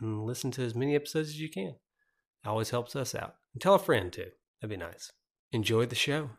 and 0.00 0.24
listen 0.24 0.50
to 0.52 0.62
as 0.62 0.74
many 0.74 0.94
episodes 0.94 1.30
as 1.30 1.40
you 1.40 1.50
can. 1.50 1.76
It 2.44 2.48
always 2.48 2.70
helps 2.70 2.94
us 2.94 3.14
out. 3.14 3.36
And 3.52 3.62
tell 3.62 3.74
a 3.74 3.78
friend 3.78 4.12
too. 4.12 4.30
That'd 4.60 4.78
be 4.78 4.84
nice. 4.84 5.12
Enjoy 5.52 5.86
the 5.86 5.94
show. 5.94 6.30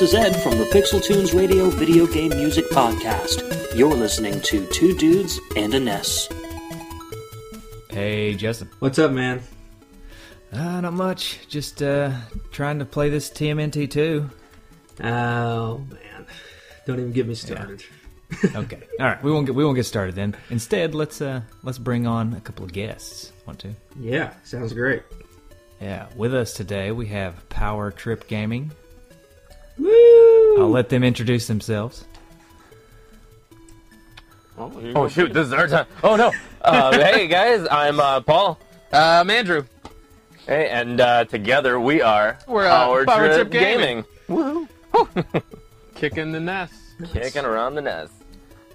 This 0.00 0.02
is 0.02 0.14
Ed 0.14 0.40
from 0.42 0.56
the 0.56 0.64
Pixel 0.72 1.04
Tunes 1.04 1.34
Radio 1.34 1.68
Video 1.68 2.06
Game 2.06 2.30
Music 2.30 2.64
Podcast. 2.70 3.74
You're 3.76 3.92
listening 3.92 4.40
to 4.42 4.64
Two 4.66 4.94
Dudes 4.94 5.38
and 5.56 5.74
a 5.74 5.80
Ness. 5.80 6.26
Hey, 8.00 8.34
Justin. 8.34 8.70
What's 8.78 8.98
up, 8.98 9.12
man? 9.12 9.42
Uh, 10.50 10.80
not 10.80 10.94
much. 10.94 11.46
Just 11.48 11.82
uh, 11.82 12.10
trying 12.50 12.78
to 12.78 12.86
play 12.86 13.10
this 13.10 13.28
TMNT 13.28 13.90
2. 13.90 14.30
Oh 15.04 15.84
man, 15.90 16.26
don't 16.86 16.98
even 16.98 17.12
get 17.12 17.28
me 17.28 17.34
started. 17.34 17.84
Okay. 18.54 18.80
All 18.98 19.06
right. 19.06 19.22
We 19.22 19.30
won't 19.30 19.44
get 19.44 19.54
we 19.56 19.64
won't 19.64 19.76
get 19.76 19.84
started 19.84 20.14
then. 20.14 20.34
Instead, 20.48 20.94
let's 20.94 21.20
uh 21.20 21.42
let's 21.62 21.78
bring 21.78 22.06
on 22.06 22.32
a 22.32 22.40
couple 22.40 22.64
of 22.64 22.72
guests. 22.72 23.32
Want 23.44 23.58
to? 23.58 23.74
Yeah, 23.98 24.32
sounds 24.44 24.72
great. 24.72 25.02
Yeah. 25.80 26.06
With 26.16 26.32
us 26.32 26.54
today 26.54 26.92
we 26.92 27.06
have 27.08 27.46
Power 27.50 27.90
Trip 27.90 28.26
Gaming. 28.28 28.70
Woo! 29.78 30.56
I'll 30.58 30.70
let 30.70 30.88
them 30.88 31.04
introduce 31.04 31.48
themselves. 31.48 32.06
Oh 34.60 35.08
shoot, 35.08 35.32
this 35.32 35.46
is 35.46 35.52
our 35.54 35.66
time. 35.68 35.86
Oh 36.04 36.16
no. 36.16 36.32
Uh, 36.60 36.92
hey 37.12 37.26
guys, 37.28 37.66
I'm 37.70 37.98
uh, 37.98 38.20
Paul. 38.20 38.58
Um, 38.92 39.30
Andrew. 39.30 39.64
Hey, 40.46 40.68
and 40.68 41.00
uh, 41.00 41.24
together 41.24 41.78
we 41.80 42.02
are 42.02 42.38
We're, 42.46 42.66
uh, 42.66 42.70
Power, 42.86 43.04
Power 43.06 43.26
Trip, 43.34 43.50
Trip 43.50 43.50
Gaming. 43.50 44.04
Gaming. 44.28 44.68
Kicking 45.94 46.32
the 46.32 46.40
nest. 46.40 46.74
Kicking 47.12 47.44
around 47.44 47.74
the 47.76 47.82
nest. 47.82 48.12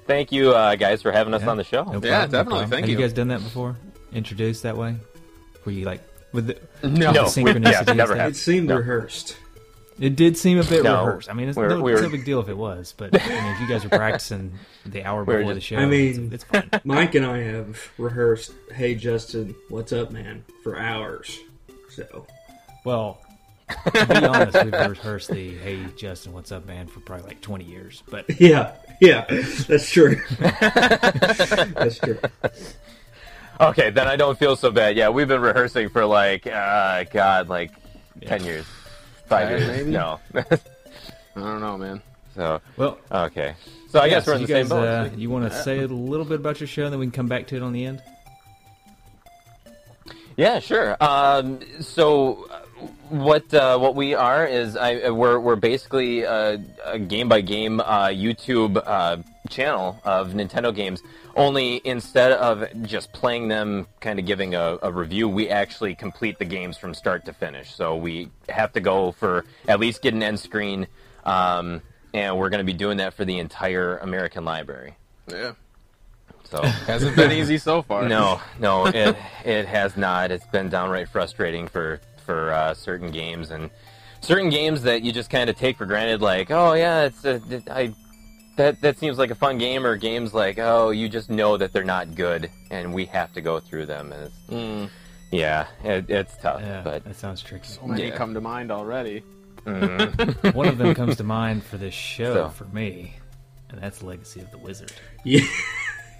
Thank 0.08 0.32
you 0.32 0.52
uh, 0.52 0.76
guys 0.76 1.02
for 1.02 1.12
having 1.12 1.34
us 1.34 1.42
Yeah. 1.44 1.50
on 1.50 1.58
the 1.58 1.64
show. 1.64 1.84
No 1.84 1.94
Yeah, 1.94 2.00
problem, 2.00 2.02
no 2.02 2.20
definitely. 2.20 2.42
problem. 2.44 2.70
Thank 2.70 2.82
have 2.82 2.90
you. 2.90 2.96
you 2.98 3.02
guys 3.02 3.14
done 3.14 3.28
that 3.30 3.44
before? 3.44 3.76
Introduced 4.14 4.64
that 4.64 4.78
way? 4.78 4.96
Were 5.66 5.72
you 5.72 5.86
like 5.86 6.02
with 6.32 6.48
the 6.48 6.88
No. 6.88 7.12
No, 7.12 7.30
the 7.30 7.44
we- 7.44 7.52
synchronicity 7.52 7.72
yeah, 7.88 7.94
never 7.94 8.16
stuff? 8.16 8.30
It 8.32 8.36
seemed 8.36 8.68
No. 8.70 8.78
rehearsed. 8.78 9.38
It 10.00 10.16
did 10.18 10.36
seem 10.38 10.60
a 10.60 10.64
bit 10.64 10.84
No, 10.84 11.06
rehearsed. 11.06 11.30
I 11.30 11.34
mean, 11.34 11.48
it's, 11.50 11.58
we're- 11.58 11.70
no, 11.70 11.82
we're- 11.82 11.94
it's 11.96 12.04
no 12.04 12.10
big 12.10 12.26
deal 12.26 12.40
if 12.42 12.50
it 12.50 12.58
was, 12.58 12.94
but 12.98 13.10
I 13.22 13.28
mean, 13.30 13.54
if 13.54 13.62
you 13.62 13.68
guys 13.68 13.84
were 13.84 13.90
practicing 13.90 14.52
the 14.86 15.04
hour 15.06 15.24
We're 15.24 15.38
before 15.40 15.54
the 15.54 15.62
show, 15.62 15.78
I 15.78 15.86
mean- 15.86 16.32
it's, 16.34 16.44
it's 16.44 16.44
fine. 16.44 16.70
Mike 16.84 17.16
and 17.16 17.26
I 17.26 17.38
have 17.44 17.80
rehearsed 17.98 18.52
"Hey 18.74 18.96
Justin, 18.96 19.56
what's 19.70 19.94
up, 19.94 20.12
man?" 20.12 20.44
for 20.64 20.78
hours. 20.78 21.40
So 21.90 22.28
Well, 22.84 23.22
to 23.94 24.06
be 24.06 24.16
honest, 24.26 24.64
we've 24.64 24.74
rehearsed 24.74 25.30
the 25.32 25.56
"Hey 25.58 25.86
Justin, 25.96 26.34
what's 26.34 26.52
up, 26.52 26.66
man?" 26.66 26.88
for 26.88 27.00
probably 27.00 27.28
like 27.28 27.42
twenty 27.42 27.64
years. 27.66 28.04
But 28.10 28.26
yeah, 28.42 28.74
yeah, 29.00 29.26
that's 29.68 29.90
true. 29.90 30.22
that's 30.40 32.00
true. 32.00 32.20
Okay, 33.62 33.90
then 33.90 34.08
I 34.10 34.18
don't 34.18 34.38
feel 34.38 34.58
so 34.58 34.70
bad. 34.72 34.98
Yeah, 34.98 35.08
we've 35.10 35.28
been 35.30 35.40
rehearsing 35.42 35.88
for 35.88 36.06
like, 36.06 36.46
uh, 36.46 37.06
God, 37.06 37.48
like 37.48 37.72
ten 38.26 38.44
years, 38.44 38.66
five 39.28 39.50
Five, 39.50 39.60
years. 39.60 39.68
maybe? 39.68 39.92
No. 39.92 40.20
I 40.36 40.44
don't 41.36 41.62
know, 41.62 41.78
man. 41.78 42.02
so 42.36 42.62
well, 42.78 42.98
okay. 43.12 43.56
So 43.90 44.00
I 44.00 44.06
yeah, 44.06 44.10
guess 44.16 44.26
so 44.26 44.32
we're 44.32 44.36
in 44.36 44.42
you 44.42 44.48
the 44.48 44.54
guys, 44.54 44.68
same 44.68 44.78
boat. 44.78 44.88
Uh, 44.88 45.10
you 45.16 45.30
want 45.30 45.52
to 45.52 45.64
say 45.64 45.80
a 45.80 45.88
little 45.88 46.26
bit 46.26 46.40
about 46.40 46.60
your 46.60 46.68
show, 46.68 46.84
and 46.86 46.94
then 46.94 47.00
we 47.00 47.06
can 47.06 47.12
come 47.12 47.28
back 47.28 47.48
to 47.48 47.56
it 47.56 47.62
on 47.64 47.74
the 47.74 47.86
end. 47.86 48.02
Yeah, 50.38 50.60
sure. 50.60 50.98
Um, 51.00 51.60
so, 51.80 52.48
uh, 52.52 52.65
what 53.10 53.54
uh, 53.54 53.78
what 53.78 53.96
we 53.96 54.14
are 54.14 54.46
is 54.46 54.76
I, 54.76 54.96
uh, 54.96 55.14
we're 55.14 55.40
we're 55.40 55.56
basically 55.56 56.24
a, 56.24 56.62
a 56.84 57.00
game 57.00 57.30
by 57.30 57.42
game 57.42 57.80
uh, 57.80 58.08
YouTube 58.08 58.82
uh, 58.86 59.18
channel 59.50 60.00
of 60.04 60.30
Nintendo 60.30 60.76
games. 60.76 61.02
Only 61.36 61.82
instead 61.84 62.32
of 62.32 62.66
just 62.84 63.12
playing 63.12 63.50
them, 63.50 63.88
kind 64.00 64.20
of 64.20 64.26
giving 64.26 64.56
a, 64.56 64.78
a 64.82 64.92
review, 64.92 65.28
we 65.28 65.50
actually 65.50 65.94
complete 65.94 66.40
the 66.40 66.46
games 66.46 66.78
from 66.78 66.94
start 66.94 67.26
to 67.26 67.34
finish. 67.34 67.76
So 67.76 67.98
we 67.98 68.30
have 68.48 68.72
to 68.74 68.80
go 68.80 69.12
for 69.12 69.46
at 69.68 69.80
least 69.80 70.02
get 70.02 70.14
an 70.14 70.24
end 70.24 70.40
screen, 70.40 70.88
um, 71.26 71.82
and 72.14 72.38
we're 72.38 72.50
going 72.50 72.66
to 72.66 72.66
be 72.66 72.78
doing 72.78 72.98
that 72.98 73.14
for 73.14 73.26
the 73.26 73.40
entire 73.40 73.98
American 73.98 74.46
library. 74.46 74.96
Yeah. 75.28 75.54
So. 76.46 76.62
Hasn't 76.88 77.16
been 77.16 77.32
easy 77.32 77.58
so 77.58 77.82
far. 77.82 78.08
No, 78.08 78.40
no, 78.60 78.88
it 78.88 79.16
it 79.44 79.66
has 79.66 79.98
not. 79.98 80.32
It's 80.32 80.48
been 80.48 80.70
downright 80.70 81.10
frustrating 81.10 81.68
for 81.68 82.00
for 82.26 82.52
uh, 82.52 82.74
certain 82.74 83.12
games 83.12 83.52
and 83.52 83.70
certain 84.22 84.50
games 84.50 84.82
that 84.84 85.04
you 85.04 85.12
just 85.12 85.30
kind 85.30 85.50
of 85.50 85.56
take 85.58 85.78
for 85.78 85.86
granted. 85.86 86.22
Like, 86.22 86.52
oh 86.52 86.74
yeah, 86.74 87.04
it's 87.04 87.24
a, 87.26 87.42
I 87.72 87.94
that 88.58 88.82
that 88.82 88.98
seems 89.00 89.18
like 89.18 89.32
a 89.32 89.36
fun 89.36 89.58
game. 89.58 89.86
Or 89.86 89.96
games 89.98 90.34
like, 90.34 90.58
oh, 90.60 90.90
you 90.90 91.08
just 91.10 91.30
know 91.30 91.58
that 91.58 91.72
they're 91.74 91.84
not 91.84 92.16
good, 92.16 92.50
and 92.72 92.94
we 92.94 93.06
have 93.06 93.32
to 93.34 93.42
go 93.42 93.60
through 93.60 93.86
them. 93.86 94.12
And 94.12 94.24
it's, 94.24 94.36
Mm, 94.50 94.90
yeah, 95.32 95.68
it, 95.84 96.10
it's 96.10 96.36
tough. 96.38 96.62
Yeah, 96.62 96.82
but 96.84 97.04
that 97.04 97.16
sounds 97.16 97.42
tricky. 97.42 97.68
so 97.68 97.86
many 97.86 98.08
Yeah. 98.08 98.16
come 98.18 98.34
to 98.34 98.42
mind 98.42 98.72
already. 98.72 99.24
mhm. 99.66 100.54
One 100.54 100.68
of 100.68 100.78
them 100.78 100.94
comes 101.02 101.16
to 101.18 101.24
mind 101.24 101.64
for 101.64 101.78
this 101.78 101.94
show 101.94 102.34
So. 102.34 102.50
for 102.50 102.66
me, 102.66 103.16
and 103.70 103.82
that's 103.82 104.02
Legacy 104.04 104.40
of 104.42 104.52
the 104.52 104.58
Wizard. 104.58 104.92
Yeah. 105.24 105.42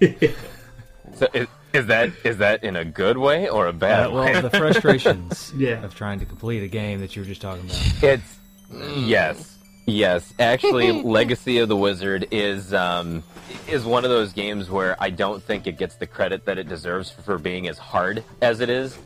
so 1.16 1.26
is, 1.34 1.46
is 1.72 1.86
that 1.86 2.10
is 2.24 2.38
that 2.38 2.62
in 2.64 2.76
a 2.76 2.84
good 2.84 3.18
way 3.18 3.48
or 3.48 3.66
a 3.66 3.72
bad 3.72 4.06
Uh, 4.08 4.10
way? 4.12 4.32
well, 4.32 4.42
the 4.42 4.50
frustrations 4.50 5.52
Yeah. 5.56 5.82
of 5.84 5.94
trying 5.94 6.20
to 6.20 6.24
complete 6.26 6.62
a 6.62 6.68
game 6.68 7.00
that 7.00 7.16
you 7.16 7.22
were 7.22 7.26
just 7.26 7.40
talking 7.40 7.64
about. 7.64 8.02
It's 8.02 8.38
yes, 8.96 9.56
yes. 9.86 10.32
Actually, 10.38 10.92
Legacy 11.02 11.58
of 11.58 11.68
the 11.68 11.76
Wizard 11.76 12.28
is 12.30 12.72
um, 12.74 13.22
is 13.68 13.84
one 13.84 14.04
of 14.04 14.10
those 14.10 14.32
games 14.32 14.70
where 14.70 14.96
I 15.02 15.10
don't 15.10 15.42
think 15.42 15.66
it 15.66 15.78
gets 15.78 15.96
the 15.96 16.06
credit 16.06 16.44
that 16.46 16.58
it 16.58 16.68
deserves 16.68 17.10
for 17.10 17.38
being 17.38 17.68
as 17.68 17.78
hard 17.78 18.22
as 18.42 18.60
it 18.60 18.70
is. 18.70 18.96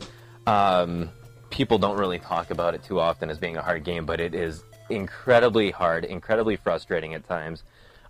Um, 0.47 1.09
people 1.49 1.77
don't 1.77 1.97
really 1.97 2.19
talk 2.19 2.49
about 2.51 2.73
it 2.73 2.83
too 2.83 2.99
often 2.99 3.29
as 3.29 3.37
being 3.37 3.57
a 3.57 3.61
hard 3.61 3.83
game, 3.83 4.05
but 4.05 4.19
it 4.19 4.33
is 4.33 4.63
incredibly 4.89 5.71
hard, 5.71 6.05
incredibly 6.05 6.55
frustrating 6.55 7.13
at 7.13 7.27
times. 7.27 7.63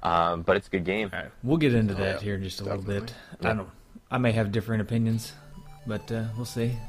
Um, 0.03 0.42
but 0.42 0.57
it's 0.57 0.68
a 0.68 0.71
good 0.71 0.86
game. 0.86 1.12
All 1.13 1.19
right, 1.19 1.31
we'll 1.44 1.57
get 1.57 1.75
into 1.75 1.94
that 1.95 2.15
yeah, 2.15 2.21
here 2.21 2.36
in 2.36 2.44
just 2.44 2.59
a 2.62 2.63
little 2.63 2.81
bit. 2.81 3.13
Yeah. 3.42 3.51
I 3.51 3.53
don't. 3.53 3.69
I 4.12 4.18
may 4.18 4.31
have 4.34 4.52
different 4.52 4.81
opinions, 4.81 5.31
but 5.88 6.12
uh, 6.12 6.25
we'll 6.36 6.46
see. 6.46 6.74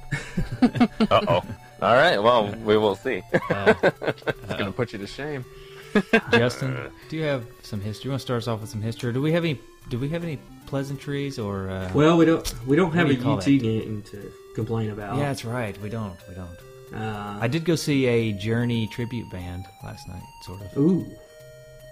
Uh 1.11 1.21
oh. 1.29 1.43
All 1.83 1.95
right. 1.95 2.23
Well, 2.23 2.55
we 2.65 2.77
will 2.77 2.95
see. 2.97 3.23
Uh, 3.51 3.75
It's 4.03 4.55
gonna 4.59 4.73
put 4.73 4.93
you 4.93 4.99
to 4.99 5.07
shame. 5.07 5.45
Justin, 6.33 6.91
do 7.11 7.17
you 7.17 7.25
have 7.25 7.45
some 7.63 7.81
history? 7.81 8.05
You 8.09 8.11
want 8.13 8.21
to 8.21 8.25
start 8.25 8.39
us 8.43 8.49
off 8.49 8.61
with 8.63 8.71
some 8.71 8.81
history? 8.83 9.11
Or 9.11 9.13
do 9.13 9.21
we 9.21 9.33
have 9.33 9.45
any? 9.45 9.59
Do 9.91 9.99
we 9.99 10.09
have 10.11 10.23
any 10.25 10.39
pleasantries 10.67 11.39
or? 11.39 11.69
Uh, 11.71 11.91
Well, 11.95 12.17
we 12.17 12.25
don't 12.25 12.47
we 12.67 12.77
don't 12.77 12.93
have 12.93 13.07
What 13.09 13.13
a 13.15 13.19
you 13.19 13.23
call 13.23 13.37
UT 13.39 13.45
that? 13.45 13.59
game 13.63 14.03
to 14.11 14.33
complain 14.55 14.91
about. 14.91 15.17
yeah, 15.19 15.25
that's 15.25 15.45
right. 15.45 15.77
We 15.83 15.89
don't. 15.91 16.17
We 16.29 16.35
don't. 16.35 16.57
Uh, 17.01 17.39
I 17.41 17.49
did 17.49 17.65
go 17.65 17.75
see 17.77 18.07
a 18.07 18.33
Journey 18.33 18.87
tribute 18.89 19.31
band 19.31 19.65
last 19.83 20.09
night, 20.09 20.23
sort 20.43 20.61
of. 20.63 20.77
Ooh. 20.79 21.05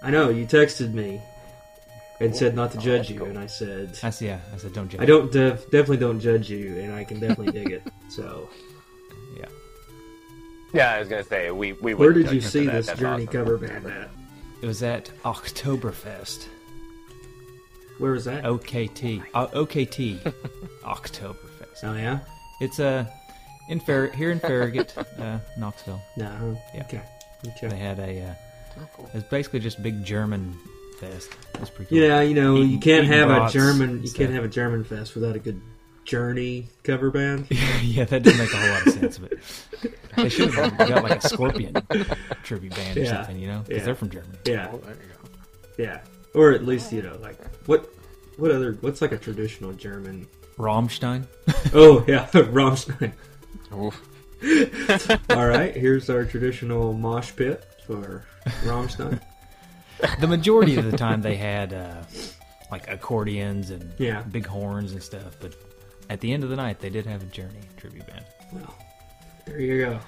I 0.03 0.09
know 0.09 0.29
you 0.29 0.45
texted 0.47 0.93
me 0.93 1.21
and 2.21 2.35
said 2.35 2.55
not 2.55 2.71
to 2.73 2.77
judge 2.77 3.09
you, 3.09 3.25
and 3.25 3.37
I 3.37 3.47
said 3.47 3.97
I 4.03 4.09
see. 4.11 4.27
Yeah, 4.27 4.39
I 4.53 4.57
said 4.57 4.73
don't 4.73 4.89
judge. 4.89 5.01
I 5.01 5.05
don't 5.05 5.31
def- 5.31 5.65
definitely 5.71 5.97
don't 5.97 6.19
judge 6.19 6.49
you, 6.49 6.77
and 6.79 6.93
I 6.93 7.03
can 7.03 7.19
definitely 7.19 7.51
dig 7.51 7.71
it. 7.71 7.83
So 8.09 8.49
Yeah, 9.37 9.45
yeah. 10.73 10.91
I 10.95 10.99
was 10.99 11.07
gonna 11.07 11.23
say 11.23 11.49
we 11.51 11.73
we. 11.73 11.93
Where 11.93 12.11
did 12.13 12.31
you 12.31 12.41
see 12.41 12.65
this 12.67 12.87
That's 12.87 12.99
Journey 12.99 13.27
awesome. 13.27 13.39
cover 13.45 13.57
band 13.57 13.85
at? 13.85 14.09
It 14.61 14.65
was 14.67 14.83
at 14.83 15.09
Oktoberfest. 15.23 16.47
Where 17.99 18.11
was 18.11 18.25
that? 18.25 18.43
OKT. 18.43 19.23
Uh, 19.33 19.47
OKT. 19.47 20.19
Oktoberfest. 20.83 21.83
Oh, 21.83 21.93
yeah? 21.95 22.19
It's 22.59 22.79
uh, 22.79 23.05
in 23.69 23.79
Fer- 23.79 24.11
here 24.11 24.31
in 24.31 24.39
Farragut, 24.39 24.93
uh, 25.19 25.39
Knoxville. 25.57 26.01
No. 26.17 26.57
Yeah. 26.73 26.81
Okay. 26.83 27.01
okay. 27.47 27.67
They 27.67 27.77
had 27.77 27.99
a. 27.99 28.21
Uh, 28.29 28.33
It 29.07 29.13
was 29.13 29.23
basically 29.25 29.59
just 29.59 29.81
big 29.83 30.03
German 30.03 30.57
fest. 31.01 31.31
It 31.55 31.59
was 31.59 31.69
pretty 31.69 31.89
cool. 31.89 31.97
Yeah, 31.97 32.21
you 32.21 32.33
know, 32.33 32.57
you 32.61 32.79
can't 32.79 33.05
eating 33.05 33.17
have 33.17 33.29
a 33.29 33.35
brats 33.35 33.53
German. 33.53 33.89
and 33.89 34.05
You 34.05 34.11
can't 34.11 34.31
have 34.33 34.43
a 34.43 34.47
German 34.47 34.83
fest 34.83 35.15
without 35.15 35.35
a 35.35 35.39
good 35.39 35.59
Journey 36.05 36.67
cover 36.83 37.11
band. 37.11 37.47
yeah, 37.83 38.05
that 38.05 38.23
didn't 38.23 38.39
make 38.39 38.53
a 38.53 38.57
whole 38.57 38.69
lot 38.69 38.87
of 38.87 38.93
sense, 38.93 39.17
but 39.17 39.33
they 40.17 40.29
should 40.29 40.53
have 40.53 40.77
got 40.77 41.03
like 41.03 41.23
a 41.23 41.27
Scorpion 41.27 41.75
tribute 42.43 42.75
band 42.75 42.97
or 42.97 43.01
Yeah. 43.01 43.11
something, 43.17 43.39
you 43.39 43.47
know, 43.47 43.59
because 43.59 43.79
Yeah. 43.79 43.85
they're 43.85 43.95
from 43.95 44.09
Germany. 44.09 44.37
Yeah, 44.45 44.69
Oh, 44.73 44.77
there 44.77 44.93
you 44.95 44.99
go. 45.77 45.83
yeah, 45.83 45.99
or 46.33 46.51
at 46.51 46.65
least 46.65 46.91
you 46.91 47.01
know, 47.01 47.17
like 47.21 47.37
what, 47.67 47.89
what 48.37 48.51
other, 48.51 48.77
what's 48.81 49.01
like 49.01 49.11
a 49.11 49.17
traditional 49.17 49.73
German? 49.73 50.27
Rammstein. 50.57 51.25
Oh 51.73 52.03
yeah, 52.07 52.27
Rammstein. 52.33 53.13
Oof. 53.73 54.01
All 55.29 55.47
right, 55.47 55.75
here's 55.75 56.09
our 56.09 56.25
traditional 56.25 56.93
mosh 56.93 57.31
pit 57.35 57.63
for 57.85 58.25
Rammstein. 58.63 59.21
The 60.19 60.27
majority 60.27 60.75
of 60.77 60.89
the 60.89 60.97
time 60.97 61.21
they 61.21 61.35
had 61.35 61.73
uh, 61.73 62.03
like 62.71 62.89
accordions 62.89 63.69
and 63.69 63.91
Yeah. 63.97 64.21
big 64.23 64.45
horns 64.45 64.91
and 64.93 65.01
stuff, 65.03 65.37
but 65.39 65.53
at 66.09 66.19
the 66.21 66.33
end 66.33 66.43
of 66.43 66.49
the 66.49 66.55
night 66.55 66.79
they 66.79 66.89
did 66.89 67.05
have 67.05 67.21
a 67.21 67.25
Journey 67.27 67.61
tribute 67.77 68.07
band, 68.07 68.25
Well, 68.51 68.75
there 69.45 69.59
you 69.59 69.85
go. 69.85 69.99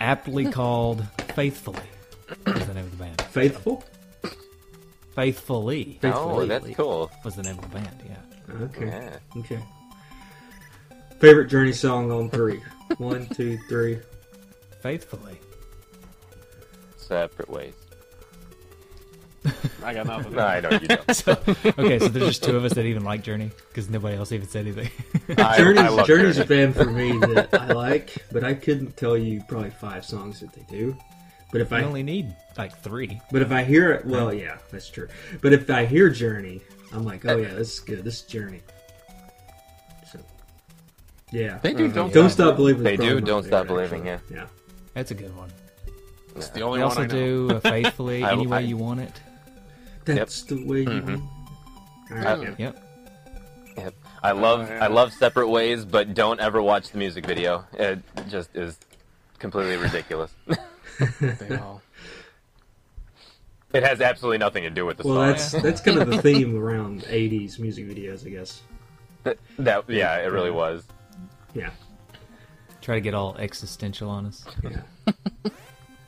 aptly 0.00 0.46
called 0.50 1.04
Faithfully. 1.34 1.78
Was 2.46 2.66
the 2.66 2.74
name 2.74 2.84
of 2.84 2.90
the 2.98 3.04
band. 3.04 3.20
Faithful. 3.22 3.84
Faithfully 5.14 5.98
Oh, 6.02 6.08
Faithfully. 6.08 6.46
that's 6.48 6.70
cool. 6.76 7.10
was 7.24 7.36
the 7.36 7.42
name 7.42 7.58
of 7.58 7.62
the 7.70 7.78
band. 7.78 8.02
Yeah. 8.06 8.54
Okay. 8.62 8.86
Yeah. 8.86 9.18
Okay. 9.40 9.58
Favorite 11.20 11.46
Journey 11.48 11.72
song 11.72 12.10
on 12.10 12.28
three. 12.30 12.60
One, 12.98 13.26
two, 13.28 13.58
three. 13.68 13.98
Faithfully. 14.82 15.38
Separate 16.96 17.48
ways. 17.48 17.74
I 19.84 19.94
got 19.94 20.06
nothing. 20.06 20.32
No, 20.32 20.38
I 20.46 20.60
know 20.60 20.70
you 20.70 20.78
don't. 20.88 21.14
So, 21.14 21.32
okay, 21.32 21.98
so 21.98 22.08
there's 22.08 22.26
just 22.26 22.44
two 22.44 22.56
of 22.56 22.64
us 22.64 22.72
that 22.74 22.84
even 22.84 23.04
like 23.04 23.22
Journey 23.22 23.50
because 23.68 23.88
nobody 23.90 24.16
else 24.16 24.32
even 24.32 24.48
said 24.48 24.66
anything. 24.66 24.90
I, 25.38 25.56
Journey's, 25.58 25.82
I 25.82 25.88
love 25.88 26.06
Journey's 26.06 26.38
a 26.38 26.44
band 26.44 26.74
for 26.74 26.86
me 26.86 27.12
that 27.18 27.48
I 27.52 27.68
like, 27.72 28.14
but 28.32 28.42
I 28.44 28.54
couldn't 28.54 28.96
tell 28.96 29.16
you 29.16 29.42
probably 29.48 29.70
five 29.70 30.04
songs 30.04 30.40
that 30.40 30.52
they 30.52 30.62
do. 30.70 30.96
But 31.52 31.60
if 31.60 31.72
I 31.72 31.80
I 31.80 31.82
only 31.84 32.02
need 32.02 32.34
like 32.58 32.76
three. 32.82 33.20
but 33.30 33.40
if 33.42 33.52
I 33.52 33.62
hear 33.62 33.92
it, 33.92 34.04
well, 34.06 34.32
yeah, 34.34 34.58
that's 34.72 34.88
true. 34.90 35.06
But 35.40 35.52
if 35.52 35.70
I 35.70 35.84
hear 35.84 36.08
Journey, 36.10 36.60
I'm 36.92 37.04
like, 37.04 37.24
oh 37.26 37.36
yeah, 37.36 37.54
this 37.54 37.74
is 37.74 37.80
good. 37.80 38.02
This 38.04 38.16
is 38.16 38.22
Journey. 38.22 38.60
So, 40.10 40.18
yeah. 41.30 41.58
They 41.62 41.72
do. 41.74 41.88
Don't. 41.92 42.12
Don't 42.12 42.30
stop 42.30 42.56
believing. 42.56 42.82
They 42.82 42.94
is 42.94 43.00
do, 43.00 43.20
Don't 43.20 43.44
Stop 43.44 43.66
favorite, 43.68 43.88
Believing, 43.90 44.08
actually. 44.08 44.36
Yeah. 44.36 44.46
That's 44.94 45.10
a 45.10 45.14
good 45.14 45.36
one. 45.36 45.50
It's 46.36 46.48
the 46.48 46.62
only 46.62 46.78
We 46.80 46.84
one 46.84 46.90
also 46.90 47.02
I 47.02 47.06
know. 47.06 47.48
do 47.48 47.50
uh, 47.52 47.60
Faithfully, 47.60 48.24
I- 48.24 48.32
Any 48.32 48.46
Way 48.48 48.56
I- 48.56 48.60
You 48.60 48.76
Want 48.76 48.98
It. 49.00 49.20
That's 50.04 50.42
the 50.42 50.64
way 50.64 50.80
you. 50.80 50.86
Mhm. 50.88 51.06
want. 51.08 51.22
All 52.10 52.16
right. 52.18 52.26
Uh, 52.48 52.54
yeah. 52.58 52.72
Yep. 53.76 53.94
I 54.22 54.32
love 54.32 54.70
I 54.70 54.86
love 54.86 55.12
Separate 55.12 55.48
Ways, 55.48 55.84
but 55.84 56.14
don't 56.14 56.40
ever 56.40 56.62
watch 56.62 56.90
the 56.90 56.98
music 56.98 57.26
video. 57.26 57.64
It 57.74 58.00
just 58.28 58.54
is 58.54 58.78
completely 59.38 59.76
ridiculous. 59.76 60.32
All. 61.60 61.82
it 63.72 63.82
has 63.82 64.00
absolutely 64.00 64.38
nothing 64.38 64.62
to 64.62 64.70
do 64.70 64.86
with 64.86 64.98
the 64.98 65.06
Well, 65.08 65.16
song. 65.16 65.26
that's 65.28 65.50
that's 65.62 65.80
kind 65.80 65.98
of 65.98 66.08
the 66.10 66.22
theme 66.22 66.56
around 66.56 67.02
'80s 67.02 67.58
music 67.58 67.86
videos, 67.88 68.24
I 68.26 68.30
guess. 68.30 68.62
That, 69.24 69.38
that- 69.58 69.84
yeah, 69.90 70.16
it 70.16 70.26
really 70.30 70.50
was. 70.52 70.84
Yeah. 71.54 71.70
Try 72.80 72.96
to 72.96 73.00
get 73.00 73.14
all 73.14 73.34
existential 73.38 74.08
on 74.10 74.26
us. 74.26 74.44
Yeah. 74.62 74.82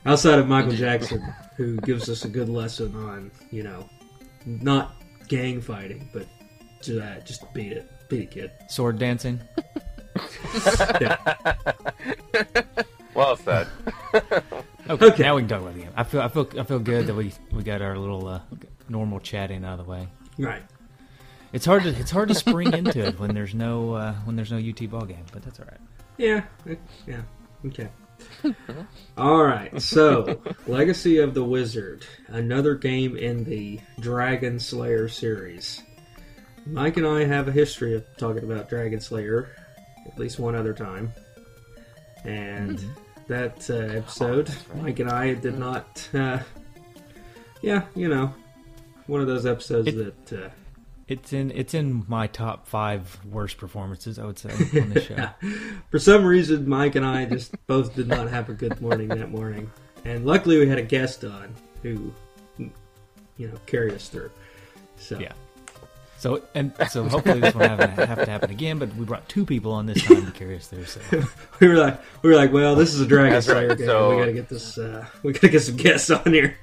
Outside 0.07 0.39
of 0.39 0.47
Michael 0.47 0.71
Jackson, 0.71 1.21
who 1.57 1.77
gives 1.77 2.09
us 2.09 2.23
a 2.25 2.29
good 2.29 2.49
lesson 2.49 2.95
on, 2.95 3.29
you 3.51 3.61
know, 3.63 3.87
not 4.45 4.95
gang 5.27 5.59
fighting, 5.61 6.09
but 6.13 6.25
to 6.83 6.93
that, 6.93 7.25
just 7.25 7.51
beat 7.53 7.73
it, 7.73 7.91
beat 8.09 8.21
it, 8.21 8.31
kid. 8.31 8.51
Sword 8.69 8.97
dancing. 8.99 9.39
Yeah. 10.99 11.17
Well 13.13 13.35
said. 13.37 13.67
Okay, 14.89 15.05
Okay. 15.07 15.23
now 15.23 15.35
we 15.35 15.41
can 15.41 15.49
talk 15.49 15.61
about 15.61 15.73
the 15.73 15.81
game. 15.81 15.91
I 15.97 16.03
feel 16.05 16.21
I 16.21 16.29
feel 16.29 16.49
I 16.57 16.63
feel 16.63 16.79
good 16.79 17.07
that 17.07 17.13
we 17.13 17.33
we 17.51 17.61
got 17.61 17.81
our 17.81 17.97
little 17.97 18.25
uh, 18.25 18.39
normal 18.87 19.19
chatting 19.19 19.65
out 19.65 19.79
of 19.81 19.85
the 19.85 19.91
way. 19.91 20.07
Right. 20.39 20.63
It's 21.51 21.65
hard 21.65 21.83
to 21.83 21.89
it's 21.89 22.09
hard 22.09 22.29
to 22.29 22.35
spring 22.35 22.71
into 22.73 23.05
it 23.05 23.19
when 23.19 23.33
there's 23.35 23.53
no 23.53 23.93
uh, 23.95 24.13
when 24.23 24.37
there's 24.37 24.49
no 24.51 24.57
UT 24.57 24.89
ball 24.89 25.03
game, 25.03 25.25
but 25.33 25.41
that's 25.43 25.59
all 25.59 25.65
right. 25.65 25.79
Yeah. 26.17 26.43
it- 26.65 26.79
Yeah. 27.05 27.21
Okay. 27.65 27.89
All 29.17 29.43
right. 29.43 29.81
So, 29.81 30.41
Legacy 30.67 31.17
of 31.19 31.33
the 31.33 31.43
Wizard, 31.43 32.05
another 32.27 32.75
game 32.75 33.15
in 33.15 33.43
the 33.43 33.79
Dragon 33.99 34.59
Slayer 34.59 35.07
series. 35.07 35.81
Mike 36.65 36.97
and 36.97 37.07
I 37.07 37.23
have 37.25 37.47
a 37.47 37.51
history 37.51 37.95
of 37.95 38.05
talking 38.17 38.43
about 38.43 38.69
Dragon 38.69 38.99
Slayer, 38.99 39.49
at 40.05 40.19
least 40.19 40.39
one 40.39 40.55
other 40.55 40.73
time, 40.73 41.13
and 42.25 42.83
that 43.27 43.69
uh, 43.69 43.97
episode, 43.97 44.49
Mike 44.75 44.99
and 44.99 45.09
I 45.09 45.33
did 45.33 45.57
not. 45.57 46.07
Uh, 46.13 46.39
yeah, 47.61 47.85
you 47.95 48.07
know, 48.09 48.33
one 49.07 49.21
of 49.21 49.27
those 49.27 49.45
episodes 49.45 49.93
that. 49.95 50.33
Uh, 50.33 50.49
It's 51.07 51.31
in 51.31 51.51
it's 51.51 51.73
in 51.73 52.03
my 52.09 52.27
top 52.27 52.67
five 52.67 53.17
worst 53.25 53.57
performances. 53.57 54.19
I 54.19 54.25
would 54.25 54.37
say 54.37 54.49
on 54.81 54.89
this 54.89 55.05
show. 55.07 55.29
For 55.89 55.99
some 55.99 56.25
reason, 56.25 56.67
Mike 56.67 56.95
and 56.95 57.05
I 57.05 57.23
just 57.25 57.53
both 57.67 57.95
did 57.95 58.07
not 58.09 58.29
have 58.29 58.49
a 58.49 58.53
good 58.53 58.81
morning 58.81 59.07
that 59.09 59.31
morning, 59.31 59.71
and 60.03 60.25
luckily 60.25 60.59
we 60.59 60.67
had 60.67 60.77
a 60.77 60.83
guest 60.83 61.23
on 61.23 61.53
who, 61.81 62.11
you 62.57 63.47
know, 63.47 63.53
carried 63.67 63.93
us 63.93 64.09
through. 64.09 64.31
So 64.97 65.17
Yeah. 65.19 65.31
So 66.19 66.41
and 66.55 66.73
so 66.89 67.07
hopefully 67.07 67.39
this 67.39 67.53
won't 67.53 67.79
have, 67.79 67.91
have 67.91 68.25
to 68.25 68.31
happen 68.31 68.49
again. 68.49 68.77
But 68.79 68.93
we 68.95 69.05
brought 69.05 69.29
two 69.29 69.45
people 69.45 69.71
on 69.71 69.85
this 69.85 70.03
time 70.03 70.25
to 70.25 70.31
carry 70.31 70.57
us 70.57 70.67
through. 70.67 70.85
So 70.85 70.99
we 71.61 71.67
were 71.69 71.75
like, 71.75 72.01
we 72.23 72.31
were 72.31 72.35
like, 72.35 72.51
well, 72.51 72.75
this 72.75 72.93
is 72.93 72.99
a 72.99 73.05
Dragon 73.05 73.39
Slayer 73.41 73.69
right, 73.69 73.77
game. 73.77 73.87
so- 73.87 74.09
we 74.09 74.17
gotta 74.17 74.33
get 74.33 74.49
this. 74.49 74.77
Uh, 74.77 75.05
we 75.23 75.31
gotta 75.31 75.49
get 75.49 75.61
some 75.61 75.77
guests 75.77 76.09
on 76.09 76.33
here. 76.33 76.57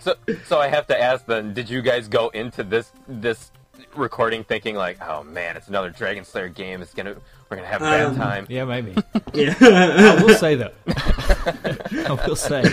So, 0.00 0.14
so 0.46 0.58
I 0.58 0.68
have 0.68 0.86
to 0.88 1.00
ask 1.00 1.26
then: 1.26 1.54
Did 1.54 1.68
you 1.68 1.82
guys 1.82 2.08
go 2.08 2.28
into 2.30 2.62
this 2.62 2.90
this 3.06 3.50
recording 3.94 4.44
thinking 4.44 4.74
like, 4.76 4.98
"Oh 5.02 5.22
man, 5.24 5.56
it's 5.56 5.68
another 5.68 5.90
Dragon 5.90 6.24
Slayer 6.24 6.48
game. 6.48 6.82
It's 6.82 6.94
gonna 6.94 7.16
we're 7.50 7.56
gonna 7.56 7.68
have 7.68 7.82
a 7.82 7.84
bad 7.84 8.06
Um, 8.06 8.16
time." 8.16 8.46
yeah, 8.48 8.64
maybe. 8.64 8.94
Yeah. 9.34 9.54
I 9.60 10.22
will 10.22 10.34
say 10.34 10.54
though, 10.54 10.72
I 10.88 12.18
will 12.26 12.36
say, 12.36 12.64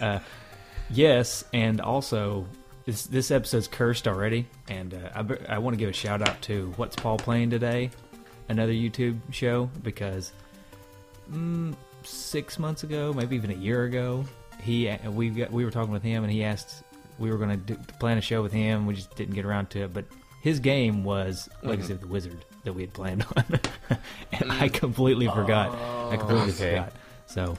uh, 0.00 0.18
yes, 0.90 1.44
and 1.52 1.80
also 1.80 2.46
this 2.86 3.04
this 3.06 3.30
episode's 3.30 3.68
cursed 3.68 4.08
already, 4.08 4.46
and 4.68 4.94
uh, 4.94 5.22
I, 5.48 5.54
I 5.54 5.58
want 5.58 5.74
to 5.74 5.78
give 5.78 5.90
a 5.90 5.92
shout 5.92 6.26
out 6.26 6.40
to 6.42 6.72
what's 6.76 6.96
Paul 6.96 7.18
playing 7.18 7.50
today, 7.50 7.90
another 8.48 8.72
YouTube 8.72 9.18
show 9.30 9.70
because 9.82 10.32
mm, 11.30 11.74
six 12.02 12.58
months 12.58 12.82
ago, 12.84 13.12
maybe 13.12 13.36
even 13.36 13.50
a 13.50 13.54
year 13.54 13.84
ago, 13.84 14.24
he 14.60 14.88
uh, 14.88 15.10
we 15.10 15.30
got 15.30 15.52
we 15.52 15.64
were 15.64 15.70
talking 15.70 15.92
with 15.92 16.02
him, 16.02 16.24
and 16.24 16.32
he 16.32 16.44
asked 16.44 16.82
we 17.18 17.30
were 17.30 17.38
going 17.38 17.64
to 17.64 17.74
plan 17.98 18.18
a 18.18 18.20
show 18.20 18.42
with 18.42 18.52
him. 18.52 18.86
We 18.86 18.94
just 18.94 19.14
didn't 19.16 19.34
get 19.34 19.44
around 19.44 19.70
to 19.70 19.82
it, 19.82 19.92
but 19.92 20.04
his 20.42 20.60
game 20.60 21.04
was 21.04 21.48
Legacy 21.62 21.86
mm-hmm. 21.86 21.92
of 21.94 22.00
the 22.00 22.06
Wizard 22.06 22.44
that 22.64 22.72
we 22.72 22.82
had 22.82 22.92
planned 22.92 23.26
on, 23.36 23.44
and 24.32 24.52
I 24.52 24.68
mm. 24.68 24.72
completely 24.72 25.26
forgot. 25.26 25.70
I 25.72 26.14
oh. 26.14 26.18
completely 26.18 26.50
okay. 26.50 26.70
forgot. 26.70 26.92
So 27.26 27.56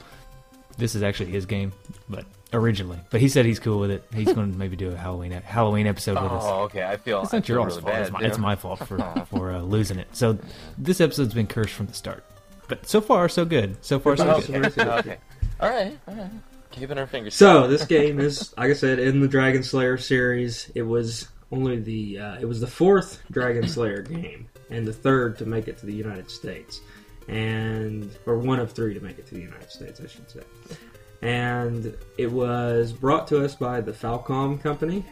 this 0.78 0.94
is 0.94 1.02
actually 1.02 1.30
his 1.30 1.46
game, 1.46 1.72
but 2.08 2.24
originally. 2.52 2.98
But 3.10 3.20
he 3.20 3.28
said 3.28 3.44
he's 3.44 3.60
cool 3.60 3.78
with 3.78 3.90
it. 3.90 4.04
He's 4.14 4.32
going 4.32 4.52
to 4.52 4.58
maybe 4.58 4.76
do 4.76 4.90
a 4.90 4.96
Halloween 4.96 5.32
Halloween 5.32 5.86
episode 5.86 6.20
with 6.20 6.32
us. 6.32 6.42
Oh, 6.44 6.62
okay. 6.62 6.84
I 6.84 6.96
feel 6.96 7.22
It's 7.22 7.32
not 7.32 7.48
your 7.48 7.60
all's 7.60 7.76
really 7.76 7.82
fault. 7.82 7.92
bad, 7.92 8.02
It's 8.02 8.10
my, 8.10 8.20
it's 8.20 8.38
my 8.38 8.56
fault 8.56 8.86
for 8.86 9.26
for 9.30 9.52
uh, 9.52 9.60
losing 9.60 9.98
it. 9.98 10.08
So 10.16 10.38
this 10.78 11.00
episode's 11.00 11.34
been 11.34 11.46
cursed 11.46 11.74
from 11.74 11.86
the 11.86 11.94
start. 11.94 12.24
But 12.68 12.88
so 12.88 13.00
far, 13.00 13.28
so 13.28 13.44
good. 13.44 13.84
So 13.84 13.98
far, 13.98 14.16
so 14.16 14.30
Okay. 14.30 14.52
good. 14.52 14.78
okay. 14.78 15.16
All 15.60 15.68
right. 15.68 15.98
All 16.06 16.14
right. 16.14 16.30
Keeping 16.70 16.98
our 16.98 17.06
fingers. 17.06 17.34
So 17.34 17.66
this 17.66 17.84
game 17.84 18.20
is, 18.20 18.54
like 18.58 18.70
I 18.70 18.74
said, 18.74 18.98
in 18.98 19.20
the 19.20 19.28
Dragon 19.28 19.62
Slayer 19.62 19.98
series. 19.98 20.70
It 20.74 20.82
was 20.82 21.28
only 21.52 21.78
the 21.80 22.18
uh, 22.18 22.38
it 22.40 22.44
was 22.44 22.60
the 22.60 22.66
fourth 22.66 23.20
Dragon 23.30 23.66
Slayer 23.66 24.02
game 24.02 24.48
and 24.70 24.86
the 24.86 24.92
third 24.92 25.36
to 25.38 25.46
make 25.46 25.66
it 25.66 25.78
to 25.78 25.86
the 25.86 25.92
United 25.94 26.30
States, 26.30 26.80
and 27.28 28.10
or 28.26 28.38
one 28.38 28.60
of 28.60 28.72
three 28.72 28.94
to 28.94 29.00
make 29.00 29.18
it 29.18 29.26
to 29.26 29.34
the 29.34 29.40
United 29.40 29.70
States, 29.70 30.00
I 30.00 30.06
should 30.06 30.30
say. 30.30 30.40
And 31.22 31.94
it 32.16 32.30
was 32.30 32.92
brought 32.92 33.26
to 33.28 33.44
us 33.44 33.54
by 33.54 33.80
the 33.80 33.92
Falcom 33.92 34.60
company, 34.62 35.04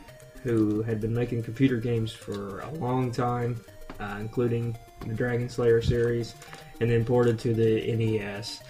who 0.42 0.82
had 0.82 1.00
been 1.00 1.12
making 1.14 1.42
computer 1.42 1.76
games 1.76 2.12
for 2.12 2.60
a 2.60 2.70
long 2.74 3.10
time, 3.10 3.60
uh, 4.00 4.16
including 4.20 4.78
the 5.06 5.12
Dragon 5.12 5.48
Slayer 5.48 5.82
series, 5.82 6.34
and 6.80 6.90
then 6.90 7.04
ported 7.04 7.38
to 7.40 7.52
the 7.52 7.92
NES. 7.94 8.60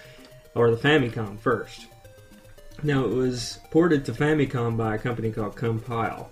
or 0.55 0.71
the 0.71 0.77
Famicom 0.77 1.39
first. 1.39 1.85
Now 2.83 3.03
it 3.03 3.13
was 3.13 3.59
ported 3.71 4.05
to 4.05 4.13
Famicom 4.13 4.77
by 4.77 4.95
a 4.95 4.97
company 4.97 5.31
called 5.31 5.55
Compile, 5.55 6.29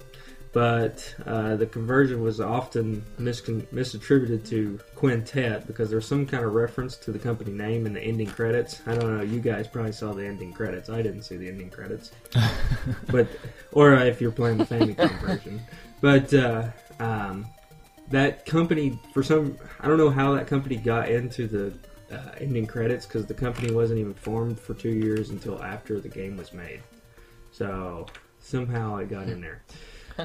but 0.53 1.13
uh, 1.25 1.57
the 1.57 1.65
conversion 1.65 2.21
was 2.21 2.39
often 2.39 3.03
miscon- 3.19 3.67
misattributed 3.67 4.47
to 4.49 4.79
Quintet 4.95 5.67
because 5.67 5.89
there's 5.89 6.07
some 6.07 6.25
kind 6.25 6.45
of 6.45 6.53
reference 6.53 6.95
to 6.97 7.11
the 7.11 7.19
company 7.19 7.51
name 7.51 7.85
in 7.85 7.93
the 7.93 8.01
ending 8.01 8.27
credits. 8.27 8.81
I 8.87 8.95
don't 8.95 9.17
know. 9.17 9.23
You 9.23 9.39
guys 9.41 9.67
probably 9.67 9.91
saw 9.91 10.13
the 10.13 10.25
ending 10.25 10.53
credits. 10.53 10.89
I 10.89 11.01
didn't 11.01 11.23
see 11.23 11.35
the 11.35 11.49
ending 11.49 11.69
credits, 11.69 12.11
but 13.07 13.27
or 13.73 13.95
uh, 13.95 14.05
if 14.05 14.21
you're 14.21 14.31
playing 14.31 14.57
the 14.57 14.65
Famicom 14.65 15.19
version, 15.25 15.61
but 15.99 16.33
uh, 16.33 16.69
um, 16.99 17.45
that 18.09 18.45
company 18.45 18.97
for 19.13 19.21
some 19.21 19.57
I 19.81 19.87
don't 19.87 19.97
know 19.97 20.09
how 20.09 20.33
that 20.35 20.47
company 20.47 20.77
got 20.77 21.09
into 21.09 21.47
the 21.47 21.73
uh, 22.11 22.31
ending 22.39 22.65
credits 22.65 23.05
because 23.05 23.25
the 23.25 23.33
company 23.33 23.73
wasn't 23.73 23.99
even 23.99 24.13
formed 24.13 24.59
for 24.59 24.73
two 24.73 24.91
years 24.91 25.29
until 25.29 25.61
after 25.61 25.99
the 25.99 26.09
game 26.09 26.37
was 26.37 26.53
made. 26.53 26.81
So 27.51 28.05
somehow 28.39 28.97
it 28.97 29.09
got 29.09 29.27
in 29.27 29.41
there. 29.41 29.63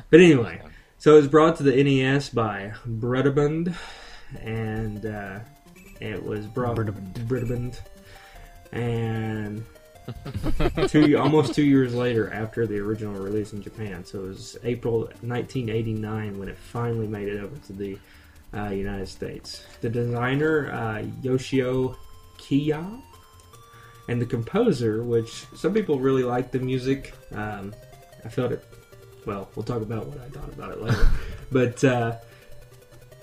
But 0.09 0.21
anyway, 0.21 0.63
so 0.97 1.13
it 1.13 1.17
was 1.17 1.29
brought 1.29 1.57
to 1.57 1.65
the 1.65 1.85
NES 1.85 2.31
by 2.31 2.73
Broderbund, 2.89 3.75
and 4.41 5.05
uh, 5.05 5.41
it 6.01 6.25
was 6.25 6.47
brought 6.47 6.77
Broderbund. 6.77 7.13
Broderbund, 7.27 7.79
and 8.73 9.67
two 10.89 11.19
almost 11.19 11.55
two 11.55 11.63
years 11.63 11.95
later 11.95 12.33
after 12.33 12.67
the 12.67 12.79
original 12.79 13.15
release 13.15 13.53
in 13.53 13.63
Japan. 13.63 14.05
So 14.05 14.21
it 14.21 14.29
was 14.29 14.57
April 14.65 15.01
1989 15.01 16.39
when 16.39 16.49
it 16.49 16.57
finally 16.57 17.07
made 17.07 17.29
it 17.29 17.43
over 17.43 17.57
to 17.67 17.73
the 17.75 17.99
uh, 18.57 18.69
United 18.71 19.09
States. 19.09 19.65
The 19.81 19.89
designer 19.89 20.71
uh, 20.71 21.05
Yoshio 21.23 21.97
Kiya 22.39 23.03
and 24.09 24.21
the 24.21 24.27
composer, 24.27 25.03
which 25.05 25.47
some 25.55 25.73
people 25.73 25.99
really 25.99 26.23
like 26.25 26.51
the 26.51 26.59
music. 26.59 27.15
Um, 27.33 27.75
I 28.25 28.29
felt 28.29 28.53
it. 28.53 28.65
Well, 29.25 29.49
we'll 29.55 29.65
talk 29.65 29.83
about 29.83 30.07
what 30.07 30.19
I 30.21 30.29
thought 30.29 30.49
about 30.49 30.73
it 30.73 30.83
later. 30.83 31.09
but 31.53 31.85
uh, 31.85 32.17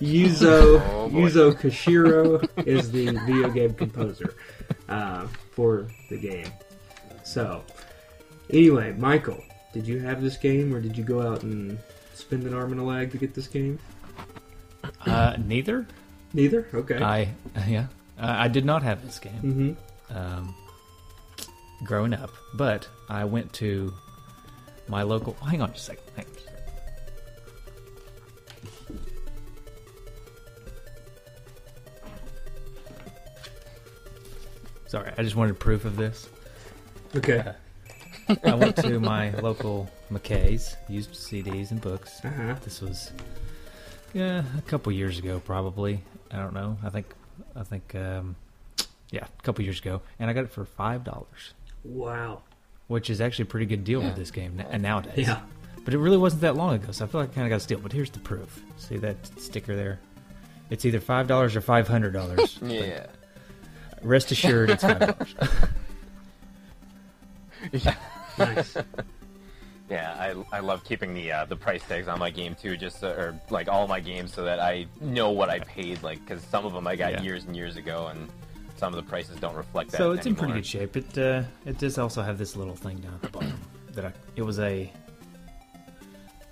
Yuzo 0.00 0.80
Oh. 0.90 1.10
Yuzo 1.12 1.52
Koshiro 1.52 2.46
is 2.66 2.90
the 2.90 3.06
video 3.26 3.50
game 3.50 3.74
composer 3.74 4.34
uh, 4.88 5.26
for 5.52 5.88
the 6.08 6.16
game. 6.16 6.46
So, 7.22 7.62
anyway, 8.48 8.92
Michael, 8.92 9.42
did 9.72 9.86
you 9.86 9.98
have 10.00 10.22
this 10.22 10.36
game, 10.36 10.74
or 10.74 10.80
did 10.80 10.96
you 10.96 11.04
go 11.04 11.20
out 11.20 11.42
and 11.42 11.78
spend 12.14 12.44
an 12.44 12.54
arm 12.54 12.72
and 12.72 12.80
a 12.80 12.84
leg 12.84 13.12
to 13.12 13.18
get 13.18 13.34
this 13.34 13.46
game? 13.46 13.78
Uh, 15.06 15.36
neither. 15.44 15.86
Neither. 16.32 16.66
Okay. 16.74 16.98
I 17.02 17.28
yeah. 17.66 17.86
Uh, 18.18 18.34
I 18.38 18.48
did 18.48 18.64
not 18.64 18.82
have 18.82 19.04
this 19.04 19.18
game 19.18 19.76
mm-hmm. 20.08 20.16
um, 20.16 20.54
growing 21.84 22.12
up, 22.12 22.30
but 22.54 22.86
I 23.08 23.24
went 23.24 23.52
to 23.54 23.92
my 24.88 25.02
local. 25.02 25.34
Hang 25.34 25.62
on 25.62 25.72
just 25.72 25.88
a 25.88 25.92
second. 25.92 26.04
Hang 26.16 26.26
on 26.26 26.32
just 26.32 26.46
a 26.46 26.50
second. 26.50 26.60
Sorry, 34.86 35.12
I 35.16 35.22
just 35.22 35.36
wanted 35.36 35.58
proof 35.58 35.84
of 35.84 35.96
this. 35.96 36.28
Okay. 37.16 37.44
I 38.44 38.54
went 38.54 38.76
to 38.76 39.00
my 39.00 39.30
local 39.40 39.88
McKay's, 40.12 40.76
used 40.88 41.12
CDs 41.12 41.70
and 41.70 41.80
books. 41.80 42.20
Uh 42.24 42.30
huh. 42.30 42.56
This 42.62 42.80
was 42.80 43.12
yeah, 44.12 44.42
a 44.58 44.62
couple 44.62 44.92
years 44.92 45.18
ago 45.18 45.40
probably. 45.44 46.02
I 46.30 46.36
don't 46.36 46.54
know. 46.54 46.78
I 46.84 46.90
think 46.90 47.06
I 47.56 47.62
think 47.64 47.94
um 47.94 48.36
yeah, 49.10 49.24
a 49.38 49.42
couple 49.42 49.64
years 49.64 49.80
ago 49.80 50.02
and 50.18 50.30
I 50.30 50.32
got 50.32 50.44
it 50.44 50.50
for 50.52 50.64
$5, 50.64 51.24
Wow. 51.84 52.42
which 52.88 53.10
is 53.10 53.20
actually 53.20 53.44
a 53.44 53.46
pretty 53.46 53.66
good 53.66 53.82
deal 53.84 54.00
for 54.02 54.16
this 54.16 54.30
game 54.30 54.60
n- 54.60 54.82
nowadays. 54.82 55.26
Yeah. 55.26 55.40
But 55.84 55.94
it 55.94 55.98
really 55.98 56.18
wasn't 56.18 56.42
that 56.42 56.56
long 56.56 56.74
ago, 56.74 56.92
so 56.92 57.04
I 57.04 57.08
feel 57.08 57.20
like 57.22 57.30
I 57.30 57.34
kind 57.34 57.46
of 57.46 57.50
got 57.50 57.56
a 57.56 57.60
steal. 57.60 57.78
But 57.80 57.92
here's 57.92 58.10
the 58.10 58.18
proof. 58.20 58.62
See 58.76 58.98
that 58.98 59.16
sticker 59.40 59.74
there? 59.74 59.98
It's 60.68 60.84
either 60.84 61.00
$5 61.00 61.56
or 61.56 61.60
$500. 61.60 62.58
Yeah. 62.70 63.06
Rest 64.02 64.30
assured 64.30 64.70
it's 64.70 64.84
$5. 64.84 65.68
Nice. 68.38 68.76
Yeah, 69.90 70.14
I, 70.52 70.56
I 70.58 70.60
love 70.60 70.84
keeping 70.84 71.12
the 71.14 71.32
uh, 71.32 71.44
the 71.46 71.56
price 71.56 71.82
tags 71.88 72.06
on 72.06 72.18
my 72.20 72.30
game 72.30 72.54
too, 72.54 72.76
just 72.76 73.00
so, 73.00 73.08
or 73.10 73.40
like 73.50 73.68
all 73.68 73.88
my 73.88 73.98
games, 74.00 74.32
so 74.32 74.44
that 74.44 74.60
I 74.60 74.86
know 75.00 75.30
what 75.32 75.50
I 75.50 75.58
paid. 75.58 76.02
Like, 76.04 76.20
because 76.24 76.42
some 76.44 76.64
of 76.64 76.72
them 76.72 76.86
I 76.86 76.94
got 76.94 77.10
Yeah. 77.12 77.22
years 77.22 77.44
and 77.44 77.56
years 77.56 77.76
ago, 77.76 78.06
and 78.06 78.28
some 78.76 78.94
of 78.94 79.04
the 79.04 79.10
prices 79.10 79.36
don't 79.40 79.56
reflect 79.56 79.90
that. 79.90 79.98
so 79.98 80.12
it's 80.12 80.26
in 80.26 80.36
pretty 80.36 80.52
good 80.54 80.64
shape. 80.66 80.96
It 80.96 81.18
uh, 81.18 81.42
it 81.66 81.78
does 81.78 81.98
also 81.98 82.22
have 82.22 82.38
this 82.38 82.54
little 82.54 82.76
thing 82.76 82.98
down 82.98 83.14
at 83.14 83.22
the 83.22 83.28
bottom 83.30 83.60
that 83.94 84.04
I, 84.04 84.12
it 84.36 84.42
was 84.42 84.60
a 84.60 84.90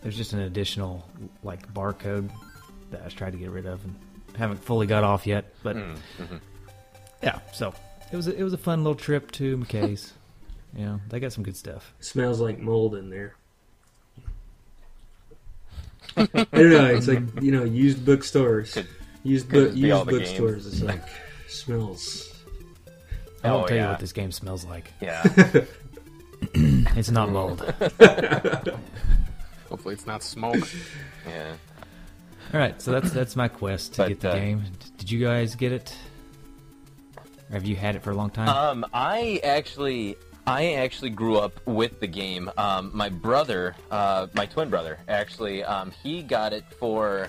there's 0.03 0.17
just 0.17 0.33
an 0.33 0.41
additional 0.41 1.09
like 1.43 1.73
barcode 1.73 2.31
that 2.91 3.03
I 3.03 3.05
was 3.05 3.15
trying 3.15 3.33
to 3.33 3.39
get 3.39 3.51
rid 3.51 3.67
of 3.67 3.85
and 3.85 3.95
haven't 4.37 4.63
fully 4.65 4.87
got 4.87 5.05
off 5.05 5.27
yet. 5.27 5.45
But 5.63 5.77
Mm, 5.77 5.97
mhm. 6.19 6.41
yeah, 7.23 7.39
so 7.53 7.73
it 8.13 8.17
was 8.17 8.27
a, 8.29 8.37
it 8.37 8.43
was 8.43 8.53
a 8.53 8.59
fun 8.59 8.83
little 8.83 8.95
trip 8.97 9.31
to 9.33 9.57
McKay's. 9.59 10.13
You 10.75 10.85
know, 10.85 11.01
they 11.09 11.21
got 11.21 11.33
some 11.33 11.45
good 11.45 11.57
stuff. 11.57 11.95
Smells 12.01 12.41
like 12.41 12.59
mold 12.59 12.95
in 12.95 13.11
there. 13.11 13.35
I 16.17 16.27
don't 16.27 16.53
know. 16.53 16.87
It's 16.87 17.07
like 17.09 17.23
you 17.43 17.53
know, 17.53 17.65
used 17.65 18.05
bookstores, 18.05 18.73
Could- 18.75 18.89
used 19.23 19.49
could 19.51 19.67
book, 19.69 19.75
be 19.75 19.91
all 19.93 20.05
used 20.05 20.11
bookstores. 20.19 20.67
It's 20.67 20.83
like 20.83 21.03
smells. 21.49 22.35
I 23.45 23.53
won't 23.53 23.65
Oh, 23.65 23.67
tell 23.69 23.77
you 23.77 23.85
what 23.85 24.01
this 24.01 24.13
game 24.13 24.33
smells 24.33 24.65
like. 24.65 24.93
Yeah. 25.01 25.23
It's 26.55 27.11
not 27.11 27.31
mold. 27.31 27.61
Hopefully, 29.69 29.95
it's 29.95 30.07
not 30.07 30.23
smoke. 30.23 30.67
yeah. 31.27 31.55
All 32.55 32.61
right, 32.61 32.81
so 32.81 32.93
that's 32.93 33.11
that's 33.11 33.35
my 33.37 33.49
quest 33.49 33.95
to 33.95 34.03
But, 34.03 34.09
get 34.09 34.21
the 34.21 34.31
uh, 34.31 34.35
game. 34.35 34.63
Did 34.99 35.11
you 35.11 35.19
guys 35.25 35.57
get 35.57 35.73
it? 35.73 35.95
Or 37.51 37.55
have 37.55 37.65
you 37.67 37.75
had 37.77 37.97
it 37.97 38.03
for 38.05 38.13
a 38.13 38.15
long 38.15 38.31
time? 38.31 38.49
Um, 38.49 38.87
I 38.95 39.41
actually, 39.43 40.17
I 40.49 40.77
actually 40.77 41.11
grew 41.11 41.37
up 41.37 41.61
with 41.67 42.01
the 42.01 42.07
game. 42.07 42.51
Um, 42.57 42.91
my 42.95 43.11
brother, 43.11 43.77
uh, 43.91 44.29
my 44.33 44.47
twin 44.47 44.71
brother, 44.71 44.99
actually, 45.07 45.63
um, 45.63 45.91
he 46.03 46.23
got 46.23 46.55
it 46.55 46.65
for, 46.81 47.29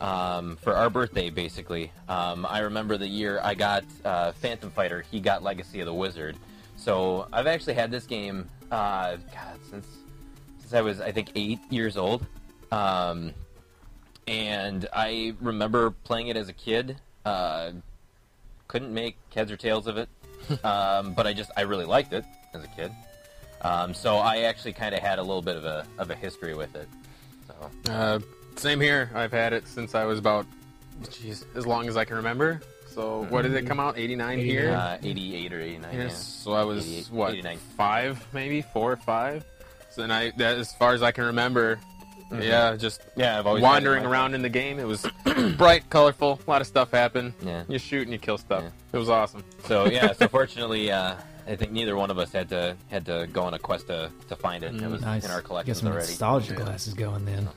um, 0.00 0.56
for 0.56 0.74
our 0.74 0.90
birthday, 0.90 1.30
basically. 1.30 1.92
Um, 2.08 2.44
I 2.44 2.58
remember 2.58 2.96
the 2.96 3.06
year 3.06 3.38
I 3.40 3.54
got 3.54 3.84
uh, 4.04 4.32
Phantom 4.32 4.68
Fighter. 4.72 5.04
He 5.08 5.20
got 5.20 5.44
Legacy 5.44 5.78
of 5.78 5.86
the 5.86 5.94
Wizard. 5.94 6.36
So 6.76 7.28
I've 7.32 7.46
actually 7.46 7.74
had 7.74 7.92
this 7.92 8.04
game, 8.04 8.50
uh, 8.72 9.18
God, 9.32 9.60
since 9.70 9.86
since 10.58 10.74
I 10.74 10.80
was, 10.80 11.00
I 11.00 11.12
think, 11.12 11.30
eight 11.36 11.60
years 11.70 11.96
old. 11.96 12.26
Um, 12.72 13.32
and 14.26 14.88
I 14.92 15.34
remember 15.40 15.92
playing 15.92 16.28
it 16.28 16.36
as 16.36 16.48
a 16.48 16.52
kid. 16.52 16.96
Uh, 17.24 17.70
couldn't 18.66 18.92
make 18.92 19.16
heads 19.32 19.52
or 19.52 19.56
tails 19.56 19.86
of 19.86 19.98
it, 19.98 20.08
um, 20.64 21.14
but 21.14 21.28
I 21.28 21.32
just 21.32 21.52
I 21.56 21.60
really 21.60 21.84
liked 21.84 22.12
it 22.12 22.24
as 22.54 22.64
a 22.64 22.68
kid. 22.68 22.92
Um, 23.62 23.94
so 23.94 24.16
I 24.18 24.40
actually 24.42 24.72
kind 24.74 24.94
of 24.94 25.00
had 25.00 25.18
a 25.18 25.22
little 25.22 25.42
bit 25.42 25.56
of 25.56 25.64
a 25.64 25.86
of 25.98 26.10
a 26.10 26.14
history 26.14 26.54
with 26.54 26.74
it. 26.76 26.88
So 27.48 27.92
Uh, 27.92 28.18
same 28.56 28.80
here. 28.80 29.10
I've 29.14 29.32
had 29.32 29.52
it 29.52 29.66
since 29.66 29.94
I 29.94 30.04
was 30.04 30.18
about, 30.18 30.46
jeez, 31.04 31.44
as 31.56 31.66
long 31.66 31.88
as 31.88 31.96
I 31.96 32.04
can 32.04 32.16
remember. 32.16 32.60
So 32.94 33.26
what 33.28 33.42
did 33.42 33.52
it 33.54 33.66
come 33.66 33.78
out? 33.80 33.98
89 33.98 34.38
here. 34.38 34.70
uh, 34.74 34.96
88 35.02 35.52
or 35.52 35.60
89. 35.60 35.94
Yeah. 35.98 36.08
So 36.08 36.52
I 36.54 36.64
was 36.64 37.10
what 37.10 37.32
89. 37.32 37.58
five, 37.76 38.26
maybe 38.32 38.62
four 38.62 38.92
or 38.92 38.96
five. 38.96 39.44
So 39.90 40.00
then 40.02 40.10
I, 40.10 40.30
that, 40.38 40.56
as 40.58 40.72
far 40.74 40.94
as 40.94 41.02
I 41.02 41.10
can 41.12 41.24
remember, 41.24 41.78
yeah, 42.32 42.74
just 42.76 43.02
Yeah, 43.14 43.38
I've 43.38 43.46
always 43.46 43.62
wandering 43.62 44.04
around 44.04 44.34
in 44.34 44.42
the 44.42 44.48
game. 44.48 44.78
It 44.78 44.86
was 44.86 45.06
bright, 45.56 45.88
colorful, 45.90 46.40
a 46.46 46.50
lot 46.50 46.60
of 46.60 46.66
stuff 46.66 46.90
happened. 46.90 47.34
Yeah. 47.42 47.64
You 47.68 47.78
shoot 47.78 48.02
and 48.02 48.12
you 48.12 48.18
kill 48.18 48.38
stuff. 48.38 48.62
Yeah. 48.62 48.70
It 48.94 48.98
was 48.98 49.08
awesome. 49.10 49.44
So 49.64 49.86
yeah, 49.86 50.12
so 50.12 50.26
fortunately, 50.28 50.90
uh, 50.90 51.16
I 51.46 51.56
think 51.56 51.72
neither 51.72 51.96
one 51.96 52.10
of 52.10 52.18
us 52.18 52.32
had 52.32 52.48
to 52.48 52.76
had 52.88 53.06
to 53.06 53.28
go 53.32 53.42
on 53.42 53.54
a 53.54 53.58
quest 53.58 53.86
to, 53.86 54.10
to 54.28 54.36
find 54.36 54.64
it. 54.64 54.74
It 54.74 54.90
was 54.90 55.02
nice. 55.02 55.24
in 55.24 55.30
our 55.30 55.38
Get 55.38 55.46
collections 55.46 55.78
some 55.78 55.88
already. 55.88 56.08
nostalgia 56.08 56.54
glasses 56.54 56.94
going 56.94 57.24
then. 57.24 57.48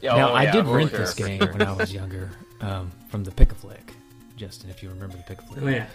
Yeah, 0.00 0.14
now 0.14 0.30
oh, 0.30 0.34
I 0.34 0.44
yeah, 0.44 0.52
did 0.52 0.66
rent 0.66 0.90
sure, 0.90 1.00
this 1.00 1.14
game 1.14 1.40
when 1.40 1.62
I 1.62 1.72
was 1.72 1.92
younger 2.00 2.30
um, 2.60 2.92
from 3.08 3.24
the 3.24 3.32
Pick 3.32 3.50
a 3.50 3.54
Flick. 3.56 3.92
Justin, 4.36 4.70
if 4.70 4.82
you 4.82 4.88
remember 4.88 5.16
the 5.16 5.24
Pick 5.24 5.40
a 5.40 5.42
Flick. 5.42 5.62
Oh 5.62 5.68
yeah. 5.68 5.86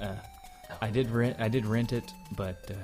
Uh, 0.00 0.16
I 0.80 0.90
did 0.90 1.10
rent. 1.10 1.36
I 1.38 1.48
did 1.48 1.64
rent 1.64 1.92
it, 1.92 2.12
but 2.36 2.70
uh, 2.70 2.74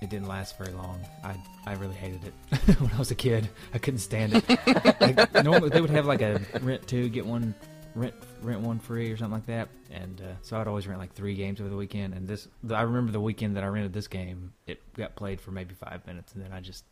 it 0.00 0.10
didn't 0.10 0.28
last 0.28 0.56
very 0.56 0.72
long. 0.72 1.00
I 1.22 1.34
I 1.66 1.74
really 1.74 1.94
hated 1.94 2.24
it 2.24 2.78
when 2.80 2.90
I 2.92 2.98
was 2.98 3.10
a 3.10 3.14
kid. 3.14 3.48
I 3.74 3.78
couldn't 3.78 4.00
stand 4.00 4.34
it. 4.34 4.44
like, 5.00 5.44
normally 5.44 5.68
they 5.70 5.80
would 5.80 5.90
have 5.90 6.06
like 6.06 6.22
a 6.22 6.40
rent 6.62 6.86
two, 6.86 7.08
get 7.08 7.26
one, 7.26 7.54
rent 7.94 8.14
rent 8.42 8.60
one 8.60 8.78
free 8.78 9.10
or 9.10 9.16
something 9.16 9.34
like 9.34 9.46
that. 9.46 9.68
And 9.90 10.20
uh, 10.20 10.24
so 10.42 10.56
I'd 10.58 10.66
always 10.66 10.86
rent 10.86 10.98
like 11.00 11.12
three 11.14 11.34
games 11.34 11.60
over 11.60 11.68
the 11.70 11.76
weekend. 11.76 12.14
And 12.14 12.26
this, 12.26 12.48
I 12.70 12.82
remember 12.82 13.12
the 13.12 13.20
weekend 13.20 13.56
that 13.56 13.64
I 13.64 13.66
rented 13.68 13.92
this 13.92 14.08
game, 14.08 14.52
it 14.66 14.80
got 14.94 15.14
played 15.16 15.40
for 15.40 15.50
maybe 15.50 15.74
five 15.74 16.06
minutes, 16.06 16.34
and 16.34 16.42
then 16.44 16.52
I 16.52 16.60
just 16.60 16.84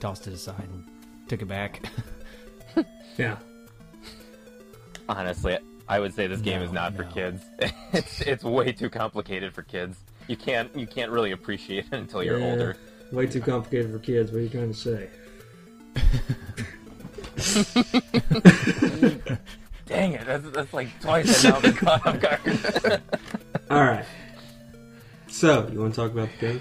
tossed 0.00 0.26
it 0.26 0.32
aside 0.34 0.64
and 0.72 0.84
took 1.28 1.42
it 1.42 1.48
back. 1.48 1.82
Yeah. 3.18 3.36
Honestly, 5.06 5.58
I 5.86 6.00
would 6.00 6.14
say 6.14 6.26
this 6.26 6.40
game 6.40 6.60
No, 6.60 6.64
is 6.66 6.72
not 6.72 6.96
for 6.96 7.04
kids. 7.04 7.42
it's 7.92 8.22
it's 8.22 8.42
way 8.44 8.72
too 8.72 8.88
complicated 8.88 9.52
for 9.52 9.62
kids. 9.62 9.98
You 10.28 10.38
can't 10.38 10.74
you 10.74 10.86
can't 10.86 11.10
really 11.10 11.32
appreciate 11.32 11.84
it 11.86 11.92
until 11.92 12.22
you're 12.22 12.38
Yeah. 12.38 12.50
older. 12.50 12.76
Way 13.12 13.26
too 13.26 13.42
complicated 13.42 13.92
for 13.92 13.98
kids. 13.98 14.32
What 14.32 14.38
are 14.38 14.42
you 14.42 14.48
trying 14.48 14.72
to 14.72 14.78
say? 14.78 15.10
Dang 19.92 20.12
it! 20.14 20.26
That's, 20.26 20.50
that's 20.50 20.72
like 20.72 20.88
twice 21.00 21.44
I've 21.44 21.52
now 21.54 21.60
been 21.60 21.72
caught 21.74 22.06
off 22.06 22.20
guard. 22.20 23.02
All 23.70 23.84
right. 23.84 24.04
So, 25.28 25.68
you 25.72 25.80
want 25.80 25.94
to 25.94 26.00
talk 26.00 26.12
about 26.12 26.28
the 26.38 26.46
game? 26.46 26.60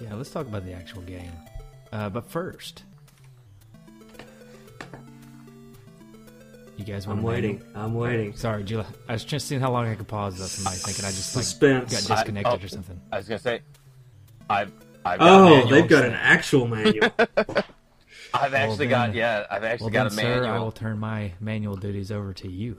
Yeah, 0.00 0.14
let's 0.14 0.30
talk 0.30 0.46
about 0.46 0.64
the 0.64 0.72
actual 0.72 1.02
game. 1.02 1.32
Uh, 1.92 2.08
but 2.10 2.30
first, 2.30 2.82
you 6.76 6.84
guys 6.84 7.06
want 7.06 7.20
I'm 7.20 7.24
waiting. 7.24 7.62
I'm 7.74 7.94
waiting. 7.94 8.34
Sorry, 8.34 8.64
Julia. 8.64 8.86
I 9.08 9.12
was 9.12 9.24
just 9.24 9.46
seeing 9.46 9.60
how 9.60 9.70
long 9.70 9.86
I 9.86 9.94
could 9.94 10.08
pause 10.08 10.34
without 10.34 10.48
somebody 10.48 10.76
thinking 10.76 11.04
I 11.04 11.08
just 11.08 11.36
like 11.36 11.44
Suspense. 11.44 11.92
got 12.08 12.16
disconnected 12.16 12.46
I- 12.52 12.56
oh. 12.60 12.64
or 12.64 12.68
something. 12.68 13.00
I 13.12 13.16
was 13.18 13.28
gonna 13.28 13.38
say, 13.38 13.60
I've 14.50 14.72
I've 15.04 15.18
got 15.18 15.28
Oh, 15.28 15.48
manual. 15.50 15.68
they've 15.70 15.88
got 15.88 16.04
an 16.04 16.14
actual 16.14 16.66
manual. 16.66 17.10
I've 18.34 18.54
actually 18.54 18.86
then- 18.86 18.90
got 19.10 19.14
yeah, 19.14 19.46
I've 19.50 19.64
actually 19.64 19.92
Well, 19.92 20.04
got 20.04 20.10
then, 20.10 20.18
a 20.18 20.22
sir, 20.22 20.40
manual. 20.40 20.54
I 20.54 20.58
will 20.58 20.72
turn 20.72 20.98
my 20.98 21.32
manual 21.40 21.76
duties 21.76 22.10
over 22.10 22.32
to 22.34 22.48
you. 22.50 22.76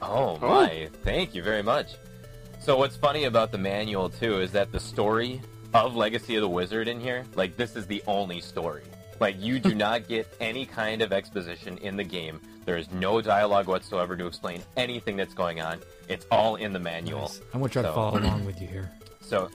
Oh, 0.00 0.38
oh 0.40 0.48
my! 0.48 0.88
Thank 1.02 1.34
you 1.34 1.42
very 1.42 1.62
much. 1.62 1.94
So 2.60 2.76
what's 2.76 2.96
funny 2.96 3.24
about 3.24 3.50
the 3.50 3.58
manual 3.58 4.08
too 4.08 4.40
is 4.40 4.52
that 4.52 4.70
the 4.70 4.78
story 4.80 5.40
of 5.74 5.96
Legacy 5.96 6.36
of 6.36 6.42
the 6.42 6.48
Wizard 6.48 6.86
in 6.88 7.00
here, 7.00 7.24
like 7.34 7.56
this 7.56 7.74
is 7.76 7.86
the 7.86 8.02
only 8.06 8.40
story. 8.40 8.82
Like 9.20 9.40
you 9.40 9.58
do 9.58 9.74
not 9.86 10.06
get 10.06 10.32
any 10.40 10.66
kind 10.66 11.02
of 11.02 11.12
exposition 11.12 11.78
in 11.78 11.96
the 11.96 12.04
game. 12.04 12.40
There 12.64 12.76
is 12.76 12.90
no 12.92 13.20
dialogue 13.20 13.66
whatsoever 13.66 14.16
to 14.16 14.26
explain 14.26 14.62
anything 14.76 15.16
that's 15.16 15.34
going 15.34 15.60
on. 15.60 15.80
It's 16.08 16.26
all 16.30 16.56
in 16.56 16.72
the 16.72 16.78
manual. 16.78 17.22
Nice. 17.22 17.40
I'm 17.52 17.60
gonna 17.60 17.72
try 17.72 17.82
to 17.82 17.92
follow 17.92 18.18
along 18.20 18.44
with 18.46 18.60
you 18.60 18.68
here. 18.68 18.90
So. 19.20 19.50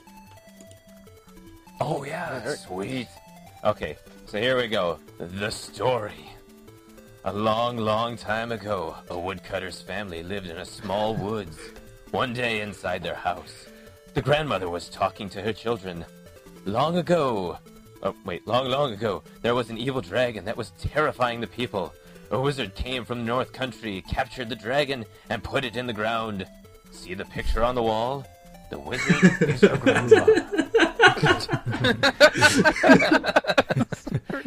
Oh 1.80 2.04
yeah, 2.04 2.54
sweet. 2.54 3.08
Okay, 3.64 3.96
so 4.34 4.40
here 4.40 4.56
we 4.56 4.66
go. 4.66 4.98
The 5.18 5.48
story. 5.48 6.28
A 7.24 7.32
long, 7.32 7.76
long 7.76 8.16
time 8.16 8.50
ago, 8.50 8.96
a 9.08 9.16
woodcutter's 9.16 9.80
family 9.80 10.24
lived 10.24 10.48
in 10.48 10.56
a 10.56 10.64
small 10.64 11.14
woods. 11.14 11.56
One 12.10 12.32
day 12.32 12.60
inside 12.60 13.04
their 13.04 13.14
house, 13.14 13.68
the 14.12 14.22
grandmother 14.22 14.68
was 14.68 14.88
talking 14.88 15.28
to 15.28 15.40
her 15.40 15.52
children. 15.52 16.04
Long 16.64 16.96
ago, 16.96 17.58
oh 18.02 18.16
wait, 18.24 18.44
long, 18.44 18.68
long 18.68 18.92
ago, 18.92 19.22
there 19.42 19.54
was 19.54 19.70
an 19.70 19.78
evil 19.78 20.00
dragon 20.00 20.44
that 20.46 20.56
was 20.56 20.72
terrifying 20.80 21.40
the 21.40 21.46
people. 21.46 21.94
A 22.32 22.40
wizard 22.40 22.74
came 22.74 23.04
from 23.04 23.18
the 23.18 23.26
North 23.26 23.52
Country, 23.52 24.02
captured 24.10 24.48
the 24.48 24.56
dragon, 24.56 25.04
and 25.30 25.44
put 25.44 25.64
it 25.64 25.76
in 25.76 25.86
the 25.86 25.92
ground. 25.92 26.44
See 26.90 27.14
the 27.14 27.24
picture 27.26 27.62
on 27.62 27.76
the 27.76 27.84
wall? 27.84 28.26
The 28.68 28.80
wizard 28.80 29.42
is 29.42 29.62
your 29.62 29.76
grandfather. 29.76 30.63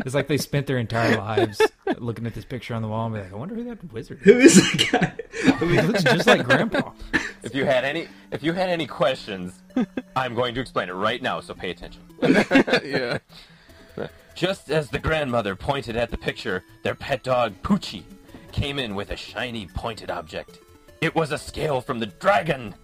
It's 0.08 0.16
like 0.16 0.28
they 0.28 0.38
spent 0.38 0.68
their 0.68 0.78
entire 0.78 1.18
lives 1.18 1.62
looking 1.98 2.26
at 2.26 2.34
this 2.34 2.46
picture 2.46 2.74
on 2.74 2.82
the 2.82 2.88
wall 2.88 3.08
and 3.08 3.16
be 3.16 3.22
like, 3.22 3.34
I 3.34 3.36
wonder 3.36 3.56
who 3.56 3.64
that 3.66 3.92
wizard 3.92 4.20
is. 4.22 4.26
Who 4.26 4.40
is 4.40 4.56
that 4.56 4.88
guy? 4.92 5.54
I 5.54 5.66
mean, 5.66 5.80
he 5.80 5.82
looks 5.82 6.04
just 6.04 6.28
like 6.28 6.46
Grandpa. 6.46 6.92
If 7.44 7.54
you 7.54 7.66
had 7.66 7.84
any, 7.84 8.08
if 8.32 8.42
you 8.42 8.54
had 8.54 8.70
any 8.70 8.88
questions, 8.88 9.62
I'm 10.16 10.34
going 10.34 10.56
to 10.56 10.62
explain 10.62 10.90
it 10.90 10.94
right 10.94 11.22
now. 11.22 11.42
So 11.42 11.54
pay 11.54 11.72
attention. 11.72 12.02
yeah. 12.22 13.18
Just 14.36 14.70
as 14.70 14.90
the 14.90 15.00
grandmother 15.00 15.56
pointed 15.56 15.98
at 15.98 16.12
the 16.12 16.18
picture, 16.18 16.64
their 16.84 16.96
pet 16.96 17.24
dog 17.24 17.54
Poochie 17.64 18.04
came 18.52 18.80
in 18.80 18.96
with 18.96 19.10
a 19.12 19.16
shiny 19.16 19.68
pointed 19.68 20.10
object. 20.10 20.60
It 21.02 21.16
was 21.16 21.32
a 21.32 21.38
scale 21.38 21.82
from 21.82 22.00
the 22.00 22.06
dragon. 22.06 22.76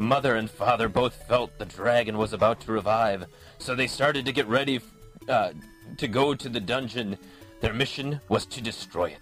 Mother 0.00 0.36
and 0.36 0.50
father 0.50 0.88
both 0.88 1.28
felt 1.28 1.58
the 1.58 1.66
dragon 1.66 2.16
was 2.16 2.32
about 2.32 2.58
to 2.62 2.72
revive, 2.72 3.26
so 3.58 3.74
they 3.74 3.86
started 3.86 4.24
to 4.24 4.32
get 4.32 4.48
ready 4.48 4.76
f- 4.76 4.82
uh, 5.28 5.50
to 5.98 6.08
go 6.08 6.34
to 6.34 6.48
the 6.48 6.58
dungeon. 6.58 7.18
Their 7.60 7.74
mission 7.74 8.18
was 8.30 8.46
to 8.46 8.62
destroy 8.62 9.10
it. 9.10 9.20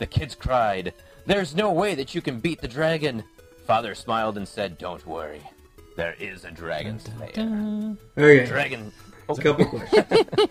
The 0.00 0.06
kids 0.06 0.34
cried, 0.34 0.92
There's 1.24 1.54
no 1.54 1.70
way 1.72 1.94
that 1.94 2.16
you 2.16 2.20
can 2.20 2.40
beat 2.40 2.60
the 2.60 2.66
dragon. 2.66 3.22
Father 3.64 3.94
smiled 3.94 4.36
and 4.36 4.48
said, 4.48 4.76
Don't 4.76 5.06
worry. 5.06 5.40
There 5.96 6.16
is 6.18 6.44
a 6.44 6.50
dragon 6.50 6.98
slayer. 6.98 7.96
Okay, 8.18 8.44
Dragon. 8.44 8.90
a 9.28 9.34
couple 9.36 9.66
questions. 9.66 10.48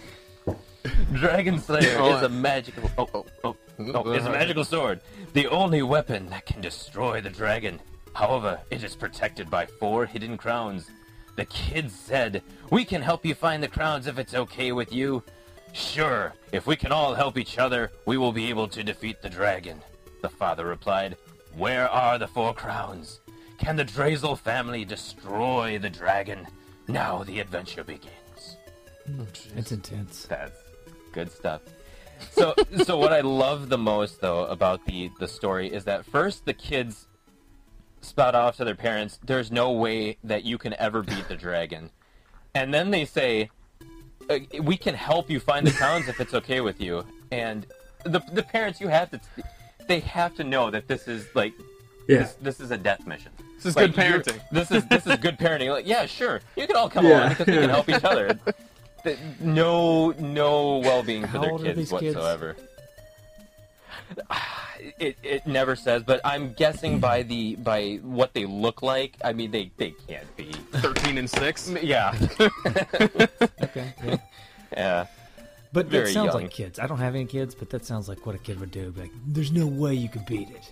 Dragon 1.13 1.60
Slayer 1.60 1.97
Oh, 1.99 2.15
is 2.15 2.23
a 2.23 2.30
magical. 2.30 2.89
Oh, 2.97 3.10
oh, 3.13 3.25
oh, 3.43 3.56
oh, 3.80 4.12
is 4.13 4.25
a 4.25 4.30
magical 4.30 4.63
sword, 4.63 5.01
the 5.34 5.47
only 5.47 5.82
weapon 5.82 6.30
that 6.30 6.45
can 6.45 6.62
destroy 6.62 7.19
the 7.19 7.30
dragon. 7.30 7.82
However, 8.17 8.60
it 8.71 8.84
is 8.84 8.95
protected 8.95 9.47
by 9.47 9.67
four 9.67 10.08
hidden 10.08 10.38
crowns. 10.38 10.89
The 11.36 11.45
kids 11.45 11.93
said, 11.93 12.41
"We 12.71 12.84
can 12.84 13.03
help 13.03 13.23
you 13.23 13.36
find 13.36 13.62
the 13.62 13.67
crowns 13.67 14.08
if 14.08 14.17
it's 14.17 14.34
okay 14.34 14.71
with 14.71 14.91
you." 14.91 15.23
Sure, 15.71 16.34
if 16.51 16.65
we 16.65 16.75
can 16.75 16.91
all 16.91 17.13
help 17.13 17.38
each 17.38 17.60
other, 17.60 17.91
we 18.08 18.17
will 18.17 18.32
be 18.32 18.49
able 18.49 18.67
to 18.69 18.84
defeat 18.84 19.21
the 19.21 19.30
dragon. 19.30 19.84
The 20.23 20.30
father 20.30 20.65
replied, 20.65 21.15
"Where 21.53 21.88
are 21.88 22.17
the 22.17 22.27
four 22.27 22.56
crowns? 22.56 23.19
Can 23.60 23.75
the 23.75 23.86
Drasle 23.86 24.39
family 24.39 24.84
destroy 24.84 25.77
the 25.77 25.91
dragon? 25.91 26.47
Now 26.88 27.21
the 27.23 27.39
adventure 27.39 27.84
begins." 27.84 28.58
It's 29.56 29.71
intense. 29.71 30.23
That's 30.23 30.60
good 31.12 31.32
stuff. 31.32 31.62
So, 32.32 32.56
so 32.84 32.97
what 32.97 33.13
I 33.13 33.21
love 33.21 33.69
the 33.69 33.77
most 33.77 34.21
though 34.21 34.45
about 34.45 34.86
the 34.86 35.12
the 35.19 35.27
story 35.27 35.71
is 35.71 35.84
that 35.84 36.03
first 36.03 36.45
the 36.45 36.53
kids 36.56 37.07
spout 38.01 38.36
off 38.36 38.57
to 38.57 38.65
their 38.65 38.75
parents, 38.75 39.19
"There's 39.25 39.51
no 39.51 39.71
way 39.71 40.17
that 40.23 40.43
you 40.43 40.57
can 40.57 40.73
ever 40.79 41.01
beat 41.01 41.27
the 41.27 41.36
dragon," 41.36 41.91
and 42.55 42.73
then 42.73 42.91
they 42.91 43.05
say, 43.05 43.49
uh, 44.29 44.39
"We 44.62 44.77
can 44.77 44.95
help 44.95 45.29
you 45.29 45.39
find 45.39 45.65
the 45.65 45.71
towns 45.71 46.07
if 46.07 46.19
it's 46.19 46.33
okay 46.33 46.62
with 46.62 46.79
you." 46.81 47.05
And 47.31 47.65
the 48.03 48.21
the 48.31 48.43
parents, 48.43 48.79
you 48.79 48.88
have 48.88 49.12
to, 49.12 49.19
they 49.88 49.99
have 50.01 50.36
to 50.36 50.43
know 50.43 50.69
that 50.71 50.88
this 50.88 51.07
is 51.07 51.25
like 51.36 51.53
Yeah. 52.07 52.19
this, 52.19 52.33
this 52.41 52.60
is 52.60 52.71
a 52.71 52.77
death 52.77 53.05
mission. 53.05 53.31
This 53.57 53.65
is 53.65 53.75
Like, 53.75 53.93
good 53.95 54.03
parenting. 54.05 54.39
This 54.51 54.71
is 54.71 54.86
this 54.88 55.05
is 55.07 55.17
good 55.17 55.38
parenting. 55.43 55.71
Like, 55.71 55.88
yeah, 55.88 56.05
sure, 56.05 56.41
you 56.55 56.67
can 56.67 56.75
all 56.75 56.89
come 56.89 57.05
Yeah. 57.05 57.19
along 57.19 57.29
because 57.29 57.47
we 57.47 57.53
can 57.53 57.69
help 57.69 57.89
each 57.89 58.03
other. 58.13 58.39
Th- 59.03 59.17
No, 59.39 60.12
no 60.12 60.77
well-being 60.77 61.27
for 61.27 61.39
their 61.39 61.51
old 61.51 61.63
kids 61.63 61.91
whatsoever. 61.91 62.53
kids? 62.53 62.66
Whatsoever. 64.10 64.28
It 65.00 65.17
it 65.24 65.48
never 65.48 65.76
says, 65.76 66.04
but 66.04 66.22
I'm 66.24 66.54
guessing 66.54 67.00
by 67.00 67.24
the 67.24 67.56
by 67.56 67.96
what 68.04 68.34
they 68.34 68.46
look 68.46 68.84
like. 68.84 69.17
I 69.24 69.34
mean, 69.34 69.50
they 69.50 69.72
they 69.78 69.91
can't 70.08 70.36
be. 70.38 70.52
13 70.74 71.17
and 71.17 71.28
6. 71.30 71.70
Yeah, 71.82 72.13
Okay. 73.63 73.93
Yeah. 74.06 74.17
yeah. 74.72 75.06
But 75.74 75.89
that 75.89 76.08
sounds 76.10 76.28
young. 76.34 76.41
like 76.43 76.52
kids. 76.52 76.78
I 76.80 76.86
don't 76.86 77.00
have 77.00 77.15
any 77.15 77.26
kids, 77.26 77.56
but 77.56 77.70
that 77.72 77.86
sounds 77.86 78.08
like 78.08 78.26
what 78.26 78.36
a 78.36 78.38
kid 78.38 78.60
would 78.60 78.70
do. 78.72 78.93
Like, 78.96 79.12
there's 79.26 79.52
no 79.52 79.65
way 79.65 79.93
you 79.96 80.10
could 80.10 80.26
beat 80.28 80.50
it. 80.52 80.72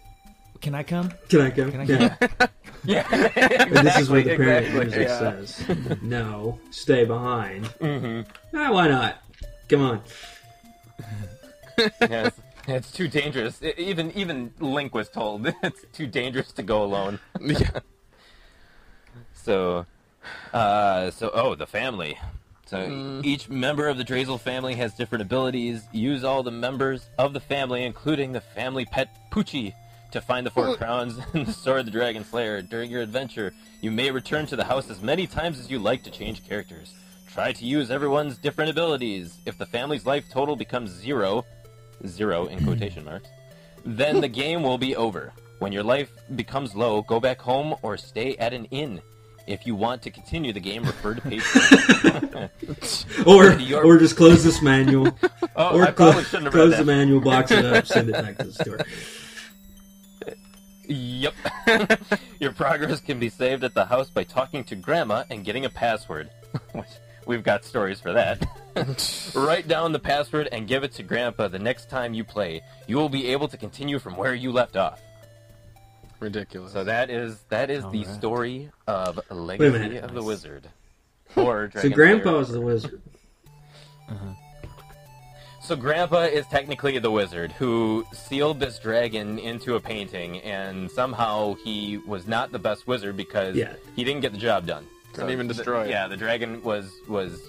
Can 0.61 0.75
I 0.75 0.83
come? 0.83 1.11
Can 1.27 1.41
I 1.41 1.49
go? 1.49 1.69
Can 1.71 1.81
I 1.81 1.83
yeah. 1.83 2.09
come? 2.15 2.47
Yeah, 2.85 3.07
And 3.71 3.87
this 3.87 3.97
is 3.97 4.09
what 4.09 4.23
the 4.23 4.37
parent 4.37 4.67
exactly, 4.67 4.85
usually 4.85 5.05
yeah. 5.05 5.19
says. 5.19 6.01
No, 6.03 6.59
stay 6.69 7.05
behind. 7.05 7.65
Mhm. 7.81 8.25
Ah, 8.53 8.71
why 8.71 8.87
not? 8.87 9.17
Come 9.67 9.81
on. 9.81 10.01
Yeah, 12.01 12.29
it's, 12.67 12.91
too 12.91 13.07
dangerous. 13.07 13.59
I- 13.61 13.73
even 13.77 14.11
even 14.11 14.53
Link 14.59 14.93
was 14.93 15.09
told 15.09 15.47
it's 15.63 15.85
too 15.93 16.07
dangerous 16.07 16.51
to 16.53 16.63
go 16.63 16.83
alone. 16.83 17.19
Yeah. 17.41 17.79
So, 19.33 19.85
uh, 20.53 21.11
so 21.11 21.29
oh, 21.33 21.53
the 21.55 21.67
family. 21.67 22.17
So 22.65 23.21
each 23.23 23.47
member 23.47 23.87
of 23.87 23.97
the 23.97 24.03
Drasle 24.03 24.39
family 24.39 24.73
has 24.75 24.95
different 24.95 25.21
abilities. 25.21 25.83
Use 25.91 26.23
all 26.23 26.41
the 26.41 26.51
members 26.51 27.07
of 27.19 27.33
the 27.33 27.39
family, 27.39 27.83
including 27.83 28.31
the 28.31 28.41
family 28.41 28.85
pet 28.85 29.15
Poochie, 29.31 29.73
to 30.11 30.19
find 30.19 30.45
the 30.45 30.49
four 30.49 30.75
crowns 30.75 31.19
and 31.33 31.45
the 31.45 31.53
sword 31.53 31.81
of 31.81 31.85
the 31.85 31.91
Dragon 31.91 32.23
Slayer. 32.25 32.63
During 32.63 32.89
your 32.89 33.01
adventure, 33.01 33.53
you 33.81 33.91
may 33.91 34.09
return 34.09 34.47
to 34.47 34.55
the 34.55 34.63
house 34.63 34.89
as 34.89 34.99
many 35.01 35.27
times 35.27 35.59
as 35.59 35.69
you 35.69 35.77
like 35.77 36.03
to 36.03 36.11
change 36.11 36.47
characters. 36.47 36.95
Try 37.31 37.51
to 37.51 37.65
use 37.65 37.91
everyone's 37.91 38.37
different 38.37 38.71
abilities. 38.71 39.37
If 39.45 39.59
the 39.59 39.65
family's 39.67 40.05
life 40.07 40.25
total 40.31 40.55
becomes 40.55 40.89
zero, 40.89 41.45
zero 42.07 42.45
in 42.47 42.63
quotation 42.63 43.03
marks, 43.11 43.29
then 43.85 44.21
the 44.21 44.27
game 44.27 44.63
will 44.63 44.77
be 44.77 44.95
over. 44.95 45.31
When 45.59 45.71
your 45.71 45.83
life 45.83 46.11
becomes 46.35 46.75
low, 46.75 47.01
go 47.03 47.19
back 47.19 47.39
home 47.39 47.75
or 47.81 47.97
stay 47.97 48.35
at 48.37 48.53
an 48.53 48.65
inn. 48.65 49.01
If 49.47 49.65
you 49.67 49.75
want 49.75 50.01
to 50.01 50.09
continue 50.09 50.51
the 50.53 50.59
game, 50.59 50.83
refer 50.83 51.13
to 51.13 51.21
page. 51.21 51.43
Or 53.25 53.51
Your- 53.53 53.83
or 53.85 53.97
just 53.97 54.15
close 54.17 54.43
this 54.43 54.61
manual. 54.61 55.15
oh, 55.55 55.77
or 55.77 55.83
I 55.83 55.91
probably 55.91 56.13
clo- 56.13 56.23
shouldn't 56.23 56.43
have 56.45 56.53
close 56.53 56.77
the 56.77 56.83
manual, 56.83 57.21
box 57.21 57.51
it 57.51 57.63
up, 57.65 57.85
send 57.85 58.09
it 58.09 58.13
back 58.13 58.37
to 58.39 58.45
the 58.45 58.53
store. 58.63 58.79
Yep. 60.87 61.33
Your 62.39 62.51
progress 62.53 62.99
can 63.01 63.19
be 63.19 63.29
saved 63.29 63.63
at 63.63 63.73
the 63.73 63.85
house 63.85 64.09
by 64.09 64.23
talking 64.23 64.63
to 64.65 64.75
Grandma 64.75 65.23
and 65.29 65.43
getting 65.43 65.65
a 65.65 65.69
password. 65.69 66.29
Which 67.25 67.37
we've 67.37 67.43
got 67.43 67.65
stories 67.65 67.99
for 67.99 68.13
that. 68.13 68.45
Write 69.35 69.67
down 69.67 69.91
the 69.91 69.99
password 69.99 70.47
and 70.51 70.67
give 70.67 70.83
it 70.83 70.91
to 70.93 71.03
Grandpa 71.03 71.47
the 71.47 71.59
next 71.59 71.89
time 71.89 72.13
you 72.13 72.23
play. 72.23 72.61
You 72.87 72.97
will 72.97 73.09
be 73.09 73.27
able 73.27 73.47
to 73.49 73.57
continue 73.57 73.99
from 73.99 74.15
where 74.15 74.33
you 74.33 74.51
left 74.51 74.75
off. 74.75 75.01
Ridiculous. 76.19 76.71
So 76.73 76.83
that 76.83 77.09
is 77.09 77.41
that 77.49 77.69
is 77.69 77.83
the 77.91 77.99
Alright. 78.05 78.15
story 78.15 78.69
of 78.87 79.19
Legacy 79.29 79.69
minute. 79.71 80.03
of 80.03 80.13
the 80.13 80.23
Wizard. 80.23 80.69
Or 81.35 81.69
So 81.73 81.81
Dragon 81.89 81.91
Grandpa 81.93 82.29
Slayer. 82.29 82.41
is 82.41 82.49
the 82.51 82.61
wizard. 82.61 83.01
Uh-huh. 84.09 84.33
So 85.61 85.75
Grandpa 85.75 86.21
is 86.25 86.45
technically 86.47 86.99
the 86.99 87.09
wizard 87.11 87.51
who 87.53 88.05
sealed 88.13 88.59
this 88.59 88.77
dragon 88.77 89.39
into 89.39 89.75
a 89.75 89.79
painting, 89.79 90.37
and 90.41 90.91
somehow 90.91 91.55
he 91.55 91.97
was 91.97 92.27
not 92.27 92.51
the 92.51 92.59
best 92.59 92.85
wizard 92.87 93.17
because 93.17 93.55
Yeah. 93.55 93.73
he 93.95 94.03
didn't 94.03 94.21
get 94.21 94.31
the 94.31 94.37
job 94.37 94.67
done. 94.67 94.85
Couldn't 95.15 95.31
even 95.31 95.47
destroy 95.47 95.83
the, 95.83 95.89
it. 95.89 95.91
Yeah, 95.91 96.07
the 96.07 96.17
dragon 96.17 96.61
was 96.63 96.91
was 97.07 97.39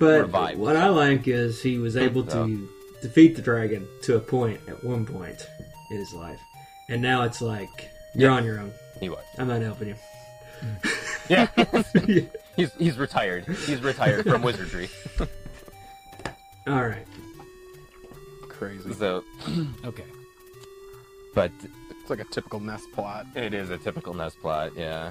But 0.00 0.20
Revived. 0.22 0.58
what 0.58 0.76
I 0.76 0.88
like 0.88 1.26
is 1.28 1.62
he 1.62 1.78
was 1.78 1.96
able 1.96 2.22
to 2.24 2.30
So. 2.30 2.58
defeat 3.02 3.36
the 3.36 3.42
dragon 3.42 3.86
to 4.02 4.16
a 4.16 4.20
point 4.20 4.60
at 4.68 4.82
one 4.84 5.04
point 5.06 5.46
in 5.90 5.96
his 5.98 6.12
life, 6.12 6.40
and 6.88 7.00
now 7.02 7.22
it's 7.22 7.40
like 7.40 7.90
you're 8.14 8.30
Yeah. 8.30 8.36
on 8.36 8.44
your 8.44 8.58
own. 8.60 8.72
he 9.00 9.08
was. 9.08 9.24
I'm 9.38 9.48
not 9.48 9.60
helping 9.62 9.88
you. 9.88 9.96
Yeah, 11.28 11.48
he's 12.56 12.72
he's 12.78 12.96
retired. 12.96 13.44
He's 13.46 13.82
retired 13.82 14.24
from 14.28 14.42
wizardry. 14.42 14.88
All 16.68 16.86
right. 16.86 17.04
Crazy. 18.48 18.92
So, 18.94 19.24
Okay. 19.84 20.04
but 21.34 21.50
It's 22.00 22.10
like 22.10 22.20
a 22.20 22.24
typical 22.24 22.60
nest 22.60 22.84
plot. 22.92 23.26
it 23.34 23.54
is 23.54 23.70
a 23.70 23.78
typical 23.78 24.14
nest 24.14 24.40
plot. 24.40 24.70
Yeah, 24.76 25.10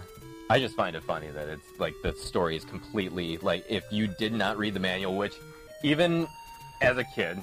I 0.49 0.60
just 0.60 0.75
find 0.75 0.95
it 0.95 1.03
funny 1.03 1.27
that 1.29 1.47
it's 1.49 1.65
like 1.79 1.93
the 2.03 2.13
story 2.13 2.55
is 2.55 2.63
completely 2.65 3.38
like 3.38 3.65
if 3.69 3.84
you 3.91 4.08
did 4.08 4.31
not 4.34 4.58
read 4.58 4.73
the 4.75 4.79
manual, 4.79 5.15
which 5.17 5.34
even 5.84 6.27
as 6.81 6.97
a 6.97 7.03
kid, 7.03 7.41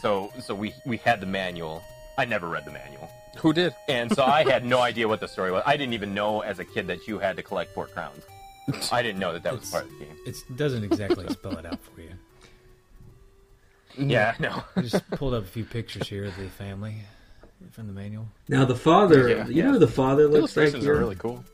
so 0.00 0.32
so 0.40 0.54
we 0.54 0.72
we 0.86 0.96
had 0.98 1.20
the 1.20 1.26
manual. 1.26 1.82
I 2.16 2.24
never 2.26 2.48
read 2.48 2.64
the 2.64 2.70
manual. 2.70 3.10
Who 3.38 3.52
did? 3.52 3.74
And 3.88 4.12
so 4.14 4.22
I 4.22 4.44
had 4.44 4.64
no 4.64 4.78
idea 4.80 5.08
what 5.08 5.18
the 5.18 5.26
story 5.26 5.50
was. 5.50 5.64
I 5.66 5.76
didn't 5.76 5.94
even 5.94 6.14
know 6.14 6.42
as 6.42 6.60
a 6.60 6.64
kid 6.64 6.86
that 6.86 7.08
you 7.08 7.18
had 7.18 7.36
to 7.38 7.42
collect 7.42 7.74
four 7.74 7.88
crowns. 7.88 8.22
I 8.92 9.02
didn't 9.02 9.18
know 9.18 9.32
that 9.32 9.42
that 9.42 9.58
was 9.58 9.68
part 9.68 9.84
of 9.84 9.90
the 9.98 10.04
game. 10.04 10.16
It 10.24 10.36
doesn't 10.56 10.84
exactly 10.84 11.26
spell 11.28 11.58
it 11.58 11.66
out 11.66 11.80
for 11.82 12.00
you. 12.00 12.10
Mm-hmm. 13.98 14.10
Yeah, 14.10 14.34
no. 14.38 14.62
I 14.76 14.82
just 14.82 15.08
pulled 15.10 15.34
up 15.34 15.44
a 15.44 15.46
few 15.46 15.64
pictures 15.64 16.08
here 16.08 16.24
of 16.24 16.36
the 16.36 16.48
family 16.48 16.96
from 17.72 17.86
the 17.88 17.92
manual. 17.92 18.26
Now 18.48 18.64
the 18.64 18.74
father, 18.74 19.28
Yeah. 19.28 19.46
you 19.48 19.62
know 19.64 19.72
who 19.72 19.78
the 19.78 19.86
father 19.88 20.24
The 20.28 20.40
looks 20.40 20.56
like 20.56 20.64
illustrations 20.68 20.84
here? 20.84 20.94
are 20.94 20.98
really 20.98 21.16
cool. 21.16 21.44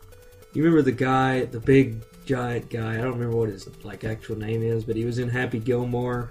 You 0.53 0.65
remember 0.65 0.83
the 0.83 0.93
guy, 0.93 1.45
the 1.45 1.61
big 1.61 2.03
giant 2.27 2.71
guy? 2.71 2.95
I 2.95 2.97
don't 2.99 3.13
remember 3.13 3.37
what 3.37 3.49
his 3.51 3.69
like 3.85 4.05
actual 4.05 4.37
name 4.37 4.63
is, 4.63 4.85
but 4.85 4.97
he 4.97 5.05
was 5.05 5.19
in 5.19 5.29
Happy 5.29 5.59
Gilmore. 5.59 6.31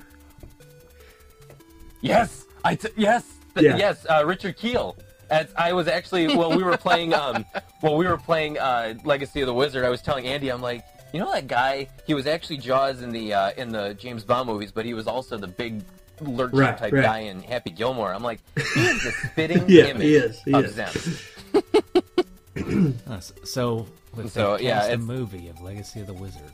Yes, 2.02 2.46
I 2.64 2.76
t- 2.76 2.90
yes, 2.98 3.26
th- 3.56 3.66
Yeah. 3.66 3.78
yes. 3.78 4.06
Uh, 4.10 4.24
Richard 4.26 4.58
Kiel. 4.58 4.98
As 5.30 5.48
I 5.56 5.74
was 5.74 5.88
actually 5.88 6.28
well, 6.36 6.56
we 6.56 6.64
were 6.64 6.76
playing 6.78 7.14
um, 7.14 7.46
well, 7.84 7.96
we 7.96 8.08
were 8.08 8.18
playing 8.18 8.58
uh, 8.58 8.96
Legacy 9.06 9.42
of 9.42 9.48
the 9.48 9.54
Wizard. 9.54 9.86
I 9.86 9.90
was 9.90 10.02
telling 10.02 10.26
Andy, 10.26 10.50
I'm 10.50 10.62
like, 10.62 10.84
you 11.14 11.20
know 11.20 11.32
that 11.32 11.48
guy? 11.48 11.88
He 12.08 12.14
was 12.14 12.26
actually 12.28 12.58
Jaws 12.58 13.02
in 13.02 13.12
the 13.12 13.34
uh, 13.34 13.52
in 13.56 13.72
the 13.72 13.94
James 13.94 14.24
Bond 14.24 14.48
movies, 14.50 14.72
but 14.72 14.86
he 14.86 14.94
was 14.94 15.08
also 15.08 15.38
the 15.38 15.48
big 15.48 15.82
lurcher 16.20 16.56
Right, 16.58 16.78
type 16.78 16.94
right. 16.94 17.04
guy 17.04 17.20
in 17.20 17.42
Happy 17.42 17.70
Gilmore. 17.70 18.14
I'm 18.14 18.24
like, 18.24 18.40
he 18.74 18.86
is 18.86 19.04
the 19.04 19.12
spitting 19.12 19.66
Yeah, 19.70 19.86
image 19.86 20.02
he 20.04 20.16
is, 20.16 20.42
he 20.44 20.54
of 20.54 20.66
is. 20.66 20.76
Xemn. 20.76 21.26
Uh, 23.08 23.20
so, 23.46 23.88
with 24.16 24.32
So, 24.32 24.58
the 24.58 24.64
yeah, 24.64 24.80
cast 24.82 24.92
a 24.94 24.98
movie 24.98 25.50
of 25.50 25.62
Legacy 25.62 26.02
of 26.02 26.08
the 26.08 26.14
Wizard. 26.14 26.52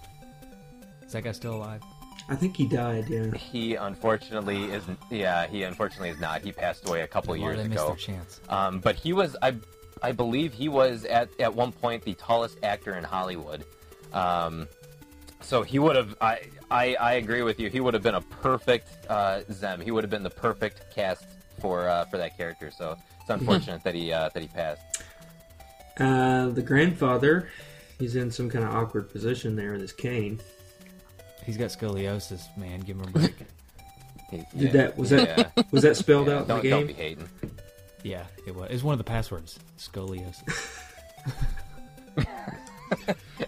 Is 1.05 1.11
that 1.13 1.23
guy 1.23 1.31
still 1.31 1.55
alive? 1.55 1.81
I 2.27 2.35
think 2.35 2.57
he 2.57 2.65
died. 2.67 3.07
Yeah. 3.07 3.31
He 3.35 3.75
unfortunately 3.75 4.63
isn't. 4.71 4.97
Yeah, 5.11 5.45
he 5.47 5.63
unfortunately 5.63 6.09
is 6.09 6.19
not. 6.19 6.41
He 6.41 6.51
passed 6.51 6.87
away 6.87 7.01
a 7.01 7.07
couple 7.07 7.33
Or 7.33 7.37
years 7.37 7.57
they 7.57 7.63
missed 7.67 7.73
ago. 7.83 7.87
their 7.89 7.95
chance. 7.97 8.41
Um, 8.49 8.79
but 8.79 8.95
he 8.95 9.13
was, 9.13 9.35
I, 9.43 9.55
I 10.01 10.11
believe 10.11 10.51
he 10.53 10.67
was 10.67 11.05
at 11.05 11.29
at 11.39 11.53
one 11.53 11.71
point 11.71 12.03
the 12.03 12.15
tallest 12.15 12.57
actor 12.63 12.95
in 12.95 13.03
Hollywood. 13.03 13.63
Um, 14.11 14.67
so 15.41 15.61
he 15.61 15.77
would 15.77 15.95
have. 15.95 16.15
I, 16.19 16.39
I 16.71 16.95
I 16.95 17.13
agree 17.13 17.43
with 17.43 17.59
you. 17.59 17.69
He 17.69 17.79
would 17.79 17.93
have 17.93 18.01
been 18.01 18.15
a 18.15 18.21
perfect 18.21 18.87
uh, 19.07 19.41
Xemn. 19.51 19.83
He 19.83 19.91
would 19.91 20.03
have 20.03 20.09
been 20.11 20.23
the 20.23 20.29
perfect 20.31 20.95
cast 20.95 21.25
for 21.59 21.87
uh, 21.87 22.05
for 22.05 22.17
that 22.17 22.35
character. 22.37 22.71
So 22.71 22.97
it's 23.21 23.29
unfortunate 23.29 23.83
that 23.83 23.93
he 23.93 24.11
uh, 24.11 24.29
that 24.33 24.41
he 24.41 24.47
passed. 24.47 24.81
Uh, 25.99 26.47
the 26.49 26.62
grandfather, 26.62 27.49
he's 27.99 28.15
in 28.15 28.29
some 28.31 28.49
kind 28.49 28.65
of 28.65 28.73
awkward 28.75 29.10
position 29.10 29.55
there 29.55 29.71
with 29.73 29.81
his 29.81 29.93
cane. 29.93 30.39
He's 31.45 31.58
got 31.58 31.69
scoliosis, 31.69 32.45
man. 32.58 32.79
Give 32.81 32.97
him 32.99 33.03
a 33.08 33.12
break. 33.12 33.36
Did 34.31 34.45
yeah. 34.55 34.71
that 34.71 34.97
was 34.97 35.12
that 35.12 35.38
Yeah. 35.55 35.63
was 35.71 35.84
that 35.84 35.95
spelled 35.95 36.27
Yeah, 36.27 36.34
out 36.38 36.41
in 36.41 36.47
the 36.47 36.53
don't, 36.55 36.69
don't 36.69 36.88
be 36.88 36.93
game? 36.93 37.17
hating. 37.17 37.29
yeah, 38.03 38.25
it 38.47 38.55
was. 38.55 38.69
It's 38.71 38.84
one 38.84 38.93
of 38.93 38.97
the 38.97 39.03
passwords. 39.03 39.60
Scoliosis. 39.77 40.81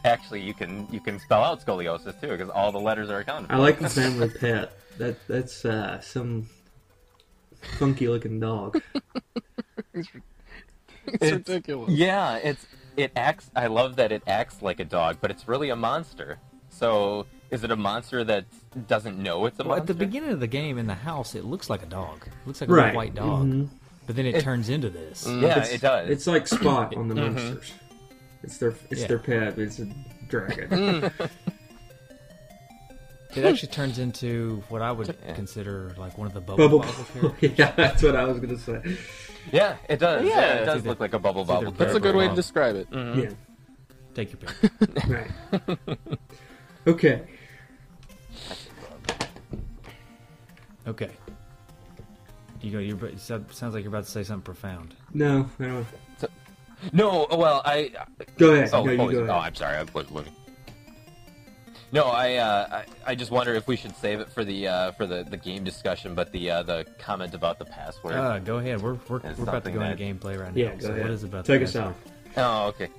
Actually, 0.05 0.41
you 0.41 0.53
can 0.53 0.87
you 0.91 0.99
can 0.99 1.19
spell 1.19 1.43
out 1.43 1.65
scoliosis 1.65 2.19
too 2.21 2.27
because 2.27 2.49
all 2.49 2.71
the 2.71 2.79
letters 2.79 3.09
are 3.09 3.19
accounted. 3.19 3.47
For. 3.49 3.55
I 3.55 3.57
like 3.57 3.79
the 3.79 3.89
family 3.89 4.29
pet. 4.29 4.71
That 4.99 5.15
that's 5.27 5.65
uh, 5.65 5.99
some 6.01 6.47
funky 7.79 8.07
looking 8.07 8.39
dog. 8.39 8.81
It's, 11.13 11.23
It's- 11.23 11.31
ridiculous. 11.33 11.91
Yeah, 11.91 12.35
it's 12.37 12.65
it 12.95 13.11
acts. 13.15 13.49
I 13.55 13.67
love 13.67 13.95
that 13.97 14.11
it 14.11 14.23
acts 14.27 14.61
like 14.61 14.79
a 14.79 14.85
dog, 14.85 15.17
but 15.21 15.31
it's 15.31 15.47
really 15.47 15.69
a 15.69 15.75
monster. 15.75 16.37
So, 16.69 17.25
is 17.51 17.63
it 17.63 17.71
a 17.71 17.75
monster 17.75 18.23
that 18.23 18.45
doesn't 18.87 19.17
know 19.17 19.45
it's 19.45 19.59
a 19.59 19.63
well, 19.63 19.77
monster? 19.77 19.81
at 19.81 19.87
the 19.87 19.93
beginning 20.05 20.31
of 20.31 20.39
the 20.39 20.47
game, 20.47 20.77
in 20.77 20.87
the 20.87 20.93
house, 20.95 21.33
it 21.35 21.45
looks 21.45 21.69
like 21.69 21.81
a 21.83 21.85
dog. 21.87 22.23
It 22.27 22.33
looks 22.47 22.59
like 22.61 22.69
a 22.69 22.73
Right. 22.73 22.85
little 22.87 22.97
white 22.97 23.15
dog. 23.15 23.45
Mhm. 23.47 23.69
But 24.05 24.15
then 24.15 24.25
it, 24.25 24.35
It- 24.35 24.43
turns 24.43 24.69
into 24.69 24.89
this. 24.89 25.25
yeah, 25.27 25.33
It's- 25.51 25.71
it 25.73 25.81
does. 25.81 26.09
It's 26.09 26.27
like 26.27 26.47
Spot 26.47 26.95
on 26.95 27.07
the 27.07 27.15
Mhm. 27.15 27.33
monsters. 27.33 27.73
It's 28.43 28.57
their 28.57 28.73
it's 28.89 29.01
Yeah. 29.01 29.07
their 29.07 29.19
pet. 29.19 29.57
It's 29.59 29.79
a 29.79 29.87
dragon. 30.27 31.11
It 33.35 33.45
actually 33.45 33.67
turns 33.71 33.99
into 33.99 34.63
what 34.69 34.81
I 34.81 34.91
would 34.91 35.15
consider 35.35 35.93
like 35.97 36.17
one 36.17 36.25
of 36.27 36.33
the 36.33 36.41
bubble 36.41 36.79
Bubble. 36.79 36.79
bobble 36.79 37.03
characters. 37.35 37.51
yeah, 37.59 37.71
that's 37.75 38.01
what 38.01 38.15
I 38.15 38.23
was 38.23 38.39
gonna 38.39 38.57
say. 38.57 38.97
Yeah, 39.51 39.77
it 39.89 39.99
does. 39.99 40.25
Yeah, 40.25 40.35
Yeah, 40.35 40.53
it 40.53 40.65
does 40.65 40.77
either- 40.77 40.89
look 40.89 40.99
like 40.99 41.13
a 41.13 41.19
bubble 41.19 41.41
it's 41.41 41.49
either 41.49 41.65
bobble. 41.65 41.77
That's 41.77 41.95
a 41.95 41.99
good 41.99 42.15
way 42.15 42.27
to 42.27 42.35
describe 42.35 42.75
it. 42.75 42.89
Mm-hmm. 42.91 43.19
Yeah. 43.21 43.29
Take 44.13 44.31
your 44.31 44.39
pick. 44.39 45.07
Right. 45.07 45.77
Okay. 46.87 47.21
Okay. 50.87 51.09
You 52.61 52.71
go. 52.71 52.79
You're. 52.79 53.05
it 53.07 53.19
sound- 53.19 53.51
sounds 53.51 53.73
like 53.73 53.83
you're 53.83 53.89
about 53.89 54.05
to 54.05 54.09
say 54.11 54.23
something 54.23 54.41
profound. 54.43 54.95
No, 55.13 55.49
I 55.59 55.63
don't. 55.63 55.85
No, 56.93 57.27
well, 57.31 57.61
I. 57.65 57.91
Go 58.37 58.53
ahead. 58.53 58.69
Oh, 58.71 58.83
no, 58.85 58.91
you 58.91 59.01
oh, 59.01 59.11
go 59.11 59.17
oh, 59.19 59.23
ahead. 59.23 59.29
I'm 59.29 59.55
sorry. 59.55 59.77
I 59.77 59.83
was 59.83 60.11
looking. 60.11 60.33
No, 61.91 62.03
I, 62.05 62.35
uh, 62.35 62.67
I 63.05 63.11
I 63.11 63.15
just 63.15 63.31
wonder 63.31 63.53
if 63.53 63.67
we 63.67 63.77
should 63.77 63.95
save 63.95 64.19
it 64.19 64.29
for 64.29 64.43
the 64.43 64.67
uh, 64.67 64.91
for 64.91 65.05
the, 65.05 65.23
the 65.23 65.37
game 65.37 65.63
discussion, 65.63 66.15
but 66.15 66.31
the 66.33 66.51
uh, 66.51 66.63
the 66.63 66.85
comment 66.99 67.33
about 67.33 67.59
the 67.59 67.65
password. 67.65 68.15
Uh, 68.15 68.39
go 68.39 68.57
ahead. 68.57 68.81
We're 68.81 68.93
we're, 69.07 69.19
we're 69.19 69.19
about 69.19 69.37
to 69.37 69.45
something 69.45 69.73
go 69.73 69.81
into 69.81 69.95
that- 69.95 69.97
gameplay 70.03 70.37
right 70.39 70.53
now. 70.53 70.61
yeah, 70.61 70.75
go 70.75 70.87
so 70.87 70.89
ahead. 70.91 71.01
what 71.03 71.11
is 71.11 71.23
it 71.23 71.27
about? 71.27 71.45
Take 71.45 71.59
the 71.59 71.65
us 71.65 71.73
password? 71.73 71.95
out. 72.35 72.63
Oh, 72.63 72.67
okay. 72.67 72.89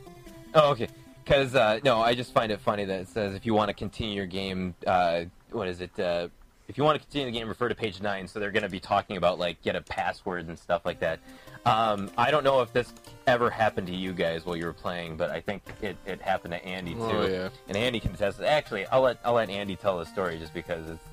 Oh, 0.54 0.70
okay. 0.70 0.88
Because 1.22 1.54
uh, 1.54 1.80
no, 1.84 2.00
I 2.00 2.14
just 2.14 2.32
find 2.32 2.50
it 2.50 2.60
funny 2.60 2.86
that 2.86 3.00
it 3.02 3.08
says 3.08 3.34
if 3.34 3.44
you 3.44 3.52
want 3.52 3.68
to 3.68 3.74
continue 3.74 4.14
your 4.14 4.26
game, 4.26 4.74
uh, 4.86 5.24
what 5.50 5.68
is 5.68 5.82
it? 5.82 5.98
Uh, 6.00 6.28
if 6.68 6.78
you 6.78 6.84
want 6.84 6.98
to 6.98 7.04
continue 7.06 7.30
the 7.30 7.38
game, 7.38 7.48
refer 7.48 7.68
to 7.68 7.74
page 7.74 8.00
nine. 8.00 8.26
So 8.26 8.40
they're 8.40 8.50
going 8.50 8.62
to 8.62 8.68
be 8.70 8.80
talking 8.80 9.18
about 9.18 9.38
like 9.38 9.60
get 9.62 9.76
a 9.76 9.82
password 9.82 10.48
and 10.48 10.58
stuff 10.58 10.86
like 10.86 11.00
that. 11.00 11.20
Um, 11.68 12.10
I 12.16 12.30
don't 12.30 12.44
know 12.44 12.60
if 12.62 12.72
this 12.72 12.92
ever 13.26 13.50
happened 13.50 13.86
to 13.88 13.94
you 13.94 14.12
guys 14.12 14.46
while 14.46 14.56
you 14.56 14.64
were 14.64 14.72
playing, 14.72 15.16
but 15.16 15.30
I 15.30 15.40
think 15.40 15.62
it, 15.82 15.96
it 16.06 16.22
happened 16.22 16.52
to 16.52 16.64
Andy 16.64 16.94
too. 16.94 17.00
Oh, 17.02 17.26
yeah. 17.26 17.48
And 17.68 17.76
Andy 17.76 18.00
can 18.00 18.14
attest. 18.14 18.40
Actually, 18.40 18.86
I'll 18.86 19.02
let 19.02 19.18
I'll 19.24 19.34
let 19.34 19.50
Andy 19.50 19.76
tell 19.76 19.98
the 19.98 20.06
story 20.06 20.38
just 20.38 20.54
because 20.54 20.88
it's, 20.88 21.04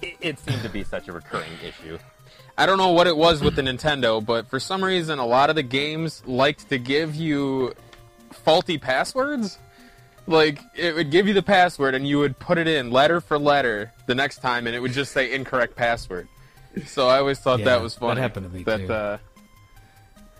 it, 0.00 0.16
it 0.20 0.38
seemed 0.38 0.62
to 0.62 0.68
be 0.68 0.84
such 0.84 1.08
a 1.08 1.12
recurring 1.12 1.52
issue. 1.64 1.98
I 2.56 2.66
don't 2.66 2.78
know 2.78 2.92
what 2.92 3.06
it 3.06 3.16
was 3.16 3.40
with 3.40 3.56
the 3.56 3.62
Nintendo, 3.62 4.24
but 4.24 4.48
for 4.48 4.60
some 4.60 4.84
reason, 4.84 5.18
a 5.18 5.26
lot 5.26 5.48
of 5.50 5.56
the 5.56 5.62
games 5.62 6.22
liked 6.26 6.68
to 6.68 6.78
give 6.78 7.14
you 7.14 7.74
faulty 8.30 8.78
passwords. 8.78 9.58
Like, 10.26 10.60
it 10.76 10.94
would 10.94 11.10
give 11.10 11.26
you 11.26 11.34
the 11.34 11.42
password, 11.42 11.94
and 11.94 12.06
you 12.06 12.18
would 12.18 12.38
put 12.38 12.58
it 12.58 12.68
in 12.68 12.90
letter 12.90 13.20
for 13.20 13.38
letter 13.38 13.92
the 14.06 14.14
next 14.14 14.38
time, 14.38 14.66
and 14.66 14.76
it 14.76 14.80
would 14.80 14.92
just 14.92 15.12
say 15.12 15.32
incorrect 15.34 15.74
password. 15.74 16.28
So 16.86 17.08
I 17.08 17.18
always 17.18 17.38
thought 17.38 17.58
Yeah, 17.60 17.64
that 17.66 17.82
was 17.82 17.96
that 17.96 18.18
happened 18.18 18.50
to 18.50 18.56
me, 18.56 18.62
That, 18.64 18.86
too. 18.86 18.92
Uh, 18.92 19.18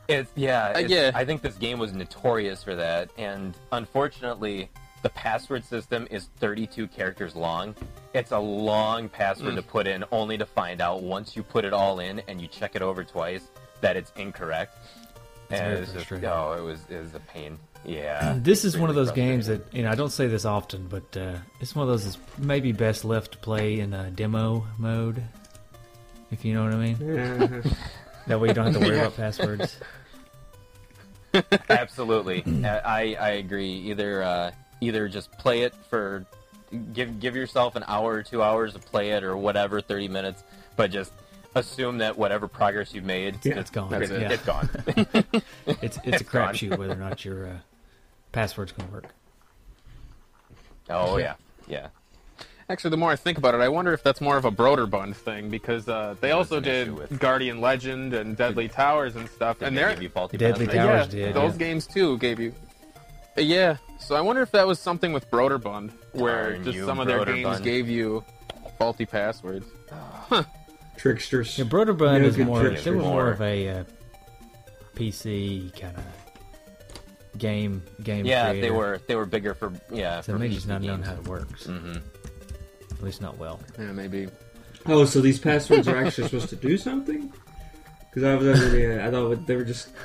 It's 0.08 0.30
yeah, 0.34 0.78
it's, 0.78 0.90
yeah. 0.90 1.10
I 1.14 1.24
think 1.24 1.42
this 1.42 1.54
game 1.56 1.78
was 1.78 1.92
notorious 1.92 2.62
for 2.62 2.74
that, 2.74 3.10
and 3.16 3.54
unfortunately, 3.70 4.68
the 5.02 5.08
password 5.10 5.64
system 5.64 6.06
is 6.10 6.28
32 6.38 6.88
characters 6.88 7.34
long. 7.36 7.74
It's 8.14 8.30
a 8.32 8.38
long 8.38 9.08
password 9.08 9.54
Mm. 9.54 9.56
to 9.56 9.62
put 9.62 9.86
in, 9.86 10.04
only 10.12 10.36
to 10.38 10.46
find 10.46 10.80
out 10.80 11.02
once 11.02 11.34
you 11.36 11.42
put 11.42 11.64
it 11.64 11.72
all 11.72 11.98
in 12.00 12.20
and 12.28 12.40
you 12.40 12.46
check 12.48 12.74
it 12.76 12.82
over 12.82 13.04
twice 13.04 13.48
that 13.80 13.96
it's 13.96 14.12
incorrect. 14.16 14.76
It's 15.50 15.60
and 15.60 15.60
very 15.60 15.76
it 15.76 15.80
was 15.80 15.92
just 15.92 16.06
frustrating. 16.06 16.28
oh, 16.30 16.52
it 16.52 16.62
was 16.62 16.80
it 16.90 16.98
was 17.00 17.14
a 17.14 17.20
pain. 17.20 17.58
Yeah. 17.84 18.38
This 18.42 18.64
is 18.64 18.76
one 18.78 18.90
of 18.90 18.96
those 18.96 19.10
games 19.12 19.46
that 19.46 19.72
you 19.72 19.82
know 19.82 19.90
I 19.90 19.94
don't 19.94 20.10
say 20.12 20.26
this 20.26 20.44
often, 20.44 20.86
but 20.88 21.16
uh, 21.16 21.34
it's 21.60 21.74
one 21.74 21.82
of 21.84 21.88
those 21.88 22.04
that's 22.04 22.18
maybe 22.38 22.72
best 22.72 23.04
left 23.04 23.32
to 23.32 23.38
play 23.38 23.80
in 23.80 23.92
a 23.94 24.10
demo 24.10 24.66
mode, 24.78 25.22
if 26.30 26.44
you 26.44 26.54
know 26.54 26.64
what 26.64 26.74
I 26.74 26.76
mean. 26.76 27.62
Uh, 28.24 28.28
That 28.28 28.40
way 28.40 28.48
you 28.48 28.54
don't 28.54 28.72
have 28.72 28.74
to 28.74 28.80
worry 28.88 28.98
about 28.98 29.16
passwords. 29.16 29.76
Absolutely, 31.70 32.44
I 32.66 33.16
I 33.18 33.28
agree. 33.30 33.70
Either 33.90 34.22
uh, 34.22 34.50
either 34.80 35.08
just 35.08 35.32
play 35.38 35.62
it 35.62 35.74
for 35.88 36.26
give 36.92 37.20
give 37.20 37.34
yourself 37.36 37.74
an 37.76 37.84
hour 37.88 38.12
or 38.12 38.22
two 38.22 38.42
hours 38.42 38.74
to 38.74 38.78
play 38.78 39.10
it 39.12 39.24
or 39.24 39.36
whatever, 39.36 39.80
thirty 39.80 40.08
minutes, 40.08 40.44
but 40.76 40.90
just 40.90 41.12
assume 41.54 41.98
that 41.98 42.16
whatever 42.18 42.48
progress 42.48 42.92
you've 42.94 43.04
made, 43.04 43.38
Yeah. 43.44 43.58
It's 43.60 43.70
gone. 43.70 43.90
That's 43.90 44.10
it. 44.10 44.20
Yeah. 44.20 44.32
it's 44.32 44.44
gone. 44.44 44.68
It's 45.82 45.98
it's 46.04 46.20
a 46.20 46.24
crapshoot 46.24 46.76
whether 46.78 46.92
or 46.92 46.96
not 46.96 47.24
your 47.24 47.46
uh, 47.46 47.56
password's 48.32 48.72
gonna 48.72 48.90
work. 48.90 49.06
oh 50.90 51.16
yeah, 51.16 51.34
yeah. 51.66 51.88
Actually, 52.68 52.90
the 52.90 52.96
more 52.96 53.10
I 53.10 53.16
think 53.16 53.38
about 53.38 53.54
it, 53.54 53.60
I 53.60 53.68
wonder 53.68 53.92
if 53.92 54.02
that's 54.02 54.20
more 54.20 54.36
of 54.36 54.44
a 54.44 54.50
Broderbund 54.50 55.14
thing 55.16 55.50
because 55.50 55.88
uh, 55.88 56.14
they 56.20 56.30
also 56.30 56.60
did 56.60 56.92
with- 56.94 57.18
Guardian 57.18 57.60
Legend 57.60 58.14
and 58.14 58.36
Deadly 58.36 58.68
Towers 58.68 59.16
and 59.16 59.28
stuff, 59.28 59.58
Did 59.58 59.68
and 59.68 59.76
they 59.76 59.82
they're 59.82 60.02
you 60.02 60.08
faulty 60.08 60.36
Deadly? 60.36 60.66
Towers 60.66 61.12
yeah, 61.14 61.26
did, 61.26 61.34
those 61.34 61.52
yeah. 61.52 61.58
games 61.58 61.86
too 61.86 62.18
gave 62.18 62.38
you. 62.40 62.54
Yeah, 63.36 63.76
so 63.98 64.14
I 64.14 64.20
wonder 64.20 64.42
if 64.42 64.50
that 64.52 64.66
was 64.66 64.78
something 64.78 65.12
with 65.12 65.30
Broderbund, 65.30 65.90
where 66.12 66.52
Darn 66.52 66.64
just 66.64 66.78
some 66.86 67.00
of 67.00 67.06
their 67.06 67.24
games 67.24 67.60
gave 67.60 67.88
you 67.88 68.24
faulty 68.78 69.06
passwords. 69.06 69.66
tricksters. 70.96 71.58
Yeah, 71.58 71.64
Broderbund 71.64 72.20
No 72.22 72.26
is 72.28 72.38
more. 72.38 72.60
tricks 72.60 72.84
They 72.84 72.90
were 72.90 72.98
more 72.98 73.12
more. 73.24 73.30
of 73.30 73.40
a 73.40 73.68
uh, 73.68 73.84
PC 74.94 75.78
kind 75.80 75.96
of 75.96 77.38
game 77.38 77.82
game. 78.02 78.26
Yeah, 78.26 78.52
they 78.52 78.70
were 78.70 79.00
they 79.08 79.14
were 79.16 79.26
bigger 79.26 79.54
for 79.54 79.72
yeah. 79.90 80.20
So 80.20 80.34
for 80.34 80.38
they 80.38 80.48
just 80.48 80.66
PC 80.66 80.68
not 80.68 80.82
known 80.82 81.02
how 81.02 81.14
it 81.14 81.26
works. 81.26 81.66
Mhm. 81.66 82.02
At 83.02 83.06
least 83.06 83.20
not 83.20 83.36
well. 83.36 83.58
Yeah, 83.80 83.90
maybe. 83.90 84.28
Oh, 84.86 85.04
so 85.06 85.20
these 85.20 85.40
passwords 85.40 85.88
are 85.88 85.96
actually 85.96 86.28
supposed 86.28 86.50
to 86.50 86.56
do 86.56 86.78
something? 86.78 87.32
Because 88.08 88.22
I 88.22 88.36
was 88.36 88.46
under 88.46 88.68
the, 88.68 89.04
I 89.04 89.10
thought 89.10 89.44
they 89.44 89.56
were 89.56 89.64
just. 89.64 89.88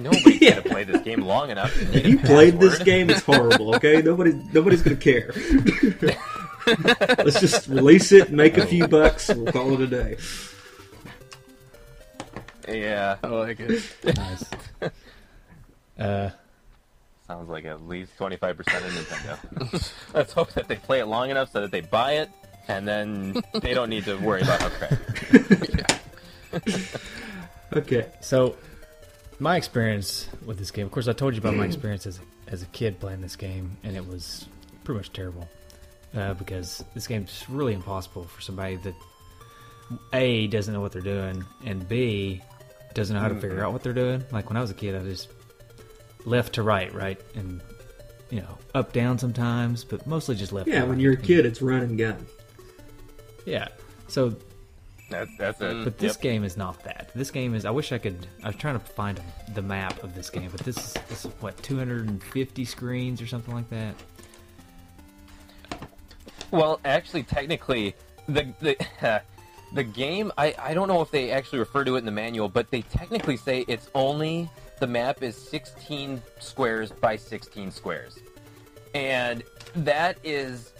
Nobody's 0.00 0.40
Yeah. 0.42 0.50
gonna 0.56 0.62
play 0.62 0.82
this 0.82 1.02
game 1.02 1.20
long 1.20 1.50
enough. 1.50 1.70
If 1.80 1.94
need 1.94 2.04
a 2.04 2.08
you 2.08 2.18
played 2.18 2.58
this 2.58 2.80
game, 2.80 3.10
it's 3.10 3.22
horrible. 3.22 3.76
Okay, 3.76 4.02
nobody, 4.02 4.32
nobody's 4.52 4.82
gonna 4.82 4.96
care. 4.96 5.32
Let's 7.18 7.38
just 7.38 7.68
release 7.68 8.10
it, 8.10 8.32
make 8.32 8.58
a 8.58 8.66
few 8.66 8.88
bucks, 8.88 9.28
and 9.28 9.44
we'll 9.44 9.52
call 9.52 9.72
it 9.74 9.82
a 9.82 9.86
day. 9.86 10.16
Yeah, 12.68 13.18
I 13.22 13.26
like 13.28 13.60
it. 13.60 13.82
Nice. 14.16 14.44
uh, 16.00 16.30
sounds 17.30 17.48
like 17.48 17.64
at 17.64 17.86
least 17.86 18.16
twenty 18.16 18.36
five 18.36 18.56
percent 18.56 18.84
of 18.84 18.90
Nintendo. 18.90 19.92
Let's 20.14 20.32
hope 20.32 20.52
that 20.54 20.66
they 20.66 20.74
play 20.74 20.98
it 20.98 21.06
long 21.06 21.30
enough 21.30 21.52
so 21.52 21.60
that 21.60 21.70
they 21.70 21.80
buy 21.80 22.14
it, 22.14 22.30
and 22.66 22.88
then 22.88 23.40
they 23.62 23.72
don't 23.72 23.88
need 23.88 24.04
to 24.06 24.16
worry 24.16 24.42
about 24.42 24.60
how 24.60 24.68
crappy. 24.68 25.84
Okay. 27.72 28.08
so 28.20 28.56
my 29.38 29.56
experience 29.56 30.28
with 30.44 30.58
this 30.58 30.72
game. 30.72 30.86
Of 30.86 30.90
course, 30.90 31.06
I 31.06 31.12
told 31.12 31.34
you 31.34 31.38
about 31.38 31.54
my 31.54 31.66
experience 31.66 32.04
as 32.04 32.18
a, 32.18 32.52
as 32.52 32.62
a 32.62 32.66
kid 32.66 32.98
playing 32.98 33.20
this 33.20 33.36
game, 33.36 33.76
and 33.84 33.96
it 33.96 34.04
was 34.04 34.48
pretty 34.82 34.98
much 34.98 35.12
terrible 35.12 35.48
uh, 36.16 36.34
because 36.34 36.84
this 36.94 37.06
game's 37.06 37.44
really 37.48 37.74
impossible 37.74 38.24
for 38.24 38.40
somebody 38.40 38.74
that 38.78 38.94
a 40.12 40.48
doesn't 40.48 40.74
know 40.74 40.80
what 40.80 40.90
they're 40.90 41.00
doing, 41.00 41.44
and 41.64 41.88
b 41.88 42.42
doesn't 42.92 43.14
know 43.14 43.22
how 43.22 43.28
to 43.28 43.36
figure 43.36 43.62
out 43.62 43.72
what 43.72 43.84
they're 43.84 43.92
doing. 43.92 44.24
Like 44.32 44.50
when 44.50 44.56
I 44.56 44.60
was 44.60 44.72
a 44.72 44.74
kid, 44.74 44.96
I 44.96 45.04
just 45.04 45.28
left 46.24 46.54
to 46.54 46.62
right, 46.62 46.92
right, 46.94 47.20
and 47.34 47.60
you 48.30 48.40
know 48.40 48.58
up 48.74 48.92
down 48.92 49.18
sometimes, 49.18 49.84
but 49.84 50.06
mostly 50.06 50.34
just 50.36 50.52
left. 50.52 50.68
Yeah, 50.68 50.80
to 50.80 50.86
when 50.86 50.90
right. 50.96 51.00
you're 51.00 51.12
a 51.14 51.16
kid, 51.16 51.46
it's 51.46 51.60
run 51.62 51.82
and 51.82 51.98
gun. 51.98 52.26
Yeah. 53.46 53.68
So 54.08 54.34
That's 55.10 55.30
that's 55.38 55.60
it. 55.60 55.84
But 55.84 55.98
this 55.98 56.14
Yep. 56.14 56.20
game 56.22 56.44
is 56.44 56.56
not 56.56 56.82
that. 56.84 57.10
This 57.14 57.30
game 57.30 57.54
is. 57.54 57.64
I 57.64 57.70
wish 57.70 57.90
I 57.92 57.98
could. 57.98 58.26
I 58.44 58.48
was 58.48 58.56
trying 58.56 58.78
to 58.78 58.84
find 58.84 59.20
the 59.54 59.62
map 59.62 60.02
of 60.04 60.14
this 60.14 60.30
game, 60.30 60.48
but 60.50 60.60
this 60.60 60.76
is, 60.76 60.92
this 61.08 61.24
is 61.24 61.32
what 61.40 61.60
250 61.62 62.64
screens 62.64 63.20
or 63.22 63.26
something 63.26 63.54
like 63.54 63.68
that. 63.70 63.94
Well, 66.50 66.80
actually, 66.84 67.22
technically, 67.22 67.94
the 68.28 68.52
the 68.60 68.76
the 69.72 69.84
game. 69.84 70.32
I 70.36 70.54
I 70.58 70.74
don't 70.74 70.88
know 70.88 71.00
if 71.00 71.10
they 71.10 71.30
actually 71.30 71.60
refer 71.60 71.84
to 71.84 71.94
it 71.96 71.98
in 71.98 72.04
the 72.04 72.10
manual, 72.10 72.48
but 72.48 72.70
they 72.70 72.82
technically 72.82 73.36
say 73.36 73.64
it's 73.68 73.88
only 73.94 74.48
the 74.80 74.86
map 74.86 75.22
is 75.22 75.36
16 75.36 76.22
squares 76.38 76.90
by 76.90 77.16
16 77.16 77.70
squares, 77.70 78.18
and 78.94 79.42
that 79.76 80.18
is 80.24 80.72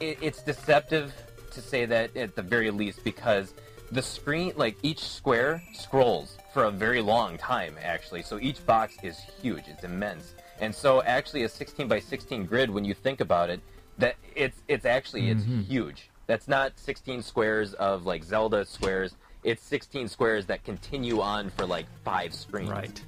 it, 0.00 0.18
it's 0.20 0.42
deceptive 0.42 1.14
to 1.52 1.60
say 1.60 1.84
that 1.86 2.16
at 2.16 2.34
the 2.34 2.42
very 2.42 2.70
least 2.70 3.04
because 3.04 3.54
the 3.92 4.02
screen 4.02 4.52
like 4.56 4.76
each 4.82 5.00
square 5.04 5.62
scrolls 5.72 6.38
for 6.52 6.64
a 6.64 6.70
very 6.70 7.00
long 7.00 7.38
time 7.38 7.76
actually. 7.82 8.22
So 8.22 8.38
each 8.40 8.64
box 8.66 8.96
is 9.02 9.18
huge 9.40 9.64
it's 9.68 9.84
immense. 9.84 10.34
And 10.60 10.74
so 10.74 11.02
actually 11.02 11.44
a 11.44 11.48
16 11.48 11.88
by 11.88 12.00
16 12.00 12.46
grid 12.46 12.70
when 12.70 12.84
you 12.84 12.94
think 12.94 13.20
about 13.20 13.50
it 13.50 13.60
that 13.98 14.16
it's 14.34 14.62
it's 14.68 14.86
actually 14.86 15.30
it's 15.30 15.42
mm-hmm. 15.42 15.60
huge. 15.60 16.10
That's 16.26 16.48
not 16.48 16.78
16 16.78 17.22
squares 17.22 17.74
of 17.74 18.06
like 18.06 18.24
zelda 18.24 18.64
squares. 18.64 19.14
It's 19.44 19.62
16 19.62 20.08
squares 20.08 20.46
that 20.46 20.64
continue 20.64 21.20
on 21.20 21.50
for 21.50 21.66
like 21.66 21.86
five 22.04 22.32
screens 22.32 23.02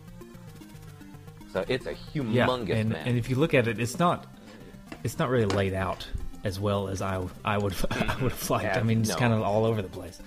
so 1.54 1.64
it's 1.66 1.86
a 1.86 1.92
Yeah. 2.12 2.46
humongous 2.46 2.74
and, 2.76 2.90
map 2.90 3.06
and 3.06 3.16
if 3.16 3.30
you 3.30 3.36
look 3.36 3.54
at 3.54 3.66
it, 3.68 3.80
it's 3.80 3.98
not. 3.98 4.26
It's 5.02 5.18
not 5.18 5.30
really 5.30 5.46
laid 5.46 5.72
out 5.72 6.06
as 6.44 6.60
well 6.60 6.88
as 6.88 7.00
I 7.00 7.24
I 7.44 7.56
would 7.56 7.74
I 7.90 8.16
would 8.22 8.32
have 8.32 8.50
liked. 8.50 8.64
Yeah, 8.64 8.78
I 8.78 8.82
mean, 8.82 9.00
it's 9.00 9.08
no. 9.10 9.16
kind 9.16 9.32
of 9.32 9.40
all 9.40 9.64
over 9.64 9.80
the 9.80 9.88
place. 9.88 10.20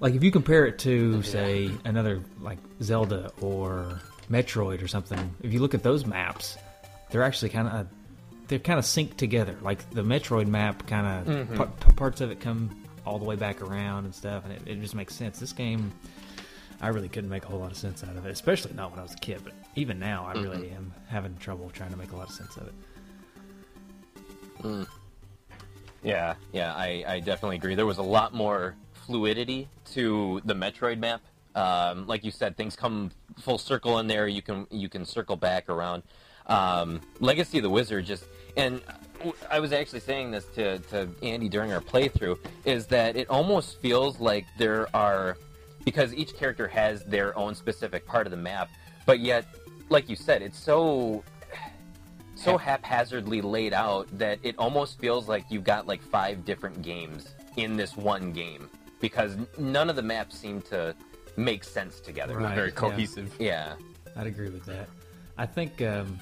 Like 0.00 0.14
if 0.14 0.22
you 0.24 0.30
compare 0.30 0.64
it 0.66 0.78
to 0.80 1.22
say 1.22 1.70
another 1.84 2.22
like 2.40 2.58
Zelda 2.82 3.30
or 3.42 4.00
Metroid 4.30 4.82
or 4.82 4.88
something, 4.88 5.34
if 5.42 5.52
you 5.52 5.60
look 5.60 5.74
at 5.74 5.82
those 5.82 6.04
maps, 6.06 6.56
they're 7.10 7.22
actually 7.22 7.48
kind 7.50 7.68
of 7.68 7.86
they're 8.48 8.58
kind 8.58 8.78
of 8.78 8.84
synced 8.84 9.16
together. 9.16 9.56
Like 9.62 9.88
the 9.90 10.02
Metroid 10.02 10.46
map, 10.46 10.86
kind 10.86 11.28
of 11.28 11.48
Mm-hmm. 11.48 11.90
parts 11.96 12.20
of 12.20 12.30
it 12.30 12.40
come 12.40 12.82
all 13.06 13.18
the 13.18 13.24
way 13.24 13.36
back 13.36 13.62
around 13.62 14.04
and 14.04 14.14
stuff, 14.14 14.44
and 14.44 14.52
it, 14.52 14.62
it 14.66 14.80
just 14.82 14.94
makes 14.94 15.14
sense. 15.14 15.38
This 15.38 15.52
game, 15.52 15.92
I 16.80 16.88
really 16.88 17.08
couldn't 17.08 17.30
make 17.30 17.44
a 17.44 17.48
whole 17.48 17.60
lot 17.60 17.70
of 17.70 17.76
sense 17.76 18.02
out 18.04 18.16
of 18.16 18.26
it, 18.26 18.30
especially 18.30 18.74
not 18.74 18.90
when 18.90 18.98
I 19.00 19.02
was 19.02 19.14
a 19.14 19.18
kid. 19.18 19.40
But 19.44 19.54
even 19.76 19.98
now, 19.98 20.26
I 20.26 20.32
really 20.32 20.70
am 20.70 20.92
having 21.08 21.36
trouble 21.36 21.70
trying 21.70 21.90
to 21.90 21.96
make 21.96 22.12
a 22.12 22.16
lot 22.16 22.28
of 22.28 22.34
sense 22.34 22.56
of 22.56 22.68
it. 22.68 22.74
Yeah, 26.02 26.34
yeah, 26.52 26.74
I, 26.74 27.04
I 27.06 27.20
definitely 27.20 27.56
agree. 27.56 27.74
There 27.74 27.86
was 27.86 27.98
a 27.98 28.02
lot 28.02 28.34
more 28.34 28.74
fluidity 29.06 29.68
to 29.92 30.40
the 30.44 30.54
Metroid 30.54 30.98
map. 30.98 31.22
Um, 31.54 32.06
like 32.06 32.24
you 32.24 32.30
said, 32.30 32.56
things 32.56 32.76
come 32.76 33.10
full 33.38 33.58
circle 33.58 33.98
in 33.98 34.06
there. 34.06 34.28
You 34.28 34.42
can 34.42 34.66
you 34.70 34.88
can 34.88 35.04
circle 35.04 35.36
back 35.36 35.68
around. 35.68 36.02
Um, 36.46 37.00
Legacy 37.20 37.58
of 37.58 37.64
the 37.64 37.70
Wizard 37.70 38.06
just 38.06 38.24
and 38.56 38.80
I 39.50 39.60
was 39.60 39.72
actually 39.72 40.00
saying 40.00 40.30
this 40.30 40.44
to, 40.54 40.78
to 40.78 41.08
Andy 41.22 41.48
during 41.48 41.72
our 41.72 41.80
playthrough 41.80 42.38
is 42.64 42.86
that 42.86 43.16
it 43.16 43.28
almost 43.28 43.80
feels 43.80 44.20
like 44.20 44.46
there 44.58 44.88
are 44.94 45.36
because 45.84 46.14
each 46.14 46.36
character 46.36 46.68
has 46.68 47.04
their 47.04 47.36
own 47.38 47.54
specific 47.54 48.06
part 48.06 48.26
of 48.26 48.32
the 48.32 48.36
map, 48.36 48.68
but 49.06 49.20
yet, 49.20 49.46
like 49.88 50.08
you 50.08 50.16
said, 50.16 50.42
it's 50.42 50.58
so 50.58 51.22
so 52.34 52.58
haphazardly 52.58 53.40
laid 53.40 53.72
out 53.72 54.06
that 54.18 54.38
it 54.42 54.54
almost 54.58 54.98
feels 55.00 55.28
like 55.28 55.44
you've 55.48 55.64
got 55.64 55.86
like 55.86 56.02
five 56.02 56.44
different 56.44 56.82
games 56.82 57.34
in 57.56 57.76
this 57.76 57.96
one 57.96 58.30
game 58.32 58.68
because 59.00 59.36
none 59.58 59.88
of 59.88 59.96
the 59.96 60.02
maps 60.02 60.38
seem 60.38 60.60
to 60.60 60.94
make 61.36 61.64
sense 61.64 61.98
together. 62.00 62.38
Right. 62.38 62.54
Very 62.54 62.72
cohesive. 62.72 63.34
Yeah. 63.38 63.74
I'd 64.16 64.26
agree 64.26 64.50
with 64.50 64.64
that. 64.66 64.88
I 65.38 65.46
think 65.46 65.80
um, 65.82 66.18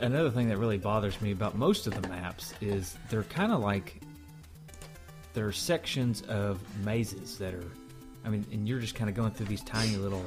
another 0.00 0.30
thing 0.30 0.48
that 0.48 0.56
really 0.56 0.78
bothers 0.78 1.20
me 1.20 1.32
about 1.32 1.56
most 1.56 1.86
of 1.86 2.00
the 2.00 2.08
maps 2.08 2.54
is 2.60 2.96
they're 3.10 3.24
kind 3.24 3.52
of 3.52 3.60
like 3.60 4.00
they're 5.34 5.52
sections 5.52 6.22
of 6.22 6.60
mazes 6.84 7.38
that 7.38 7.54
are. 7.54 7.70
I 8.24 8.28
mean, 8.28 8.44
and 8.50 8.66
you're 8.66 8.80
just 8.80 8.96
kind 8.96 9.08
of 9.08 9.14
going 9.14 9.30
through 9.30 9.46
these 9.46 9.62
tiny 9.62 9.96
little 9.96 10.24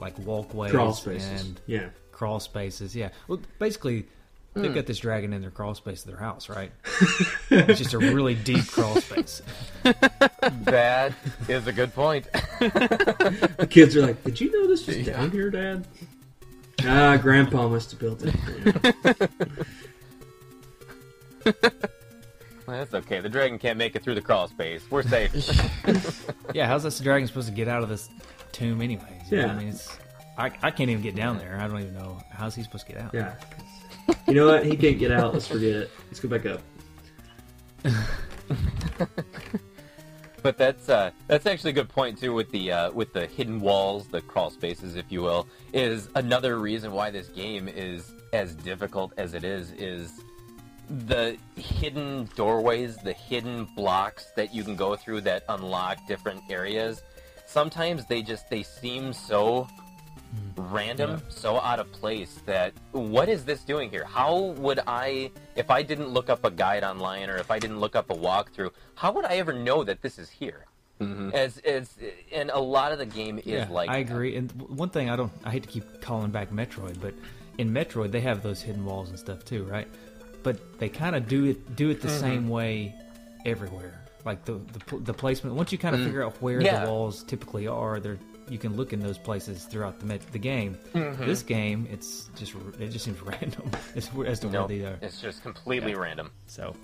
like 0.00 0.18
walkways 0.18 0.70
Crawl 0.72 0.92
spaces. 0.92 1.42
and 1.42 1.60
Yeah. 1.66 1.88
crawl 2.12 2.40
spaces. 2.40 2.94
Yeah. 2.96 3.10
Well, 3.28 3.40
basically, 3.58 4.06
they've 4.54 4.74
got 4.74 4.86
this 4.86 4.98
dragon 4.98 5.32
in 5.32 5.42
their 5.42 5.50
crawl 5.50 5.74
space 5.74 6.02
of 6.04 6.10
their 6.10 6.20
house, 6.20 6.48
right? 6.48 6.72
it's 7.50 7.78
just 7.78 7.92
a 7.94 7.98
really 7.98 8.34
deep 8.34 8.66
crawl 8.68 9.00
space. 9.00 9.42
That 10.62 11.12
is 11.48 11.66
a 11.66 11.72
good 11.72 11.92
point. 11.94 12.26
The 12.60 13.66
kids 13.68 13.96
are 13.96 14.02
like, 14.02 14.22
"Did 14.24 14.40
you 14.40 14.50
know 14.52 14.66
this 14.68 14.86
was 14.86 15.04
down 15.06 15.30
here, 15.30 15.50
Dad?" 15.50 15.86
Ah, 16.84 17.16
Grandpa 17.16 17.68
must 17.68 17.90
have 17.92 18.00
built 18.00 18.22
it. 18.24 18.34
That's 22.66 22.94
okay. 22.94 23.20
The 23.20 23.28
dragon 23.28 23.58
can't 23.58 23.78
make 23.78 23.94
it 23.96 24.02
through 24.02 24.16
the 24.16 24.20
crawl 24.22 24.48
space. 24.48 24.82
We're 24.90 25.02
safe. 25.02 25.32
Yeah, 26.54 26.66
how's 26.66 26.84
this 26.84 26.98
dragon 27.00 27.26
supposed 27.28 27.48
to 27.48 27.54
get 27.54 27.68
out 27.68 27.82
of 27.82 27.88
this 27.90 28.08
tomb, 28.52 28.80
anyways? 28.80 29.04
You 29.30 29.38
know, 29.38 29.46
Yeah. 29.46 29.52
I 29.52 29.58
mean, 29.58 29.68
it's 29.68 29.98
I, 30.38 30.50
I 30.62 30.70
can't 30.70 30.88
even 30.90 31.02
get 31.02 31.14
down 31.16 31.36
there. 31.38 31.58
I 31.60 31.66
don't 31.68 31.80
even 31.80 31.94
know 31.94 32.18
how's 32.30 32.54
he 32.54 32.62
supposed 32.62 32.86
to 32.86 32.92
get 32.92 33.02
out. 33.02 33.12
Yeah. 33.12 33.34
You 34.26 34.34
know 34.34 34.46
what? 34.46 34.64
He 34.64 34.76
can't 34.76 34.98
get 34.98 35.10
out. 35.10 35.34
Let's 35.34 35.46
forget 35.48 35.74
it. 35.74 35.90
Let's 36.06 36.20
go 36.20 36.28
back 36.28 36.46
up. 36.46 36.60
But 40.42 40.58
that's 40.58 40.88
uh, 40.88 41.10
that's 41.26 41.44
actually 41.44 41.70
a 41.70 41.72
good 41.72 41.88
point 41.88 42.18
too 42.20 42.32
with 42.32 42.48
the 42.52 42.70
uh, 42.70 42.92
with 42.92 43.12
the 43.12 43.26
hidden 43.26 43.60
walls, 43.60 44.06
the 44.06 44.20
crawl 44.20 44.48
spaces, 44.50 44.94
if 44.94 45.06
you 45.10 45.20
will, 45.20 45.48
is 45.72 46.08
another 46.14 46.60
reason 46.60 46.92
why 46.92 47.10
this 47.10 47.26
game 47.30 47.66
is 47.66 48.12
as 48.32 48.54
difficult 48.54 49.12
as 49.16 49.34
it 49.34 49.42
is. 49.42 49.72
Is 49.72 50.20
the 50.88 51.36
hidden 51.56 52.28
doorways, 52.36 52.96
the 52.98 53.12
hidden 53.12 53.64
blocks 53.76 54.26
that 54.36 54.54
you 54.54 54.62
can 54.64 54.76
go 54.76 54.96
through 54.96 55.22
that 55.22 55.44
unlock 55.48 55.98
different 56.06 56.42
areas. 56.48 57.02
Sometimes 57.46 58.06
they 58.06 58.22
just 58.22 58.48
they 58.50 58.62
seem 58.62 59.12
so 59.12 59.68
random, 60.56 61.22
so 61.28 61.58
out 61.60 61.78
of 61.78 61.90
place 61.92 62.40
that 62.46 62.72
what 62.92 63.28
is 63.28 63.44
this 63.44 63.62
doing 63.62 63.90
here? 63.90 64.04
How 64.04 64.36
would 64.58 64.80
I, 64.86 65.30
if 65.54 65.70
I 65.70 65.82
didn't 65.82 66.08
look 66.08 66.28
up 66.28 66.44
a 66.44 66.50
guide 66.50 66.84
online 66.84 67.30
or 67.30 67.36
if 67.36 67.50
I 67.50 67.58
didn't 67.58 67.80
look 67.80 67.96
up 67.96 68.10
a 68.10 68.14
walkthrough, 68.14 68.70
how 68.94 69.12
would 69.12 69.24
I 69.24 69.36
ever 69.36 69.52
know 69.52 69.84
that 69.84 70.02
this 70.02 70.18
is 70.18 70.28
here? 70.28 70.66
Mm-hmm. 71.00 71.30
As 71.34 71.58
as 71.58 71.94
and 72.32 72.50
a 72.50 72.58
lot 72.58 72.90
of 72.90 72.98
the 72.98 73.04
game 73.06 73.38
is 73.38 73.44
Yeah, 73.46 73.68
like 73.70 73.90
I 73.90 74.02
that. 74.02 74.10
agree. 74.10 74.34
And 74.36 74.50
one 74.62 74.88
thing 74.88 75.10
I 75.10 75.16
don't, 75.16 75.32
I 75.44 75.50
hate 75.50 75.62
to 75.64 75.68
keep 75.68 76.00
calling 76.00 76.30
back 76.30 76.50
Metroid, 76.50 77.00
but 77.02 77.12
in 77.58 77.70
Metroid 77.70 78.12
they 78.12 78.20
have 78.22 78.42
those 78.42 78.62
hidden 78.62 78.84
walls 78.84 79.10
and 79.10 79.18
stuff 79.18 79.44
too, 79.44 79.64
right? 79.64 79.86
But 80.46 80.78
they 80.78 80.88
kind 80.88 81.16
of 81.16 81.26
do 81.26 81.44
it 81.46 81.74
do 81.74 81.90
it 81.90 82.00
the 82.00 82.06
Mm-hmm. 82.06 82.20
same 82.20 82.48
way 82.48 82.94
everywhere. 83.44 84.00
Like 84.24 84.44
the 84.44 84.60
the, 84.88 84.98
the 84.98 85.12
placement. 85.12 85.56
Once 85.56 85.72
you 85.72 85.78
kind 85.78 85.94
of 85.96 86.02
figure 86.04 86.22
out 86.24 86.40
where. 86.40 86.60
Yeah. 86.60 86.84
the 86.84 86.90
walls 86.92 87.24
typically 87.24 87.66
are, 87.66 87.98
there 87.98 88.16
you 88.48 88.58
can 88.58 88.76
look 88.76 88.92
in 88.92 89.00
those 89.00 89.18
places 89.18 89.64
throughout 89.64 89.98
the 89.98 90.06
the 90.30 90.38
game. 90.38 90.78
Mm-hmm. 90.94 91.26
This 91.26 91.42
game, 91.42 91.88
it's 91.90 92.30
just 92.36 92.54
it 92.78 92.90
just 92.90 93.04
seems 93.04 93.20
random 93.32 93.68
as, 93.96 94.08
as 94.24 94.38
to 94.40 94.46
No, 94.48 94.60
where 94.60 94.68
they 94.68 94.84
are. 94.84 94.96
it's 95.02 95.20
just 95.20 95.42
completely 95.42 95.96
random. 95.96 96.30
So 96.46 96.76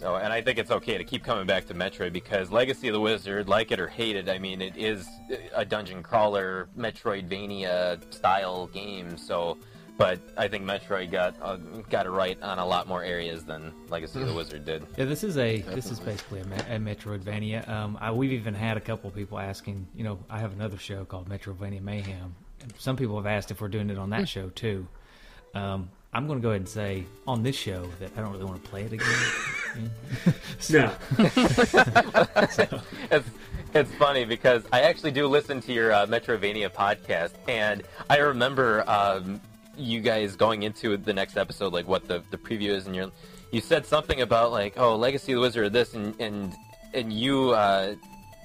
So, 0.00 0.16
and 0.16 0.32
I 0.32 0.40
think 0.40 0.58
it's 0.58 0.70
okay 0.70 0.96
to 0.96 1.04
keep 1.04 1.22
coming 1.22 1.46
back 1.46 1.66
to 1.66 1.74
Metroid 1.74 2.14
because 2.14 2.50
Legacy 2.50 2.88
of 2.88 2.94
the 2.94 3.00
Wizard, 3.00 3.50
like 3.50 3.70
it 3.70 3.78
or 3.78 3.86
hate 3.86 4.16
it, 4.16 4.30
I 4.30 4.38
mean, 4.38 4.62
it 4.62 4.74
is 4.78 5.06
a 5.54 5.62
dungeon 5.62 6.02
crawler, 6.02 6.70
Metroidvania 6.78 8.00
style 8.10 8.68
game. 8.68 9.18
So, 9.18 9.58
but 10.00 10.18
I 10.34 10.48
think 10.48 10.64
Metroid 10.64 11.10
got 11.10 11.34
uh, 11.42 11.56
got 11.90 12.06
it 12.06 12.10
right 12.10 12.40
on 12.40 12.58
a 12.58 12.64
lot 12.64 12.88
more 12.88 13.04
areas 13.04 13.44
than 13.44 13.74
Legacy 13.90 14.22
of 14.22 14.28
the 14.28 14.32
Wizard 14.32 14.64
did. 14.64 14.86
Yeah, 14.96 15.04
this 15.04 15.22
is 15.22 15.36
a 15.36 15.60
this 15.60 15.90
is 15.90 16.00
basically 16.00 16.40
a, 16.40 16.44
me- 16.46 16.56
a 16.56 16.94
Metroidvania. 16.94 17.68
Um, 17.68 17.98
I, 18.00 18.10
we've 18.10 18.32
even 18.32 18.54
had 18.54 18.78
a 18.78 18.80
couple 18.80 19.10
people 19.10 19.38
asking. 19.38 19.86
You 19.94 20.04
know, 20.04 20.18
I 20.30 20.38
have 20.38 20.54
another 20.54 20.78
show 20.78 21.04
called 21.04 21.28
Metroidvania 21.28 21.82
Mayhem. 21.82 22.34
Some 22.78 22.96
people 22.96 23.14
have 23.18 23.26
asked 23.26 23.50
if 23.50 23.60
we're 23.60 23.68
doing 23.68 23.90
it 23.90 23.98
on 23.98 24.08
that 24.10 24.26
show 24.26 24.48
too. 24.48 24.88
Um, 25.54 25.90
I'm 26.14 26.26
going 26.26 26.38
to 26.38 26.42
go 26.42 26.48
ahead 26.48 26.62
and 26.62 26.68
say 26.68 27.04
on 27.26 27.42
this 27.42 27.54
show 27.54 27.86
that 27.98 28.10
I 28.16 28.22
don't 28.22 28.32
really 28.32 28.44
want 28.46 28.64
to 28.64 28.70
play 28.70 28.84
it 28.84 28.92
again. 28.94 29.06
No. 30.68 30.92
it's, 33.12 33.28
it's 33.72 33.92
funny 33.92 34.24
because 34.24 34.64
I 34.72 34.80
actually 34.80 35.12
do 35.12 35.28
listen 35.28 35.60
to 35.60 35.72
your 35.72 35.92
uh, 35.92 36.06
Metrovania 36.06 36.68
podcast, 36.68 37.30
and 37.46 37.84
I 38.10 38.18
remember 38.18 38.82
um, 38.90 39.40
you 39.80 40.00
guys 40.00 40.36
going 40.36 40.62
into 40.62 40.96
the 40.96 41.12
next 41.12 41.36
episode, 41.36 41.72
like 41.72 41.88
what 41.88 42.08
the, 42.08 42.22
the 42.30 42.38
preview 42.38 42.70
is, 42.70 42.86
and 42.86 42.94
you 42.94 43.12
you 43.52 43.60
said 43.60 43.86
something 43.86 44.20
about 44.20 44.52
like, 44.52 44.78
oh, 44.78 44.96
Legacy 44.96 45.32
of 45.32 45.36
the 45.36 45.40
Wizard, 45.40 45.72
this, 45.72 45.94
and 45.94 46.18
and 46.20 46.54
and 46.94 47.12
you 47.12 47.50
uh, 47.50 47.94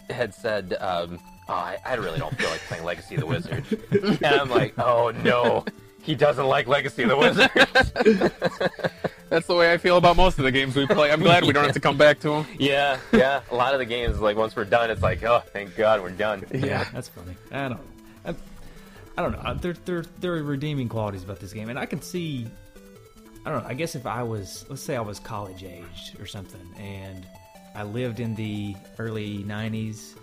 had 0.09 0.33
said, 0.33 0.75
um, 0.79 1.19
oh, 1.47 1.53
I, 1.53 1.77
I 1.85 1.95
really 1.95 2.19
don't 2.19 2.35
feel 2.37 2.49
like 2.49 2.61
playing 2.61 2.83
Legacy 2.83 3.15
of 3.15 3.21
the 3.21 3.27
Wizard, 3.27 3.65
and 3.91 4.25
I'm 4.25 4.49
like, 4.49 4.77
oh 4.79 5.11
no. 5.23 5.65
He 6.05 6.13
doesn't 6.13 6.45
like 6.45 6.67
Legacy 6.67 7.01
of 7.01 7.09
the 7.09 7.17
Wizard. 7.17 7.49
That's 9.29 9.47
the 9.47 9.55
way 9.55 9.73
I 9.73 9.77
feel 9.77 9.97
about 9.97 10.15
most 10.15 10.37
of 10.37 10.43
the 10.43 10.51
games 10.51 10.75
we 10.75 10.85
play. 10.85 11.11
I'm 11.11 11.19
glad 11.19 11.43
we 11.43 11.51
don't 11.51 11.63
have 11.63 11.73
to 11.73 11.79
come 11.79 11.97
back 11.97 12.19
to 12.19 12.29
them. 12.29 12.47
yeah, 12.59 12.99
yeah. 13.11 13.41
A 13.49 13.55
lot 13.55 13.73
of 13.73 13.79
the 13.79 13.85
games, 13.85 14.19
like 14.19 14.37
once 14.37 14.55
we're 14.55 14.65
done, 14.65 14.91
it's 14.91 15.01
like, 15.01 15.23
oh, 15.23 15.41
thank 15.51 15.75
God 15.75 16.03
we're 16.03 16.11
done. 16.11 16.45
yeah, 16.53 16.85
that's 16.93 17.07
funny. 17.07 17.35
I 17.51 17.69
don't. 17.69 17.79
I, 18.23 18.35
I 19.17 19.21
don't 19.21 19.31
know. 19.31 19.39
Uh, 19.39 19.53
There, 19.53 19.73
there, 19.85 20.03
there 20.19 20.33
are 20.35 20.43
redeeming 20.43 20.89
qualities 20.89 21.23
about 21.23 21.39
this 21.39 21.53
game, 21.53 21.69
and 21.69 21.79
I 21.79 21.85
can 21.85 22.01
see. 22.01 22.47
I 23.45 23.51
don't 23.51 23.63
know. 23.63 23.69
I 23.69 23.73
guess 23.73 23.95
if 23.95 24.05
I 24.05 24.23
was, 24.23 24.65
let's 24.69 24.81
say, 24.81 24.95
I 24.95 25.01
was 25.01 25.19
college 25.19 25.63
aged 25.63 26.19
or 26.19 26.25
something, 26.25 26.61
and 26.79 27.25
I 27.75 27.83
lived 27.83 28.19
in 28.19 28.35
the 28.35 28.75
early 28.97 29.43
'90s, 29.43 30.15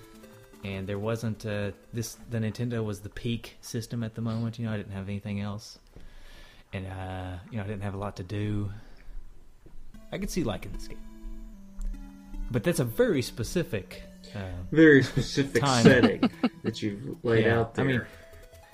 and 0.65 0.87
there 0.87 0.99
wasn't 0.99 1.47
uh, 1.47 1.71
this. 1.93 2.17
The 2.31 2.39
Nintendo 2.39 2.85
was 2.85 3.01
the 3.01 3.09
peak 3.09 3.57
system 3.61 4.03
at 4.03 4.15
the 4.15 4.21
moment. 4.21 4.59
You 4.59 4.67
know, 4.67 4.73
I 4.73 4.77
didn't 4.77 4.93
have 4.93 5.09
anything 5.09 5.41
else, 5.41 5.79
and 6.73 6.87
uh, 6.87 7.37
you 7.51 7.57
know, 7.59 7.65
I 7.65 7.67
didn't 7.67 7.83
have 7.85 7.95
a 7.95 7.99
lot 7.99 8.17
to 8.17 8.23
do. 8.25 8.71
I 10.11 10.19
could 10.19 10.31
see 10.31 10.45
liking 10.45 10.73
this 10.73 10.89
game, 10.89 10.99
but 12.51 12.63
that's 12.65 12.81
a 12.81 12.85
very 12.85 13.23
specific. 13.23 14.03
Uh, 14.35 14.39
Very 14.71 15.03
specific 15.03 15.67
setting 15.67 16.31
that 16.63 16.81
you've 16.81 17.23
laid 17.23 17.45
Yeah, 17.45 17.61
out 17.61 17.75
there. 17.75 17.85
I 17.85 17.89
mean, 17.89 18.03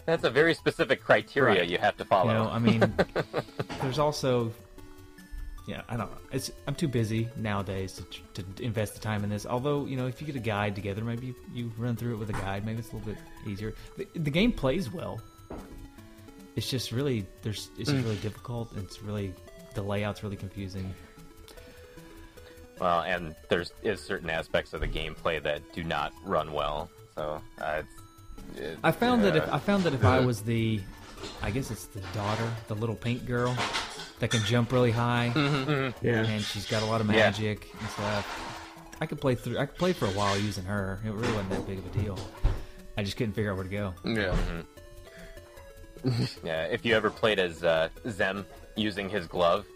That's 0.08 0.24
a 0.24 0.30
very 0.30 0.54
specific 0.54 1.04
criteria 1.04 1.60
Right. 1.60 1.68
you 1.68 1.76
have 1.76 1.98
to 1.98 2.04
follow. 2.06 2.28
You 2.30 2.38
know, 2.38 2.48
I 2.48 2.58
mean, 2.58 2.94
there's 3.82 3.98
also, 3.98 4.50
yeah, 5.66 5.82
I 5.86 5.98
don't 5.98 6.10
know. 6.10 6.16
It's 6.32 6.50
I'm 6.66 6.74
too 6.74 6.88
busy 6.88 7.28
nowadays 7.36 8.00
to, 8.32 8.42
to 8.42 8.64
invest 8.64 8.94
the 8.94 9.00
time 9.00 9.22
in 9.22 9.28
this. 9.28 9.44
Although, 9.44 9.84
you 9.84 9.98
know, 9.98 10.06
if 10.06 10.18
you 10.22 10.26
get 10.26 10.34
a 10.34 10.38
guide 10.40 10.74
together, 10.74 11.04
maybe 11.04 11.26
you, 11.26 11.34
you 11.52 11.72
run 11.76 11.94
through 11.94 12.14
it 12.14 12.16
with 12.16 12.30
a 12.30 12.32
guide. 12.32 12.64
Maybe 12.64 12.78
it's 12.78 12.90
a 12.90 12.96
little 12.96 13.12
bit 13.12 13.18
easier. 13.46 13.74
The, 13.98 14.06
the 14.14 14.30
game 14.30 14.50
plays 14.50 14.90
well. 14.90 15.20
It's 16.56 16.70
just 16.70 16.90
really 16.90 17.26
there's 17.42 17.68
it's 17.78 17.90
just 17.90 18.02
really 18.02 18.16
difficult. 18.16 18.72
And 18.72 18.84
it's 18.84 19.02
really 19.02 19.34
the 19.74 19.82
layout's 19.82 20.22
really 20.22 20.36
confusing. 20.36 20.94
well, 22.80 23.02
and 23.02 23.34
there's 23.50 23.74
is 23.82 24.00
certain 24.00 24.30
aspects 24.30 24.72
of 24.72 24.80
the 24.80 24.88
gameplay 24.88 25.42
that 25.42 25.60
do 25.74 25.84
not 25.84 26.14
run 26.24 26.50
well. 26.54 26.88
So 27.14 27.42
uh, 27.60 27.82
it's, 27.82 28.02
it, 28.56 28.78
I 28.82 28.92
found 28.92 29.24
that 29.24 29.36
if 29.36 29.48
I 29.52 29.58
found 29.58 29.84
that 29.84 29.94
if 29.94 30.04
I 30.04 30.20
was 30.20 30.42
the, 30.42 30.80
I 31.42 31.50
guess 31.50 31.70
it's 31.70 31.86
the 31.86 32.00
daughter, 32.14 32.48
the 32.68 32.74
little 32.74 32.94
pink 32.96 33.26
girl 33.26 33.56
that 34.20 34.30
can 34.30 34.42
jump 34.44 34.72
really 34.72 34.90
high. 34.90 35.32
yeah. 36.02 36.24
and 36.24 36.42
she's 36.42 36.66
got 36.66 36.82
a 36.82 36.86
lot 36.86 37.00
of 37.00 37.06
Yeah. 37.08 37.16
magic 37.16 37.68
and 37.80 37.88
stuff. 37.90 38.54
I 39.00 39.06
could 39.06 39.20
play 39.20 39.34
through. 39.36 39.58
I 39.58 39.66
could 39.66 39.76
play 39.78 39.92
for 39.92 40.06
a 40.06 40.10
while 40.10 40.36
using 40.36 40.64
her. 40.64 40.98
It 41.04 41.10
really 41.12 41.32
wasn't 41.32 41.50
that 41.50 41.66
big 41.66 41.78
of 41.78 41.86
a 41.86 41.98
deal. 42.00 42.18
I 42.96 43.04
just 43.04 43.16
couldn't 43.16 43.34
figure 43.34 43.50
out 43.52 43.56
where 43.56 43.64
to 43.64 43.70
go. 43.70 43.94
Yeah. 44.04 44.34
yeah, 46.44 46.64
if 46.64 46.84
you 46.84 46.94
ever 46.94 47.10
played 47.10 47.38
as 47.38 47.64
uh, 47.64 47.88
Xemn 48.06 48.44
using 48.76 49.08
his 49.08 49.26
glove, 49.26 49.66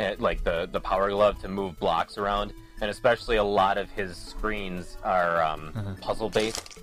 eh, 0.00 0.14
like 0.18 0.44
the 0.44 0.68
the 0.70 0.80
power 0.80 1.10
glove 1.10 1.40
to 1.42 1.48
move 1.48 1.78
blocks 1.80 2.16
around, 2.18 2.52
and 2.80 2.90
especially 2.90 3.36
a 3.36 3.44
lot 3.44 3.76
of 3.78 3.90
his 3.90 4.16
screens 4.16 4.96
are 5.04 5.42
um, 5.42 5.72
Uh-huh. 5.76 5.94
puzzle 6.00 6.30
based, 6.30 6.78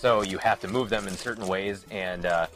so 0.00 0.22
you 0.22 0.38
have 0.38 0.60
to 0.60 0.68
move 0.68 0.90
them 0.90 1.06
in 1.08 1.16
certain 1.16 1.46
ways, 1.46 1.84
and 1.90 2.24
uh, 2.26 2.46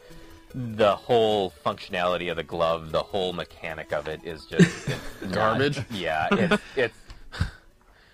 the 0.54 0.94
whole 0.94 1.52
functionality 1.64 2.30
of 2.30 2.36
the 2.36 2.42
glove, 2.42 2.92
the 2.92 3.02
whole 3.02 3.32
mechanic 3.32 3.92
of 3.92 4.08
it 4.08 4.20
is 4.24 4.44
just 4.46 4.88
it's 4.88 5.22
not- 5.22 5.32
Garbage? 5.32 5.80
yeah, 5.90 6.28
it's 6.30 6.62
it's 6.76 6.94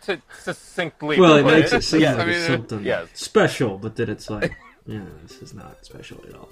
to 0.03 0.21
succinctly. 0.41 1.21
Well, 1.21 1.37
it 1.37 1.45
makes 1.45 1.73
it 1.73 1.83
seem 1.85 2.01
yes, 2.01 2.17
like 2.17 2.27
I 2.27 2.31
mean, 2.31 2.41
uh, 2.41 2.47
something 2.47 2.85
yes. 2.85 3.09
special, 3.14 3.79
but 3.79 3.97
then 3.97 4.09
it's 4.09 4.31
like, 4.31 4.57
yeah, 4.87 5.03
this 5.23 5.43
is 5.43 5.53
not 5.55 5.85
special 5.85 6.25
at 6.29 6.35
all. 6.35 6.49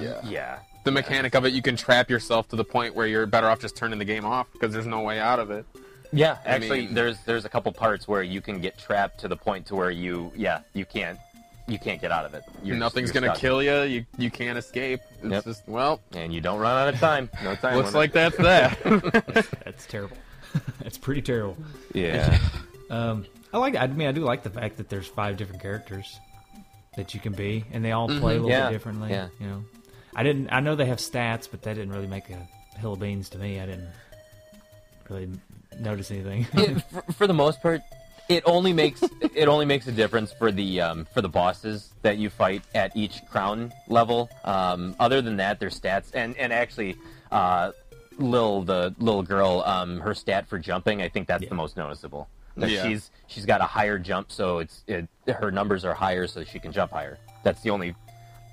yeah. 0.00 0.20
yeah. 0.24 0.58
The 0.84 0.92
mechanic 0.92 1.34
of 1.34 1.46
it, 1.46 1.54
you 1.54 1.62
can 1.62 1.76
trap 1.76 2.10
yourself 2.10 2.48
to 2.48 2.56
the 2.56 2.64
point 2.64 2.94
where 2.94 3.06
you're 3.06 3.24
better 3.26 3.48
off 3.48 3.58
just 3.58 3.74
turning 3.74 3.98
the 3.98 4.04
game 4.04 4.24
off 4.26 4.46
because 4.52 4.72
there's 4.72 4.86
no 4.86 5.00
way 5.00 5.18
out 5.18 5.40
of 5.40 5.50
it. 5.50 5.64
Yeah, 6.12 6.38
actually, 6.44 6.82
mean- 6.86 6.94
there's 6.94 7.18
there's 7.20 7.44
a 7.44 7.48
couple 7.48 7.72
parts 7.72 8.06
where 8.06 8.22
you 8.22 8.40
can 8.40 8.60
get 8.60 8.78
trapped 8.78 9.18
to 9.20 9.28
the 9.28 9.36
point 9.36 9.66
to 9.66 9.74
where 9.74 9.90
you 9.90 10.30
yeah 10.36 10.60
you 10.72 10.84
can't 10.84 11.18
you 11.66 11.78
can't 11.78 12.00
get 12.00 12.12
out 12.12 12.24
of 12.26 12.34
it. 12.34 12.44
You're 12.62 12.76
Nothing's 12.76 13.08
you're 13.12 13.22
gonna 13.22 13.32
stuck. 13.32 13.40
kill 13.40 13.62
you. 13.62 13.82
You 13.82 14.06
you 14.18 14.30
can't 14.30 14.58
escape. 14.58 15.00
It's 15.22 15.30
Yep. 15.32 15.44
just 15.44 15.68
well, 15.68 16.00
and 16.12 16.32
you 16.32 16.40
don't 16.40 16.60
run 16.60 16.76
out 16.86 16.92
of 16.92 17.00
time. 17.00 17.30
No 17.42 17.54
time. 17.56 17.76
looks 17.76 17.94
like 17.94 18.12
that's 18.12 18.36
that. 18.36 18.78
That's 19.64 19.86
terrible. 19.86 20.16
That's 20.80 20.98
pretty 20.98 21.22
terrible. 21.22 21.56
yeah. 21.94 22.38
Um, 22.90 23.26
I 23.52 23.58
like. 23.58 23.74
I 23.76 23.86
mean, 23.88 24.06
I 24.06 24.12
do 24.12 24.20
like 24.20 24.42
the 24.44 24.50
fact 24.50 24.76
that 24.76 24.88
there's 24.88 25.06
five 25.08 25.36
different 25.36 25.62
characters 25.62 26.20
that 26.96 27.12
you 27.14 27.18
can 27.18 27.32
be, 27.32 27.64
and 27.72 27.84
they 27.84 27.90
all 27.92 28.06
play 28.08 28.34
a 28.34 28.36
little 28.36 28.50
Yeah, 28.50 28.68
bit 28.68 28.72
differently. 28.74 29.10
yeah. 29.10 29.28
You 29.40 29.46
know, 29.48 29.64
I 30.14 30.22
didn't. 30.22 30.50
I 30.52 30.60
know 30.60 30.76
they 30.76 30.86
have 30.86 30.98
stats, 30.98 31.48
but 31.50 31.62
that 31.62 31.74
didn't 31.74 31.90
really 31.92 32.06
make 32.06 32.28
a 32.30 32.46
hill 32.78 32.92
of 32.92 33.00
beans 33.00 33.30
to 33.30 33.38
me. 33.38 33.58
I 33.58 33.66
didn't 33.66 33.88
really 35.08 35.30
notice 35.80 36.10
anything. 36.10 36.46
It- 36.54 36.82
for, 36.82 37.02
for 37.12 37.26
the 37.26 37.34
most 37.34 37.60
part, 37.62 37.80
it 38.28 38.42
only 38.46 38.72
makes 38.72 39.02
it 39.34 39.48
only 39.48 39.66
makes 39.66 39.86
a 39.86 39.92
difference 39.92 40.32
for 40.32 40.50
the 40.50 40.80
um, 40.80 41.04
for 41.12 41.20
the 41.20 41.28
bosses 41.28 41.90
that 42.02 42.16
you 42.18 42.30
fight 42.30 42.62
at 42.74 42.96
each 42.96 43.20
crown 43.30 43.72
level. 43.88 44.30
Um, 44.44 44.96
other 44.98 45.20
than 45.20 45.36
that, 45.38 45.60
their 45.60 45.70
stats 45.70 46.10
and 46.14 46.36
and 46.36 46.52
actually. 46.52 46.96
Uh, 47.32 47.72
Lyll, 48.16 48.62
the 48.62 48.94
little 49.00 49.24
girl, 49.24 49.64
um, 49.66 49.98
her 49.98 50.14
stat 50.14 50.46
for 50.46 50.56
jumping, 50.56 51.02
I 51.02 51.08
think 51.08 51.26
that's 51.26 51.48
the 51.48 51.54
most 51.56 51.76
noticeable. 51.76 52.28
That 52.56 52.70
Yeah. 52.70 52.84
she's 52.86 53.10
she's 53.26 53.44
got 53.44 53.60
a 53.60 53.64
higher 53.64 53.98
jump, 53.98 54.30
so 54.30 54.60
it's 54.60 54.84
it, 54.86 55.08
her 55.26 55.50
numbers 55.50 55.84
are 55.84 55.94
higher, 55.94 56.28
so 56.28 56.44
she 56.44 56.60
can 56.60 56.70
jump 56.70 56.92
higher. 56.92 57.18
That's 57.42 57.60
the 57.62 57.70
only 57.70 57.96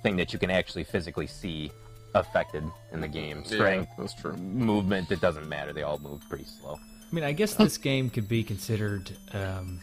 thing 0.02 0.16
that 0.16 0.32
you 0.32 0.40
can 0.40 0.50
actually 0.50 0.82
physically 0.82 1.28
see 1.28 1.70
affected 2.16 2.64
in 2.92 3.00
the 3.00 3.06
game. 3.06 3.44
Strength, 3.44 3.88
Yeah, 3.90 3.94
that's 4.02 4.14
true. 4.14 4.32
movement, 4.36 5.12
it 5.12 5.20
doesn't 5.20 5.48
matter. 5.48 5.72
They 5.72 5.84
all 5.84 5.98
move 6.00 6.20
pretty 6.28 6.46
slow. 6.60 6.80
I 7.12 7.14
mean, 7.14 7.24
I 7.24 7.32
guess 7.32 7.54
this 7.54 7.76
game 7.76 8.08
could 8.08 8.26
be 8.26 8.42
considered 8.42 9.10
um, 9.34 9.80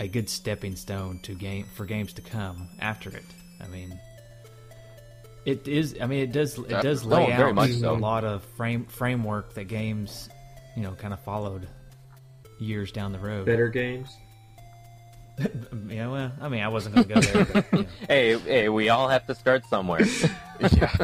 a 0.00 0.08
good 0.08 0.28
stepping 0.30 0.74
stone 0.74 1.18
to 1.24 1.34
game 1.34 1.66
for 1.74 1.84
games 1.84 2.14
to 2.14 2.22
come 2.22 2.68
after 2.80 3.10
it. 3.10 3.26
I 3.60 3.66
mean, 3.68 4.00
it 5.44 5.68
is. 5.68 5.96
I 6.00 6.06
mean, 6.06 6.20
it 6.20 6.32
does. 6.32 6.56
It 6.58 6.80
does 6.82 7.04
Oh, 7.04 7.08
lay 7.08 7.26
very 7.26 7.50
out 7.50 7.54
much 7.54 7.70
a 7.82 7.92
lot 7.92 8.24
of 8.24 8.42
frame 8.56 8.86
framework 8.86 9.52
that 9.54 9.64
games, 9.64 10.30
you 10.76 10.82
know, 10.82 10.92
kind 10.92 11.12
of 11.12 11.20
followed 11.20 11.68
years 12.58 12.90
down 12.90 13.12
the 13.12 13.18
road. 13.18 13.44
Better 13.46 13.68
games. 13.68 14.16
Yeah, 15.90 16.08
well, 16.08 16.32
I 16.40 16.48
mean, 16.48 16.62
I 16.62 16.68
wasn't 16.68 16.94
going 16.94 17.06
to 17.06 17.14
go 17.14 17.20
there. 17.20 17.44
But, 17.44 17.72
you 17.72 17.78
know. 17.80 17.88
hey, 18.08 18.38
hey, 18.38 18.68
we 18.70 18.88
all 18.88 19.06
have 19.08 19.26
to 19.26 19.34
start 19.34 19.66
somewhere. 19.66 20.00
yeah. 20.72 20.96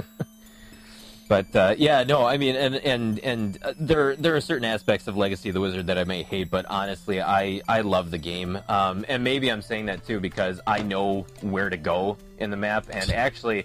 But 1.33 1.57
uh, 1.57 1.75
yeah, 1.79 2.05
no, 2.05 2.27
I 2.27 2.37
mean, 2.37 2.57
and 2.57 2.75
and 2.75 3.19
and 3.21 3.59
uh, 3.63 3.73
there 3.81 4.15
there 4.17 4.37
are 4.37 4.41
certain 4.43 4.67
aspects 4.67 5.09
of 5.09 5.17
Legacy 5.17 5.49
of 5.49 5.55
the 5.55 5.63
Wizard 5.63 5.87
that 5.87 5.97
I 5.97 6.05
may 6.05 6.23
hate, 6.23 6.51
but 6.51 6.67
honestly, 6.67 7.23
I 7.23 7.63
I 7.67 7.81
love 7.81 8.11
the 8.11 8.19
game. 8.19 8.59
Um, 8.69 9.07
and 9.09 9.25
maybe 9.25 9.51
I'm 9.51 9.63
saying 9.63 9.87
that 9.87 10.07
too 10.07 10.21
because 10.21 10.61
I 10.67 10.83
know 10.83 11.23
where 11.41 11.71
to 11.71 11.79
go 11.79 12.19
in 12.37 12.51
the 12.51 12.59
map, 12.59 12.85
and 12.91 13.11
actually, 13.11 13.65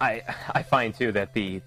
I 0.00 0.22
I 0.54 0.62
find 0.62 0.94
too 0.94 1.10
that 1.10 1.34
the 1.34 1.62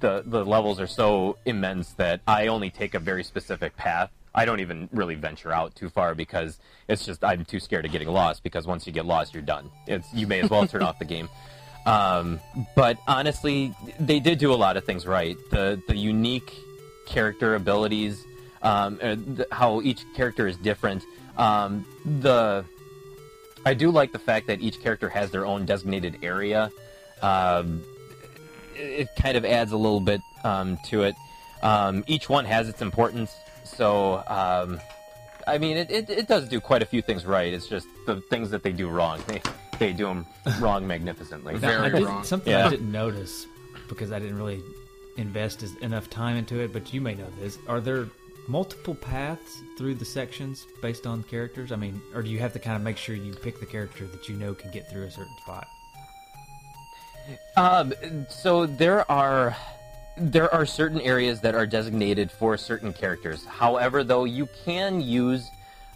the 0.00 0.24
the 0.26 0.44
levels 0.44 0.80
are 0.80 0.88
so 0.88 1.38
immense 1.44 1.92
that 1.92 2.20
I 2.26 2.48
only 2.48 2.70
take 2.70 2.94
a 2.94 2.98
very 2.98 3.22
specific 3.22 3.76
path. 3.76 4.10
I 4.34 4.46
don't 4.46 4.58
even 4.58 4.88
really 4.92 5.14
venture 5.14 5.52
out 5.52 5.76
too 5.76 5.90
far 5.90 6.16
because 6.16 6.58
it's 6.88 7.06
just 7.06 7.22
I'm 7.22 7.44
too 7.44 7.60
scared 7.60 7.84
of 7.86 7.92
getting 7.92 8.08
lost. 8.08 8.42
Because 8.42 8.66
once 8.66 8.84
you 8.84 8.92
get 8.92 9.06
lost, 9.06 9.32
you're 9.32 9.44
done. 9.44 9.70
It's 9.86 10.12
you 10.12 10.26
may 10.26 10.40
as 10.40 10.50
well 10.50 10.66
turn 10.66 10.82
off 10.88 10.98
the 10.98 11.04
game. 11.04 11.28
Um, 11.90 12.38
but 12.76 12.98
honestly, 13.08 13.74
they 13.98 14.20
did 14.20 14.38
do 14.38 14.52
a 14.52 14.54
lot 14.54 14.76
of 14.76 14.84
things 14.84 15.06
right. 15.06 15.36
The 15.50 15.82
the 15.88 15.96
unique 15.96 16.52
character 17.06 17.56
abilities, 17.56 18.24
um, 18.62 19.00
uh, 19.02 19.16
how 19.50 19.80
each 19.82 20.04
character 20.14 20.46
is 20.46 20.56
different. 20.56 21.02
Um, 21.36 21.84
the 22.04 22.64
I 23.66 23.74
do 23.74 23.90
like 23.90 24.12
the 24.12 24.20
fact 24.20 24.46
that 24.46 24.60
each 24.60 24.80
character 24.80 25.08
has 25.08 25.32
their 25.32 25.44
own 25.44 25.66
designated 25.66 26.18
area. 26.22 26.70
Um, 27.22 27.82
it, 28.76 29.00
it 29.00 29.08
kind 29.16 29.36
of 29.36 29.44
adds 29.44 29.72
a 29.72 29.76
little 29.76 30.00
bit 30.00 30.20
um, 30.44 30.78
to 30.86 31.02
it. 31.02 31.16
Um, 31.60 32.04
each 32.06 32.28
one 32.28 32.44
has 32.44 32.68
its 32.68 32.82
importance, 32.82 33.34
so 33.64 34.22
um, 34.28 34.80
I 35.46 35.58
mean, 35.58 35.76
it, 35.76 35.90
it, 35.90 36.08
it 36.08 36.28
does 36.28 36.48
do 36.48 36.60
quite 36.60 36.82
a 36.82 36.86
few 36.86 37.02
things 37.02 37.26
right. 37.26 37.52
It's 37.52 37.66
just 37.66 37.88
the 38.06 38.20
things 38.30 38.50
that 38.50 38.62
they 38.62 38.72
do 38.72 38.88
wrong. 38.88 39.20
they 39.80 39.92
do 39.92 40.06
them 40.06 40.26
wrong 40.60 40.86
magnificently. 40.86 41.56
Very 41.56 41.86
I 41.86 41.88
did, 41.88 42.04
wrong. 42.04 42.22
Something 42.22 42.52
Yeah. 42.52 42.66
I 42.66 42.70
didn't 42.70 42.92
notice 42.92 43.46
because 43.88 44.12
I 44.12 44.20
didn't 44.20 44.36
really 44.36 44.62
invest 45.16 45.64
enough 45.82 46.08
time 46.08 46.36
into 46.36 46.60
it, 46.60 46.72
but 46.72 46.94
you 46.94 47.00
may 47.00 47.14
know 47.16 47.26
this. 47.40 47.58
Are 47.66 47.80
there 47.80 48.06
multiple 48.46 48.94
paths 48.94 49.62
through 49.76 49.94
the 49.94 50.04
sections 50.04 50.66
based 50.80 51.06
on 51.06 51.24
characters? 51.24 51.72
I 51.72 51.76
mean, 51.76 52.00
or 52.14 52.22
do 52.22 52.30
you 52.30 52.38
have 52.38 52.52
to 52.52 52.58
kind 52.60 52.76
of 52.76 52.82
make 52.82 52.96
sure 52.96 53.16
you 53.16 53.34
pick 53.34 53.58
the 53.58 53.66
character 53.66 54.06
that 54.06 54.28
you 54.28 54.36
know 54.36 54.54
can 54.54 54.70
get 54.70 54.88
through 54.88 55.04
a 55.04 55.10
certain 55.10 55.36
spot? 55.42 55.66
Um, 57.56 57.92
so 58.28 58.66
there 58.66 59.10
are 59.10 59.56
there 60.16 60.52
are 60.52 60.66
certain 60.66 61.00
areas 61.00 61.40
that 61.40 61.54
are 61.54 61.66
designated 61.66 62.30
for 62.30 62.56
certain 62.56 62.92
characters. 62.92 63.44
However, 63.44 64.04
though, 64.04 64.24
you 64.24 64.48
can 64.64 65.00
use 65.00 65.48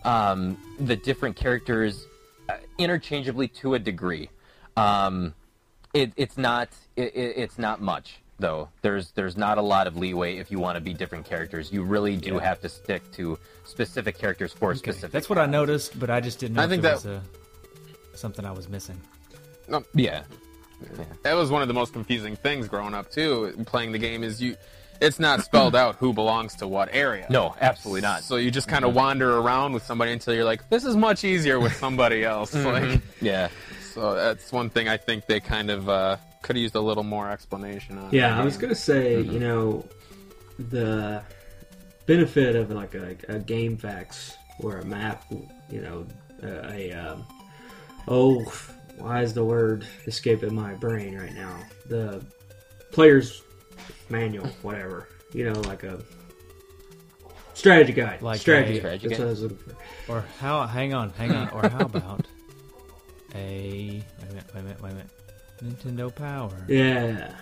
um, 0.04 0.56
the 0.78 0.96
different 0.96 1.36
characters 1.36 2.06
interchangeably 2.78 3.48
to 3.48 3.74
a 3.74 3.78
degree. 3.78 4.30
Um, 4.76 5.34
it, 5.92 6.12
it's 6.16 6.36
not 6.36 6.68
it, 6.96 7.14
it- 7.14 7.36
it's 7.36 7.58
not 7.58 7.80
much 7.80 8.20
though. 8.38 8.68
There's 8.82 9.12
there's 9.12 9.36
not 9.36 9.58
a 9.58 9.62
lot 9.62 9.86
of 9.86 9.96
leeway 9.96 10.38
if 10.38 10.50
you 10.50 10.58
want 10.58 10.76
to 10.76 10.80
be 10.80 10.92
different 10.92 11.24
characters. 11.24 11.72
You 11.72 11.82
really 11.84 12.16
do 12.16 12.38
have 12.38 12.60
to 12.62 12.68
stick 12.68 13.02
to 13.12 13.38
specific 13.64 14.18
characters 14.18 14.52
for 14.52 14.70
Okay, 14.70 14.78
specific. 14.78 15.12
That's 15.12 15.28
what 15.30 15.38
I 15.38 15.46
noticed, 15.46 15.98
but 16.00 16.10
I 16.10 16.20
just 16.20 16.40
didn't 16.40 16.56
know 16.56 16.62
I 16.62 16.64
if 16.64 16.70
think 16.70 16.82
there 16.82 16.96
that- 16.96 17.04
was 17.04 17.06
uh, 17.06 17.20
something 18.16 18.44
I 18.44 18.50
was 18.52 18.68
missing. 18.68 19.00
No, 19.68 19.84
Yeah. 19.94 20.24
That 21.22 21.34
was 21.34 21.50
one 21.50 21.62
of 21.62 21.68
the 21.68 21.72
most 21.74 21.92
confusing 21.94 22.36
things 22.36 22.68
growing 22.68 22.92
up 22.92 23.10
too. 23.10 23.54
Playing 23.64 23.92
the 23.92 23.98
game 23.98 24.22
is 24.22 24.42
you, 24.42 24.56
it's 25.04 25.18
not 25.18 25.42
spelled 25.44 25.76
out 25.76 25.96
who 25.96 26.12
belongs 26.12 26.54
to 26.56 26.66
what 26.66 26.88
area. 26.92 27.26
No, 27.30 27.54
absolutely 27.60 28.00
not. 28.00 28.22
So 28.24 28.36
you 28.36 28.50
just 28.50 28.68
kind 28.68 28.84
of 28.84 28.94
wander 28.94 29.36
around 29.36 29.72
with 29.72 29.84
somebody 29.84 30.12
until 30.12 30.34
you're 30.34 30.44
like, 30.44 30.68
this 30.70 30.84
is 30.84 30.96
much 30.96 31.24
easier 31.24 31.60
with 31.60 31.74
somebody 31.76 32.24
else. 32.24 32.54
Like, 32.54 33.00
Yeah. 33.20 33.48
so 33.92 34.14
that's 34.14 34.50
one 34.52 34.70
thing 34.70 34.88
I 34.88 34.96
think 34.96 35.26
they 35.26 35.40
kind 35.40 35.70
of 35.70 35.88
uh, 35.88 36.16
could 36.42 36.56
have 36.56 36.62
used 36.62 36.74
a 36.74 36.80
little 36.80 37.04
more 37.04 37.30
explanation 37.30 37.98
on. 37.98 38.08
Yeah, 38.12 38.38
I 38.38 38.44
was 38.44 38.56
gonna 38.56 38.74
say, 38.74 39.20
you 39.20 39.38
know, 39.38 39.84
the 40.58 41.22
benefit 42.06 42.56
of 42.56 42.70
like 42.70 42.94
a, 42.94 43.16
a 43.28 43.38
game 43.38 43.76
facts 43.76 44.36
or 44.60 44.78
a 44.78 44.84
map, 44.84 45.24
you 45.70 45.80
know, 45.80 46.06
a, 46.42 46.72
a 46.72 46.92
um, 46.92 47.24
oh, 48.08 48.44
why 48.98 49.22
is 49.22 49.34
the 49.34 49.44
word 49.44 49.86
escaping 50.06 50.54
my 50.54 50.74
brain 50.74 51.16
right 51.16 51.34
now? 51.34 51.56
The 51.88 52.24
player's 52.92 53.42
manual, 54.10 54.46
whatever, 54.62 55.08
you 55.32 55.44
know, 55.50 55.60
like 55.62 55.82
a 55.84 56.00
strategy 57.54 57.92
guide, 57.92 58.22
Like 58.22 58.40
strategy 58.40 58.78
a- 58.78 58.82
guide. 58.82 59.00
Strategy 59.00 59.08
That's 59.08 59.18
guide? 59.18 59.24
what 59.24 59.26
I 59.26 59.30
was 59.30 59.42
looking 59.42 59.58
for. 60.06 60.12
Or 60.12 60.24
how? 60.40 60.66
Hang 60.66 60.94
on, 60.94 61.10
hang 61.10 61.32
on. 61.32 61.48
Or 61.50 61.68
how 61.68 61.80
about 61.86 62.26
a 63.34 64.02
wait 64.02 64.04
a 64.22 64.26
minute, 64.32 64.44
wait 64.54 64.60
a 64.60 64.62
minute, 64.62 64.82
wait 64.82 64.90
a 64.90 64.94
minute. 64.94 65.10
Nintendo 65.62 66.14
Power. 66.14 66.64
Yeah, 66.68 67.32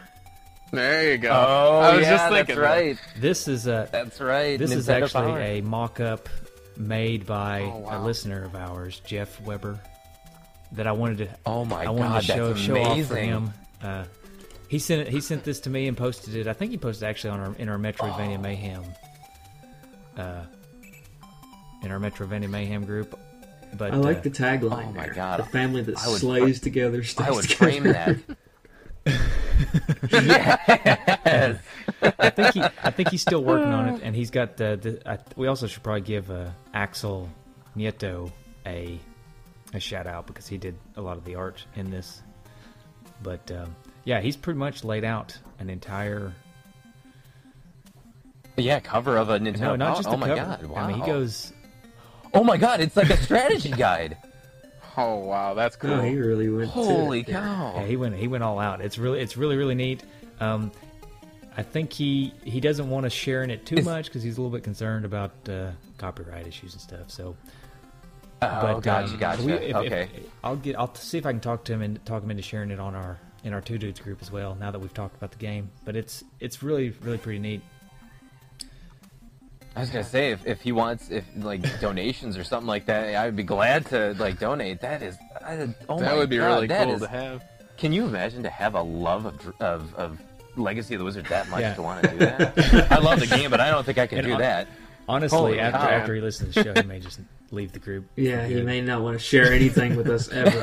There 0.70 1.12
you 1.12 1.18
go. 1.18 1.30
Oh, 1.30 1.80
I 1.80 1.96
was 1.96 2.02
yeah, 2.04 2.10
just 2.16 2.24
thinking 2.32 2.56
that's 2.56 2.56
that. 2.56 2.60
right. 2.60 2.98
This 3.18 3.48
is 3.48 3.66
a 3.66 3.88
That's 3.90 4.20
right. 4.20 4.58
This 4.58 4.72
is 4.72 4.88
actually 4.88 5.32
Power. 5.32 5.40
a 5.40 5.60
mock-up 5.62 6.28
made 6.76 7.26
by 7.26 7.62
Oh, 7.62 7.78
wow. 7.78 8.02
a 8.02 8.04
listener 8.04 8.44
of 8.44 8.54
ours, 8.54 9.00
Jeff 9.04 9.40
Weber, 9.42 9.78
that 10.72 10.86
I 10.86 10.92
wanted 10.92 11.18
to. 11.18 11.28
Oh 11.44 11.64
my 11.64 11.84
I 11.84 11.88
wanted 11.90 12.08
God, 12.12 12.20
to 12.20 12.26
show 12.26 12.48
that's 12.48 12.60
show 12.60 12.76
off 12.76 12.82
for 13.06 13.16
amazing. 13.16 13.28
him. 13.28 13.52
Uh, 13.82 14.04
he 14.72 14.78
sent 14.78 15.02
it. 15.02 15.08
He 15.08 15.20
sent 15.20 15.44
this 15.44 15.60
to 15.60 15.70
me 15.70 15.86
and 15.86 15.94
posted 15.94 16.34
it. 16.34 16.48
I 16.48 16.54
think 16.54 16.70
he 16.70 16.78
posted 16.78 17.02
it 17.02 17.10
actually 17.10 17.30
on 17.32 17.40
our 17.40 17.54
in 17.56 17.68
our 17.68 17.76
Metroidvania. 17.76 18.40
Mayhem. 18.40 18.82
Uh, 20.16 20.44
in 21.82 21.90
our 21.90 21.98
Metroidvania 21.98 22.48
Mayhem 22.48 22.86
group. 22.86 23.18
But 23.76 23.92
I 23.92 23.96
like 23.96 24.18
uh, 24.18 24.20
the 24.22 24.30
tagline. 24.30 24.88
Oh 24.88 24.92
my 24.92 25.04
there. 25.04 25.14
God. 25.14 25.40
the 25.40 25.44
family 25.44 25.82
that 25.82 25.96
would 26.06 26.20
slays 26.20 26.58
together. 26.58 27.04
Stays 27.04 27.26
I 27.26 27.30
would 27.30 27.44
together. 27.44 27.54
frame 27.54 27.82
that. 27.84 28.16
yes. 30.10 31.60
I 32.18 32.30
think 32.30 32.54
he, 32.54 32.62
I 32.62 32.90
think 32.92 33.10
he's 33.10 33.20
still 33.20 33.44
working 33.44 33.74
on 33.74 33.90
it, 33.90 34.00
and 34.02 34.16
he's 34.16 34.30
got 34.30 34.56
the. 34.56 34.78
the 34.80 35.02
I, 35.06 35.18
we 35.36 35.48
also 35.48 35.66
should 35.66 35.82
probably 35.82 36.00
give 36.00 36.30
uh, 36.30 36.48
Axel 36.72 37.28
Nieto 37.76 38.32
a 38.64 38.98
a 39.74 39.80
shout 39.80 40.06
out 40.06 40.26
because 40.26 40.46
he 40.46 40.56
did 40.56 40.76
a 40.96 41.02
lot 41.02 41.18
of 41.18 41.26
the 41.26 41.34
art 41.34 41.62
in 41.76 41.90
this. 41.90 42.22
But 43.22 43.50
um, 43.52 43.76
yeah, 44.04 44.20
he's 44.20 44.36
pretty 44.36 44.58
much 44.58 44.84
laid 44.84 45.04
out 45.04 45.36
an 45.58 45.70
entire. 45.70 46.32
Yeah, 48.56 48.80
cover 48.80 49.16
of 49.16 49.30
a 49.30 49.38
Nintendo. 49.38 49.60
No, 49.60 49.76
not 49.76 49.86
Power- 49.86 49.96
just 49.96 50.08
oh 50.08 50.10
the 50.12 50.16
my 50.18 50.28
cover. 50.28 50.40
god! 50.40 50.66
Wow. 50.66 50.76
I 50.82 50.88
mean, 50.92 51.00
he 51.00 51.06
goes. 51.06 51.52
Oh 52.34 52.44
my 52.44 52.56
god! 52.56 52.80
It's 52.80 52.96
like 52.96 53.10
a 53.10 53.16
strategy 53.16 53.70
guide. 53.76 54.16
Oh 54.96 55.16
wow, 55.18 55.54
that's 55.54 55.76
cool. 55.76 55.92
Oh, 55.94 56.02
he 56.02 56.16
really 56.16 56.48
went. 56.50 56.68
Holy 56.70 57.20
it 57.20 57.28
cow! 57.28 57.72
Yeah, 57.76 57.86
he 57.86 57.96
went. 57.96 58.14
He 58.16 58.28
went 58.28 58.44
all 58.44 58.58
out. 58.58 58.80
It's 58.82 58.98
really, 58.98 59.20
it's 59.20 59.36
really, 59.38 59.56
really 59.56 59.74
neat. 59.74 60.02
Um, 60.38 60.70
I 61.56 61.62
think 61.62 61.92
he 61.94 62.34
he 62.44 62.60
doesn't 62.60 62.90
want 62.90 63.04
to 63.04 63.10
share 63.10 63.42
in 63.42 63.50
it 63.50 63.64
too 63.64 63.76
Is- 63.76 63.84
much 63.86 64.06
because 64.06 64.22
he's 64.22 64.36
a 64.36 64.40
little 64.42 64.54
bit 64.54 64.64
concerned 64.64 65.06
about 65.06 65.32
uh, 65.48 65.70
copyright 65.96 66.46
issues 66.46 66.74
and 66.74 66.82
stuff. 66.82 67.10
So 67.10 67.36
Oh, 68.42 68.80
gotcha, 68.80 69.12
um, 69.14 69.18
gotcha. 69.18 69.42
we- 69.44 69.52
if- 69.52 69.62
if- 69.70 69.76
okay. 69.76 70.08
I'll 70.44 70.56
get. 70.56 70.78
I'll 70.78 70.94
see 70.94 71.16
if 71.16 71.24
I 71.24 71.30
can 71.32 71.40
talk 71.40 71.64
to 71.64 71.72
him 71.72 71.80
and 71.80 72.04
talk 72.04 72.22
him 72.22 72.30
into 72.30 72.42
sharing 72.42 72.70
it 72.70 72.80
on 72.80 72.94
our 72.94 73.18
in 73.44 73.52
our 73.52 73.60
two 73.60 73.78
dudes 73.78 74.00
group 74.00 74.18
as 74.22 74.30
well. 74.30 74.54
Now 74.54 74.70
that 74.70 74.78
we've 74.78 74.94
talked 74.94 75.16
about 75.16 75.30
the 75.32 75.38
game, 75.38 75.70
but 75.84 75.96
it's 75.96 76.22
it's 76.40 76.62
really 76.62 76.90
really 77.02 77.18
pretty 77.18 77.38
neat. 77.38 77.62
I 79.74 79.80
was 79.80 79.90
gonna 79.90 80.04
say 80.04 80.32
if, 80.32 80.46
if 80.46 80.60
he 80.60 80.70
wants 80.72 81.10
if 81.10 81.24
like 81.36 81.80
donations 81.80 82.36
or 82.36 82.44
something 82.44 82.66
like 82.68 82.86
that, 82.86 83.14
I 83.14 83.24
would 83.26 83.36
be 83.36 83.42
glad 83.42 83.86
to 83.86 84.14
like 84.18 84.38
donate. 84.38 84.80
That 84.82 85.02
is, 85.02 85.16
I, 85.44 85.68
oh 85.88 85.98
that 85.98 86.06
my 86.12 86.14
would 86.14 86.28
be 86.30 86.36
God, 86.38 86.46
really 86.46 86.68
cool 86.68 86.94
is- 86.94 87.00
to 87.02 87.08
have. 87.08 87.42
Can 87.78 87.92
you 87.92 88.04
imagine 88.04 88.42
to 88.44 88.50
have 88.50 88.74
a 88.74 88.82
love 88.82 89.24
of 89.26 89.54
of, 89.60 89.94
of 89.94 90.18
Legacy 90.56 90.94
of 90.94 90.98
the 90.98 91.04
Wizard 91.04 91.24
that 91.26 91.48
much 91.48 91.62
Yeah. 91.62 91.74
to 91.74 91.82
want 91.82 92.02
to 92.04 92.10
do 92.10 92.18
that? 92.18 92.92
I 92.92 92.98
love 92.98 93.18
the 93.18 93.26
game, 93.26 93.50
but 93.50 93.60
I 93.60 93.70
don't 93.70 93.84
think 93.84 93.96
I 93.98 94.06
can 94.06 94.18
And 94.18 94.26
do 94.26 94.32
hon- 94.32 94.40
that. 94.42 94.68
Honestly, 95.08 95.36
Holy 95.36 95.58
after 95.58 95.78
cow. 95.78 95.88
after 95.88 96.14
he 96.14 96.20
listens 96.20 96.54
to 96.54 96.62
the 96.62 96.74
show, 96.74 96.80
he 96.82 96.86
may 96.86 97.00
just 97.00 97.18
leave 97.50 97.72
the 97.72 97.80
group. 97.80 98.04
Yeah, 98.14 98.46
he 98.46 98.62
may 98.62 98.80
not 98.82 99.02
want 99.02 99.18
to 99.18 99.24
share 99.24 99.52
anything 99.52 99.96
with 99.96 100.08
us 100.08 100.28
ever. 100.28 100.60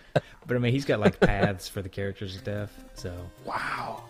But 0.50 0.56
I 0.56 0.58
mean, 0.58 0.72
he's 0.72 0.84
got 0.84 0.98
like 0.98 1.20
paths 1.20 1.68
for 1.68 1.80
the 1.80 1.88
characters 1.88 2.32
and 2.34 2.42
stuff. 2.42 2.70
So 2.94 3.14
Wow. 3.44 4.02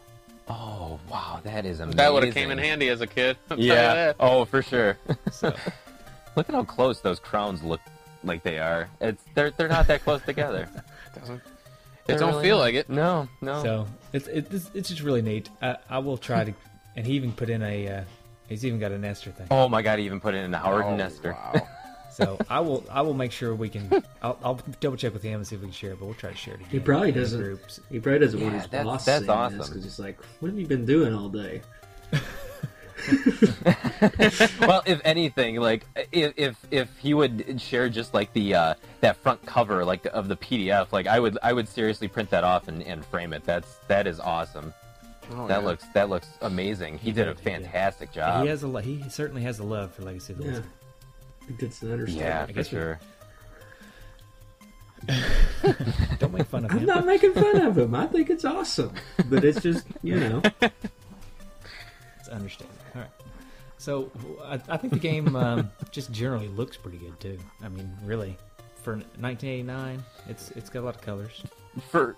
Oh 0.48 0.98
wow, 1.10 1.38
that 1.44 1.66
is 1.66 1.80
amazing. 1.80 1.98
That 1.98 2.10
would 2.14 2.24
have 2.24 2.32
came 2.32 2.50
in 2.50 2.56
handy 2.56 2.88
as 2.88 3.02
a 3.02 3.06
kid. 3.06 3.36
I'll 3.50 3.60
Yeah. 3.60 4.14
Oh, 4.18 4.46
for 4.46 4.62
sure. 4.62 4.96
So, 5.30 5.54
Look 6.36 6.48
at 6.48 6.54
how 6.54 6.64
close 6.64 7.02
those 7.02 7.20
crowns 7.20 7.62
look 7.62 7.82
like 8.24 8.42
they 8.42 8.58
are. 8.58 8.88
It's 9.02 9.22
they're 9.34 9.50
they're 9.50 9.68
not 9.68 9.86
that 9.88 10.02
close 10.02 10.22
together. 10.22 10.66
Doesn't 11.14 11.34
it 11.36 11.42
They're 12.06 12.16
don't 12.16 12.30
really 12.30 12.44
feel 12.44 12.56
not. 12.56 12.62
like 12.62 12.74
it. 12.74 12.88
No, 12.88 13.28
no. 13.42 13.62
so 13.62 13.86
it's 14.14 14.26
it's 14.26 14.70
it's 14.72 14.88
just 14.88 15.02
really 15.02 15.20
neat. 15.20 15.50
I, 15.60 15.76
I 15.90 15.98
will 15.98 16.16
try 16.16 16.44
to, 16.44 16.54
and 16.96 17.06
he 17.06 17.12
even 17.16 17.32
put 17.32 17.50
in 17.50 17.62
a. 17.62 17.86
Uh, 17.86 18.04
he's 18.48 18.64
even 18.64 18.80
got 18.80 18.92
a 18.92 18.98
Nester 18.98 19.30
thing. 19.30 19.48
Oh 19.50 19.68
my 19.68 19.82
god, 19.82 19.98
he 19.98 20.06
even 20.06 20.20
put 20.20 20.34
it 20.34 20.38
in 20.38 20.54
Howard 20.54 20.86
Oh, 20.86 20.96
Nester. 20.96 21.32
Wow. 21.32 21.68
So 22.12 22.38
I 22.48 22.60
will 22.60 22.84
I 22.90 23.02
will 23.02 23.14
make 23.14 23.32
sure 23.32 23.54
we 23.54 23.68
can. 23.68 24.02
I'll, 24.22 24.38
I'll 24.42 24.60
double 24.80 24.96
check 24.96 25.12
with 25.12 25.22
him 25.22 25.34
and 25.36 25.46
see 25.46 25.54
if 25.56 25.60
we 25.62 25.68
can 25.68 25.72
share 25.74 25.92
it. 25.92 25.98
But 26.00 26.06
we'll 26.06 26.14
try 26.14 26.30
to 26.30 26.36
share 26.36 26.54
it 26.54 26.60
again. 26.60 26.70
He 26.70 26.80
probably 26.80 27.12
doesn't. 27.12 27.40
Groups. 27.40 27.80
He 27.90 28.00
probably 28.00 28.18
doesn't 28.20 28.40
want 28.40 28.54
his 28.54 28.62
that's- 28.64 28.84
boss 28.84 29.04
that's 29.04 29.18
seeing 29.20 29.30
awesome. 29.30 29.58
because 29.58 29.84
he's 29.84 29.98
like, 29.98 30.18
"What 30.40 30.48
have 30.48 30.58
you 30.58 30.66
been 30.66 30.84
doing 30.84 31.14
all 31.14 31.28
day?" 31.28 31.62
well, 34.60 34.82
if 34.86 35.00
anything, 35.04 35.56
like 35.56 35.86
if 36.12 36.34
if 36.36 36.56
if 36.70 36.98
he 36.98 37.14
would 37.14 37.60
share 37.60 37.88
just 37.88 38.14
like 38.14 38.32
the 38.32 38.54
uh, 38.54 38.74
that 39.00 39.16
front 39.16 39.44
cover 39.46 39.84
like 39.84 40.04
of 40.06 40.28
the 40.28 40.36
PDF, 40.36 40.92
like 40.92 41.06
I 41.06 41.18
would 41.20 41.38
I 41.42 41.52
would 41.52 41.68
seriously 41.68 42.08
print 42.08 42.30
that 42.30 42.44
off 42.44 42.68
and, 42.68 42.82
and 42.82 43.04
frame 43.04 43.32
it. 43.32 43.44
That's 43.44 43.76
that 43.88 44.06
is 44.06 44.20
awesome. 44.20 44.72
Oh, 45.32 45.46
that 45.46 45.60
yeah. 45.60 45.66
looks 45.66 45.84
that 45.94 46.08
looks 46.08 46.28
amazing. 46.42 46.98
He, 46.98 47.12
did 47.12 47.28
a 47.28 47.34
did, 47.34 47.38
he 47.44 47.50
did. 47.50 47.62
fantastic 47.62 48.12
job. 48.12 48.42
he 48.42 48.48
has 48.48 48.62
a 48.64 48.68
lo- 48.68 48.80
he 48.80 49.08
certainly 49.08 49.42
has 49.42 49.60
a 49.60 49.64
love 49.64 49.92
for 49.94 50.02
Legacy 50.02 50.32
of 50.32 50.38
the 50.40 50.44
Yeah, 50.44 50.50
Wizard. 50.50 50.64
I 51.50 51.52
think 51.52 51.62
it's 51.64 51.82
an 51.82 51.90
understatement. 51.92 52.28
yeah, 52.28 52.42
I 52.42 52.46
for 52.46 52.52
guess 52.52 52.70
we- 52.72 52.78
sure. 52.78 53.00
Don't 56.18 56.32
make 56.32 56.46
fun 56.46 56.64
of 56.64 56.70
him. 56.70 56.76
I'm 56.76 56.82
him. 56.82 56.86
not 56.86 57.06
making 57.06 57.32
fun 57.32 57.60
of 57.62 57.76
him. 57.76 57.94
I 57.94 58.06
think 58.06 58.30
it's 58.30 58.44
awesome, 58.44 58.92
but 59.28 59.44
it's 59.44 59.60
just 59.62 59.86
you 60.02 60.16
know. 60.20 60.42
It's 62.20 62.28
understandable. 62.30 62.78
All 62.94 63.00
right. 63.02 63.10
So 63.78 64.10
I, 64.44 64.60
I 64.68 64.76
think 64.76 64.92
the 64.92 64.98
game 64.98 65.34
um, 65.34 65.70
just 65.90 66.12
generally 66.12 66.48
looks 66.48 66.76
pretty 66.76 66.98
good 66.98 67.18
too. 67.18 67.38
I 67.64 67.68
mean, 67.68 67.90
really, 68.04 68.36
for 68.82 68.92
1989, 68.92 70.02
it's 70.28 70.50
it's 70.52 70.68
got 70.70 70.80
a 70.80 70.84
lot 70.84 70.94
of 70.96 71.00
colors. 71.00 71.42
for 71.88 72.14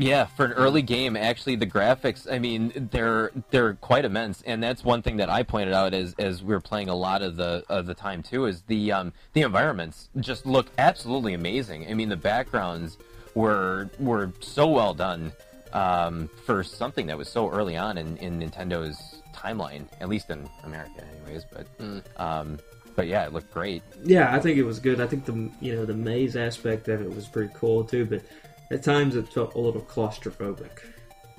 yeah 0.00 0.24
for 0.24 0.46
an 0.46 0.52
early 0.52 0.82
game 0.82 1.16
actually 1.16 1.56
the 1.56 1.66
graphics 1.66 2.30
i 2.30 2.38
mean 2.38 2.88
they're 2.90 3.30
they're 3.50 3.74
quite 3.74 4.04
immense. 4.04 4.42
And 4.42 4.62
that's 4.62 4.84
one 4.84 5.02
thing 5.02 5.18
that 5.18 5.28
i 5.30 5.42
pointed 5.42 5.74
out 5.74 5.94
as 5.94 6.14
as 6.18 6.42
we 6.42 6.54
were 6.54 6.60
playing 6.60 6.88
a 6.88 6.94
lot 6.94 7.22
of 7.22 7.36
the 7.36 7.64
of 7.68 7.86
the 7.86 7.94
time 7.94 8.22
too 8.22 8.46
is 8.46 8.62
the 8.62 8.92
um 8.92 9.12
the 9.32 9.42
environments 9.42 10.08
just 10.18 10.46
look 10.46 10.68
absolutely 10.78 11.34
amazing. 11.34 11.88
I 11.88 11.94
mean 11.94 12.08
the 12.08 12.16
backgrounds 12.16 12.98
were 13.34 13.90
were 13.98 14.32
so 14.40 14.66
well 14.68 14.94
done 14.94 15.32
um 15.72 16.28
for 16.44 16.64
something 16.64 17.06
that 17.06 17.16
was 17.16 17.28
so 17.28 17.48
early 17.50 17.76
on 17.76 17.98
in 17.98 18.16
in 18.18 18.40
nintendo's 18.40 19.22
timeline 19.34 19.86
at 20.00 20.08
least 20.08 20.28
in 20.30 20.48
america 20.64 21.04
anyways 21.14 21.44
but 21.52 21.66
um 22.16 22.58
but 22.96 23.06
yeah 23.06 23.24
it 23.24 23.32
looked 23.32 23.52
great. 23.54 23.82
Yeah, 24.02 24.34
I 24.34 24.40
think 24.40 24.58
it 24.58 24.64
was 24.64 24.78
good. 24.78 25.00
I 25.00 25.06
think 25.06 25.24
the 25.24 25.48
you 25.60 25.74
know 25.74 25.84
the 25.84 25.94
maze 25.94 26.36
aspect 26.36 26.88
of 26.88 27.00
it 27.00 27.14
was 27.14 27.28
pretty 27.28 27.52
cool 27.54 27.84
too, 27.84 28.04
but 28.04 28.22
at 28.70 28.82
times 28.82 29.16
it 29.16 29.28
felt 29.28 29.54
a 29.54 29.58
little 29.58 29.82
claustrophobic. 29.82 30.80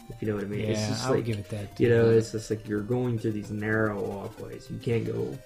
If 0.10 0.22
you 0.22 0.28
know 0.28 0.36
what 0.36 0.44
I 0.44 0.48
mean. 0.48 0.62
it's 0.62 0.80
Yeah, 0.82 0.88
just 0.90 1.06
I 1.06 1.10
would 1.10 1.16
like 1.18 1.26
give 1.26 1.40
it 1.40 1.50
that. 1.50 1.80
You 1.80 1.90
know, 1.90 2.10
it's 2.10 2.32
just 2.34 2.50
like 2.50 2.68
you're 2.68 2.82
going 2.82 3.18
through 3.18 3.32
these 3.32 3.50
narrow 3.52 4.02
walkways. 4.02 4.68
You 4.70 4.78
can't 4.78 5.06
go 5.06 5.38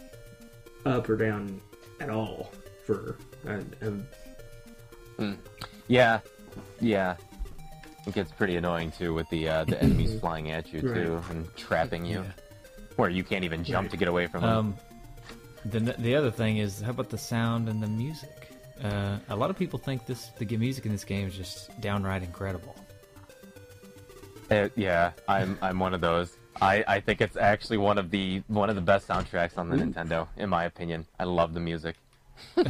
up 0.86 1.08
or 1.08 1.16
down 1.18 1.62
at 2.00 2.10
all 2.10 2.52
for 2.86 3.18
a, 3.46 3.62
a 5.20 5.36
Yeah, 5.88 6.20
yeah. 6.80 7.16
It 8.08 8.14
gets 8.14 8.32
pretty 8.32 8.56
annoying 8.56 8.92
too 8.92 9.14
with 9.14 9.28
the 9.30 9.48
uh, 9.50 9.64
the 9.66 9.82
enemies 9.82 10.20
flying 10.22 10.52
at 10.52 10.72
you 10.74 10.82
too 10.82 11.22
and 11.30 11.56
trapping 11.56 12.06
you, 12.06 12.20
Yeah. 12.20 12.32
where 12.98 13.10
you 13.10 13.24
can't 13.24 13.44
even 13.44 13.64
jump 13.64 13.90
to 13.92 13.98
get 13.98 14.08
away 14.08 14.28
from 14.28 14.42
them. 14.42 14.50
Um, 14.58 14.76
the 15.66 15.80
the 15.80 16.16
other 16.16 16.30
thing 16.32 16.58
is, 16.58 16.82
how 16.82 16.92
about 16.92 17.10
the 17.10 17.18
sound 17.18 17.68
and 17.70 17.82
the 17.82 17.88
music? 17.88 18.50
Uh, 18.84 19.18
a 19.30 19.36
lot 19.36 19.50
of 19.50 19.58
people 19.58 19.80
think 19.80 20.06
this 20.06 20.28
the 20.38 20.46
g- 20.46 20.58
music 20.58 20.86
in 20.86 20.92
this 20.92 21.04
game 21.06 21.28
is 21.28 21.36
just 21.36 21.70
downright 21.82 22.24
incredible. 22.24 22.76
Uh, 24.52 24.70
yeah, 24.76 25.12
I'm 25.28 25.58
I'm 25.62 25.80
one 25.80 25.94
of 25.94 26.02
those. 26.02 26.36
I, 26.62 26.84
I 26.88 27.00
think 27.02 27.20
it's 27.20 27.36
actually 27.36 27.78
one 27.78 27.98
of 27.98 28.12
the 28.12 28.42
one 28.48 28.70
of 28.70 28.76
the 28.76 28.82
best 28.82 29.08
soundtracks 29.08 29.58
on 29.58 29.70
the 29.70 29.76
Nintendo, 29.78 30.28
in 30.38 30.50
my 30.50 30.66
opinion. 30.66 31.06
I 31.20 31.24
love 31.26 31.54
the 31.54 31.60
music. 31.60 31.96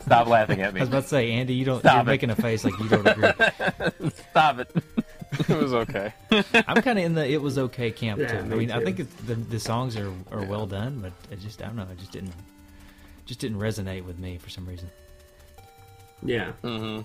Stop 0.00 0.26
laughing 0.26 0.62
at 0.62 0.72
me. 0.74 0.80
I 0.80 0.82
was 0.84 0.88
about 0.88 1.02
to 1.04 1.08
say, 1.08 1.30
Andy, 1.32 1.54
you 1.54 1.64
don't. 1.64 1.80
Stop 1.80 1.92
you're 1.94 2.00
it. 2.02 2.06
making 2.06 2.30
a 2.30 2.36
face 2.36 2.64
like 2.64 2.78
you 2.78 2.88
don't 2.88 3.06
agree. 3.06 3.30
Stop 4.30 4.58
it. 4.60 4.70
it 5.48 5.48
was 5.62 5.72
okay. 5.74 6.12
I'm 6.30 6.80
kind 6.82 6.98
of 6.98 7.04
in 7.04 7.14
the 7.14 7.26
it 7.28 7.40
was 7.40 7.58
okay 7.58 7.90
camp 7.90 8.20
Yeah, 8.20 8.28
too. 8.28 8.38
I 8.38 8.42
me 8.42 8.56
mean, 8.56 8.70
I 8.70 8.82
think 8.82 9.00
it's, 9.00 9.14
the 9.26 9.34
the 9.34 9.60
songs 9.60 9.96
are, 9.96 10.10
are 10.30 10.44
well 10.44 10.66
done, 10.66 11.00
but 11.00 11.12
I 11.30 11.36
just 11.36 11.62
I 11.62 11.66
don't 11.66 11.76
know, 11.76 11.86
I 11.90 11.94
just 11.94 12.12
didn't 12.12 12.32
just 13.28 13.38
didn't 13.40 13.60
resonate 13.60 14.04
with 14.04 14.18
me 14.18 14.38
for 14.38 14.50
some 14.50 14.66
reason. 14.66 14.90
yeah. 16.24 16.50
Mm-hmm. 16.64 17.02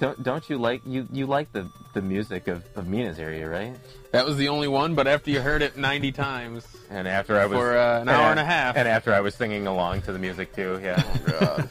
Don't 0.00 0.22
don't 0.22 0.48
you 0.48 0.56
like 0.56 0.80
you 0.86 1.06
you 1.12 1.26
like 1.26 1.52
the 1.52 1.68
the 1.92 2.00
music 2.00 2.48
of, 2.48 2.64
of 2.76 2.86
Meyna's 2.86 3.18
area, 3.18 3.46
right? 3.46 3.76
That 4.12 4.24
was 4.24 4.38
the 4.38 4.48
only 4.48 4.68
one, 4.68 4.94
but 4.94 5.06
after 5.06 5.30
you 5.30 5.40
heard 5.42 5.60
it 5.60 5.76
90 5.76 6.12
times, 6.12 6.66
And 6.88 7.06
after 7.06 7.38
I 7.38 7.44
was 7.44 7.58
For, 7.58 7.76
uh, 7.76 8.00
an 8.00 8.08
hour 8.08 8.30
and 8.30 8.40
a 8.40 8.44
half. 8.44 8.74
and 8.78 8.88
after 8.88 9.12
I 9.12 9.20
was 9.20 9.34
singing 9.34 9.66
along 9.66 10.00
to 10.02 10.12
the 10.12 10.18
music 10.18 10.54
too, 10.54 10.80
yeah, 10.82 11.02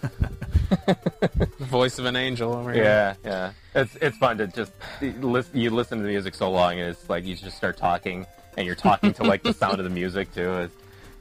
the 0.85 1.49
voice 1.61 1.97
of 1.97 2.05
an 2.05 2.15
angel 2.15 2.53
over 2.53 2.71
here. 2.73 2.83
yeah, 2.83 3.15
yeah. 3.23 3.51
It's 3.73 3.95
it's 3.95 4.17
fun 4.17 4.37
to 4.37 4.45
just 4.47 4.71
listen. 5.01 5.59
You 5.59 5.71
listen 5.71 5.97
to 5.97 6.03
the 6.03 6.09
music 6.11 6.35
so 6.35 6.51
long, 6.51 6.79
and 6.79 6.89
it's 6.89 7.09
like 7.09 7.23
you 7.25 7.35
just 7.35 7.57
start 7.57 7.75
talking, 7.75 8.27
and 8.55 8.67
you're 8.67 8.75
talking 8.75 9.13
to 9.13 9.23
like 9.23 9.41
the 9.41 9.53
sound 9.53 9.79
of 9.79 9.83
the 9.83 9.89
music 9.89 10.31
too. 10.33 10.53
It's, 10.57 10.75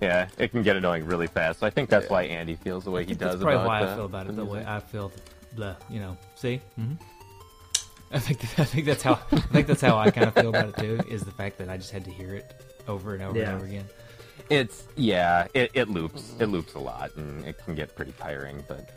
yeah, 0.05 0.29
it 0.39 0.49
can 0.51 0.63
get 0.63 0.77
annoying 0.77 1.07
really 1.07 1.27
fast. 1.27 1.61
So 1.61 1.67
I 1.67 1.71
think 1.71 1.89
that's 1.89 2.11
why 2.11 2.25
Andy 2.25 2.57
feels 2.57 2.85
the 2.85 2.91
way 2.91 3.05
he 3.05 3.15
does. 3.15 3.19
That's 3.19 3.35
does 3.37 3.43
probably 3.43 3.55
about 3.57 3.67
why 3.67 3.85
the, 3.85 3.93
I 3.93 3.95
feel 3.97 4.05
about 4.05 4.27
it 4.27 4.37
the 4.37 4.45
the 4.45 4.45
way. 4.45 4.65
I 4.67 4.81
feel. 4.81 5.13
Blah, 5.57 5.77
you 5.89 6.01
know. 6.01 6.17
See, 6.35 6.61
hmm 6.77 6.95
I 8.13 8.19
think 8.19 8.43
I 8.59 8.65
think 8.65 8.85
that's 8.87 9.03
how 9.03 9.19
I 9.33 9.37
think 9.39 9.67
that's 9.67 9.81
how 9.81 9.97
I 9.97 10.11
kind 10.11 10.29
of 10.29 10.35
feel 10.35 10.51
about 10.51 10.69
it 10.71 10.77
too. 10.77 11.01
Is 11.09 11.23
the 11.25 11.31
fact 11.33 11.59
that 11.59 11.69
I 11.69 11.77
just 11.77 11.91
had 11.91 12.05
to 12.05 12.11
hear 12.11 12.35
it 12.35 12.53
over 12.87 13.15
and 13.15 13.23
over 13.23 13.39
Yeah. 13.39 13.47
and 13.47 13.57
over 13.57 13.65
again. 13.67 13.87
It's 14.51 14.85
yeah, 14.97 15.47
it, 15.55 15.71
it 15.75 15.89
loops. 15.89 16.35
It 16.39 16.47
loops 16.47 16.75
a 16.75 16.79
lot, 16.79 17.15
and 17.17 17.45
it 17.47 17.57
can 17.65 17.75
get 17.75 17.95
pretty 17.97 18.13
tiring. 18.13 18.63
But 18.69 18.91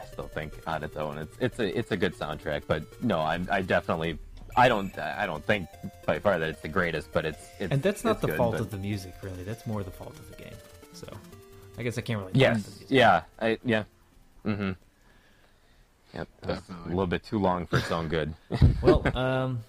I 0.00 0.04
still 0.04 0.28
think 0.28 0.52
on 0.66 0.84
its 0.84 0.96
own, 0.96 1.18
it's 1.18 1.36
it's 1.40 1.58
a 1.58 1.76
it's 1.78 1.90
a 1.90 1.96
good 1.96 2.14
soundtrack. 2.14 2.62
But 2.68 2.84
no, 3.02 3.18
I 3.18 3.40
I 3.50 3.62
definitely 3.62 4.18
I 4.58 4.68
don't 4.68 4.96
I 4.98 5.24
don't 5.26 5.44
think 5.44 5.68
by 6.06 6.18
far 6.18 6.38
that 6.38 6.48
it's 6.48 6.60
the 6.60 6.68
greatest, 6.68 7.12
but 7.12 7.24
it's, 7.24 7.38
it's 7.58 7.72
And 7.72 7.82
that's 7.82 8.04
not 8.04 8.12
it's 8.12 8.20
the 8.22 8.26
good, 8.28 8.36
fault 8.36 8.52
but- 8.52 8.60
of 8.62 8.70
the 8.70 8.76
music, 8.78 9.14
really. 9.22 9.42
That's 9.44 9.66
more 9.66 9.82
the 9.82 9.90
fault 9.90 10.18
of 10.18 10.28
the 10.30 10.36
game. 10.42 10.54
So, 10.92 11.06
I 11.78 11.82
guess 11.82 11.96
I 11.98 12.00
can't 12.00 12.18
really. 12.20 12.32
Yes. 12.34 12.62
the 12.62 12.70
music. 12.70 12.86
Yeah. 12.90 13.22
I, 13.40 13.58
yeah. 13.64 13.84
Mm-hmm. 14.44 14.72
Yep. 16.14 16.28
That's 16.42 16.68
a 16.70 16.88
little 16.88 17.06
bit 17.06 17.22
too 17.22 17.38
long 17.38 17.66
for 17.66 17.78
its 17.78 17.90
own 17.90 18.08
good. 18.08 18.34
Well, 18.82 19.02
um, 19.16 19.60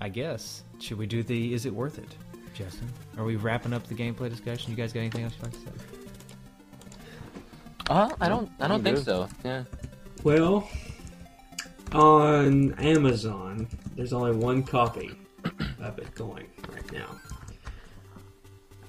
I 0.00 0.08
guess 0.08 0.62
should 0.80 0.96
we 0.98 1.06
do 1.06 1.22
the 1.22 1.52
is 1.54 1.66
it 1.66 1.74
worth 1.74 1.98
it, 1.98 2.08
Justin? 2.54 2.88
Are 3.16 3.24
we 3.24 3.36
wrapping 3.36 3.72
up 3.72 3.86
the 3.88 3.94
gameplay 3.94 4.30
discussion? 4.30 4.70
You 4.70 4.76
guys 4.76 4.92
got 4.92 5.00
anything 5.00 5.24
else 5.24 5.34
you'd 5.36 5.44
like 5.44 5.52
to 5.52 5.58
say? 5.58 5.84
uh, 7.90 8.10
I 8.20 8.28
don't. 8.28 8.50
I 8.60 8.68
don't 8.68 8.82
think 8.82 8.96
good. 8.96 9.04
so. 9.04 9.28
Yeah. 9.44 9.64
Well, 10.22 10.68
on 11.92 12.74
Amazon, 12.74 13.66
there's 13.96 14.12
only 14.12 14.32
one 14.32 14.62
copy 14.62 15.10
of 15.80 15.98
it 15.98 16.14
going 16.14 16.46
right 16.72 16.92
now. 16.92 17.06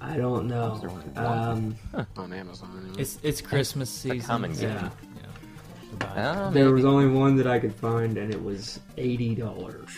I 0.01 0.15
don't 0.17 0.47
know. 0.47 0.79
Um, 1.17 1.75
On 2.15 2.31
Amazon. 2.31 2.79
anyway. 2.81 3.01
It's 3.01 3.19
it's 3.21 3.41
Christmas 3.41 3.89
season. 3.89 4.21
common 4.21 4.55
so, 4.55 4.61
game. 4.61 4.75
you 4.77 4.81
know, 4.81 4.89
so 5.91 5.97
buy 5.97 6.07
it. 6.07 6.17
Uh, 6.17 6.49
there 6.51 6.65
maybe. 6.65 6.73
was 6.73 6.85
only 6.85 7.07
one 7.07 7.35
that 7.35 7.47
I 7.47 7.59
could 7.59 7.75
find, 7.75 8.17
and 8.17 8.33
it 8.33 8.41
was 8.41 8.79
eighty 8.97 9.35
dollars. 9.35 9.89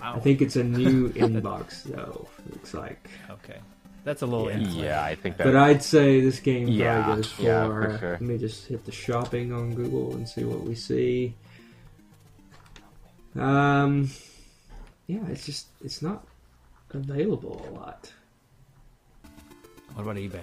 Wow. 0.00 0.14
I 0.16 0.20
think 0.20 0.40
it's 0.40 0.56
a 0.56 0.64
new 0.64 1.08
inbox, 1.12 1.82
though. 1.84 2.26
Looks 2.50 2.72
like. 2.72 3.10
Okay, 3.30 3.58
that's 4.06 4.22
a 4.22 4.26
little. 4.26 4.48
Yeah. 4.50 4.58
Yeah, 4.84 5.02
I 5.04 5.16
think 5.16 5.36
that. 5.36 5.44
But 5.44 5.56
I'd 5.56 5.82
say 5.82 6.20
this 6.20 6.38
game 6.38 6.68
Yeah, 6.68 7.02
probably 7.02 7.22
goes 7.22 7.32
for. 7.32 7.42
yeah, 7.42 7.66
for 7.66 7.98
sure. 7.98 8.10
Let 8.12 8.20
me 8.22 8.38
just 8.38 8.66
hit 8.66 8.84
the 8.86 8.92
shopping 8.92 9.52
on 9.52 9.74
Google 9.74 10.14
and 10.14 10.28
see 10.28 10.44
what 10.44 10.60
we 10.62 10.76
see. 10.76 11.34
Um, 13.34 14.08
yeah, 15.08 15.26
it's 15.28 15.44
just 15.44 15.66
it's 15.84 16.00
not 16.00 16.24
available 16.90 17.66
a 17.68 17.70
lot. 17.74 18.12
What 19.94 20.02
about 20.02 20.16
eBay? 20.16 20.40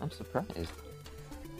I'm 0.00 0.10
surprised. 0.10 0.70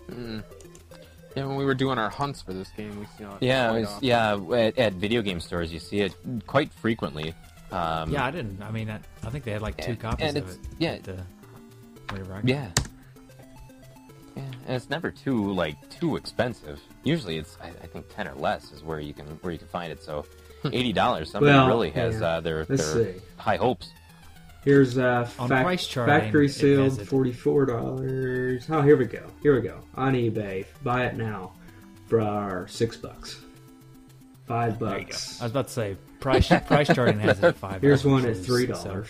Yeah, 0.08 1.46
when 1.46 1.56
we 1.56 1.64
were 1.64 1.74
doing 1.74 1.98
our 1.98 2.10
hunts 2.10 2.40
for 2.42 2.52
this 2.52 2.68
game, 2.76 2.96
we 3.00 3.06
saw 3.18 3.34
it. 3.36 3.42
Yeah, 3.42 3.72
it 3.72 3.80
was, 3.80 3.98
yeah. 4.00 4.38
At, 4.52 4.78
at 4.78 4.92
video 4.92 5.20
game 5.20 5.40
stores, 5.40 5.72
you 5.72 5.80
see 5.80 6.00
it 6.00 6.14
quite 6.46 6.72
frequently. 6.72 7.34
Um, 7.74 8.10
Yeah, 8.10 8.24
I 8.24 8.30
didn't. 8.30 8.62
I 8.62 8.70
mean, 8.70 8.88
I, 8.90 9.00
I 9.24 9.30
think 9.30 9.44
they 9.44 9.50
had 9.50 9.62
like 9.62 9.76
two 9.76 9.92
And- 9.92 10.00
copies 10.00 10.28
and 10.28 10.36
of 10.38 10.50
it. 10.50 10.58
yeah. 10.78 10.90
at, 10.92 11.08
uh, 11.08 11.12
whenever 12.10 12.34
I- 12.34 12.40
Yeah. 12.44 12.68
Yeah, 14.36 14.42
it's 14.66 14.90
never 14.90 15.10
too 15.12 15.52
like 15.52 15.76
too 15.90 16.16
expensive. 16.16 16.80
Usually, 17.04 17.36
it's 17.38 17.56
I, 17.62 17.68
I 17.68 17.86
think 17.86 18.06
ten 18.14 18.26
or 18.26 18.34
less 18.34 18.72
is 18.72 18.82
where 18.82 18.98
you 18.98 19.14
can 19.14 19.26
where 19.42 19.52
you 19.52 19.58
can 19.60 19.68
find 19.68 19.92
it. 19.92 20.02
So, 20.02 20.26
eighty 20.72 20.92
dollars. 20.92 21.30
Somebody 21.30 21.52
Well, 21.56 21.68
really 21.68 21.90
has 21.90 22.20
yeah. 22.20 22.26
uh, 22.26 22.40
their 22.40 22.64
their 22.64 23.14
high 23.36 23.56
hopes. 23.56 23.90
Here's 24.64 24.98
uh, 24.98 25.28
On 25.38 25.48
fac- 25.48 25.62
price 25.64 25.86
charting, 25.86 26.18
factory 26.20 26.46
it 26.46 26.48
sealed 26.52 27.06
forty 27.06 27.32
four 27.32 27.64
dollars. 27.64 28.66
Oh, 28.68 28.82
here 28.82 28.96
we 28.96 29.04
go. 29.04 29.22
Here 29.40 29.54
we 29.54 29.60
go. 29.60 29.78
On 29.94 30.14
eBay, 30.14 30.64
buy 30.82 31.04
it 31.06 31.16
now 31.16 31.52
for 32.08 32.20
our 32.20 32.66
six 32.66 32.96
bucks. 32.96 33.40
Five 34.46 34.78
There 34.78 34.98
you 34.98 35.04
go. 35.04 35.10
bucks. 35.10 35.40
I 35.40 35.44
was 35.44 35.50
about 35.52 35.66
to 35.68 35.72
say 35.72 35.96
price 36.20 36.48
price 36.66 36.86
charting 36.94 37.18
has 37.20 37.38
it 37.38 37.44
at 37.44 37.56
five. 37.56 37.80
Here's 37.82 38.04
one 38.04 38.26
at 38.26 38.36
three 38.36 38.66
dollars. 38.66 39.08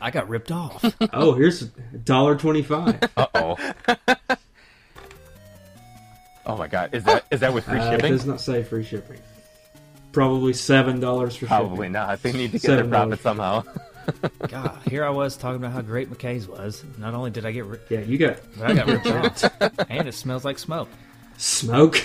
I 0.00 0.10
got 0.10 0.28
ripped 0.28 0.50
off. 0.50 0.82
oh, 1.12 1.34
here's 1.34 1.60
a 1.62 1.66
dollar 2.04 2.34
twenty 2.34 2.62
five. 2.62 2.98
Uh 3.16 3.26
oh. 3.34 3.56
oh 6.46 6.56
my 6.56 6.66
god, 6.68 6.94
is 6.94 7.04
that 7.04 7.24
is 7.30 7.40
that 7.40 7.52
with 7.52 7.64
free 7.64 7.78
Uh, 7.78 7.92
it 7.92 7.96
shipping? 7.96 8.12
does 8.12 8.26
not 8.26 8.40
say 8.40 8.62
free 8.62 8.82
shipping. 8.84 9.18
Probably 10.12 10.52
seven 10.54 11.00
dollars 11.00 11.36
for 11.36 11.46
Probably 11.46 11.88
shipping. 11.88 11.92
Probably 11.92 12.16
not. 12.16 12.22
They 12.22 12.32
need 12.32 12.52
to 12.52 12.58
get 12.58 12.62
their 12.62 12.76
Seven 12.78 12.90
profit 12.90 13.20
somehow. 13.20 13.62
God, 14.48 14.78
here 14.88 15.04
I 15.04 15.10
was 15.10 15.36
talking 15.36 15.56
about 15.56 15.72
how 15.72 15.82
great 15.82 16.10
McKay's 16.10 16.48
was. 16.48 16.82
Not 16.98 17.14
only 17.14 17.30
did 17.30 17.44
I 17.46 17.52
get, 17.52 17.66
ri- 17.66 17.78
Yeah, 17.90 18.00
you 18.00 18.18
got 18.18 18.38
but 18.58 18.70
I 18.70 18.74
got 18.74 18.86
ripped 18.86 19.06
off, 19.44 19.84
and 19.88 20.08
it 20.08 20.14
smells 20.14 20.44
like 20.44 20.58
smoke. 20.58 20.88
smoke. 21.36 22.02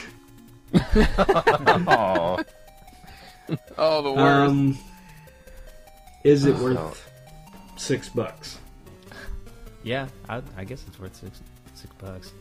Oh, 1.17 2.43
Oh, 3.78 4.01
the 4.01 4.11
worst. 4.11 4.49
Um, 4.51 4.78
is 6.23 6.45
Oh, 6.45 6.49
it 6.49 6.55
worth 6.57 7.11
six 7.76 8.09
bucks? 8.09 8.57
Yeah, 9.84 10.07
I, 10.28 10.41
I 10.57 10.63
guess 10.63 10.84
it's 10.88 10.99
worth 10.99 11.15
six 11.15 11.41
six 11.76 11.93
bucks. 11.99 12.32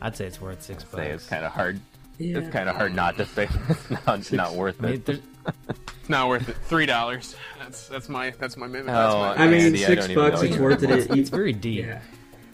I'd 0.00 0.16
say 0.16 0.26
it's 0.26 0.40
worth 0.40 0.62
six 0.62 0.84
say 0.94 1.10
it's 1.10 1.26
kind 1.26 1.44
of 1.44 1.52
hard. 1.52 1.78
Yeah. 2.18 2.38
It's 2.38 2.48
kind 2.50 2.68
of 2.68 2.76
hard 2.76 2.94
not 2.94 3.16
to 3.18 3.26
say 3.26 3.48
it's 3.68 3.90
not, 4.06 4.32
not 4.32 4.52
worth 4.54 4.82
I 4.82 4.86
mean, 4.92 5.02
it. 5.06 5.20
It's 5.68 6.08
not 6.08 6.28
worth 6.28 6.48
it. 6.48 6.56
Three 6.64 6.86
dollars. 6.86 7.36
That's 7.58 7.88
that's 7.88 8.08
my 8.08 8.30
that's 8.38 8.56
my 8.56 8.66
mimic. 8.66 8.88
Oh, 8.88 8.94
That's 9.22 9.38
my, 9.38 9.44
I 9.44 9.48
mean, 9.48 9.60
Andy, 9.66 9.84
I 9.84 9.88
six 9.88 10.06
don't 10.06 10.14
bucks. 10.16 10.42
It's 10.42 10.56
worth 10.56 10.82
it. 10.82 10.90
It- 10.90 11.10
it's 11.10 11.30
very 11.30 11.52
deep. 11.52 11.84
Yeah, 11.84 12.00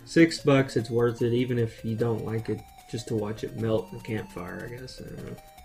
six 0.04 0.40
bucks. 0.40 0.76
It's 0.76 0.90
worth 0.90 1.22
it, 1.22 1.32
even 1.32 1.58
if 1.58 1.84
you 1.84 1.94
don't 1.94 2.24
like 2.24 2.48
it, 2.48 2.60
just 2.90 3.08
to 3.08 3.14
watch 3.14 3.44
it 3.44 3.56
melt 3.56 3.88
in 3.92 3.98
the 3.98 4.04
campfire. 4.04 4.68
I 4.70 4.76
guess. 4.80 5.00
I. 5.00 5.04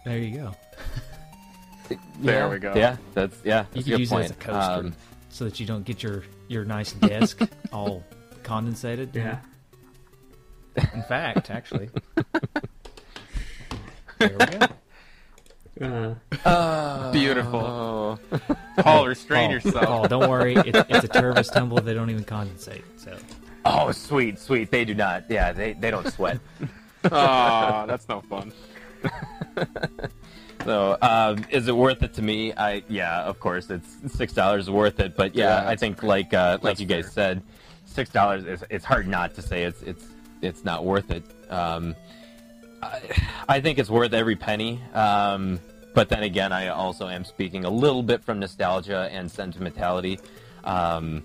There 0.06 0.18
you 0.18 0.38
go. 0.38 0.56
There 2.22 2.46
yeah, 2.46 2.50
we 2.50 2.60
go. 2.60 2.74
Yeah, 2.76 2.96
that's 3.14 3.36
yeah. 3.44 3.66
You 3.74 3.74
That's 3.74 3.74
a 3.74 3.76
could 3.76 3.86
good 3.92 4.00
use 4.00 4.10
point. 4.10 4.22
it 4.22 4.26
as 4.26 4.32
a 4.32 4.36
coaster, 4.36 4.88
Um, 4.88 4.96
so 5.30 5.44
that 5.44 5.60
you 5.60 5.66
don't 5.66 5.84
get 5.84 6.02
your 6.02 6.24
your 6.48 6.64
nice 6.64 6.94
desk 6.94 7.42
all 7.74 8.04
condensated. 8.44 9.14
Yeah. 9.14 9.40
In 10.94 11.04
fact, 11.04 11.52
actually. 11.52 11.90
there 14.20 14.38
we 14.40 14.46
go. 15.80 16.16
Uh, 16.46 17.12
beautiful. 17.12 17.60
oh, 17.60 18.20
Paul, 18.78 19.08
restrain 19.08 19.48
Paul, 19.48 19.54
yourself. 19.54 19.86
Paul, 19.86 20.08
don't 20.08 20.30
worry. 20.30 20.56
It's, 20.56 20.78
it's 20.90 21.04
a 21.04 21.08
Tervis 21.10 21.52
tumble. 21.52 21.82
They 21.82 21.94
don't 21.94 22.10
even 22.10 22.24
condensate. 22.24 22.84
So 22.98 23.18
oh, 23.66 23.92
sweet, 23.92 24.40
sweet. 24.40 24.72
They 24.72 24.86
do 24.86 24.96
not. 24.96 25.26
Yeah, 25.30 25.52
they 25.52 25.74
they 25.74 25.92
don't 25.92 26.10
sweat. 26.12 26.40
Oh, 27.06 27.86
that's 27.88 28.08
no 28.10 28.22
fun. 28.22 28.52
So, 30.66 30.98
um, 31.02 31.44
is 31.50 31.68
it 31.68 31.76
worth 31.76 32.04
it 32.04 32.14
to 32.14 32.22
me? 32.22 32.54
I 32.54 32.84
yeah, 32.88 33.24
of 33.24 33.38
course, 33.42 33.70
it's 33.70 33.98
six 34.16 34.32
dollars 34.32 34.70
worth 34.70 35.00
it. 35.02 35.14
But 35.18 35.36
yeah, 35.36 35.62
Yeah. 35.62 35.70
I 35.70 35.76
think 35.76 36.04
like 36.04 36.34
uh, 36.34 36.60
like 36.62 36.80
you 36.80 36.86
guys 36.86 37.12
said, 37.12 37.42
six 37.86 38.10
dollars 38.10 38.46
is 38.46 38.64
it's 38.70 38.86
hard 38.86 39.06
not 39.06 39.34
to 39.36 39.42
say 39.42 39.64
it's 39.64 39.82
it's 39.82 40.06
it's 40.42 40.64
not 40.64 40.86
worth 40.86 41.12
it. 41.12 41.24
Um, 41.50 41.96
I, 42.82 43.02
I 43.50 43.60
think 43.60 43.78
it's 43.78 43.90
worth 43.90 44.14
every 44.14 44.38
penny. 44.38 44.80
Um, 44.94 45.60
but 45.94 46.08
then 46.08 46.24
again, 46.24 46.54
I 46.54 46.70
also 46.70 47.10
am 47.10 47.26
speaking 47.26 47.66
a 47.66 47.70
little 47.70 48.04
bit 48.04 48.24
from 48.24 48.40
nostalgia 48.40 49.10
and 49.12 49.30
sentimentality. 49.30 50.18
Um, 50.64 51.24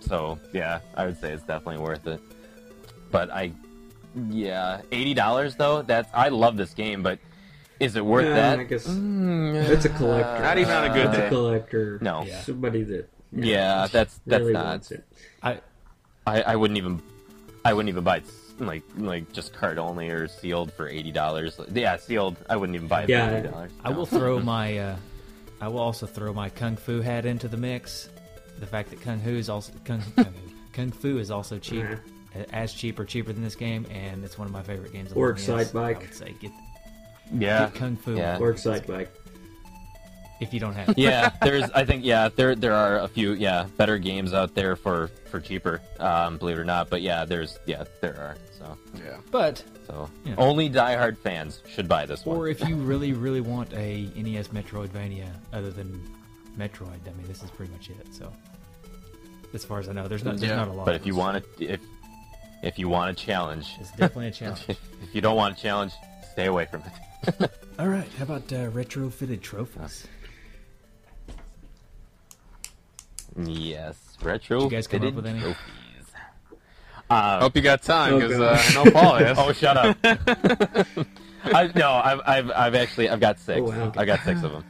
so 0.00 0.38
yeah, 0.52 0.80
I 0.94 1.06
would 1.06 1.18
say 1.18 1.32
it's 1.32 1.44
definitely 1.44 1.82
worth 1.82 2.06
it. 2.06 2.20
But 3.10 3.30
I, 3.30 3.52
yeah, 4.30 4.80
eighty 4.92 5.14
dollars 5.14 5.56
though. 5.56 5.82
That's 5.82 6.08
I 6.14 6.28
love 6.28 6.56
this 6.56 6.74
game, 6.74 7.02
but 7.02 7.18
is 7.80 7.96
it 7.96 8.04
worth 8.04 8.26
yeah, 8.26 8.34
that? 8.34 8.58
I 8.60 8.64
guess 8.64 8.86
Mm, 8.86 9.68
it's 9.68 9.84
a 9.84 9.88
collector. 9.88 10.42
Not 10.42 10.58
even 10.58 10.72
on 10.72 10.84
a 10.90 10.94
good 10.94 11.06
It's 11.06 11.16
day. 11.16 11.26
a 11.26 11.28
collector. 11.28 11.98
No. 12.00 12.22
Yeah. 12.24 12.40
Somebody 12.42 12.82
that 12.84 13.08
Yeah, 13.32 13.88
that's 13.90 14.20
that's 14.26 14.40
really 14.40 14.52
not. 14.52 14.90
it. 14.90 15.04
I 15.42 15.60
I, 16.26 16.42
I 16.42 16.56
wouldn't 16.56 16.78
even 16.78 17.02
I 17.64 17.72
wouldn't 17.74 17.88
even 17.88 18.04
buy 18.04 18.18
it 18.18 18.24
like 18.60 18.84
like 18.96 19.32
just 19.32 19.52
card 19.52 19.78
only 19.78 20.08
or 20.10 20.28
sealed 20.28 20.72
for 20.72 20.88
eighty 20.88 21.10
dollars. 21.10 21.58
Yeah, 21.72 21.96
sealed. 21.96 22.36
I 22.48 22.56
wouldn't 22.56 22.76
even 22.76 22.88
buy 22.88 23.02
it 23.02 23.08
Yeah. 23.08 23.28
for 23.28 23.36
eighty 23.38 23.48
dollars. 23.48 23.72
I 23.84 23.90
will 23.90 24.06
throw 24.06 24.38
my 24.54 24.78
uh, 24.78 24.96
I 25.60 25.68
will 25.68 25.80
also 25.80 26.06
throw 26.06 26.32
my 26.32 26.48
kung 26.50 26.76
fu 26.76 27.00
hat 27.00 27.26
into 27.26 27.48
the 27.48 27.56
mix. 27.56 28.08
The 28.60 28.66
fact 28.66 28.90
that 28.90 29.00
kung 29.02 29.18
fu 29.20 29.30
is 29.30 29.48
also 29.50 29.72
kung, 29.84 30.00
kung, 30.14 30.32
kung 30.72 30.92
fu 30.92 31.18
is 31.18 31.30
also 31.32 31.58
cheap, 31.58 31.82
Uh-huh. 31.84 31.96
As 32.52 32.72
cheap 32.72 32.98
or 32.98 33.04
cheaper 33.04 33.32
than 33.32 33.42
this 33.42 33.54
game, 33.54 33.86
and 33.90 34.24
it's 34.24 34.36
one 34.38 34.46
of 34.46 34.52
my 34.52 34.62
favorite 34.62 34.92
games. 34.92 35.10
of 35.12 35.16
Or 35.16 35.32
the 35.32 35.40
Excitebike. 35.40 35.96
I 35.96 35.98
would 36.00 36.14
say 36.14 36.34
get, 36.40 36.50
Yeah, 37.32 37.66
get 37.66 37.74
kung 37.74 37.96
fu 37.96 38.16
Yeah. 38.16 38.38
Or 38.40 38.52
Excitebike. 38.52 39.08
if 40.40 40.52
you 40.52 40.58
don't 40.60 40.74
have. 40.74 40.88
it. 40.90 40.98
yeah. 40.98 41.30
There's 41.42 41.70
I 41.70 41.84
think 41.84 42.04
yeah 42.04 42.28
there 42.34 42.54
there 42.56 42.72
are 42.74 42.98
a 42.98 43.08
few 43.08 43.32
yeah 43.32 43.66
better 43.76 43.98
games 43.98 44.34
out 44.34 44.54
there 44.54 44.74
for 44.76 45.08
for 45.30 45.40
cheaper. 45.40 45.80
Um, 46.00 46.38
believe 46.38 46.56
it 46.58 46.60
or 46.60 46.64
not, 46.64 46.90
but 46.90 47.02
yeah, 47.02 47.24
there's 47.24 47.58
yeah 47.66 47.84
there 48.00 48.16
are. 48.18 48.36
So 48.58 48.76
Yeah. 48.98 49.16
But 49.30 49.62
so 49.86 50.10
Yeah. 50.24 50.34
only 50.38 50.68
diehard 50.68 51.18
fans 51.18 51.60
should 51.68 51.86
buy 51.88 52.04
this 52.06 52.24
one. 52.26 52.36
or 52.36 52.48
if 52.48 52.66
you 52.68 52.74
really 52.76 53.12
really 53.12 53.40
want 53.42 53.72
a 53.74 54.10
NES 54.16 54.48
Metroidvania 54.48 55.28
other 55.52 55.70
than 55.70 56.00
Metroid, 56.58 56.98
I 57.06 57.12
mean 57.16 57.28
this 57.28 57.42
is 57.44 57.50
pretty 57.50 57.70
much 57.72 57.90
it. 57.90 58.12
So 58.12 58.32
as 59.52 59.64
far 59.64 59.78
as 59.78 59.88
I 59.88 59.92
know, 59.92 60.08
there's 60.08 60.24
not 60.24 60.38
there's 60.38 60.50
Yeah. 60.50 60.56
not 60.56 60.68
a 60.68 60.72
lot. 60.72 60.84
but 60.86 60.96
if 60.96 61.06
you 61.06 61.12
those. 61.12 61.18
want 61.20 61.44
to 61.58 61.64
if 61.72 61.80
if 62.64 62.78
you 62.78 62.88
want 62.88 63.10
a 63.10 63.14
challenge, 63.14 63.74
it's 63.78 63.90
definitely 63.90 64.28
a 64.28 64.30
challenge. 64.30 64.64
if, 64.68 64.80
if 65.02 65.14
you 65.14 65.20
don't 65.20 65.36
want 65.36 65.56
a 65.56 65.60
challenge, 65.60 65.92
stay 66.32 66.46
away 66.46 66.66
from 66.66 66.82
it. 66.82 67.50
All 67.78 67.88
right, 67.88 68.08
how 68.18 68.24
about 68.24 68.52
uh, 68.52 68.70
retrofitted 68.70 69.40
trophies? 69.42 70.06
Yes, 73.36 73.96
retro. 74.22 74.60
Did 74.60 74.64
you 74.64 74.70
guys 74.70 74.86
come 74.86 75.04
up 75.06 75.14
with 75.14 75.26
any? 75.26 75.40
trophies. 75.40 75.56
Uh, 77.10 77.40
Hope 77.40 77.56
you 77.56 77.62
got 77.62 77.82
time 77.82 78.14
Oh, 78.14 78.20
because 78.20 78.38
God. 78.38 78.76
uh, 78.76 78.80
I 78.80 78.84
know 78.84 78.90
Paul 78.90 79.16
is. 79.18 79.38
oh, 79.38 79.52
shut 79.52 79.76
up! 79.76 79.96
I, 81.44 81.70
no, 81.74 81.90
I've, 81.92 82.20
I've, 82.24 82.50
I've 82.50 82.74
actually, 82.74 83.10
I've 83.10 83.20
got 83.20 83.38
six. 83.38 83.60
Oh, 83.60 83.64
wow. 83.64 83.92
I 83.96 84.04
got 84.06 84.20
six 84.20 84.42
of 84.42 84.52
them. 84.52 84.64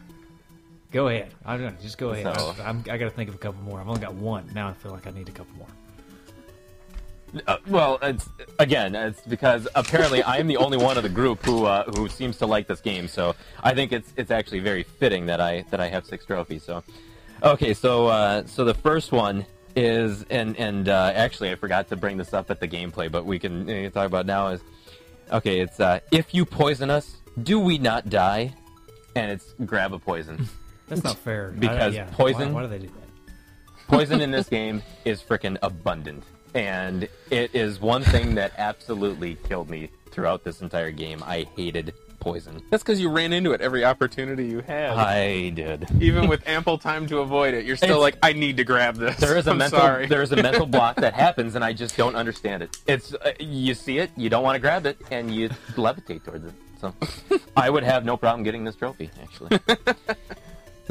Go 0.91 1.09
ahead. 1.09 1.33
I 1.45 1.57
don't 1.57 1.67
know. 1.67 1.81
Just 1.83 1.99
go 1.99 2.11
ahead. 2.11 2.37
So- 2.37 2.55
I, 2.61 2.69
I'm, 2.69 2.79
I 2.91 2.97
got 2.99 3.05
to 3.05 3.11
think 3.11 3.29
of 3.29 3.35
a 3.37 3.39
couple 3.39 3.63
more. 3.63 3.81
I've 3.81 3.89
only 3.89 4.01
got 4.01 4.15
one. 4.15 4.51
Now 4.55 4.69
I 4.69 4.73
feel 4.73 4.91
like 4.93 5.07
I 5.07 5.11
need 5.11 5.29
a 5.29 5.33
couple 5.33 5.55
more. 5.57 5.69
Uh, 7.47 7.57
well, 7.67 7.99
it's 8.03 8.29
again, 8.59 8.95
it's 8.95 9.21
because 9.23 9.67
apparently 9.75 10.23
I 10.23 10.37
am 10.37 10.47
the 10.47 10.57
only 10.57 10.79
one 10.79 10.97
of 10.97 11.03
the 11.03 11.09
group 11.09 11.45
who, 11.45 11.67
uh, 11.67 11.85
who 11.93 12.09
seems 12.09 12.39
to 12.39 12.47
like 12.47 12.67
this 12.67 12.81
game. 12.81 13.09
So 13.09 13.35
I 13.63 13.75
think 13.75 13.93
it's, 13.93 14.13
it's 14.17 14.31
actually 14.31 14.61
very 14.61 14.83
fitting 14.83 15.27
that 15.27 15.41
I, 15.41 15.65
that 15.71 15.81
I 15.81 15.89
have 15.89 16.07
six 16.07 16.25
trophies. 16.25 16.63
So, 16.63 16.83
okay, 17.43 17.75
so, 17.75 18.07
uh, 18.07 18.47
so 18.47 18.65
the 18.65 18.75
first 18.75 19.13
one 19.13 19.47
is, 19.75 20.25
and, 20.31 20.57
and 20.57 20.89
uh, 20.89 21.13
actually 21.15 21.51
I 21.51 21.57
forgot 21.57 21.89
to 21.89 21.97
bring 21.97 22.17
this 22.17 22.33
up 22.33 22.51
at 22.51 22.61
the 22.61 22.69
gameplay, 22.69 23.11
but 23.11 23.25
we 23.27 23.39
can 23.39 23.69
uh, 23.69 23.91
talk 23.91 24.07
about 24.07 24.27
now. 24.27 24.49
Is 24.49 24.61
okay, 25.33 25.61
it's 25.61 25.81
uh, 25.81 26.01
if 26.13 26.35
you 26.35 26.45
poison 26.45 26.91
us, 26.91 27.17
do 27.43 27.59
we 27.59 27.79
not 27.79 28.09
die? 28.09 28.55
And 29.17 29.31
it's 29.31 29.55
grab 29.65 29.93
a 29.93 29.99
poison. 29.99 30.49
That's 30.89 31.05
not 31.05 31.17
fair. 31.19 31.55
Because 31.59 31.95
yeah. 31.95 32.09
poison- 32.13 32.53
Why, 32.53 32.63
why 32.63 32.69
do 32.69 32.69
they 32.69 32.87
do 32.87 32.87
that? 32.87 33.05
poison 33.87 34.21
in 34.21 34.31
this 34.31 34.49
game 34.49 34.83
is 35.05 35.21
freaking 35.21 35.59
abundant 35.63 36.25
and 36.55 37.09
it 37.31 37.55
is 37.55 37.81
one 37.81 38.03
thing 38.03 38.35
that 38.37 38.53
absolutely 38.59 39.37
killed 39.49 39.69
me 39.69 39.91
throughout 40.11 40.45
this 40.45 40.61
entire 40.61 40.91
game. 40.91 41.23
I 41.25 41.47
hated 41.57 41.95
poison. 42.21 42.63
That's 42.71 42.83
because 42.83 43.01
you 43.01 43.11
ran 43.11 43.33
into 43.35 43.53
it 43.53 43.61
every 43.61 43.85
opportunity 43.85 44.47
you 44.47 44.61
had. 44.61 44.91
i 44.97 45.51
did. 45.51 45.87
Even 46.01 46.27
with 46.29 46.47
ample 46.49 46.79
time 46.79 47.07
to 47.09 47.19
avoid 47.19 47.53
it, 47.55 47.67
you're 47.67 47.77
still 47.77 47.91
It's- 47.91 48.01
like, 48.03 48.17
I 48.23 48.33
need 48.33 48.57
to 48.57 48.65
grab 48.65 48.97
this. 48.97 49.17
there 49.17 49.37
is 49.37 49.47
a 49.47 49.51
I'm 49.51 49.59
mental 49.59 49.81
sorry. 49.81 50.07
there 50.07 50.23
is 50.23 50.33
a 50.33 50.37
mental 50.37 50.65
block 50.77 50.97
that 50.97 51.13
happens 51.13 51.55
and 51.55 51.63
i 51.65 51.73
just 51.73 51.97
don't 51.97 52.15
understand 52.17 52.63
it. 52.63 52.77
It's 52.87 53.13
uh, 53.15 53.33
you 53.41 53.75
see 53.75 53.99
it 53.99 54.11
you 54.17 54.31
don't 54.31 54.43
want 54.43 54.55
to 54.55 54.61
grab 54.61 54.87
it 54.87 54.97
and 55.11 55.35
you 55.35 55.49
levitate 55.75 56.25
towards 56.25 56.47
it. 56.47 56.55
So 56.81 56.95
i 57.57 57.69
would 57.69 57.83
have 57.83 58.05
no 58.05 58.17
problem 58.17 58.43
getting 58.43 58.65
this 58.65 58.77
trophy 58.77 59.11
actually. 59.23 59.59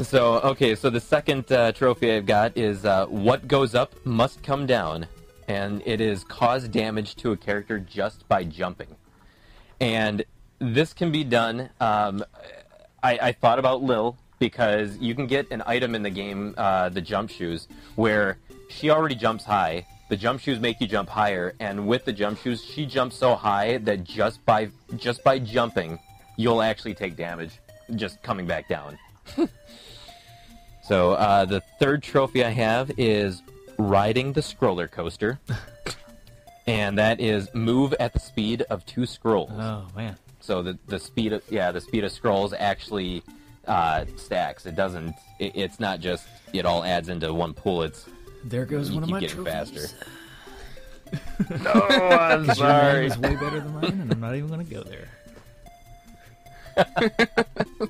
So 0.02 0.40
okay, 0.40 0.74
so 0.74 0.90
the 0.90 0.98
second 1.00 1.50
uh, 1.52 1.70
trophy 1.70 2.10
I've 2.10 2.26
got 2.26 2.56
is 2.56 2.84
uh, 2.84 3.06
what 3.06 3.46
goes 3.46 3.76
up 3.76 3.94
must 4.04 4.42
come 4.42 4.66
down, 4.66 5.06
and 5.48 5.82
it 5.84 6.00
is 6.00 6.24
cause 6.24 6.68
damage 6.68 7.16
to 7.16 7.32
a 7.32 7.36
character 7.36 7.78
just 7.78 8.26
by 8.28 8.44
jumping, 8.44 8.96
and 9.80 10.24
this 10.58 10.92
can 10.92 11.12
be 11.12 11.24
done. 11.24 11.70
Um, 11.80 12.24
I, 13.02 13.18
I 13.20 13.32
thought 13.32 13.58
about 13.58 13.82
Lyll 13.82 14.16
because 14.38 14.96
you 14.98 15.14
can 15.14 15.26
get 15.26 15.50
an 15.50 15.62
item 15.66 15.94
in 15.94 16.02
the 16.02 16.10
game, 16.10 16.54
uh, 16.56 16.88
the 16.88 17.00
jump 17.00 17.30
shoes, 17.30 17.68
where 17.94 18.38
she 18.68 18.90
already 18.90 19.14
jumps 19.14 19.44
high, 19.44 19.86
The 20.10 20.16
jump 20.16 20.40
shoes 20.40 20.60
make 20.60 20.80
you 20.80 20.86
jump 20.86 21.08
higher, 21.08 21.54
and 21.60 21.88
with 21.88 22.04
the 22.04 22.12
jump 22.12 22.38
shoes, 22.38 22.62
she 22.62 22.84
jumps 22.84 23.16
so 23.16 23.34
high 23.34 23.78
that 23.78 24.04
just 24.04 24.44
by 24.44 24.68
just 24.96 25.24
by 25.24 25.38
jumping, 25.38 25.98
you'll 26.36 26.60
actually 26.60 26.94
take 26.94 27.16
damage 27.16 27.58
just 27.96 28.22
coming 28.22 28.46
back 28.46 28.68
down. 28.68 28.98
so 30.82 31.12
uh, 31.12 31.46
the 31.46 31.62
third 31.78 32.02
trophy 32.02 32.44
I 32.44 32.50
have 32.50 32.90
is 32.98 33.42
riding 33.78 34.32
the 34.32 34.40
scroller 34.40 34.90
coaster, 34.90 35.38
and 36.66 36.98
that 36.98 37.20
is 37.20 37.52
move 37.54 37.94
at 38.00 38.12
the 38.12 38.20
speed 38.20 38.62
of 38.70 38.84
two 38.86 39.06
scrolls. 39.06 39.50
Oh 39.54 39.86
man. 39.96 40.16
So 40.40 40.62
the 40.62 40.78
the 40.86 40.98
speed 40.98 41.32
of 41.32 41.42
yeah 41.50 41.72
the 41.72 41.80
speed 41.80 42.04
of 42.04 42.12
scrolls 42.12 42.52
actually 42.52 43.22
uh, 43.66 44.04
stacks. 44.16 44.66
It 44.66 44.76
doesn't. 44.76 45.14
It, 45.38 45.52
it's 45.54 45.80
not 45.80 46.00
just 46.00 46.26
it 46.52 46.66
all 46.66 46.84
adds 46.84 47.08
into 47.08 47.32
one 47.32 47.54
pool. 47.54 47.82
It's 47.82 48.06
There 48.44 48.66
goes 48.66 48.90
you 48.90 48.96
one 48.96 49.04
of 49.04 49.06
keep 49.08 49.14
my 49.14 49.20
getting 49.20 49.44
trophies. 49.44 49.92
faster. 49.92 50.06
no, 51.62 51.70
I'm 51.72 52.44
Your 52.44 52.54
name 52.66 53.04
is 53.04 53.18
way 53.18 53.36
better 53.36 53.60
than 53.60 53.72
mine, 53.74 54.00
and 54.00 54.12
I'm 54.12 54.20
not 54.20 54.34
even 54.34 54.48
going 54.48 54.66
to 54.66 54.74
go 54.74 54.82
there. 54.82 55.08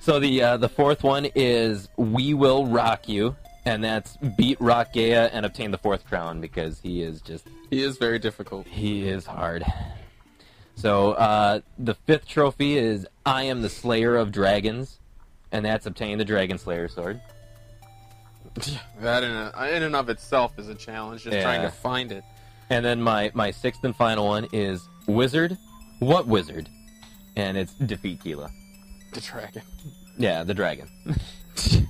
So 0.00 0.20
the 0.20 0.42
uh, 0.42 0.56
the 0.58 0.68
fourth 0.68 1.02
one 1.02 1.28
is 1.34 1.88
we 1.96 2.34
will 2.34 2.66
rock 2.66 3.08
you, 3.08 3.36
and 3.66 3.82
that's 3.82 4.16
beat 4.36 4.60
Rock 4.60 4.92
Gaia 4.92 5.30
and 5.32 5.46
obtain 5.46 5.70
the 5.70 5.78
fourth 5.78 6.04
crown 6.06 6.40
because 6.40 6.80
he 6.80 7.02
is 7.02 7.20
just 7.20 7.46
He 7.70 7.82
is 7.82 7.96
very 7.98 8.18
difficult. 8.18 8.66
he 8.66 9.08
is 9.08 9.26
hard. 9.26 9.64
So 10.76 11.12
uh, 11.12 11.60
the 11.78 11.94
fifth 11.94 12.26
trophy 12.26 12.76
is 12.76 13.06
I 13.24 13.44
am 13.44 13.62
the 13.62 13.68
Slayer 13.70 14.16
of 14.16 14.32
Dragons, 14.32 14.98
and 15.52 15.64
that's 15.64 15.86
obtain 15.86 16.18
the 16.18 16.24
Dragon 16.24 16.58
Slayer 16.58 16.88
sword. 16.88 17.20
That 19.00 19.24
in, 19.24 19.30
a, 19.32 19.52
in 19.72 19.82
and 19.82 19.96
of 19.96 20.08
itself 20.08 20.58
is 20.58 20.68
a 20.68 20.74
challenge. 20.76 21.24
Just 21.24 21.40
trying 21.40 21.62
to 21.62 21.70
find 21.70 22.12
it. 22.12 22.22
And 22.70 22.84
then 22.84 23.02
my, 23.02 23.30
my 23.34 23.50
sixth 23.50 23.82
and 23.84 23.94
final 23.94 24.28
one 24.28 24.46
is 24.52 24.88
Wizard. 25.06 25.58
What 25.98 26.26
wizard? 26.26 26.68
And 27.36 27.56
it's 27.56 27.74
defeat 27.74 28.22
Keela. 28.22 28.50
The 29.12 29.20
dragon. 29.20 29.62
Yeah, 30.18 30.44
the 30.44 30.54
dragon. 30.54 30.88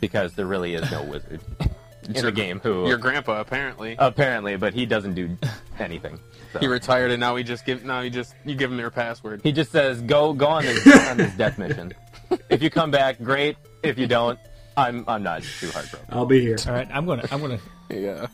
because 0.00 0.34
there 0.34 0.46
really 0.46 0.74
is 0.74 0.90
no 0.90 1.02
wizard 1.04 1.40
in 2.08 2.12
the 2.24 2.32
game 2.32 2.60
who 2.60 2.86
Your 2.88 2.98
grandpa 2.98 3.40
apparently. 3.40 3.96
apparently, 3.98 4.56
but 4.56 4.74
he 4.74 4.86
doesn't 4.86 5.14
do 5.14 5.36
anything. 5.78 6.18
So. 6.52 6.60
He 6.60 6.66
retired 6.66 7.10
and 7.10 7.20
now 7.20 7.36
he 7.36 7.42
just 7.44 7.64
give 7.66 7.84
now 7.84 8.02
he 8.02 8.10
just 8.10 8.34
you 8.44 8.54
give 8.54 8.70
him 8.72 8.78
your 8.78 8.90
password. 8.90 9.40
He 9.42 9.52
just 9.52 9.72
says, 9.72 10.00
"Go, 10.02 10.32
go 10.32 10.46
on 10.46 10.64
this 10.64 10.86
on 11.08 11.16
this 11.16 11.34
death 11.34 11.58
mission. 11.58 11.92
If 12.50 12.62
you 12.62 12.70
come 12.70 12.90
back, 12.90 13.20
great. 13.22 13.56
If 13.82 13.98
you 13.98 14.06
don't, 14.06 14.38
I'm 14.76 15.04
I'm 15.08 15.22
not 15.22 15.42
too 15.42 15.70
heartbroken." 15.70 16.08
I'll 16.10 16.26
be 16.26 16.40
here. 16.40 16.56
All 16.66 16.72
right, 16.72 16.88
I'm 16.92 17.04
gonna 17.06 17.24
I'm 17.30 17.40
gonna 17.40 17.58
Yeah. 17.90 18.26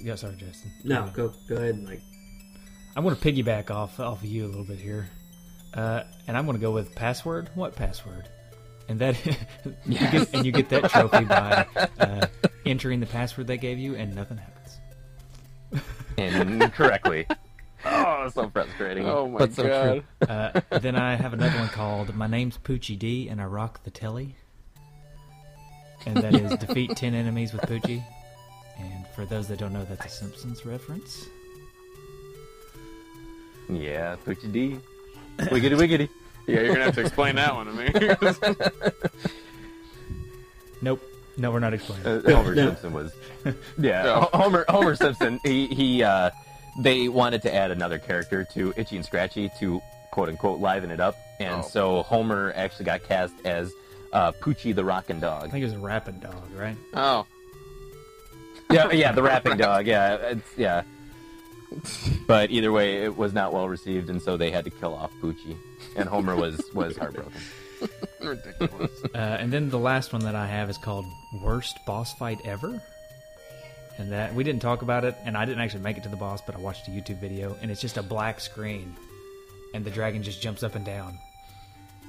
yeah, 0.00 0.14
sorry, 0.16 0.36
Justin. 0.36 0.72
No, 0.84 1.10
go 1.14 1.32
go 1.48 1.56
ahead 1.56 1.74
and 1.76 1.86
like. 1.88 2.02
I'm 2.96 3.04
gonna 3.04 3.16
piggyback 3.16 3.70
off 3.70 3.98
off 4.00 4.18
of 4.22 4.24
you 4.26 4.44
a 4.44 4.48
little 4.48 4.64
bit 4.64 4.78
here, 4.78 5.08
uh, 5.74 6.02
and 6.26 6.36
I'm 6.36 6.44
gonna 6.44 6.58
go 6.58 6.72
with 6.72 6.94
password. 6.94 7.48
What 7.54 7.74
password? 7.74 8.28
And 8.88 8.98
that 8.98 9.16
you 9.86 9.98
get, 9.98 10.34
and 10.34 10.44
you 10.44 10.52
get 10.52 10.68
that 10.70 10.90
trophy 10.90 11.24
by 11.24 11.66
uh, 12.00 12.26
entering 12.66 13.00
the 13.00 13.06
password 13.06 13.46
they 13.46 13.56
gave 13.56 13.78
you, 13.78 13.94
and 13.94 14.14
nothing 14.14 14.38
happens. 14.38 14.78
And 16.18 16.62
incorrectly. 16.62 17.26
Oh, 17.84 18.28
so 18.28 18.48
frustrating. 18.48 19.06
Oh 19.06 19.26
my 19.26 19.38
but 19.40 19.56
god. 19.56 20.04
true. 20.20 20.28
Uh, 20.28 20.60
then 20.78 20.94
I 20.94 21.16
have 21.16 21.32
another 21.32 21.58
one 21.58 21.66
called 21.68 22.14
"My 22.14 22.28
Name's 22.28 22.56
Poochie 22.56 22.96
D, 22.96 23.26
and 23.28 23.40
I 23.40 23.44
rock 23.46 23.82
the 23.82 23.90
telly," 23.90 24.36
and 26.06 26.16
that 26.18 26.32
is 26.32 26.56
defeat 26.58 26.94
ten 26.94 27.12
enemies 27.12 27.52
with 27.52 27.62
Poochie. 27.62 28.04
And 28.78 29.04
for 29.16 29.26
those 29.26 29.48
that 29.48 29.58
don't 29.58 29.72
know, 29.72 29.84
that's 29.84 30.06
a 30.06 30.08
Simpsons 30.08 30.64
reference. 30.64 31.26
Yeah, 33.68 34.14
Poochie 34.24 34.52
D. 34.52 34.78
Wiggity 35.38 35.76
wiggity. 35.76 36.08
Yeah, 36.46 36.60
you're 36.60 36.72
gonna 36.72 36.84
have 36.84 36.94
to 36.96 37.00
explain 37.02 37.36
that 37.36 37.54
one 37.54 37.66
to 37.66 37.72
me. 37.72 38.90
Nope, 40.84 41.00
no, 41.36 41.50
we're 41.52 41.60
not 41.60 41.74
explaining. 41.74 42.04
Uh, 42.06 42.20
Homer 42.36 42.54
No. 42.54 42.66
Simpson 42.66 42.92
was. 42.92 43.12
Yeah, 43.78 44.02
No. 44.02 44.28
Homer 44.32 44.64
Homer 44.68 44.96
Simpson. 44.96 45.38
He 45.44 45.66
he. 45.68 46.02
Uh, 46.02 46.30
they 46.80 47.08
wanted 47.08 47.42
to 47.42 47.54
add 47.54 47.70
another 47.70 47.98
character 47.98 48.44
to 48.54 48.72
Itchy 48.76 48.96
and 48.96 49.04
Scratchy 49.04 49.50
to 49.60 49.80
quote 50.10 50.28
unquote 50.28 50.58
liven 50.60 50.90
it 50.90 51.00
up, 51.00 51.16
and 51.38 51.62
Oh. 51.62 51.68
so 51.68 52.02
Homer 52.02 52.52
actually 52.56 52.86
got 52.86 53.04
cast 53.04 53.34
as 53.44 53.72
uh, 54.12 54.32
Poochie 54.32 54.74
the 54.74 54.84
Rockin' 54.84 55.20
Dog. 55.20 55.44
I 55.44 55.48
think 55.50 55.62
it 55.62 55.66
was 55.66 55.74
a 55.74 55.78
rapid 55.78 56.20
dog, 56.20 56.42
right? 56.56 56.76
oh. 56.94 57.26
Yeah, 58.70 58.90
yeah, 58.90 59.12
the 59.12 59.22
rapping 59.22 59.58
dog. 59.58 59.86
Yeah, 59.86 60.14
it's 60.14 60.48
yeah. 60.56 60.82
But 62.26 62.50
either 62.50 62.72
way, 62.72 63.02
it 63.02 63.16
was 63.16 63.32
not 63.32 63.52
well 63.52 63.68
received, 63.68 64.10
and 64.10 64.20
so 64.20 64.36
they 64.36 64.50
had 64.50 64.64
to 64.64 64.70
kill 64.70 64.94
off 64.94 65.10
Poochie, 65.20 65.56
and 65.96 66.08
Homer 66.08 66.36
was 66.36 66.60
was 66.74 66.96
heartbroken. 66.96 67.32
Ridiculous. 68.20 68.90
Uh, 69.14 69.18
and 69.18 69.52
then 69.52 69.70
the 69.70 69.78
last 69.78 70.12
one 70.12 70.22
that 70.22 70.34
I 70.34 70.46
have 70.46 70.70
is 70.70 70.78
called 70.78 71.06
Worst 71.42 71.78
Boss 71.86 72.14
Fight 72.14 72.38
Ever. 72.44 72.80
And 73.98 74.10
that 74.10 74.34
we 74.34 74.42
didn't 74.42 74.62
talk 74.62 74.82
about 74.82 75.04
it, 75.04 75.16
and 75.24 75.36
I 75.36 75.44
didn't 75.44 75.60
actually 75.60 75.82
make 75.82 75.98
it 75.98 76.02
to 76.04 76.08
the 76.08 76.16
boss, 76.16 76.40
but 76.40 76.54
I 76.56 76.58
watched 76.58 76.88
a 76.88 76.90
YouTube 76.90 77.20
video, 77.20 77.56
and 77.60 77.70
it's 77.70 77.80
just 77.80 77.98
a 77.98 78.02
black 78.02 78.40
screen, 78.40 78.96
and 79.74 79.84
the 79.84 79.90
dragon 79.90 80.22
just 80.22 80.40
jumps 80.40 80.62
up 80.62 80.74
and 80.74 80.84
down. 80.84 81.18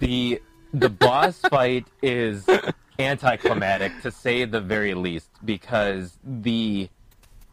the 0.00 0.40
the 0.72 0.88
boss 0.88 1.38
fight 1.40 1.86
is 2.02 2.48
anticlimactic 2.98 3.92
to 4.02 4.10
say 4.10 4.44
the 4.44 4.60
very 4.60 4.94
least 4.94 5.28
because 5.44 6.16
the 6.24 6.88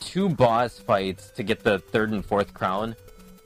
two 0.05 0.29
boss 0.29 0.79
fights 0.79 1.29
to 1.31 1.43
get 1.43 1.63
the 1.63 1.79
third 1.79 2.11
and 2.11 2.25
fourth 2.25 2.53
crown 2.53 2.95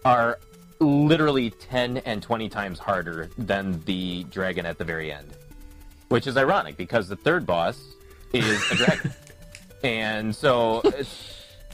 are 0.05 0.39
literally 0.79 1.49
10 1.49 1.97
and 1.97 2.21
20 2.21 2.49
times 2.49 2.79
harder 2.79 3.29
than 3.37 3.81
the 3.85 4.23
dragon 4.25 4.65
at 4.65 4.77
the 4.77 4.83
very 4.83 5.11
end 5.11 5.27
which 6.09 6.27
is 6.27 6.37
ironic 6.37 6.77
because 6.77 7.07
the 7.07 7.15
third 7.15 7.45
boss 7.45 7.79
is 8.33 8.71
a 8.71 8.75
dragon 8.75 9.11
and 9.83 10.35
so 10.35 10.81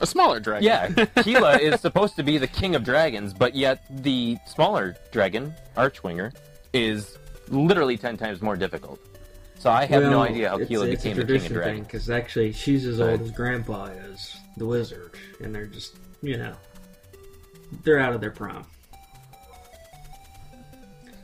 A 0.01 0.07
smaller 0.07 0.39
dragon. 0.39 0.65
yeah, 0.65 1.05
Keela 1.23 1.57
is 1.57 1.79
supposed 1.79 2.15
to 2.15 2.23
be 2.23 2.37
the 2.37 2.47
king 2.47 2.75
of 2.75 2.83
dragons, 2.83 3.33
but 3.33 3.55
yet 3.55 3.85
the 3.89 4.37
smaller 4.47 4.95
dragon, 5.11 5.53
Archwinger, 5.77 6.33
is 6.73 7.17
literally 7.49 7.95
ten 7.97 8.17
times 8.17 8.41
more 8.41 8.55
difficult. 8.57 8.99
So 9.59 9.69
I 9.69 9.85
have 9.85 10.03
no 10.03 10.21
idea 10.21 10.49
how 10.49 10.57
it's, 10.57 10.67
Keela 10.67 10.87
became 10.87 11.17
a 11.19 11.23
the 11.23 11.37
king 11.37 11.45
of 11.45 11.53
dragons. 11.53 11.87
because 11.87 12.09
actually 12.09 12.51
she's 12.51 12.85
as 12.85 12.99
old 12.99 13.21
as 13.21 13.31
Grandpa 13.31 13.85
is, 13.85 14.35
the 14.57 14.65
wizard, 14.65 15.11
and 15.41 15.53
they're 15.53 15.65
just 15.67 15.95
you 16.21 16.37
know 16.37 16.55
they're 17.83 17.99
out 17.99 18.13
of 18.13 18.21
their 18.21 18.31
prime. 18.31 18.65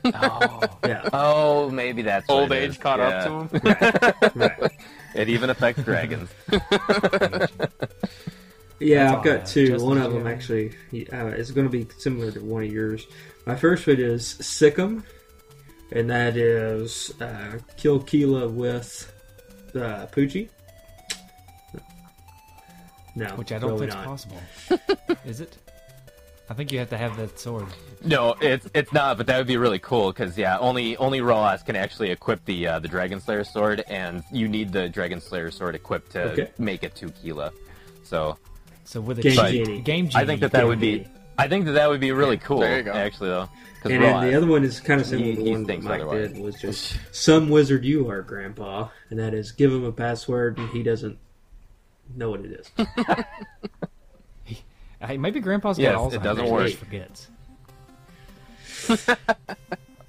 Oh, 0.04 0.60
Yeah, 0.86 1.08
oh, 1.12 1.68
maybe 1.70 2.02
that's 2.02 2.26
what 2.26 2.34
Old 2.34 2.52
it 2.52 2.56
age 2.56 2.70
is. 2.70 2.78
caught 2.78 2.98
Yeah. 3.00 3.06
up 3.28 3.50
to 3.50 3.58
him. 3.58 4.32
right. 4.34 4.72
It 5.14 5.28
even 5.28 5.50
affects 5.50 5.82
dragons. 5.82 6.30
Yeah, 8.82 9.14
I've 9.14 9.22
got 9.22 9.44
two. 9.44 9.66
Justin, 9.66 9.86
one 9.86 9.98
of 9.98 10.10
them 10.10 10.24
have 10.24 10.32
actually 10.34 10.74
uh, 11.12 11.26
is 11.26 11.50
going 11.50 11.66
to 11.66 11.70
be 11.70 11.86
similar 11.98 12.32
to 12.32 12.40
one 12.40 12.62
of 12.64 12.72
yours. 12.72 13.06
My 13.44 13.54
first 13.54 13.86
one 13.86 14.00
is 14.00 14.26
Sikkim, 14.26 15.04
and 15.92 16.08
that 16.08 16.34
is 16.38 17.12
uh, 17.20 17.58
kill 17.76 18.00
Keela 18.00 18.48
with 18.48 19.12
uh, 19.74 20.06
Poochie. 20.06 20.48
No, 23.28 23.34
Which 23.36 23.52
I 23.52 23.58
don't 23.58 23.70
really 23.72 23.90
think's 23.90 23.94
not. 23.96 24.04
possible. 24.06 24.40
Is 25.26 25.40
it? 25.40 25.56
I 26.48 26.54
think 26.54 26.72
you 26.72 26.78
have 26.80 26.90
to 26.90 26.98
have 26.98 27.16
that 27.16 27.38
sword. 27.38 27.66
No, 28.04 28.34
it's 28.40 28.68
it's 28.74 28.92
not, 28.92 29.16
but 29.18 29.26
that 29.28 29.38
would 29.38 29.46
be 29.46 29.56
really 29.56 29.78
cool 29.78 30.10
because 30.12 30.36
yeah, 30.36 30.58
only 30.58 30.96
only 30.96 31.20
Roas 31.20 31.62
can 31.62 31.76
actually 31.76 32.10
equip 32.10 32.44
the 32.44 32.66
uh, 32.66 32.78
the 32.80 32.88
Dragon 32.88 33.20
Slayer 33.20 33.44
sword, 33.44 33.84
and 33.88 34.24
you 34.32 34.48
need 34.48 34.72
the 34.72 34.88
Dragon 34.88 35.20
Slayer 35.20 35.50
sword 35.52 35.74
equipped 35.76 36.10
to 36.12 36.22
Okay. 36.32 36.50
make 36.58 36.82
it 36.82 36.94
to 36.96 37.10
Keela. 37.10 37.52
So 38.02 38.36
So 38.84 39.00
with 39.00 39.20
a 39.20 39.22
Game 39.22 39.32
cheat- 39.36 39.64
Genie. 39.66 39.80
game 39.82 40.08
genie. 40.08 40.22
I 40.22 40.26
think 40.26 40.40
that 40.40 40.50
that 40.52 40.60
Game 40.60 40.68
would 40.68 40.80
be. 40.80 40.92
Genie. 40.98 41.08
I 41.38 41.46
think 41.48 41.66
that 41.66 41.72
that 41.72 41.88
would 41.88 42.00
be 42.00 42.10
really 42.12 42.36
cool. 42.36 42.60
There 42.60 42.78
you 42.78 42.82
go. 42.82 42.92
Actually, 42.92 43.28
though, 43.30 43.48
because 43.76 43.92
And 43.92 44.02
then 44.02 44.20
the 44.30 44.34
other 44.36 44.46
one 44.48 44.64
is 44.64 44.80
kind 44.80 45.00
of 45.00 45.06
similar 45.06 45.30
He- 45.30 45.36
to 45.36 45.42
the 45.44 45.50
one 45.52 45.64
that 45.64 45.82
Mike 45.82 46.00
otherwise. 46.00 46.32
did 46.32 46.42
was 46.42 46.60
just 46.60 46.98
some 47.12 47.48
wizard 47.48 47.84
you 47.84 48.10
are, 48.10 48.22
Grandpa, 48.22 48.88
and 49.10 49.18
that 49.20 49.34
is 49.34 49.52
give 49.52 49.72
him 49.72 49.84
a 49.84 49.92
password 49.92 50.58
and 50.58 50.68
he 50.70 50.82
doesn't 50.82 51.16
know 52.16 52.30
what 52.30 52.40
it 52.40 52.52
is. 52.52 52.70
Hey, 55.02 55.16
maybe 55.16 55.40
Grandpa's 55.40 55.78
got 55.78 55.82
Yes, 55.82 55.94
Alzheimer's. 55.96 56.14
it 56.14 56.22
doesn't 56.22 56.44
and 56.44 56.52
work. 56.52 56.66
just 56.66 56.76
forgets. 56.78 57.28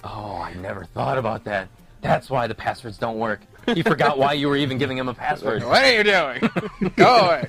Oh, 0.04 0.36
I 0.36 0.54
never 0.56 0.84
thought 0.84 1.18
about 1.20 1.44
that. 1.46 1.70
That's 2.02 2.28
why 2.30 2.48
the 2.48 2.56
passwords 2.56 2.98
don't 2.98 3.20
work. 3.20 3.40
He 3.74 3.84
forgot 3.84 4.18
why 4.18 4.34
you 4.34 4.50
were 4.50 4.58
even 4.58 4.80
giving 4.80 4.98
him 4.98 5.08
a 5.08 5.14
password. 5.14 5.64
What 5.68 5.84
are 5.84 5.94
you 5.96 6.04
doing? 6.04 6.92
Go 6.96 7.16
away. 7.20 7.48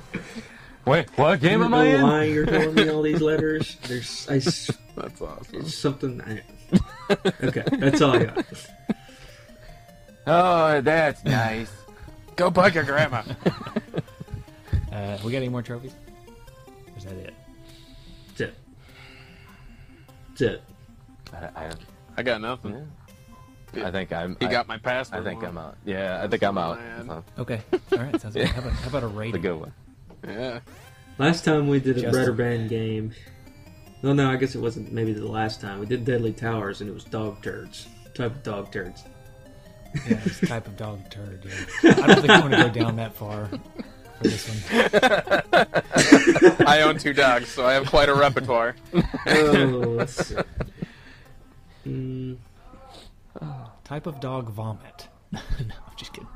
Wait, 0.85 1.09
what 1.17 1.41
game 1.41 1.63
I 1.63 1.65
am 1.65 1.71
don't 1.71 1.73
I 1.81 1.83
know 1.91 1.95
in? 1.97 2.01
why 2.03 2.23
you're 2.25 2.45
telling 2.45 2.75
me 2.75 2.87
all 2.89 3.01
these 3.01 3.21
letters. 3.21 3.75
There's 3.87 4.27
I 4.29 4.35
s 4.35 4.69
That's 4.95 5.19
awesome. 5.21 5.55
it's 5.61 5.73
something. 5.75 6.21
I, 6.21 6.41
okay, 7.43 7.63
that's 7.79 8.01
all 8.01 8.15
I 8.15 8.23
got. 8.25 8.45
Oh, 10.27 10.81
that's 10.81 11.23
nice. 11.25 11.71
Go 12.35 12.49
bug 12.51 12.75
your 12.75 12.83
grandma. 12.83 13.23
Uh, 14.93 15.17
we 15.23 15.31
got 15.31 15.39
any 15.39 15.49
more 15.49 15.63
trophies? 15.63 15.93
Or 16.67 16.97
is 16.97 17.05
that 17.05 17.13
it? 17.13 17.33
That's 18.27 18.41
it. 18.41 18.53
That's 20.29 20.41
it. 20.41 20.63
I, 21.33 21.65
I, 21.65 21.71
I 22.17 22.23
got 22.23 22.41
nothing. 22.41 22.87
I 23.75 23.89
think 23.89 24.13
I'm. 24.13 24.37
He 24.39 24.45
I, 24.45 24.51
got 24.51 24.67
my 24.67 24.77
password. 24.77 25.21
I 25.21 25.23
think 25.23 25.41
wrong. 25.41 25.51
I'm 25.51 25.57
out. 25.57 25.77
Yeah, 25.83 26.21
I 26.23 26.27
think 26.27 26.43
I'm 26.43 26.59
out. 26.59 26.79
So, 27.07 27.23
Okay. 27.39 27.61
All 27.91 27.97
right. 27.97 28.21
Sounds 28.21 28.35
good. 28.35 28.47
How 28.47 28.61
about, 28.61 28.73
how 28.73 28.87
about 28.89 29.03
a 29.03 29.07
the 29.31 29.39
good 29.39 29.59
one. 29.59 29.73
Yeah. 30.27 30.59
Last 31.17 31.43
time 31.43 31.67
we 31.67 31.79
did 31.79 31.97
a 31.97 32.01
Justin. 32.01 32.35
Broderbund 32.35 32.69
game. 32.69 33.13
Well, 34.03 34.13
no, 34.13 34.29
I 34.29 34.35
guess 34.35 34.53
it 34.53 34.61
wasn't 34.61 34.91
maybe 34.91 35.13
the 35.13 35.27
last 35.27 35.59
time. 35.59 35.79
We 35.79 35.87
did 35.87 36.05
Deadly 36.05 36.33
Towers 36.33 36.81
and 36.81 36.89
it 36.89 36.93
was 36.93 37.03
dog 37.03 37.41
turds. 37.41 37.87
Type 38.13 38.31
of 38.31 38.43
dog 38.43 38.71
turds. 38.71 39.03
Yeah, 40.07 40.19
it's 40.23 40.39
type 40.41 40.67
of 40.67 40.77
dog 40.77 41.09
turd. 41.09 41.43
Yeah. 41.83 41.95
I 42.03 42.07
don't 42.07 42.21
think 42.21 42.29
I 42.29 42.39
want 42.41 42.53
to 42.53 42.63
go 42.63 42.69
down 42.69 42.95
that 42.97 43.15
far 43.15 43.49
for 44.23 44.29
this 44.29 44.49
one. 44.49 44.57
I 46.69 46.81
own 46.81 46.97
two 46.97 47.13
dogs, 47.13 47.49
so 47.49 47.65
I 47.65 47.73
have 47.73 47.85
quite 47.87 48.09
a 48.09 48.13
repertoire. 48.15 48.75
Oh, 49.27 49.95
let's 49.97 50.27
see. 50.27 50.35
Mm, 51.87 52.37
Type 53.83 54.07
of 54.07 54.19
dog 54.19 54.49
vomit. 54.49 55.07
no, 55.31 55.39
I'm 55.59 55.95
just 55.97 56.13
kidding. 56.13 56.27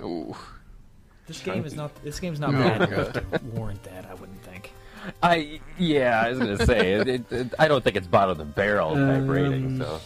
Ooh. 0.00 0.34
This 1.26 1.40
game 1.40 1.64
is 1.64 1.74
not. 1.74 1.94
This 2.04 2.20
game's 2.20 2.40
not 2.40 2.54
Oh, 2.54 2.58
bad 2.58 2.78
God. 2.80 2.92
enough 2.92 3.12
to 3.12 3.22
warrant 3.52 3.82
that. 3.84 4.04
I 4.10 4.14
wouldn't 4.14 4.42
think. 4.42 4.72
I 5.22 5.60
yeah, 5.78 6.20
I 6.22 6.30
was 6.30 6.38
gonna 6.38 6.64
say 6.66 6.92
it, 6.94 7.08
it, 7.08 7.32
it- 7.32 7.54
I 7.58 7.68
don't 7.68 7.82
think 7.84 7.96
it's 7.96 8.06
bottom 8.06 8.30
of 8.30 8.38
the 8.38 8.44
barrel 8.44 8.90
type 8.94 8.98
Um, 9.00 9.28
rating. 9.28 9.78
So 9.78 10.00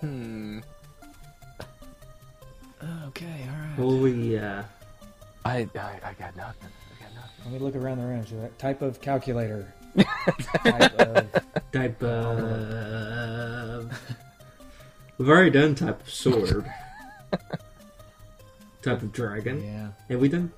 Hmm. 0.00 0.60
Okay. 3.08 3.46
All 3.48 3.60
right. 3.68 3.78
well, 3.78 3.98
we, 3.98 4.36
uh, 4.38 4.62
I, 5.44 5.68
I 5.74 6.00
I 6.04 6.14
got 6.18 6.34
nothing. 6.36 6.68
I 6.68 7.02
got 7.04 7.14
nothing. 7.14 7.44
Let 7.44 7.52
me 7.52 7.58
look 7.58 7.76
around 7.76 7.98
the 7.98 8.04
room. 8.06 8.26
So 8.26 8.36
that 8.40 8.58
type 8.58 8.82
of 8.82 9.00
calculator. 9.00 9.72
type 10.64 10.94
of, 10.98 11.26
type 11.72 12.02
of. 12.02 13.92
We've 15.18 15.28
already 15.28 15.50
done 15.50 15.74
type 15.74 16.00
of 16.00 16.10
sword. 16.10 16.64
type 18.82 19.02
of 19.02 19.12
dragon. 19.12 19.62
yeah. 19.62 19.88
Have 20.08 20.20
we 20.20 20.28
done? 20.28 20.50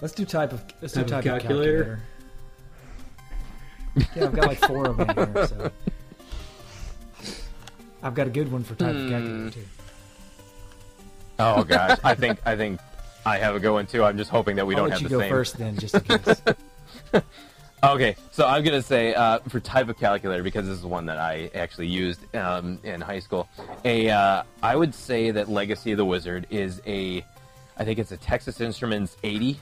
Let's 0.00 0.14
do 0.14 0.24
type 0.24 0.52
of. 0.52 0.64
Let's 0.80 0.94
Type 0.94 1.06
do 1.06 1.14
of 1.14 1.22
type 1.24 1.34
of 1.36 1.42
calculator? 1.42 2.00
calculator. 3.94 4.18
yeah, 4.18 4.24
I've 4.24 4.34
got 4.34 4.46
like 4.48 4.58
four 4.58 4.86
of 4.88 4.96
them 4.96 5.08
here. 5.34 5.46
So 5.46 5.70
I've 8.02 8.14
got 8.14 8.26
a 8.26 8.30
good 8.30 8.50
one 8.50 8.64
for 8.64 8.74
type 8.74 8.96
of 8.96 9.10
calculator 9.10 9.50
too. 9.50 9.64
Oh 11.42 11.64
gosh, 11.64 11.98
I 12.04 12.14
think 12.14 12.38
I 12.46 12.56
think 12.56 12.80
I 13.26 13.38
have 13.38 13.54
a 13.54 13.60
good 13.60 13.72
one 13.72 13.86
too. 13.86 14.04
I'm 14.04 14.16
just 14.16 14.30
hoping 14.30 14.56
that 14.56 14.66
we 14.66 14.74
I'll 14.74 14.82
don't 14.82 14.90
let 14.90 15.00
have 15.00 15.02
you 15.02 15.08
the 15.08 15.14
go 15.16 15.20
same. 15.20 15.30
first 15.30 15.58
then, 15.58 15.76
just 15.76 15.94
in 15.94 16.02
case. 16.02 16.42
Okay, 17.84 18.14
so 18.30 18.46
I'm 18.46 18.62
gonna 18.62 18.80
say 18.80 19.12
uh, 19.12 19.40
for 19.48 19.58
type 19.58 19.88
of 19.88 19.98
calculator 19.98 20.44
because 20.44 20.66
this 20.68 20.78
is 20.78 20.84
one 20.84 21.06
that 21.06 21.18
I 21.18 21.50
actually 21.52 21.88
used 21.88 22.20
um, 22.36 22.78
in 22.84 23.00
high 23.00 23.18
school. 23.18 23.48
A 23.84 24.08
uh, 24.08 24.44
I 24.62 24.76
would 24.76 24.94
say 24.94 25.32
that 25.32 25.48
Legacy 25.48 25.90
of 25.90 25.98
the 25.98 26.04
Wizard 26.04 26.46
is 26.48 26.80
a, 26.86 27.24
I 27.76 27.84
think 27.84 27.98
it's 27.98 28.12
a 28.12 28.16
Texas 28.16 28.60
Instruments 28.60 29.16
80, 29.24 29.58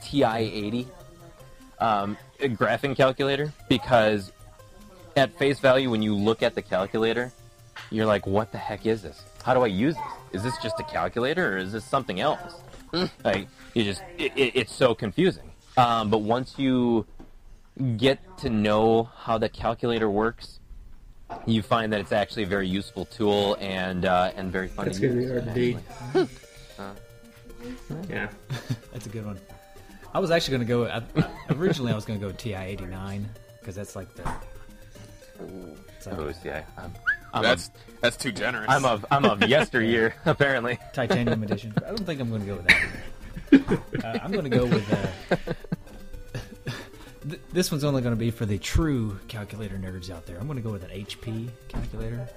TI 0.00 0.22
80, 0.24 0.86
um, 1.80 2.16
graphing 2.38 2.94
calculator 2.96 3.52
because 3.68 4.30
at 5.16 5.36
face 5.36 5.58
value 5.58 5.90
when 5.90 6.02
you 6.02 6.14
look 6.14 6.44
at 6.44 6.54
the 6.54 6.62
calculator, 6.62 7.32
you're 7.90 8.06
like, 8.06 8.28
what 8.28 8.52
the 8.52 8.58
heck 8.58 8.86
is 8.86 9.02
this? 9.02 9.20
How 9.42 9.54
do 9.54 9.62
I 9.62 9.66
use 9.66 9.96
this? 9.96 10.04
Is 10.32 10.42
this 10.42 10.56
just 10.58 10.78
a 10.80 10.84
calculator 10.84 11.54
or 11.54 11.58
is 11.58 11.72
this 11.72 11.84
something 11.84 12.20
else? 12.20 12.60
like 13.24 13.48
you 13.74 13.84
just 13.84 14.02
it, 14.18 14.32
it, 14.36 14.52
it's 14.54 14.74
so 14.74 14.94
confusing. 14.94 15.50
Um, 15.76 16.10
but 16.10 16.18
once 16.18 16.58
you 16.58 17.06
get 17.96 18.18
to 18.38 18.50
know 18.50 19.04
how 19.16 19.38
the 19.38 19.48
calculator 19.48 20.08
works, 20.08 20.60
you 21.46 21.62
find 21.62 21.92
that 21.92 22.00
it's 22.00 22.12
actually 22.12 22.44
a 22.44 22.46
very 22.46 22.68
useful 22.68 23.04
tool 23.04 23.56
and 23.60 24.04
uh, 24.04 24.32
and 24.36 24.50
very 24.52 24.68
fun 24.68 24.86
That's 24.86 24.98
to 25.00 25.08
gonna 25.08 25.18
be 25.52 25.66
use. 25.66 25.84
hard 26.12 26.28
indeed. 26.28 26.28
Yeah. 28.08 28.28
That's 28.92 29.06
a 29.06 29.08
good 29.08 29.26
one. 29.26 29.38
I 30.14 30.18
was 30.18 30.30
actually 30.30 30.56
going 30.64 30.66
to 30.66 30.66
go. 30.66 31.26
I, 31.26 31.52
originally, 31.54 31.92
I 31.92 31.94
was 31.94 32.04
going 32.04 32.18
to 32.18 32.26
go 32.26 32.32
TI 32.32 32.54
eighty 32.54 32.86
nine 32.86 33.28
because 33.60 33.74
that's 33.74 33.94
like 33.94 34.14
the. 34.14 34.22
It's 35.98 36.06
like 36.06 36.18
Oh, 36.18 36.32
see, 36.32 36.48
I, 36.50 36.64
I'm, 36.78 36.92
I'm 37.34 37.42
That's 37.42 37.66
of, 37.68 37.72
that's 38.06 38.16
too 38.16 38.30
generous. 38.30 38.66
I'm 38.68 38.84
of 38.84 39.04
I'm 39.10 39.24
of 39.24 39.42
yesteryear 39.48 40.14
apparently. 40.24 40.78
titanium 40.92 41.42
edition. 41.42 41.74
I 41.84 41.88
don't 41.88 42.06
think 42.06 42.20
I'm 42.20 42.30
going 42.30 42.42
to 42.42 42.46
go 42.46 42.56
with 42.56 42.66
that. 42.68 42.82
Uh, 44.04 44.18
I'm 44.22 44.32
going 44.32 44.44
to 44.44 44.50
go 44.50 44.66
with. 44.66 44.92
Uh, 44.92 45.36
th- 47.28 47.40
this 47.52 47.70
one's 47.70 47.84
only 47.84 48.02
going 48.02 48.14
to 48.14 48.18
be 48.18 48.30
for 48.32 48.44
the 48.44 48.58
true 48.58 49.18
calculator 49.28 49.76
nerds 49.76 50.10
out 50.10 50.26
there. 50.26 50.36
I'm 50.36 50.46
going 50.46 50.56
to 50.56 50.62
go 50.62 50.72
with 50.72 50.82
an 50.82 50.90
HP 50.90 51.48
calculator 51.68 52.28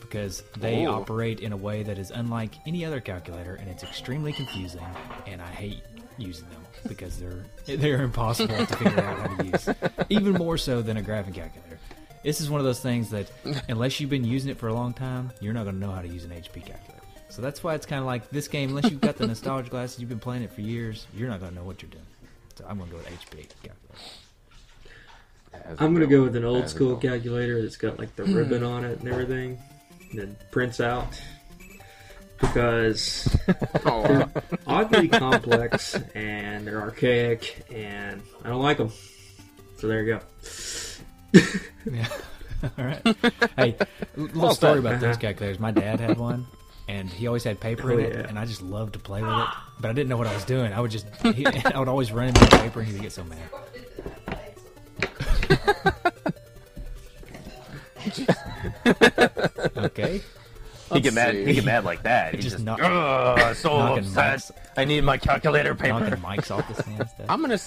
because 0.00 0.42
they 0.58 0.86
Ooh. 0.86 0.90
operate 0.90 1.40
in 1.40 1.52
a 1.52 1.56
way 1.56 1.82
that 1.82 1.98
is 1.98 2.10
unlike 2.10 2.54
any 2.66 2.86
other 2.86 3.00
calculator, 3.00 3.54
and 3.54 3.68
it's 3.68 3.82
extremely 3.82 4.32
confusing. 4.32 4.84
And 5.26 5.42
I 5.42 5.46
hate 5.48 5.82
using 6.16 6.48
them 6.48 6.64
because 6.88 7.18
they're 7.18 7.44
they're 7.76 8.02
impossible 8.02 8.56
to 8.56 8.76
figure 8.76 9.00
out 9.04 9.28
how 9.28 9.36
to 9.36 9.46
use, 9.46 9.68
even 10.08 10.32
more 10.32 10.56
so 10.56 10.80
than 10.80 10.96
a 10.96 11.02
graphing 11.02 11.34
calculator. 11.34 11.78
This 12.24 12.40
is 12.40 12.50
one 12.50 12.58
of 12.58 12.64
those 12.64 12.80
things 12.80 13.10
that, 13.10 13.30
unless 13.68 14.00
you've 14.00 14.10
been 14.10 14.24
using 14.24 14.50
it 14.50 14.58
for 14.58 14.68
a 14.68 14.74
long 14.74 14.94
time, 14.94 15.30
you're 15.40 15.52
not 15.52 15.64
going 15.64 15.78
to 15.78 15.86
know 15.86 15.92
how 15.92 16.02
to 16.02 16.08
use 16.08 16.24
an 16.24 16.30
HP 16.30 16.64
calculator. 16.64 17.02
So 17.28 17.42
that's 17.42 17.62
why 17.62 17.74
it's 17.74 17.86
kind 17.86 18.00
of 18.00 18.06
like 18.06 18.30
this 18.30 18.48
game. 18.48 18.70
Unless 18.70 18.90
you've 18.90 19.00
got 19.00 19.16
the 19.16 19.26
nostalgia 19.26 19.68
glasses, 19.68 20.00
you've 20.00 20.08
been 20.08 20.18
playing 20.18 20.42
it 20.42 20.52
for 20.52 20.62
years, 20.62 21.06
you're 21.14 21.28
not 21.28 21.40
going 21.40 21.52
to 21.52 21.58
know 21.58 21.64
what 21.64 21.82
you're 21.82 21.90
doing. 21.90 22.04
So 22.56 22.64
I'm 22.68 22.78
going 22.78 22.88
to 22.90 22.96
go 22.96 22.98
with 22.98 23.08
HP 23.08 23.48
calculator. 23.62 24.00
I'm 25.78 25.94
gonna 25.94 26.06
go 26.06 26.22
with 26.22 26.36
an 26.36 26.44
old 26.44 26.68
school 26.68 26.96
calculator 26.96 27.62
that's 27.62 27.76
got 27.76 27.98
like 27.98 28.14
the 28.16 28.24
hmm. 28.24 28.34
ribbon 28.34 28.62
on 28.64 28.84
it 28.84 28.98
and 28.98 29.08
everything, 29.08 29.56
and 30.10 30.18
then 30.18 30.36
prints 30.50 30.80
out 30.80 31.06
because 32.40 33.28
Oh, 33.86 34.00
wow. 34.00 34.06
they're 34.06 34.30
oddly 34.66 35.08
complex 35.08 35.94
and 36.14 36.66
they're 36.66 36.80
archaic 36.80 37.64
and 37.72 38.22
I 38.44 38.48
don't 38.48 38.62
like 38.62 38.78
them. 38.78 38.90
So 39.78 39.86
there 39.86 40.02
you 40.02 40.14
go. 40.14 40.20
Yeah. 41.90 42.08
All 42.78 42.84
right. 42.84 43.16
Hey, 43.56 43.76
a 44.16 44.20
little 44.20 44.54
story 44.54 44.78
about 44.78 45.00
those 45.00 45.16
calculators. 45.18 45.58
My 45.58 45.70
dad 45.70 46.00
had 46.00 46.16
one, 46.16 46.46
and 46.88 47.10
he 47.10 47.26
always 47.26 47.44
had 47.44 47.60
paper 47.60 47.92
in 47.92 47.98
Oh, 47.98 48.02
it, 48.08 48.12
yeah. 48.14 48.26
and 48.28 48.38
I 48.38 48.46
just 48.46 48.62
loved 48.62 48.94
to 48.94 48.98
play 48.98 49.20
with 49.22 49.30
it. 49.30 49.46
But 49.80 49.90
I 49.90 49.92
didn't 49.92 50.08
know 50.08 50.16
what 50.16 50.26
I 50.28 50.34
was 50.34 50.44
doing. 50.44 50.72
I 50.72 50.80
would 50.80 50.90
just, 50.90 51.06
he, 51.34 51.44
I 51.64 51.78
would 51.78 51.88
always 51.88 52.10
run 52.12 52.28
him 52.28 52.36
out 52.36 52.54
of 52.54 52.60
paper, 52.60 52.78
and 52.80 52.88
he 52.88 52.94
would 52.94 53.02
get 53.02 53.12
so 53.12 53.24
mad. 53.24 53.38
okay. 59.76 60.20
He 60.92 61.00
get 61.00 61.14
mad. 61.14 61.34
He 61.34 61.54
get 61.54 61.64
mad 61.64 61.84
like 61.84 62.02
that. 62.04 62.34
He 62.34 62.40
Just 62.40 62.56
just, 62.56 62.64
knock- 62.64 62.80
Ugh, 62.82 63.56
so 63.56 63.78
knocking 63.78 64.04
upset. 64.04 64.38
mics- 64.38 64.50
I 64.76 64.84
need 64.84 65.02
my 65.04 65.16
calculator 65.16 65.74
Knocking 65.74 66.00
paper. 66.10 66.16
mics 66.16 66.50
off 66.50 66.68
the 66.68 66.82
stand. 66.82 67.08
I'm 67.28 67.40
gonna. 67.40 67.58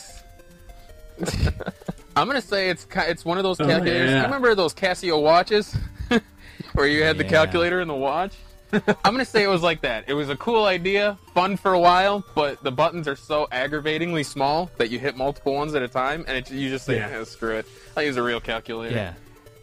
S- 2.18 2.22
I'm 2.22 2.28
gonna 2.28 2.42
say 2.42 2.70
it's 2.70 2.86
it's 2.96 3.24
one 3.26 3.38
of 3.38 3.44
those 3.44 3.60
Oh, 3.60 3.66
calculators. 3.68 4.10
yeah. 4.12 4.18
You 4.18 4.24
remember 4.24 4.56
those 4.56 4.74
Casio 4.74 5.22
watches, 5.22 5.76
where 6.74 6.88
you 6.88 7.04
had 7.04 7.18
the 7.18 7.24
calculator 7.24 7.82
in 7.82 7.88
the 7.88 7.96
watch? 7.96 8.34
I'm 8.74 9.14
gonna 9.14 9.24
say 9.24 9.44
it 9.44 9.48
was 9.48 9.62
like 9.64 9.82
that. 9.82 10.06
It 10.08 10.14
was 10.14 10.30
a 10.30 10.36
cool 10.36 10.66
idea, 10.66 11.18
fun 11.34 11.56
for 11.56 11.72
a 11.74 11.80
while, 11.80 12.26
but 12.36 12.62
the 12.64 12.72
buttons 12.72 13.08
are 13.08 13.16
so 13.16 13.48
aggravatingly 13.52 14.24
small 14.24 14.70
that 14.78 14.90
you 14.90 15.00
hit 15.00 15.16
multiple 15.16 15.54
ones 15.54 15.74
at 15.74 15.82
a 15.84 15.88
time, 15.88 16.26
and 16.28 16.36
it, 16.38 16.52
you 16.52 16.70
just 16.70 16.86
say, 16.86 16.98
Yeah. 16.98 17.10
"Eh, 17.22 17.24
"Screw 17.24 17.56
it, 17.56 17.66
I 17.96 18.02
use 18.02 18.18
a 18.18 18.24
real 18.24 18.42
calculator." 18.42 18.94
Yeah. 18.96 19.14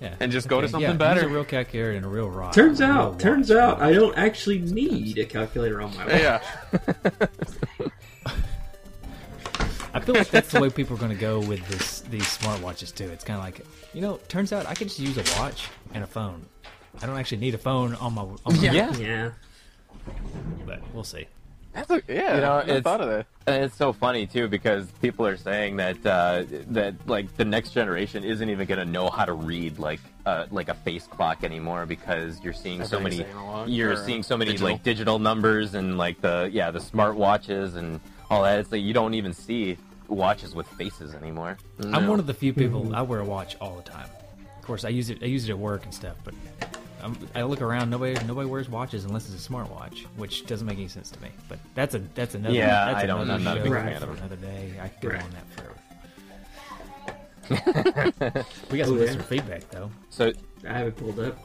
Yeah. 0.01 0.15
And 0.21 0.33
just 0.33 0.49
go 0.49 0.61
to 0.61 0.69
something 0.69 0.91
yeah, 0.91 0.97
better. 0.97 1.21
Use 1.23 1.31
a 1.31 1.35
real 1.35 1.45
calculator 1.45 1.93
and 1.93 2.05
a 2.05 2.09
real 2.09 2.29
rock. 2.29 2.53
Turns 2.53 2.81
out, 2.81 3.21
turns 3.21 3.49
real 3.51 3.61
out, 3.61 3.81
I 3.81 3.93
don't 3.93 4.15
actually 4.19 4.59
need 4.59 5.17
a 5.19 5.25
calculator 5.25 5.81
on 5.81 5.95
my 5.97 6.05
watch. 6.05 6.21
Yeah. 6.21 6.41
I 9.95 10.01
feel 10.01 10.15
like 10.17 10.29
that's 10.29 10.51
the 10.51 10.61
way 10.61 10.71
people 10.71 10.97
are 10.97 11.01
going 11.01 11.13
to 11.13 11.17
go 11.21 11.39
with 11.41 11.67
this 11.69 12.01
these 12.03 12.25
smartwatches 12.25 12.95
too. 12.95 13.05
It's 13.11 13.25
kind 13.25 13.39
of 13.39 13.45
like, 13.45 13.61
you 13.95 14.01
know, 14.01 14.19
turns 14.29 14.53
out 14.53 14.67
I 14.67 14.75
can 14.75 14.89
just 14.89 14.99
use 15.01 15.17
a 15.17 15.41
watch 15.41 15.69
and 15.95 16.03
a 16.03 16.07
phone. 16.07 16.45
I 17.01 17.07
don't 17.07 17.17
actually 17.17 17.39
need 17.39 17.55
a 17.55 17.59
phone 17.59 17.95
on 17.97 18.15
my. 18.15 18.23
On 18.23 18.39
my 18.47 18.53
Yeah. 18.61 18.93
Yeah. 18.97 19.31
but 20.67 20.81
we'll 20.93 21.05
see. 21.05 21.27
That's 21.73 21.91
a, 21.91 22.03
yeah. 22.09 22.35
You 22.37 22.41
know, 22.41 22.53
I 22.53 22.61
it's- 22.63 22.83
thought 22.83 23.01
of 23.01 23.09
that. 23.09 23.27
And 23.47 23.65
it's 23.65 23.77
so 23.77 23.93
funny 23.93 24.27
too 24.27 24.49
because 24.49 24.87
people 25.03 25.27
are 25.27 25.37
saying 25.37 25.77
that 25.77 25.97
uh, 26.07 26.45
that 26.69 26.95
like 27.07 27.37
the 27.37 27.45
next 27.45 27.71
generation 27.73 28.25
isn't 28.25 28.49
even 28.49 28.67
going 28.67 28.79
to 28.79 28.91
know 28.91 29.11
how 29.11 29.27
to 29.27 29.35
read 29.35 29.79
like 29.79 30.01
uh, 30.25 30.47
like 30.51 30.69
a 30.71 30.75
face 30.75 31.07
clock 31.07 31.45
anymore 31.45 31.85
because 31.85 32.43
you're 32.43 32.55
seeing 32.55 32.83
so 32.87 32.99
many 32.99 33.27
you're 33.67 33.97
seeing 33.97 34.23
so 34.23 34.37
many 34.39 34.53
digital. 34.53 34.71
like 34.73 34.83
digital 34.83 35.19
numbers 35.19 35.75
and 35.75 35.99
like 35.99 36.21
the 36.23 36.49
yeah 36.53 36.71
the 36.71 36.81
smart 36.81 37.17
watches 37.17 37.75
and 37.77 38.01
all 38.31 38.45
that. 38.45 38.61
It's 38.61 38.73
like 38.73 38.83
you 38.83 38.95
don't 38.95 39.13
even 39.13 39.35
see 39.35 39.77
watches 40.09 40.55
with 40.55 40.67
faces 40.69 41.15
anymore. 41.15 41.57
I'm 41.81 42.07
one 42.07 42.19
of 42.19 42.27
the 42.27 42.35
few 42.35 42.53
people 42.53 42.95
I 42.95 43.03
wear 43.03 43.21
a 43.21 43.25
watch 43.25 43.57
all 43.61 43.77
the 43.77 43.83
time. 43.83 44.09
Of 44.59 44.65
course, 44.67 44.85
I 44.85 44.89
use 44.91 45.11
it. 45.11 45.23
I 45.23 45.27
use 45.27 45.49
it 45.49 45.51
at 45.51 45.59
work 45.59 45.85
and 45.85 45.93
stuff, 45.93 46.17
but 46.25 46.35
um, 47.03 47.19
I 47.35 47.43
look 47.43 47.61
around. 47.61 47.91
Nobody 47.91 48.15
nobody 48.27 48.49
wears 48.49 48.69
watches 48.71 49.05
unless 49.05 49.29
it's 49.33 49.47
a 49.47 49.51
smartwatch, 49.51 50.05
which 50.17 50.47
doesn't 50.47 50.67
make 50.67 50.79
any 50.79 50.89
sense 50.89 51.11
to 51.11 51.21
me. 51.23 51.29
But 51.49 51.59
that's 51.75 51.95
a 51.95 51.99
that's 52.15 52.35
another 52.35 52.55
Yeah, 52.55 52.87
that's 52.87 53.03
I 53.05 53.07
don't- 53.07 53.21
another 53.23 53.35
I'm 53.35 53.45
not 53.45 53.57
a 53.59 53.61
show 53.61 53.65
big 53.65 53.73
fan 53.75 54.03
of 54.03 54.11
it. 54.11 54.19
another 54.19 54.37
day. 54.37 54.73
I 54.83 54.89
could 54.89 55.01
go 55.03 55.09
Right. 55.15 55.23
on 55.23 55.31
that 55.33 55.47
forever. 55.55 55.75
we 58.71 58.79
got 58.79 58.87
some 58.87 58.95
Oh, 58.95 58.99
yeah. 58.99 59.05
listener 59.05 59.23
feedback 59.23 59.69
though. 59.71 59.91
So, 60.11 60.33
I 60.67 60.73
have 60.73 60.87
it 60.89 60.97
pulled 60.97 61.19
up. 61.21 61.37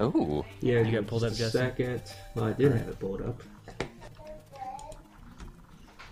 Oh, 0.00 0.44
Yeah, 0.60 0.80
You 0.80 0.90
got 0.90 1.02
me 1.02 1.08
pulled 1.08 1.22
just 1.22 1.32
up, 1.32 1.32
a 1.32 1.36
Jesse? 1.36 1.58
Second. 1.58 2.02
Well, 2.34 2.46
I 2.46 2.52
did 2.54 2.72
have 2.72 2.88
it 2.88 2.98
pulled 2.98 3.22
up. 3.22 3.40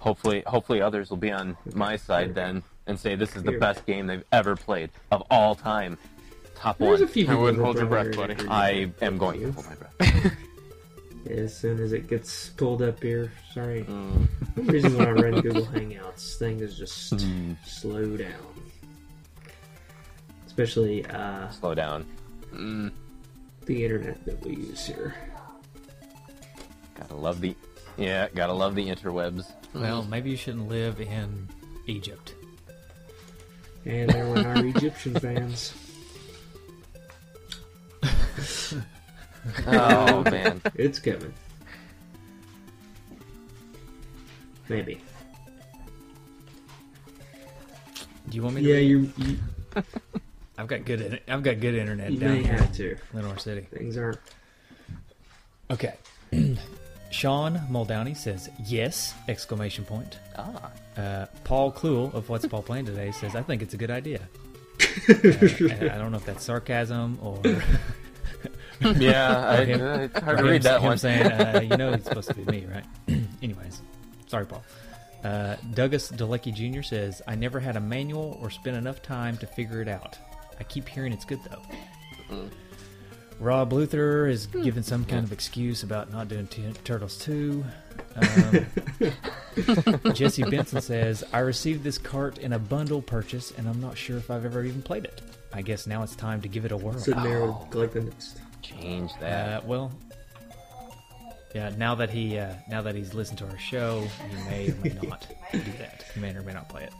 Hopefully, 0.06 0.42
hopefully 0.46 0.80
others 0.80 1.10
will 1.10 1.16
be 1.16 1.32
on 1.32 1.56
my 1.74 1.96
side 1.96 2.32
then 2.34 2.62
and 2.86 2.98
say 2.98 3.16
this 3.16 3.34
is 3.34 3.42
the 3.42 3.58
best 3.58 3.84
game 3.86 4.06
they've 4.06 4.22
ever 4.30 4.54
played 4.54 4.90
of 5.10 5.22
all 5.30 5.56
time. 5.56 5.98
Top 6.54 6.78
There's 6.78 7.00
a 7.00 7.04
one. 7.04 7.12
few 7.12 7.28
I 7.28 7.34
wouldn't 7.34 7.62
hold 7.62 7.76
your 7.76 7.86
breath, 7.86 8.14
buddy. 8.16 8.36
I 8.48 8.90
am 9.02 9.18
going 9.18 9.40
to 9.40 9.50
hold 9.52 9.66
my 9.66 9.74
breath. 9.74 10.32
As 11.30 11.58
soon 11.58 11.80
as 11.80 11.92
it 11.92 12.06
gets 12.06 12.50
pulled 12.50 12.82
up 12.82 13.02
here, 13.02 13.32
sorry. 13.52 13.82
Mm. 13.82 14.28
For 14.54 14.60
some 14.60 14.66
reason 14.68 14.96
when 14.96 15.08
I 15.08 15.10
run 15.10 15.40
Google 15.40 15.66
Hangouts, 15.66 16.36
things 16.38 16.78
just 16.78 17.10
Hmm. 17.20 17.54
slow 17.64 18.16
down. 18.16 18.30
Especially 20.46 21.04
uh, 21.06 21.50
Slow 21.50 21.74
down. 21.74 22.06
the 22.52 23.84
internet 23.84 24.24
that 24.24 24.40
we 24.46 24.54
use 24.54 24.86
here. 24.86 25.14
Gotta 26.96 27.16
love 27.16 27.40
the, 27.40 27.56
yeah, 27.98 28.28
gotta 28.34 28.52
love 28.52 28.76
the 28.76 28.86
interwebs. 28.88 29.50
Well, 29.80 30.00
mm-hmm. 30.02 30.10
maybe 30.10 30.30
you 30.30 30.36
shouldn't 30.36 30.68
live 30.68 31.00
in 31.00 31.48
Egypt. 31.86 32.34
And 33.84 34.10
there 34.10 34.26
went 34.28 34.46
our 34.46 34.64
Egyptian 34.64 35.14
fans. 35.20 35.74
Oh 39.68 40.22
man. 40.24 40.60
It's 40.74 40.98
coming. 40.98 41.32
Maybe. 44.68 45.00
Do 48.28 48.36
you 48.36 48.42
want 48.42 48.56
me 48.56 48.62
to? 48.62 48.68
Yeah, 48.68 48.78
you 48.78 49.12
you, 49.18 49.38
I've 50.58 50.66
got 50.66 50.84
good. 50.84 51.00
in- 51.00 51.20
I've 51.28 51.44
got 51.44 51.60
good 51.60 51.76
internet 51.76 52.10
you 52.10 52.18
down 52.18 52.32
may 52.34 52.42
here 52.42 52.54
have 52.56 52.72
to. 52.74 52.90
in 52.90 52.98
Lenoir 53.14 53.38
City. 53.38 53.68
Things 53.72 53.96
aren't. 53.96 54.18
Okay. 55.70 55.94
Sean 57.16 57.58
Muldowney 57.70 58.14
says 58.14 58.50
yes! 58.66 59.14
Exclamation 59.26 59.86
point. 59.86 60.18
Ah. 60.36 60.70
Uh, 60.98 61.24
Paul 61.44 61.72
Kluel 61.72 62.12
of 62.12 62.28
What's 62.28 62.44
Paul 62.46 62.62
Playing 62.62 62.84
Today 62.84 63.10
says 63.10 63.34
I 63.34 63.40
think 63.40 63.62
it's 63.62 63.72
a 63.72 63.78
good 63.78 63.90
idea. 63.90 64.20
Uh, 65.08 65.12
I 65.92 65.98
don't 65.98 66.10
know 66.10 66.16
if 66.18 66.24
that's 66.26 66.44
sarcasm 66.44 67.18
or 67.22 67.40
Yeah, 68.96 69.48
I, 69.48 69.64
Him- 69.64 69.80
uh, 69.80 69.98
it's 70.00 70.18
hard 70.20 70.38
to 70.38 70.44
him, 70.44 70.50
read 70.50 70.62
that 70.62 70.80
him 70.80 70.86
one. 70.86 70.98
saying, 70.98 71.26
uh, 71.26 71.60
you 71.70 71.76
know, 71.76 71.92
it's 71.92 72.04
supposed 72.04 72.28
to 72.28 72.34
be 72.34 72.44
me, 72.44 72.66
right? 72.66 72.84
Anyways, 73.42 73.80
sorry, 74.26 74.46
Paul. 74.46 74.62
Uh, 75.24 75.56
Douglas 75.74 76.10
Dalecki 76.12 76.52
Jr. 76.52 76.82
says, 76.82 77.22
I 77.26 77.34
never 77.36 77.60
had 77.60 77.76
a 77.76 77.80
manual 77.80 78.38
or 78.42 78.50
spent 78.50 78.76
enough 78.76 79.00
time 79.02 79.36
to 79.38 79.46
figure 79.46 79.80
it 79.80 79.88
out. 79.88 80.18
I 80.60 80.64
keep 80.64 80.88
hearing 80.88 81.12
it's 81.12 81.24
good, 81.24 81.40
though. 81.44 82.48
Rob 83.38 83.72
Luther 83.72 84.26
is 84.26 84.46
given 84.46 84.82
some 84.82 85.04
kind 85.04 85.22
of 85.24 85.30
excuse 85.32 85.82
about 85.82 86.10
not 86.10 86.28
doing 86.28 86.46
T- 86.46 86.64
Turtles 86.84 87.18
2. 87.18 87.64
Um, 88.16 88.66
Jesse 90.14 90.42
Benson 90.44 90.80
says, 90.80 91.22
I 91.32 91.40
received 91.40 91.84
this 91.84 91.98
cart 91.98 92.38
in 92.38 92.54
a 92.54 92.58
bundle 92.58 93.02
purchase, 93.02 93.52
and 93.58 93.68
I'm 93.68 93.80
not 93.80 93.96
sure 93.98 94.16
if 94.16 94.30
I've 94.30 94.44
ever 94.46 94.64
even 94.64 94.80
played 94.82 95.04
it. 95.04 95.20
I 95.52 95.60
guess 95.62 95.86
now 95.86 96.02
it's 96.02 96.16
time 96.16 96.40
to 96.42 96.48
give 96.48 96.64
it 96.64 96.72
a 96.72 96.76
whirl. 96.76 96.98
Sitting 96.98 97.22
there 97.22 97.42
Oh. 97.42 97.66
with 97.68 97.74
like 97.74 97.92
the 97.92 98.02
next. 98.02 98.38
Change 98.62 99.10
that. 99.20 99.62
Uh, 99.62 99.66
well, 99.66 99.92
yeah. 101.54 101.70
Now 101.76 101.94
that 101.94 102.10
he 102.10 102.38
uh, 102.38 102.54
now 102.68 102.82
that 102.82 102.94
he's 102.94 103.14
listened 103.14 103.38
to 103.38 103.46
our 103.48 103.58
show, 103.58 104.00
he 104.28 104.50
may 104.50 104.70
or 104.70 104.74
may 104.76 105.08
not 105.08 105.26
do 105.52 105.58
that. 105.78 106.04
He 106.14 106.20
may 106.20 106.34
or 106.34 106.42
may 106.42 106.52
not 106.52 106.68
play 106.68 106.82
it. 106.84 106.92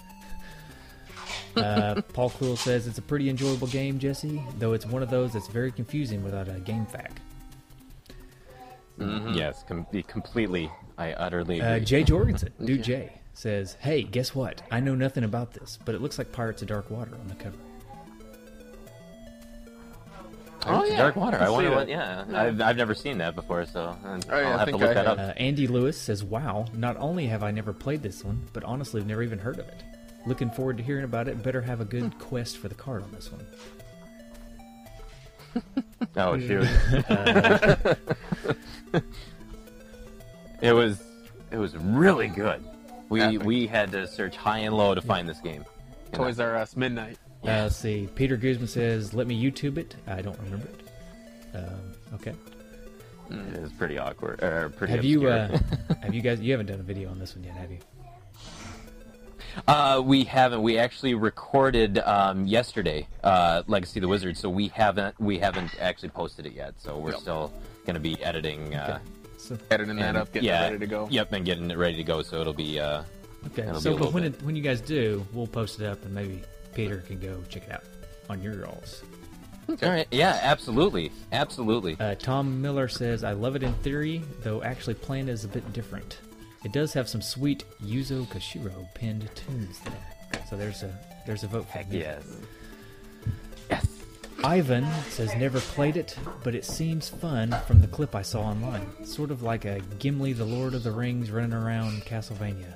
Uh, 1.57 2.01
Paul 2.13 2.31
Kluel 2.31 2.57
says 2.59 2.87
it's 2.87 2.99
a 2.99 3.03
pretty 3.03 3.29
enjoyable 3.31 3.67
game, 3.69 3.99
Jesse. 3.99 4.43
Though 4.59 4.73
it's 4.75 4.85
one 4.87 5.03
of 5.03 5.11
those 5.11 5.33
that's 5.33 5.49
very 5.49 5.73
confusing 5.73 6.23
without 6.23 6.49
a 6.49 6.61
game 6.61 6.87
fact. 6.87 7.21
Mhm. 8.99 9.37
Yes, 9.37 9.65
com- 9.69 9.87
completely. 10.07 10.71
I 10.99 11.13
utterly 11.13 11.61
agree. 11.61 11.69
Uh, 11.77 11.79
Jay 11.81 12.03
Jorgensen, 12.03 12.53
dude 12.65 12.83
Jay, 12.83 13.13
says, 13.35 13.77
"Hey, 13.81 14.03
guess 14.03 14.35
what? 14.35 14.63
I 14.71 14.81
know 14.81 14.95
nothing 14.95 15.25
about 15.25 15.53
this, 15.53 15.79
but 15.85 15.95
it 15.95 16.01
looks 16.01 16.17
like 16.19 16.33
Pirates 16.33 16.63
of 16.63 16.69
Dark 16.69 16.91
Water 16.91 17.13
on 17.21 17.29
the 17.29 17.35
cover." 17.35 17.57
oh, 20.69 20.85
yeah, 20.85 20.97
Dark 20.97 21.17
Water. 21.17 21.39
I 21.41 21.47
I 21.47 21.49
wonder 21.51 21.71
what. 21.71 21.89
Yeah, 21.89 22.25
Yeah. 22.29 22.43
I've, 22.43 22.61
I've 22.61 22.77
never 22.77 22.95
seen 22.95 23.19
that 23.19 23.35
before, 23.37 23.67
so 23.67 23.83
uh, 23.83 23.97
Oh, 24.31 24.39
yeah, 24.41 24.49
I'll 24.49 24.55
I 24.55 24.59
have 24.59 24.69
to 24.69 24.77
look 24.77 24.91
I 24.91 24.95
that 24.95 25.07
have. 25.07 25.19
up. 25.19 25.29
Uh, 25.29 25.33
Andy 25.39 25.67
Lewis 25.67 26.01
says, 26.01 26.25
"Wow! 26.25 26.65
Not 26.75 26.97
only 26.97 27.27
have 27.27 27.43
I 27.43 27.51
never 27.51 27.73
played 27.73 28.03
this 28.03 28.25
one, 28.25 28.43
but 28.53 28.65
honestly, 28.65 29.01
I've 29.01 29.07
never 29.07 29.23
even 29.23 29.39
heard 29.39 29.59
of 29.59 29.69
it. 29.69 29.83
Looking 30.27 30.51
forward 30.51 30.77
to 30.79 30.83
hearing 30.83 31.05
about 31.05 31.29
it. 31.29 31.43
Better 31.43 31.61
have 31.61 31.81
a 31.81 31.85
good 31.85 32.19
quest 32.19 32.59
for 32.59 32.69
the 32.69 32.75
card 32.75 33.03
on 33.03 33.13
this 33.13 33.31
one." 33.33 33.47
Oh 36.19 36.39
shoot! 36.39 36.63
it 40.63 40.73
was 40.73 41.03
it 41.51 41.59
was 41.59 41.77
really 41.77 42.29
good. 42.29 42.63
We 43.09 43.21
Epic. 43.21 43.43
we 43.45 43.67
had 43.67 43.93
to 43.93 44.07
search 44.07 44.37
high 44.37 44.59
and 44.61 44.75
low 44.77 44.95
to 44.95 45.01
find 45.01 45.29
this 45.29 45.41
game. 45.41 45.65
Toys 46.13 46.41
R 46.41 46.57
Us 46.57 46.77
Midnight. 46.77 47.19
Uh, 47.45 47.63
let's 47.63 47.77
see. 47.77 48.09
Peter 48.15 48.37
Guzman 48.37 48.67
says, 48.67 49.15
"Let 49.15 49.27
me 49.27 49.41
YouTube 49.41 49.79
it." 49.79 49.95
I 50.07 50.23
don't 50.23 50.39
remember 50.41 50.69
it. 50.69 50.89
Um, 51.55 51.93
okay. 52.15 52.35
It 53.31 53.61
was 53.61 53.73
pretty 53.73 53.99
awkward 53.99 54.43
or 54.43 54.71
pretty. 54.71 54.93
Have 54.95 55.05
you? 55.05 55.29
Uh, 55.29 55.59
have 56.03 56.15
you 56.15 56.23
guys? 56.23 56.41
You 56.41 56.53
haven't 56.53 56.67
done 56.67 56.81
a 56.81 56.85
video 56.85 57.11
on 57.11 57.19
this 57.19 57.35
one 57.35 57.45
yet, 57.45 57.57
have 57.57 57.71
you? 57.71 57.79
Uh, 59.67 60.03
we 60.05 60.25
haven't. 60.25 60.63
We 60.63 60.79
actually 60.79 61.15
recorded 61.15 61.99
um, 61.99 62.47
yesterday, 62.47 63.09
uh, 63.25 63.63
Legacy 63.67 63.99
of 64.01 64.03
the 64.03 64.09
Wizard. 64.09 64.37
So 64.37 64.49
we 64.51 64.69
haven't. 64.69 65.19
We 65.21 65.39
haven't 65.39 65.71
actually 65.81 66.11
posted 66.11 66.47
it 66.47 66.53
yet. 66.53 66.75
So 66.79 66.99
we're 66.99 67.13
Yep. 67.13 67.21
still 67.21 67.53
going 67.87 67.95
to 67.95 68.01
be 68.01 68.23
editing. 68.23 68.75
Uh, 68.75 68.99
So 69.39 69.57
Editing 69.71 69.97
that 69.97 70.09
and- 70.09 70.17
up, 70.19 70.33
getting 70.33 70.49
yeah, 70.49 70.63
it 70.63 70.65
ready 70.73 70.79
to 70.81 70.87
go. 70.87 71.07
Yep, 71.11 71.33
and 71.33 71.45
getting 71.45 71.71
it 71.71 71.79
ready 71.79 71.97
to 71.97 72.03
go. 72.05 72.23
So 72.23 72.41
it'll 72.41 72.53
be. 72.53 72.81
Uh, 72.81 73.03
okay. 73.47 73.63
That'll 73.63 73.75
be 73.75 73.81
So, 73.81 73.95
a 73.95 73.99
but 73.99 74.13
when 74.13 74.23
bit. 74.25 74.35
it, 74.35 74.43
when 74.43 74.57
you 74.57 74.63
guys 74.63 74.81
do, 74.81 75.25
we'll 75.33 75.47
post 75.47 75.81
it 75.81 75.87
up, 75.87 76.05
and 76.05 76.13
maybe 76.15 76.43
Peter 76.75 76.99
can 76.99 77.21
go 77.21 77.43
check 77.49 77.63
it 77.65 77.73
out 77.73 77.85
on 78.29 78.43
your 78.43 78.67
alls. 78.67 79.03
All 79.69 79.77
right. 79.83 80.07
Yeah. 80.11 80.39
Absolutely. 80.43 81.11
Absolutely. 81.33 81.97
Uh, 81.99 82.15
Tom 82.17 82.61
Miller 82.63 82.89
says, 82.89 83.25
I 83.25 83.33
love 83.33 83.57
it 83.57 83.63
in 83.63 83.73
theory, 83.75 84.23
though 84.43 84.63
actually 84.63 84.95
playing 84.95 85.29
is 85.29 85.45
a 85.45 85.49
bit 85.49 85.73
different. 85.73 86.19
It 86.67 86.73
does 86.73 86.93
have 86.95 87.09
some 87.09 87.23
sweet 87.23 87.63
Yuzo 87.81 88.27
Koshiro 88.27 88.93
pinned 88.93 89.31
tunes 89.37 89.79
there. 89.85 90.43
So 90.51 90.57
there's 90.57 90.83
a 90.83 90.93
there's 91.25 91.45
a 91.45 91.47
vote 91.47 91.69
for 91.71 91.79
me. 91.89 92.01
Yes. 92.01 92.25
Yes. 93.71 93.87
Ivan 94.43 94.85
says 95.09 95.33
never 95.37 95.61
played 95.61 95.97
it, 95.97 96.19
but 96.43 96.57
it 96.57 96.65
seems 96.65 97.09
fun 97.09 97.55
from 97.69 97.81
the 97.83 97.87
clip 97.87 98.17
I 98.17 98.23
saw 98.23 98.41
online. 98.41 99.07
Sort 99.07 99.31
of 99.31 99.45
like 99.45 99.65
a 99.65 99.79
Gimli 100.01 100.33
the 100.33 100.45
Lord 100.45 100.75
of 100.75 100.83
the 100.83 100.91
Rings 100.91 101.31
running 101.31 101.53
around 101.53 102.03
Castlevania. 102.03 102.75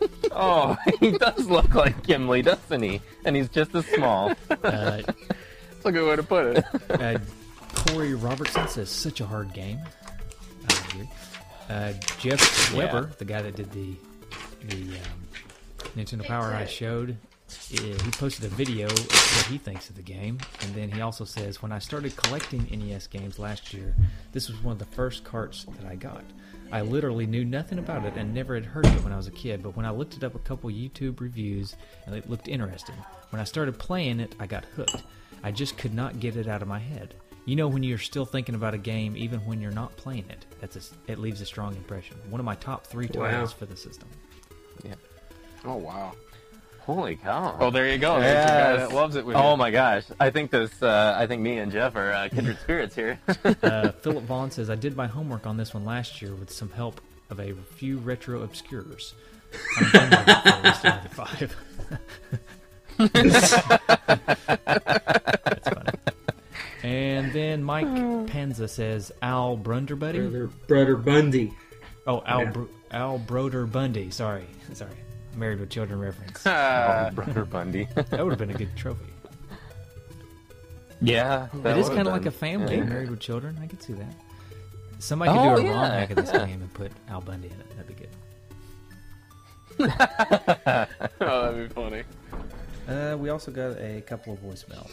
Oh, 0.30 0.76
he 1.00 1.10
does 1.18 1.46
look 1.46 1.74
like 1.74 2.04
Gimli, 2.06 2.40
doesn't 2.42 2.82
he? 2.82 3.00
And 3.24 3.34
he's 3.34 3.48
just 3.48 3.74
as 3.74 3.84
small. 3.86 4.30
Uh, 4.48 4.56
That's 4.62 5.84
a 5.84 5.90
good 5.90 6.08
way 6.08 6.14
to 6.16 6.22
put 6.22 6.56
it. 6.56 6.64
uh, 6.90 7.18
Corey 7.74 8.14
Robertson 8.14 8.68
says 8.68 8.88
such 8.90 9.20
a 9.20 9.26
hard 9.26 9.52
game. 9.52 9.80
I 10.70 10.86
agree. 10.90 11.08
Uh, 11.68 11.92
Jeff 12.18 12.72
Yeah. 12.72 12.78
Weber, 12.78 13.10
the 13.18 13.24
guy 13.24 13.42
that 13.42 13.56
did 13.56 13.70
the 13.72 13.94
the 14.64 14.96
um, 14.98 15.22
Nintendo 15.96 16.24
Power 16.24 16.52
I 16.52 16.66
showed, 16.66 17.10
uh, 17.10 17.14
he 17.80 18.10
posted 18.12 18.44
a 18.44 18.48
video 18.48 18.86
of 18.86 18.98
what 19.36 19.46
he 19.46 19.56
thinks 19.58 19.88
of 19.88 19.96
the 19.96 20.02
game, 20.02 20.38
and 20.62 20.74
then 20.74 20.90
he 20.90 21.00
also 21.00 21.24
says, 21.24 21.62
"When 21.62 21.70
I 21.72 21.78
started 21.78 22.16
collecting 22.16 22.66
NES 22.70 23.06
games 23.06 23.38
last 23.38 23.72
year, 23.72 23.94
this 24.32 24.48
was 24.48 24.62
one 24.62 24.72
of 24.72 24.78
the 24.78 24.84
first 24.96 25.24
carts 25.24 25.64
that 25.78 25.86
I 25.90 25.94
got. 25.94 26.24
I 26.70 26.82
literally 26.82 27.26
knew 27.26 27.44
nothing 27.44 27.78
about 27.78 28.04
it 28.04 28.14
and 28.16 28.34
never 28.34 28.54
had 28.54 28.66
heard 28.66 28.84
of 28.86 28.96
it 28.96 29.04
when 29.04 29.12
I 29.12 29.16
was 29.16 29.26
a 29.26 29.30
kid, 29.32 29.62
but 29.62 29.76
when 29.76 29.86
I 29.86 29.90
looked 29.90 30.16
it 30.16 30.24
up 30.24 30.34
a 30.34 30.38
couple 30.40 30.68
YouTube 30.70 31.20
reviews 31.20 31.76
and 32.04 32.14
it 32.14 32.28
looked 32.28 32.48
interesting, 32.48 32.96
when 33.30 33.40
I 33.40 33.44
started 33.44 33.78
playing 33.78 34.20
it, 34.20 34.34
I 34.38 34.46
got 34.46 34.64
hooked. 34.76 35.02
I 35.42 35.50
just 35.50 35.78
could 35.78 35.94
not 35.94 36.20
get 36.20 36.36
it 36.36 36.46
out 36.48 36.60
of 36.60 36.68
my 36.68 36.78
head. 36.80 37.14
You 37.48 37.56
know 37.56 37.66
when 37.66 37.82
you're 37.82 37.96
still 37.96 38.26
thinking 38.26 38.54
about 38.54 38.74
a 38.74 38.78
game 38.78 39.16
even 39.16 39.40
when 39.46 39.62
you're 39.62 39.70
not 39.72 39.96
playing 39.96 40.26
it. 40.28 40.44
That's 40.60 40.76
a, 40.76 40.80
it 41.10 41.18
leaves 41.18 41.40
a 41.40 41.46
strong 41.46 41.74
impression. 41.76 42.18
One 42.28 42.40
of 42.40 42.44
my 42.44 42.56
top 42.56 42.86
three 42.86 43.08
Wow. 43.14 43.24
titles 43.30 43.54
for 43.54 43.64
the 43.64 43.74
system. 43.74 44.06
Yeah. 44.84 44.96
Oh 45.64 45.76
wow. 45.76 46.12
Holy 46.80 47.16
cow! 47.16 47.56
Well, 47.58 47.70
there 47.70 47.88
you 47.90 47.96
go. 47.96 48.20
There's 48.20 48.44
a 48.44 48.48
guy 48.48 48.76
that 48.76 48.92
loves 48.92 49.16
it 49.16 49.24
with 49.24 49.34
Oh 49.36 49.52
you. 49.52 49.56
my 49.56 49.70
gosh! 49.70 50.04
I 50.20 50.28
think 50.28 50.50
this. 50.50 50.82
Uh, 50.82 51.14
I 51.18 51.26
think 51.26 51.40
me 51.40 51.56
and 51.58 51.72
Jeff 51.72 51.96
are 51.96 52.12
uh, 52.12 52.28
kindred 52.28 52.58
spirits 52.60 52.94
here. 52.94 53.18
Uh, 53.62 53.92
Philip 53.92 54.24
Vaughn 54.24 54.50
says, 54.50 54.68
I 54.68 54.74
did 54.74 54.94
my 54.94 55.06
homework 55.06 55.46
on 55.46 55.56
this 55.56 55.72
one 55.72 55.86
last 55.86 56.20
year 56.20 56.34
with 56.34 56.50
some 56.50 56.68
help 56.70 57.00
of 57.30 57.40
a 57.40 57.54
few 57.76 57.96
retro 57.98 58.42
obscures. 58.42 59.14
I'm 59.78 59.90
done 59.90 60.10
with 60.10 60.28
it 60.28 60.42
for 60.42 60.60
Rest 60.62 60.84
of 60.84 61.02
the 61.02 61.08
Five. 61.08 61.56
That's 65.44 65.68
funny. 65.68 65.90
And 66.82 67.32
then 67.32 67.62
Mike 67.64 67.86
Penza 68.28 68.68
says 68.68 69.10
Al 69.22 69.56
Brunderbuddy. 69.56 70.20
Brother, 70.30 70.46
brother 70.66 70.96
Bundy. 70.96 71.52
Oh, 72.06 72.22
Al 72.26 72.44
Yeah. 72.44 72.50
Br- 72.52 72.64
Al 72.92 73.18
Broder 73.18 73.66
Bundy. 73.66 74.10
Sorry, 74.10 74.46
sorry. 74.72 74.92
Married 75.36 75.60
with 75.60 75.70
Children 75.70 75.98
reference. 76.00 76.42
Oh, 76.46 77.10
Brother 77.14 77.44
Bundy. 77.44 77.86
That 77.94 78.22
would 78.24 78.30
have 78.30 78.38
been 78.38 78.50
a 78.50 78.54
good 78.58 78.74
trophy. 78.76 79.04
yeah, 81.00 81.46
It 81.52 81.62
that 81.62 81.76
is 81.78 81.88
kind 81.88 82.06
of 82.06 82.12
like 82.12 82.26
a 82.26 82.30
family, 82.30 82.76
Yeah. 82.76 82.84
married 82.84 83.10
with 83.10 83.20
children. 83.20 83.58
I 83.60 83.66
could 83.66 83.82
see 83.82 83.92
that. 83.94 84.14
Somebody 85.00 85.32
could 85.32 85.38
Oh, 85.40 85.56
do 85.56 85.62
a 85.62 85.64
yeah, 85.64 85.70
ROM 85.80 85.90
hack 85.90 86.10
of 86.10 86.16
this 86.16 86.30
yeah. 86.32 86.46
game 86.46 86.60
and 86.62 86.72
put 86.74 86.90
Al 87.08 87.20
Bundy 87.20 87.48
in 87.48 87.54
it. 87.60 87.70
That'd 87.76 87.86
be 87.86 87.94
good. 87.94 88.08
Oh, 91.20 91.52
that'd 91.52 91.68
be 91.68 91.74
funny. 91.74 92.02
Uh, 92.88 93.16
we 93.18 93.28
also 93.30 93.50
got 93.52 93.78
a 93.78 94.00
couple 94.00 94.32
of 94.32 94.40
voicemails. 94.40 94.90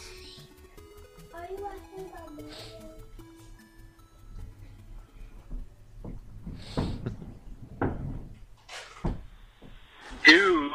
Dude, 10.24 10.72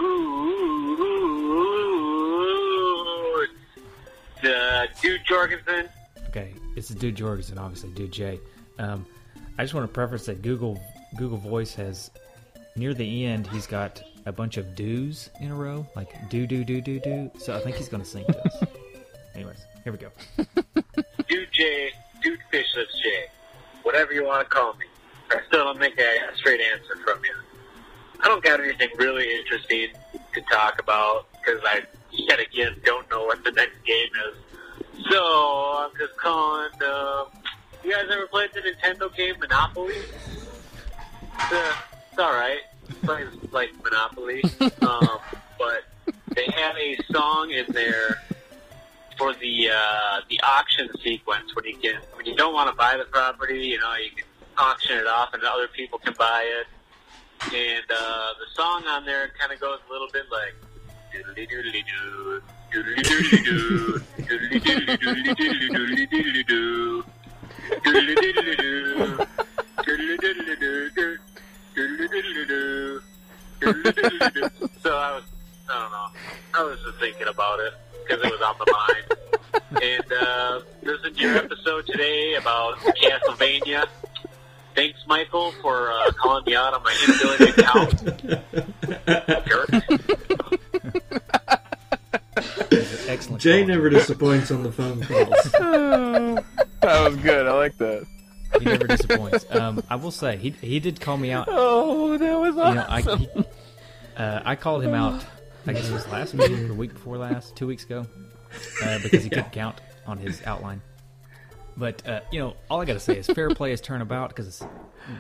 uh, 4.46 4.88
dude 5.02 5.22
Jorgensen. 5.26 5.90
Okay, 6.30 6.54
it's 6.76 6.88
the 6.88 6.96
Dude 6.96 7.16
Jorgensen, 7.16 7.58
obviously 7.58 7.90
Dude 7.92 8.12
J. 8.12 8.40
Um, 8.80 9.06
I 9.58 9.64
just 9.64 9.74
want 9.74 9.86
to 9.86 9.94
preface 9.94 10.26
that 10.28 10.42
Google 10.42 10.80
Google 11.18 11.38
Voice 11.38 11.74
has 11.76 12.10
near 12.76 12.94
the 12.94 13.26
end 13.26 13.46
he's 13.48 13.68
got 13.68 14.02
a 14.26 14.32
bunch 14.32 14.58
of 14.58 14.76
do's 14.76 15.30
in 15.42 15.52
a 15.52 15.56
row, 15.56 15.86
like 15.96 16.30
do 16.30 16.48
do 16.48 16.64
do 16.64 16.80
do 16.82 17.00
do. 17.00 17.30
So 17.38 17.56
I 17.56 17.60
think 17.60 17.76
he's 17.76 17.90
going 17.90 18.04
to 18.04 18.10
sing 18.10 18.26
to 18.26 18.46
us. 18.46 18.64
Anyways, 19.36 19.66
here 19.84 19.94
we 19.94 19.98
go. 19.98 20.10
Dude 21.28 21.48
J, 21.52 21.92
Dude 22.22 22.40
Fishless 22.52 22.92
J, 23.02 23.26
whatever 23.84 24.14
you 24.14 24.26
want 24.26 24.48
to 24.48 24.56
call 24.56 24.74
me. 24.74 24.86
I 25.32 25.40
still 25.48 25.64
don't 25.66 25.80
make 25.80 25.98
a, 26.00 26.32
a 26.32 26.38
straight 26.38 26.60
answer 26.60 26.96
from 27.04 27.20
you. 27.24 27.34
I 28.22 28.28
don't 28.28 28.44
got 28.44 28.60
anything 28.60 28.90
really 28.98 29.38
interesting 29.38 29.90
to 30.34 30.42
talk 30.52 30.80
about 30.80 31.28
because 31.34 31.62
I 31.66 31.82
yet 32.12 32.40
again 32.40 32.76
don't 32.84 33.10
know 33.10 33.26
what 33.26 33.44
the 33.44 33.52
next 33.52 33.84
game 33.86 34.10
is. 34.28 35.06
So 35.10 35.18
I'm 35.20 35.92
just 35.98 36.16
calling. 36.18 36.70
Uh, 36.86 37.26
you 37.84 37.92
guys 37.92 38.06
ever 38.12 38.28
played 38.28 38.52
the 38.54 38.62
Nintendo 38.62 39.16
game 39.16 39.36
Monopoly? 39.40 39.96
It's, 39.96 41.52
uh, 41.52 41.74
it's 42.12 42.20
all 42.20 42.34
right. 42.34 42.60
It 42.90 43.02
plays 43.02 43.28
like 43.52 43.72
Monopoly, 43.84 44.44
um, 44.82 45.20
but 45.58 45.84
they 46.36 46.46
had 46.54 46.76
a 46.78 46.98
song 47.12 47.50
in 47.52 47.66
there 47.70 48.22
for 49.22 49.34
the 49.36 49.70
uh, 49.70 50.22
the 50.30 50.40
auction 50.42 50.90
sequence 51.04 51.56
when 51.56 51.66
you 51.66 51.78
can 51.78 52.02
when 52.16 52.26
you 52.26 52.36
don't 52.36 52.56
want 52.56 52.68
to 52.70 52.76
buy 52.76 52.98
the 52.98 53.06
property, 53.06 53.60
you 53.60 53.80
know, 53.80 53.94
you 53.94 54.10
can 54.16 54.26
auction 54.58 54.98
it 54.98 55.06
off 55.06 55.32
and 55.34 55.44
other 55.44 55.68
people 55.68 56.00
can 56.00 56.14
buy 56.18 56.44
it. 56.60 56.68
And 57.54 57.86
uh, 57.92 58.34
the 58.40 58.48
song 58.56 58.84
on 58.88 59.06
there 59.06 59.32
kind 59.40 59.52
of 59.52 59.60
goes 59.60 59.80
a 59.88 59.92
little 59.92 60.08
bit 60.12 60.24
like 60.32 60.56
doodly 61.14 61.48
doodly 61.48 61.86
doo. 61.88 62.42
So 74.82 74.98
I 74.98 75.12
was, 75.14 75.24
I 75.70 75.80
don't 75.80 75.92
know, 75.92 76.08
I 76.56 76.64
was 76.64 76.80
just 76.84 76.98
thinking 77.00 77.28
about 77.28 77.60
it 77.60 77.74
because 78.12 78.26
it 78.26 78.32
was 78.32 78.42
on 78.42 78.56
my 78.60 78.66
mind. 78.72 79.06
And 79.82 80.14
uh, 80.14 80.62
listened 80.84 81.16
to 81.16 81.22
your 81.22 81.38
episode 81.38 81.86
today 81.88 82.36
about 82.36 82.76
Castlevania. 82.78 83.88
Thanks, 84.76 85.00
Michael, 85.08 85.52
for 85.62 85.92
uh, 85.92 86.12
calling 86.12 86.44
me 86.46 86.56
out 86.56 86.74
on 86.74 86.84
my 86.84 86.96
inability 87.06 87.52
to 87.52 87.64
count. 87.64 88.06
Jerk. 89.48 89.70
Excellent. 93.08 93.42
Jay 93.42 93.66
never 93.66 93.90
disappoints 93.90 94.52
on 94.52 94.64
the 94.64 94.72
phone 94.72 95.04
calls. 95.04 96.46
That 96.82 97.04
was 97.08 97.16
good. 97.18 97.46
I 97.46 97.54
like 97.54 97.78
that. 97.78 98.08
He 98.58 98.66
never 98.66 98.88
disappoints. 98.88 99.46
Um, 99.52 99.84
I 99.88 99.98
will 99.98 100.10
say 100.10 100.36
he 100.38 100.50
he 100.50 100.80
did 100.80 101.00
call 101.00 101.16
me 101.16 101.32
out. 101.32 101.46
Oh, 101.48 102.18
that 102.18 102.40
was 102.40 102.56
You 102.56 102.74
know, 102.74 102.86
I 102.90 103.02
he, 103.02 103.30
uh, 104.18 104.42
I 104.44 104.56
called 104.56 104.82
him 104.84 104.96
out. 104.96 105.24
I 105.68 105.74
guess 105.74 105.90
it 105.90 105.94
was 105.94 106.08
last 106.08 106.34
week 106.34 106.52
or 106.70 106.74
week 106.74 106.94
before 106.94 107.18
last, 107.18 107.56
two 107.56 107.68
weeks 107.68 107.84
ago, 107.84 108.06
uh, 108.84 109.00
because 109.04 109.24
he 109.24 109.30
couldn't 109.30 109.52
count 109.52 109.80
on 110.08 110.18
his 110.18 110.42
outline. 110.46 110.82
But 111.78 112.06
uh, 112.08 112.22
you 112.32 112.40
know, 112.40 112.56
all 112.70 112.82
I 112.82 112.86
got 112.86 112.94
to 112.94 113.00
say 113.00 113.18
is 113.18 113.28
fair 113.28 113.50
play 113.52 113.72
is 113.72 113.80
turnabout 113.80 114.30
because 114.30 114.48
it's 114.48 114.64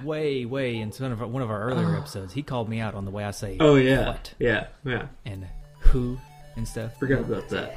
way, 0.04 0.46
way 0.46 0.78
in 0.78 0.92
some 0.92 1.12
of 1.12 1.22
our, 1.22 1.28
one 1.28 1.42
of 1.44 1.50
our 1.50 1.62
earlier 1.62 1.96
episodes. 1.96 2.34
He 2.34 2.44
called 2.44 2.68
me 2.70 2.80
out 2.80 2.94
on 2.96 3.06
the 3.06 3.12
way 3.12 3.24
I 3.24 3.32
say 3.32 3.58
Oh 3.60 3.76
yeah, 3.76 4.08
what 4.08 4.34
yeah, 4.40 4.68
yeah. 4.84 5.08
and 5.26 5.48
who 5.80 6.18
and 6.56 6.68
stuff. 6.68 6.98
Forgot 7.00 7.22
about 7.22 7.48
that. 7.50 7.76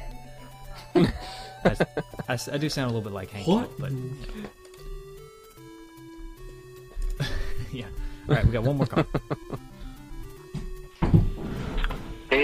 I, 1.65 1.75
I, 2.33 2.37
I 2.51 2.57
do 2.57 2.69
sound 2.69 2.91
a 2.91 2.93
little 2.93 3.01
bit 3.09 3.13
like 3.13 3.29
Hank, 3.31 3.47
What? 3.47 3.69
but 3.79 3.91
yeah. 7.71 7.85
All 8.27 8.35
right, 8.35 8.45
we 8.45 8.51
got 8.51 8.63
one 8.63 8.77
more 8.77 8.87
call. 8.87 9.05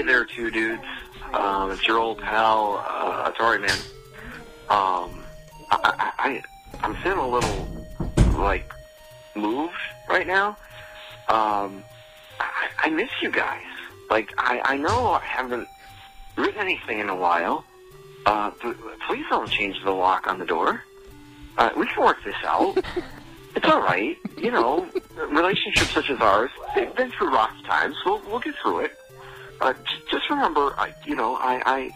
Hey 0.01 0.07
there, 0.07 0.25
two 0.25 0.49
dudes. 0.49 0.81
Um, 1.31 1.69
it's 1.69 1.87
your 1.87 1.99
old 1.99 2.17
pal, 2.17 2.83
uh, 2.89 3.31
Atari 3.31 3.61
man. 3.61 3.69
Um, 4.67 5.23
I, 5.69 6.11
I, 6.17 6.43
I'm 6.81 6.95
feeling 7.03 7.19
a 7.19 7.27
little, 7.27 7.85
like, 8.35 8.73
moved 9.35 9.75
right 10.09 10.25
now. 10.25 10.57
Um, 11.29 11.83
I, 12.39 12.69
I 12.79 12.89
miss 12.89 13.11
you 13.21 13.29
guys. 13.29 13.61
Like, 14.09 14.33
I, 14.39 14.61
I 14.65 14.77
know 14.77 15.11
I 15.11 15.19
haven't 15.23 15.67
written 16.35 16.59
anything 16.59 16.97
in 16.97 17.09
a 17.09 17.15
while. 17.15 17.63
Uh, 18.25 18.49
please 19.07 19.25
don't 19.29 19.51
change 19.51 19.83
the 19.83 19.91
lock 19.91 20.25
on 20.25 20.39
the 20.39 20.47
door. 20.47 20.81
Uh, 21.59 21.69
we 21.77 21.85
can 21.85 22.03
work 22.03 22.17
this 22.25 22.43
out. 22.43 22.83
It's 23.53 23.65
all 23.65 23.81
right. 23.81 24.17
You 24.37 24.49
know, 24.49 24.87
relationships 25.29 25.91
such 25.91 26.09
as 26.09 26.21
ours, 26.21 26.49
they've 26.73 26.95
been 26.95 27.11
through 27.11 27.33
rough 27.33 27.51
times. 27.65 27.97
We'll, 28.05 28.21
we'll 28.25 28.39
get 28.39 28.55
through 28.63 28.79
it. 28.85 28.97
Uh, 29.61 29.73
j- 29.73 29.79
just 30.11 30.29
remember, 30.29 30.73
I, 30.77 30.93
you 31.05 31.15
know, 31.15 31.35
I, 31.35 31.61
I, 31.65 31.91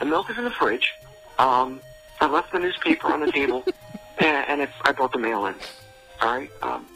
the 0.00 0.04
milk 0.06 0.28
is 0.30 0.36
in 0.36 0.44
the 0.44 0.50
fridge. 0.50 0.92
Um, 1.38 1.80
I 2.20 2.26
left 2.28 2.52
the 2.52 2.58
newspaper 2.58 3.06
on 3.12 3.20
the 3.20 3.30
table, 3.32 3.64
and, 4.18 4.46
and 4.48 4.60
it's, 4.60 4.72
I 4.82 4.92
brought 4.92 5.12
the 5.12 5.18
mail 5.18 5.46
in. 5.46 5.54
All 6.20 6.36
right. 6.36 6.50
Um, 6.62 6.86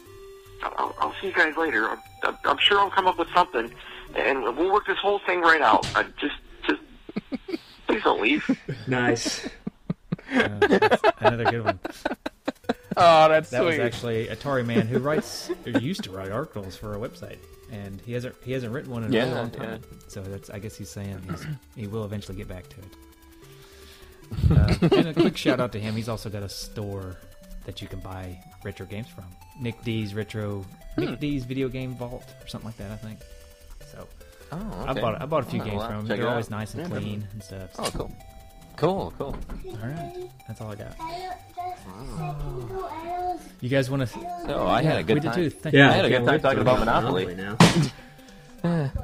I'll, 0.61 0.93
I'll 0.99 1.13
see 1.21 1.27
you 1.27 1.33
guys 1.33 1.55
later. 1.57 1.87
I'm, 1.89 1.99
I'm- 2.23 2.37
I'm 2.45 2.57
sure 2.57 2.79
I'll 2.79 2.89
come 2.91 3.07
up 3.07 3.17
with 3.17 3.29
something, 3.33 3.71
and 4.15 4.43
we'll 4.43 4.71
work 4.73 4.85
this 4.87 4.97
whole 4.97 5.19
thing 5.19 5.39
right 5.41 5.61
out. 5.61 5.87
Uh, 5.95 6.03
just, 6.19 6.35
just, 6.67 6.81
please 7.87 8.03
don't 8.03 8.21
leave. 8.21 8.43
Nice. 8.87 9.47
Uh, 10.31 10.59
that's 10.67 11.01
another 11.21 11.45
good 11.45 11.63
one. 11.65 11.79
Oh, 12.95 13.27
that's 13.29 13.49
That 13.49 13.63
was 13.63 13.73
sweet. 13.77 13.83
actually 13.83 14.27
Atari 14.27 14.63
man 14.63 14.85
who 14.85 14.99
writes 14.99 15.49
or 15.65 15.71
used 15.79 16.03
to 16.03 16.11
write 16.11 16.29
articles 16.31 16.75
for 16.75 16.93
our 16.93 16.99
website, 16.99 17.37
and 17.71 18.01
he 18.01 18.13
hasn't 18.13 18.35
he 18.43 18.51
hasn't 18.51 18.73
written 18.73 18.91
one 18.91 19.03
in 19.03 19.13
a 19.13 19.17
really 19.19 19.31
long 19.33 19.51
time. 19.51 19.81
yeah. 19.81 19.97
So 20.07 20.21
that's 20.21 20.49
I 20.49 20.59
guess 20.59 20.75
he's 20.75 20.89
saying 20.89 21.21
he's, 21.29 21.45
he 21.75 21.87
will 21.87 22.05
eventually 22.05 22.37
get 22.37 22.47
back 22.47 22.65
to 22.69 22.75
it. 22.79 22.95
Uh, 24.51 24.95
and 24.95 25.07
a 25.09 25.13
quick 25.13 25.37
shout 25.45 25.59
out 25.59 25.71
to 25.71 25.79
him. 25.79 25.95
He's 25.95 26.09
also 26.09 26.29
got 26.29 26.43
a 26.43 26.49
store 26.49 27.17
that 27.65 27.81
you 27.81 27.87
can 27.87 27.99
buy 27.99 28.37
retro 28.63 28.85
games 28.85 29.07
from. 29.09 29.25
Nick 29.59 29.81
D's 29.83 30.13
retro 30.13 30.65
Hmm. 30.95 31.01
Nick 31.05 31.19
D's 31.19 31.45
video 31.45 31.69
game 31.69 31.95
vault 31.95 32.23
or 32.43 32.47
something 32.47 32.67
like 32.67 32.77
that. 32.77 32.91
I 32.91 32.95
think. 32.97 33.19
So 33.91 34.07
Oh, 34.51 34.85
I 34.87 34.93
bought 34.93 35.21
I 35.21 35.25
bought 35.25 35.45
a 35.45 35.49
few 35.49 35.61
Oh, 35.61 35.65
games 35.65 35.77
well, 35.77 35.87
from 35.87 35.99
him. 35.99 36.05
They're 36.07 36.27
always 36.27 36.47
out. 36.47 36.51
nice 36.51 36.73
and 36.73 36.83
Yeah, 36.91 36.97
clean 36.99 37.27
and 37.33 37.43
stuff. 37.43 37.69
Oh, 37.77 37.91
cool. 37.93 38.11
Cool, 38.79 39.13
cool. 39.17 39.35
All 39.67 39.87
right, 39.89 40.29
that's 40.47 40.61
all 40.61 40.71
I 40.71 40.75
got. 40.75 40.95
I 41.01 41.11
don't, 41.11 41.33
just 41.53 41.83
a 41.97 42.17
second 42.17 42.63
ago, 42.63 42.89
I 42.89 43.19
was, 43.19 43.41
You 43.59 43.67
guys 43.67 43.89
want 43.91 44.07
to? 44.09 44.19
Oh, 44.55 44.67
I 44.67 44.81
had 44.81 44.99
a 44.99 45.03
good 45.03 45.15
we 45.15 45.19
time. 45.19 45.35
did 45.35 45.51
too. 45.51 45.59
Thank 45.59 45.75
Yeah, 45.75 45.89
I 45.89 45.93
had 45.95 46.05
a 46.05 46.09
good 46.09 46.25
time 46.25 46.39
talking 46.39 46.59
about 46.59 46.85
talk 46.85 47.03
Monopoly. 47.03 47.35
now. 47.35 47.57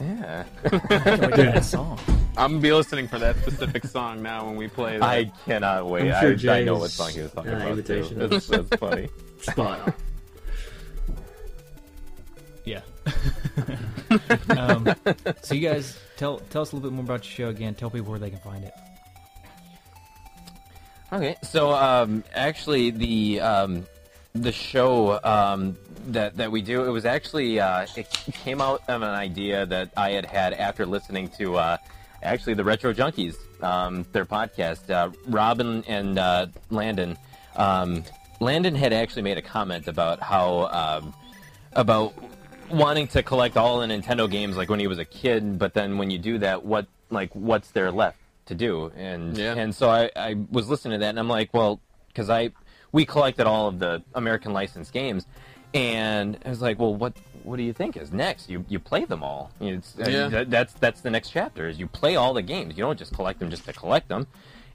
Yeah. 0.00 0.44
you. 0.64 0.80
Can't 0.80 1.20
wait 1.20 1.34
to 1.34 1.42
that 1.42 1.64
song. 1.64 1.98
I'm 2.36 2.52
gonna 2.52 2.62
be 2.62 2.72
listening 2.72 3.06
for 3.06 3.18
that 3.20 3.36
specific 3.36 3.84
song 3.84 4.22
now 4.22 4.46
when 4.46 4.56
we 4.56 4.66
play 4.66 4.98
that. 4.98 5.02
I 5.02 5.30
cannot 5.44 5.86
wait. 5.86 6.12
I'm 6.12 6.36
sure 6.38 6.52
I, 6.52 6.58
I 6.58 6.64
know 6.64 6.78
what 6.78 6.90
song 6.90 7.10
he 7.10 7.20
was 7.20 7.32
talking 7.32 7.52
uh, 7.52 7.56
about. 7.56 7.86
Too. 7.86 8.02
That's, 8.14 8.46
that's 8.46 8.76
funny. 8.76 9.08
Spot 9.40 9.80
on. 9.80 9.94
Yeah. 12.64 12.80
um, 14.56 14.94
so 15.42 15.54
you 15.54 15.68
guys 15.68 15.98
tell 16.18 16.40
tell 16.50 16.62
us 16.62 16.72
a 16.72 16.76
little 16.76 16.90
bit 16.90 16.94
more 16.94 17.04
about 17.04 17.24
your 17.24 17.46
show 17.46 17.48
again. 17.48 17.74
Tell 17.74 17.90
people 17.90 18.10
where 18.10 18.18
they 18.18 18.30
can 18.30 18.40
find 18.40 18.64
it. 18.64 18.74
Okay, 21.10 21.36
so 21.42 21.72
um, 21.72 22.22
actually, 22.34 22.90
the 22.90 23.40
um, 23.40 23.86
the 24.34 24.52
show 24.52 25.18
um, 25.24 25.78
that 26.08 26.36
that 26.36 26.50
we 26.50 26.60
do, 26.60 26.84
it 26.84 26.90
was 26.90 27.06
actually 27.06 27.60
uh, 27.60 27.86
it 27.96 28.10
came 28.10 28.60
out 28.60 28.82
of 28.88 29.00
an 29.00 29.08
idea 29.08 29.64
that 29.66 29.90
I 29.96 30.10
had 30.10 30.26
had 30.26 30.52
after 30.52 30.84
listening 30.84 31.30
to 31.38 31.56
uh, 31.56 31.76
actually 32.22 32.54
the 32.54 32.64
Retro 32.64 32.92
Junkies 32.92 33.36
um, 33.62 34.04
their 34.12 34.26
podcast. 34.26 34.90
Uh, 34.90 35.10
Robin 35.26 35.82
and 35.86 36.18
uh, 36.18 36.46
Landon. 36.70 37.16
Um, 37.56 38.04
Landon 38.40 38.74
had 38.74 38.92
actually 38.92 39.22
made 39.22 39.38
a 39.38 39.42
comment 39.42 39.88
about 39.88 40.20
how 40.20 40.68
um, 41.02 41.14
about 41.72 42.14
wanting 42.70 43.08
to 43.08 43.22
collect 43.22 43.56
all 43.56 43.80
the 43.80 43.86
Nintendo 43.86 44.30
games 44.30 44.56
like 44.56 44.68
when 44.68 44.80
he 44.80 44.86
was 44.86 44.98
a 44.98 45.04
kid, 45.04 45.58
but 45.58 45.74
then 45.74 45.98
when 45.98 46.10
you 46.10 46.18
do 46.18 46.38
that, 46.38 46.64
what 46.64 46.86
like 47.10 47.34
what's 47.34 47.70
there 47.70 47.90
left 47.90 48.18
to 48.46 48.54
do? 48.54 48.92
And 48.96 49.36
Yeah. 49.36 49.54
and 49.54 49.74
so 49.74 49.88
I, 49.88 50.10
I 50.16 50.34
was 50.50 50.68
listening 50.68 50.98
to 50.98 51.04
that, 51.04 51.10
and 51.10 51.18
I'm 51.18 51.28
like, 51.28 51.52
well, 51.54 51.80
because 52.08 52.30
I 52.30 52.50
we 52.92 53.04
collected 53.04 53.46
all 53.46 53.68
of 53.68 53.78
the 53.78 54.02
American 54.14 54.52
licensed 54.52 54.92
games, 54.92 55.26
and 55.74 56.38
I 56.44 56.48
was 56.50 56.62
like, 56.62 56.78
well, 56.78 56.94
what 56.94 57.14
what 57.44 57.56
do 57.56 57.62
you 57.62 57.72
think 57.72 57.96
is 57.96 58.12
next? 58.12 58.50
You 58.50 58.64
you 58.68 58.78
play 58.78 59.04
them 59.04 59.22
all. 59.22 59.50
It's, 59.60 59.94
Yeah. 59.98 60.28
that- 60.28 60.50
that's 60.50 60.72
that's 60.74 61.00
the 61.00 61.10
next 61.10 61.30
chapter. 61.30 61.68
Is 61.68 61.78
you 61.78 61.86
play 61.86 62.16
all 62.16 62.34
the 62.34 62.42
games. 62.42 62.76
You 62.76 62.84
don't 62.84 62.98
just 62.98 63.14
collect 63.14 63.38
them 63.40 63.50
just 63.50 63.64
to 63.66 63.72
collect 63.72 64.08
them. 64.08 64.26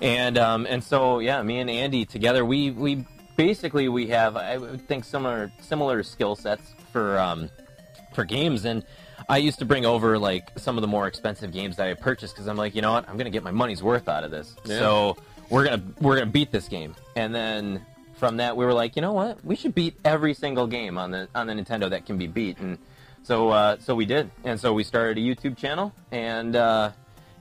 And 0.01 0.37
um, 0.37 0.65
and 0.69 0.83
so 0.83 1.19
yeah, 1.19 1.41
me 1.43 1.59
and 1.59 1.69
Andy 1.69 2.05
together, 2.05 2.43
we 2.45 2.71
we 2.71 3.05
basically 3.35 3.89
we 3.89 4.07
have 4.07 4.35
I 4.35 4.57
would 4.57 4.87
think 4.87 5.03
similar 5.05 5.51
similar 5.61 6.03
skill 6.03 6.35
sets 6.35 6.73
for 6.91 7.17
um, 7.19 7.49
for 8.13 8.23
games 8.25 8.65
and. 8.65 8.83
I 9.29 9.37
used 9.37 9.59
to 9.59 9.65
bring 9.65 9.85
over 9.85 10.19
like 10.19 10.51
some 10.59 10.77
of 10.77 10.81
the 10.81 10.87
more 10.87 11.07
expensive 11.07 11.53
games 11.53 11.77
that 11.77 11.87
I 11.87 11.93
purchased 11.93 12.33
because 12.35 12.47
I'm 12.47 12.57
like, 12.57 12.75
you 12.75 12.81
know 12.81 12.91
what, 12.91 13.07
I'm 13.07 13.15
gonna 13.15 13.29
get 13.29 13.41
my 13.41 13.51
money's 13.51 13.81
worth 13.81 14.09
out 14.09 14.25
of 14.25 14.31
this. 14.31 14.53
Yeah. 14.65 14.79
So 14.79 15.17
we're 15.49 15.63
gonna 15.63 15.81
we're 16.01 16.15
gonna 16.19 16.29
beat 16.29 16.51
this 16.51 16.67
game. 16.67 16.93
And 17.15 17.33
then 17.33 17.85
from 18.17 18.35
that, 18.37 18.57
we 18.57 18.65
were 18.65 18.73
like, 18.73 18.97
you 18.97 19.01
know 19.01 19.13
what, 19.13 19.43
we 19.45 19.55
should 19.55 19.73
beat 19.73 19.95
every 20.03 20.33
single 20.33 20.67
game 20.67 20.97
on 20.97 21.11
the 21.11 21.29
on 21.33 21.47
the 21.47 21.53
Nintendo 21.53 21.89
that 21.91 22.05
can 22.05 22.17
be 22.17 22.27
beat. 22.27 22.57
And 22.57 22.77
so 23.23 23.47
uh, 23.49 23.77
so 23.79 23.95
we 23.95 24.03
did. 24.03 24.29
And 24.43 24.59
so 24.59 24.73
we 24.73 24.83
started 24.83 25.17
a 25.17 25.21
YouTube 25.21 25.55
channel, 25.55 25.93
and 26.11 26.57
uh, 26.57 26.91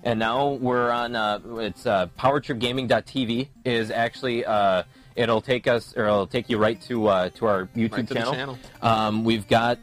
and 0.05 0.21
now 0.21 0.51
we're 0.51 0.93
on. 0.93 1.17
Uh, 1.17 1.41
it's 1.59 1.85
uh, 1.85 2.07
PowerTripGaming.tv 2.17 3.49
is 3.65 3.91
actually. 3.91 4.45
Uh, 4.45 4.85
It'll 5.15 5.43
take 5.43 5.67
us, 5.67 5.95
or 5.95 6.05
it'll 6.07 6.27
take 6.27 6.49
you 6.49 6.57
right 6.57 6.81
to 6.83 7.07
uh, 7.07 7.29
to 7.35 7.45
our 7.47 7.67
YouTube 7.77 7.93
Right 7.93 8.09
to 8.09 8.15
the 8.15 8.21
channel. 8.21 8.33
channel. 8.33 8.59
Um, 8.81 9.25
we've 9.25 9.47
got 9.47 9.79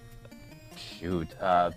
shoot, 1.00 1.28
uh, 1.42 1.72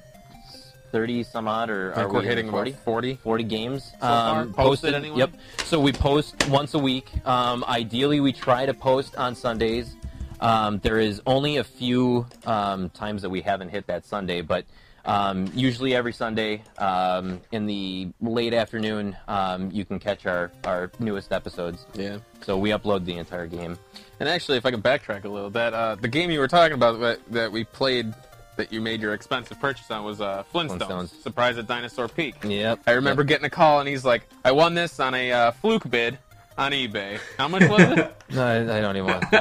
thirty 0.90 1.22
some 1.22 1.48
odd, 1.48 1.70
or 1.70 1.92
I 1.92 1.94
think 1.94 2.06
are 2.06 2.12
we're 2.12 2.20
we 2.20 2.26
hitting 2.26 2.50
40? 2.50 2.72
40. 2.72 3.14
40 3.16 3.44
games 3.44 3.92
So 4.00 4.06
um, 4.06 4.52
Posted 4.52 4.94
anyway? 4.94 5.18
Yep. 5.18 5.30
So 5.64 5.80
we 5.80 5.92
post 5.92 6.48
once 6.48 6.74
a 6.74 6.78
week. 6.78 7.10
Um, 7.26 7.64
ideally, 7.66 8.20
we 8.20 8.32
try 8.32 8.66
to 8.66 8.74
post 8.74 9.16
on 9.16 9.34
Sundays. 9.34 9.96
Um, 10.40 10.78
there 10.80 10.98
is 10.98 11.22
only 11.24 11.58
a 11.58 11.64
few 11.64 12.26
um, 12.46 12.90
times 12.90 13.22
that 13.22 13.30
we 13.30 13.40
haven't 13.40 13.70
hit 13.70 13.86
that 13.86 14.04
Sunday, 14.04 14.40
but 14.42 14.64
um, 15.04 15.50
usually 15.54 15.94
every 15.94 16.12
Sunday 16.12 16.62
um, 16.78 17.40
in 17.52 17.66
the 17.66 18.08
late 18.20 18.54
afternoon, 18.54 19.16
um, 19.28 19.70
you 19.70 19.84
can 19.84 19.98
catch 19.98 20.26
our, 20.26 20.52
our 20.64 20.90
newest 20.98 21.32
episodes. 21.32 21.86
Yeah. 21.94 22.18
So 22.42 22.58
we 22.58 22.70
upload 22.70 23.04
the 23.04 23.16
entire 23.18 23.46
game. 23.46 23.78
And 24.20 24.28
actually, 24.28 24.58
if 24.58 24.66
I 24.66 24.70
can 24.70 24.82
backtrack 24.82 25.24
a 25.24 25.28
little, 25.28 25.50
that 25.50 25.74
uh, 25.74 25.94
the 25.96 26.08
game 26.08 26.30
you 26.30 26.38
were 26.38 26.48
talking 26.48 26.74
about 26.74 27.00
that, 27.00 27.20
that 27.32 27.52
we 27.52 27.64
played, 27.64 28.12
that 28.56 28.72
you 28.72 28.80
made 28.80 29.00
your 29.00 29.14
expensive 29.14 29.58
purchase 29.60 29.90
on, 29.90 30.04
was 30.04 30.20
uh, 30.20 30.44
Flintstones. 30.52 30.78
Flintstones. 30.78 31.22
Surprise 31.22 31.58
at 31.58 31.66
Dinosaur 31.66 32.08
Peak. 32.08 32.36
Yep. 32.44 32.80
I 32.86 32.92
remember 32.92 33.24
getting 33.24 33.46
a 33.46 33.50
call, 33.50 33.80
and 33.80 33.88
he's 33.88 34.04
like, 34.04 34.22
"I 34.44 34.52
won 34.52 34.74
this 34.74 35.00
on 35.00 35.14
a 35.14 35.32
uh, 35.32 35.50
fluke 35.52 35.88
bid 35.88 36.18
on 36.58 36.72
eBay. 36.72 37.18
How 37.38 37.48
much 37.48 37.68
was 37.68 37.80
it? 37.98 38.16
No, 38.32 38.42
I, 38.46 38.78
I 38.78 38.80
don't 38.80 38.96
even 38.96 39.08
want. 39.10 39.24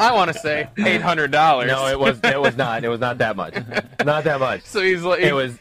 I 0.00 0.14
want 0.14 0.32
to 0.32 0.38
say 0.38 0.70
eight 0.78 1.02
hundred 1.02 1.30
dollars. 1.30 1.66
no, 1.66 1.86
it 1.88 2.00
was 2.00 2.18
it 2.24 2.40
was 2.40 2.56
not. 2.56 2.82
It 2.82 2.88
was 2.88 2.98
not 2.98 3.18
that 3.18 3.36
much. 3.36 3.52
Not 4.02 4.24
that 4.24 4.40
much. 4.40 4.62
So 4.62 4.80
he's 4.80 5.02
like, 5.02 5.20
It 5.20 5.34
was 5.34 5.58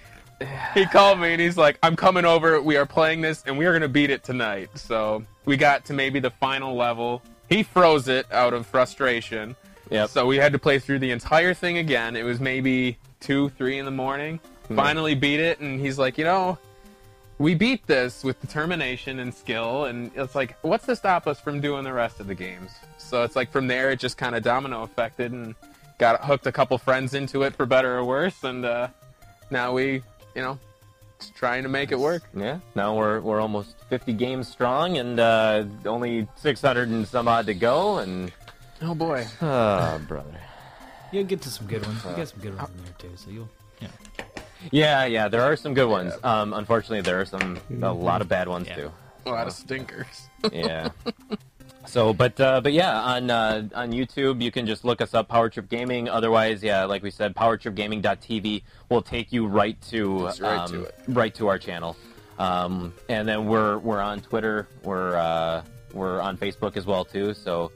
he 0.73 0.85
called 0.85 1.19
me 1.19 1.34
and 1.34 1.41
he's 1.41 1.57
like, 1.57 1.79
I'm 1.84 1.97
coming 1.97 2.23
over. 2.23 2.61
We 2.61 2.77
are 2.77 2.85
playing 2.85 3.21
this 3.21 3.43
and 3.45 3.57
we 3.57 3.65
are 3.65 3.71
going 3.71 3.81
to 3.81 3.89
beat 3.89 4.09
it 4.09 4.23
tonight. 4.23 4.69
So 4.75 5.25
we 5.45 5.57
got 5.57 5.84
to 5.85 5.93
maybe 5.93 6.19
the 6.19 6.29
final 6.29 6.75
level. 6.75 7.21
He 7.49 7.63
froze 7.63 8.07
it 8.07 8.25
out 8.31 8.53
of 8.53 8.65
frustration. 8.65 9.55
Yep. 9.89 10.09
So 10.09 10.26
we 10.26 10.38
had 10.38 10.53
to 10.53 10.59
play 10.59 10.80
through 10.80 10.99
the 10.99 11.11
entire 11.11 11.53
thing 11.53 11.77
again. 11.77 12.15
It 12.15 12.23
was 12.23 12.39
maybe 12.39 12.97
two, 13.19 13.49
three 13.49 13.77
in 13.77 13.85
the 13.85 13.91
morning. 13.91 14.39
Finally 14.76 15.15
beat 15.15 15.39
it, 15.39 15.59
and 15.61 15.80
he's 15.80 15.97
like, 15.97 16.18
you 16.18 16.26
know, 16.26 16.57
we 17.39 17.55
beat 17.55 17.88
this 17.88 18.23
with 18.23 18.39
determination 18.41 19.19
and 19.19 19.34
skill, 19.34 19.85
and 19.85 20.11
it's 20.14 20.35
like, 20.35 20.57
what's 20.61 20.85
to 20.88 20.95
stop 20.95 21.26
us 21.26 21.39
from 21.39 21.61
doing 21.61 21.85
the 21.85 21.93
rest 21.93 22.19
of 22.19 22.27
the 22.27 22.35
games? 22.35 22.72
So 22.97 23.23
it's 23.23 23.35
like 23.35 23.49
from 23.49 23.68
there, 23.68 23.91
it 23.91 23.99
just 23.99 24.18
kind 24.18 24.35
of 24.35 24.43
domino 24.43 24.84
affected, 24.84 25.31
and 25.31 25.55
got 25.99 26.22
hooked 26.23 26.47
a 26.47 26.51
couple 26.51 26.77
friends 26.77 27.14
into 27.14 27.43
it 27.43 27.55
for 27.55 27.65
better 27.65 27.97
or 27.97 28.03
worse, 28.03 28.43
and 28.43 28.65
uh, 28.65 28.89
now 29.49 29.72
we, 29.72 30.03
you 30.35 30.41
know, 30.41 30.59
just 31.19 31.35
trying 31.35 31.64
to 31.64 31.69
make 31.69 31.91
it 31.91 31.99
work. 31.99 32.23
Yeah. 32.35 32.59
Now 32.76 32.95
we're 32.95 33.22
we're 33.22 33.39
almost 33.39 33.76
50 33.89 34.14
games 34.14 34.47
strong 34.47 34.97
and 34.97 35.19
uh, 35.19 35.65
only 35.85 36.27
600 36.35 36.89
and 36.89 37.07
some 37.07 37.27
odd 37.27 37.47
to 37.47 37.53
go. 37.53 37.97
And 37.99 38.31
Oh 38.81 38.93
boy. 38.95 39.25
oh, 39.41 39.99
brother. 40.07 40.39
You'll 41.11 41.23
get 41.23 41.41
to 41.43 41.49
some 41.49 41.67
good 41.67 41.85
ones. 41.85 42.03
You 42.05 42.15
got 42.15 42.27
some 42.27 42.39
good 42.41 42.55
ones 42.57 42.69
in 42.77 42.83
there 42.83 42.93
too. 42.99 43.11
So 43.15 43.29
you'll. 43.31 43.49
Yeah. 43.81 43.87
Yeah, 44.71 45.05
yeah. 45.05 45.27
There 45.27 45.41
are 45.41 45.55
some 45.55 45.73
good 45.73 45.87
ones. 45.89 46.13
Um, 46.23 46.53
unfortunately, 46.53 47.01
there 47.01 47.21
are 47.21 47.25
some 47.25 47.59
a 47.81 47.91
lot 47.93 48.21
of 48.21 48.27
bad 48.27 48.47
ones 48.47 48.67
Yeah. 48.67 48.75
too. 48.75 48.91
A 49.25 49.29
lot 49.31 49.47
of 49.47 49.53
stinkers. 49.53 50.29
Yeah. 50.51 50.89
So, 51.85 52.11
but 52.13 52.37
uh, 52.41 52.59
but 52.59 52.73
yeah, 52.73 52.99
on 52.99 53.29
uh, 53.31 53.69
on 53.73 53.93
YouTube 53.93 54.41
you 54.41 54.51
can 54.51 54.67
just 54.67 54.83
look 54.83 54.99
us 54.99 55.13
up, 55.13 55.29
Power 55.29 55.49
Trip 55.49 55.69
Gaming. 55.69 56.09
Otherwise, 56.09 56.61
yeah, 56.61 56.83
like 56.83 57.01
we 57.01 57.09
said, 57.09 57.33
PowerTripGaming.tv 57.33 58.61
will 58.89 59.01
take 59.01 59.31
you 59.31 59.47
right 59.47 59.81
to 59.83 60.19
Just 60.23 60.41
right 60.41 60.57
um, 60.59 60.69
to 60.71 60.81
it. 60.83 60.95
right 61.07 61.33
to 61.35 61.47
our 61.47 61.57
channel. 61.57 61.95
Um, 62.39 62.93
and 63.07 63.25
then 63.25 63.45
we're 63.47 63.77
we're 63.77 64.01
on 64.01 64.19
Twitter, 64.19 64.67
we're 64.83 65.15
uh, 65.15 65.63
we're 65.93 66.19
on 66.19 66.35
Facebook 66.37 66.75
as 66.75 66.85
well 66.85 67.05
too. 67.05 67.33
So, 67.33 67.71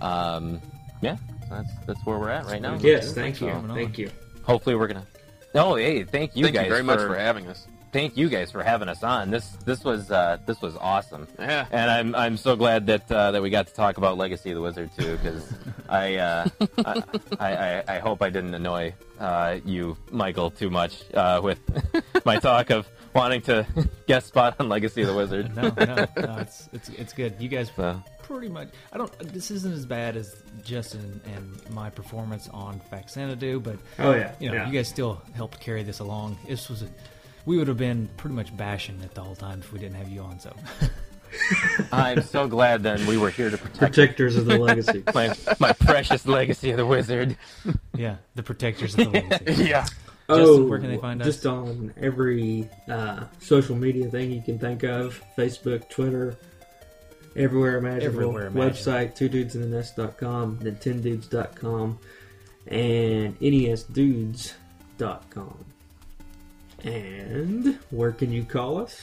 um, 0.00 0.60
yeah, 1.00 1.16
that's 1.50 1.70
that's 1.86 2.00
where 2.06 2.18
we're 2.18 2.30
at 2.30 2.46
right 2.46 2.60
now. 2.62 2.76
Yes, 2.80 3.12
thank 3.12 3.40
you, 3.40 3.48
coming 3.50 3.74
thank 3.76 3.98
you. 3.98 4.10
Hopefully, 4.42 4.76
we're 4.76 4.88
gonna. 4.88 5.06
Oh, 5.54 5.76
hey, 5.76 6.04
thank 6.04 6.36
you 6.36 6.44
Thank 6.44 6.56
guys 6.56 6.64
you 6.66 6.70
very 6.70 6.82
much 6.82 6.98
for 7.00 7.16
having 7.16 7.46
us. 7.46 7.66
thank 7.92 8.14
you 8.16 8.28
guys 8.28 8.50
for 8.50 8.62
having 8.62 8.88
us 8.90 9.02
on. 9.02 9.30
This 9.30 9.48
this 9.64 9.82
was 9.84 10.10
uh, 10.10 10.36
this 10.44 10.60
was 10.60 10.76
awesome. 10.76 11.26
Yeah. 11.38 11.64
And 11.70 11.90
I'm 11.90 12.14
I'm 12.14 12.36
so 12.36 12.56
glad 12.56 12.86
that 12.88 13.10
uh, 13.10 13.30
that 13.30 13.40
we 13.42 13.48
got 13.48 13.66
to 13.68 13.72
talk 13.74 13.96
about 13.96 14.18
Legacy 14.18 14.50
of 14.50 14.56
the 14.56 14.60
Wizard 14.62 14.90
too, 14.98 15.16
because 15.16 15.50
I, 15.88 16.16
uh, 16.16 16.46
I, 16.84 17.02
I 17.40 17.56
I 17.56 17.84
I 17.88 17.98
hope 18.00 18.20
I 18.22 18.28
didn't 18.28 18.52
annoy 18.54 18.92
uh, 19.18 19.58
you, 19.64 19.96
Michael, 20.10 20.50
too 20.50 20.68
much 20.68 21.02
uh, 21.14 21.40
with 21.42 21.58
my 22.26 22.36
talk 22.38 22.68
of 22.70 22.86
wanting 23.16 23.40
to 23.42 23.66
guest 24.06 24.28
spot 24.28 24.56
on 24.60 24.68
Legacy 24.68 25.02
of 25.02 25.08
the 25.08 25.14
Wizard. 25.14 25.54
No, 25.56 25.62
no, 25.76 26.06
no. 26.16 26.36
It's 26.38 26.68
it's 26.72 26.88
it's 26.90 27.12
good. 27.12 27.34
You 27.40 27.48
guys 27.48 27.70
So, 27.74 28.02
pretty 28.22 28.48
much. 28.48 28.68
I 28.92 28.98
don't. 28.98 29.12
This 29.32 29.50
isn't 29.50 29.72
as 29.72 29.86
bad 29.86 30.16
as 30.16 30.36
Justin 30.64 31.20
and 31.34 31.70
my 31.74 31.90
performance 31.90 32.48
on 32.52 32.80
Faxanadu, 32.92 33.62
but 33.62 33.78
Oh 33.98 34.12
yeah, 34.14 34.32
you 34.38 34.48
know, 34.50 34.56
yeah. 34.56 34.66
you 34.68 34.72
guys 34.72 34.88
still 34.88 35.20
helped 35.34 35.58
carry 35.60 35.82
this 35.82 35.98
along. 36.00 36.38
This 36.46 36.68
was 36.68 36.82
a. 36.82 36.88
We 37.46 37.58
would 37.58 37.68
have 37.68 37.76
been 37.78 38.08
pretty 38.16 38.34
much 38.34 38.54
bashing 38.56 39.00
it 39.02 39.14
the 39.14 39.22
whole 39.22 39.36
time 39.36 39.60
if 39.60 39.72
we 39.72 39.78
didn't 39.78 39.94
have 39.96 40.08
you 40.08 40.20
on. 40.22 40.38
So, 40.40 40.52
I'm 41.92 42.22
so 42.22 42.48
glad 42.48 42.82
then 42.82 43.06
we 43.06 43.16
were 43.16 43.30
here 43.30 43.50
to 43.50 43.56
protect 43.58 43.94
Protectors 43.94 44.36
of 44.36 44.46
the 44.46 44.58
legacy. 44.58 45.02
my 45.14 45.34
my 45.60 45.72
precious 45.72 46.26
Legacy 46.26 46.70
of 46.70 46.76
the 46.76 46.86
Wizard. 46.86 47.36
yeah, 47.94 48.16
the 48.34 48.42
protectors 48.42 48.94
of 48.98 49.12
the 49.12 49.20
legacy. 49.20 49.64
Yeah. 49.64 49.86
Oh, 50.28 50.64
where 50.64 50.78
can 50.78 50.90
they 50.90 50.98
find 50.98 51.20
us? 51.20 51.26
just 51.26 51.46
on 51.46 51.92
every 51.96 52.68
uh, 52.88 53.24
social 53.38 53.76
media 53.76 54.08
thing 54.08 54.30
you 54.30 54.42
can 54.42 54.58
think 54.58 54.82
of: 54.82 55.22
Facebook, 55.36 55.88
Twitter, 55.88 56.36
everywhere 57.34 57.76
imaginable. 57.76 58.06
Everywhere 58.06 58.46
imaginable. 58.46 58.76
Website: 58.76 59.14
two 59.14 59.28
dudes 59.28 59.54
in 59.54 59.62
the 59.62 59.68
nest.com, 59.68 60.58
nintendudes.com, 60.58 61.98
and 62.66 63.36
E 63.42 63.66
nesdudes.com. 63.66 65.64
And 66.84 67.78
where 67.90 68.12
can 68.12 68.32
you 68.32 68.44
call 68.44 68.78
us? 68.78 69.00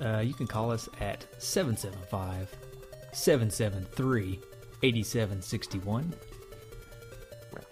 Uh, 0.00 0.20
you 0.20 0.32
can 0.32 0.46
call 0.46 0.70
us 0.70 0.88
at 1.00 1.26
775 1.42 2.56
773 3.12 4.40
8761. 4.82 6.14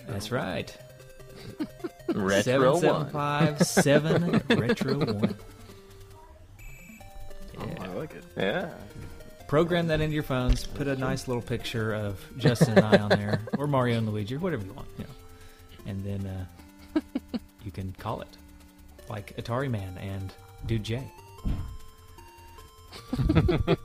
That's 0.08 0.30
right. 0.32 0.74
Retro 2.08 2.72
one. 2.72 2.80
775 3.60 3.62
7 3.62 4.42
Retro 4.58 4.98
1. 4.98 5.34
I 7.80 7.86
like 7.94 8.14
it. 8.14 8.24
Yeah. 8.36 8.70
Program 9.46 9.86
that 9.88 10.00
into 10.00 10.14
your 10.14 10.22
phones. 10.22 10.66
Put 10.66 10.88
a 10.88 10.96
nice 10.96 11.28
little 11.28 11.42
picture 11.42 11.94
of 11.94 12.24
Justin 12.38 12.78
and 12.78 12.86
I 12.86 12.98
on 12.98 13.08
there, 13.10 13.40
or 13.56 13.66
Mario 13.66 13.98
and 13.98 14.08
Luigi, 14.08 14.36
or 14.36 14.38
whatever 14.38 14.64
you 14.64 14.72
want. 14.72 14.88
You 14.98 15.04
know. 15.04 15.10
And 15.86 16.04
then 16.04 16.26
uh, 16.94 17.00
you 17.64 17.70
can 17.70 17.94
call 17.98 18.20
it 18.20 18.28
like 19.08 19.36
Atari 19.36 19.70
Man 19.70 19.96
and 19.98 20.32
Dude 20.66 20.84
J. 20.84 21.02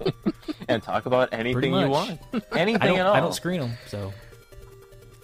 And 0.68 0.82
talk 0.82 1.06
about 1.06 1.30
anything 1.34 1.74
you 1.74 1.88
want. 1.90 2.20
Anything 2.54 2.82
I 2.82 3.00
at 3.00 3.06
all. 3.06 3.14
I 3.14 3.20
don't 3.20 3.34
screen 3.34 3.60
them, 3.60 3.74
so. 3.88 4.14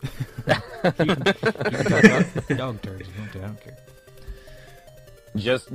You 0.03 0.91
can, 0.91 1.07
you 1.09 1.23
can 1.23 2.25
talk 2.25 2.47
dog 2.57 2.81
turds 2.81 3.01
if 3.09 3.15
you 3.15 3.21
want 3.21 3.31
to. 3.33 3.39
I 3.39 3.41
don't 3.41 3.61
care. 3.61 3.77
just 5.35 5.69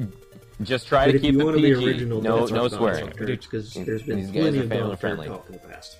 just 0.62 0.86
try 0.86 1.06
But 1.06 1.12
to 1.12 1.16
if 1.16 1.22
keep 1.22 1.34
you 1.34 1.40
it 1.40 1.44
want 1.44 1.56
to 1.56 1.62
be 1.62 1.72
original, 1.74 2.20
no 2.22 2.46
don't 2.46 2.52
no 2.52 2.68
swearing. 2.68 3.12
because 3.18 3.74
there's 3.74 4.02
been 4.02 4.16
these 4.20 4.30
plenty 4.30 4.58
of 4.58 4.68
family 4.68 4.76
adult 4.84 5.00
friendly. 5.00 5.26
talk 5.28 5.46
in 5.48 5.52
the 5.52 5.58
past. 5.58 5.96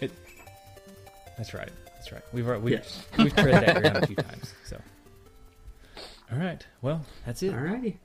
It, 0.00 0.10
that's 1.36 1.52
right. 1.54 1.68
That's 1.94 2.12
right. 2.12 2.22
We've 2.32 2.46
we've, 2.62 2.72
Yes. 2.74 3.04
we've 3.18 3.34
tread 3.36 3.54
that 3.66 3.82
ground 3.82 3.96
a 4.04 4.06
few 4.06 4.16
times. 4.16 4.54
So, 4.64 4.80
all 6.32 6.38
right. 6.38 6.64
Well, 6.82 7.04
that's 7.26 7.42
it. 7.42 7.52
Alrighty. 7.52 7.96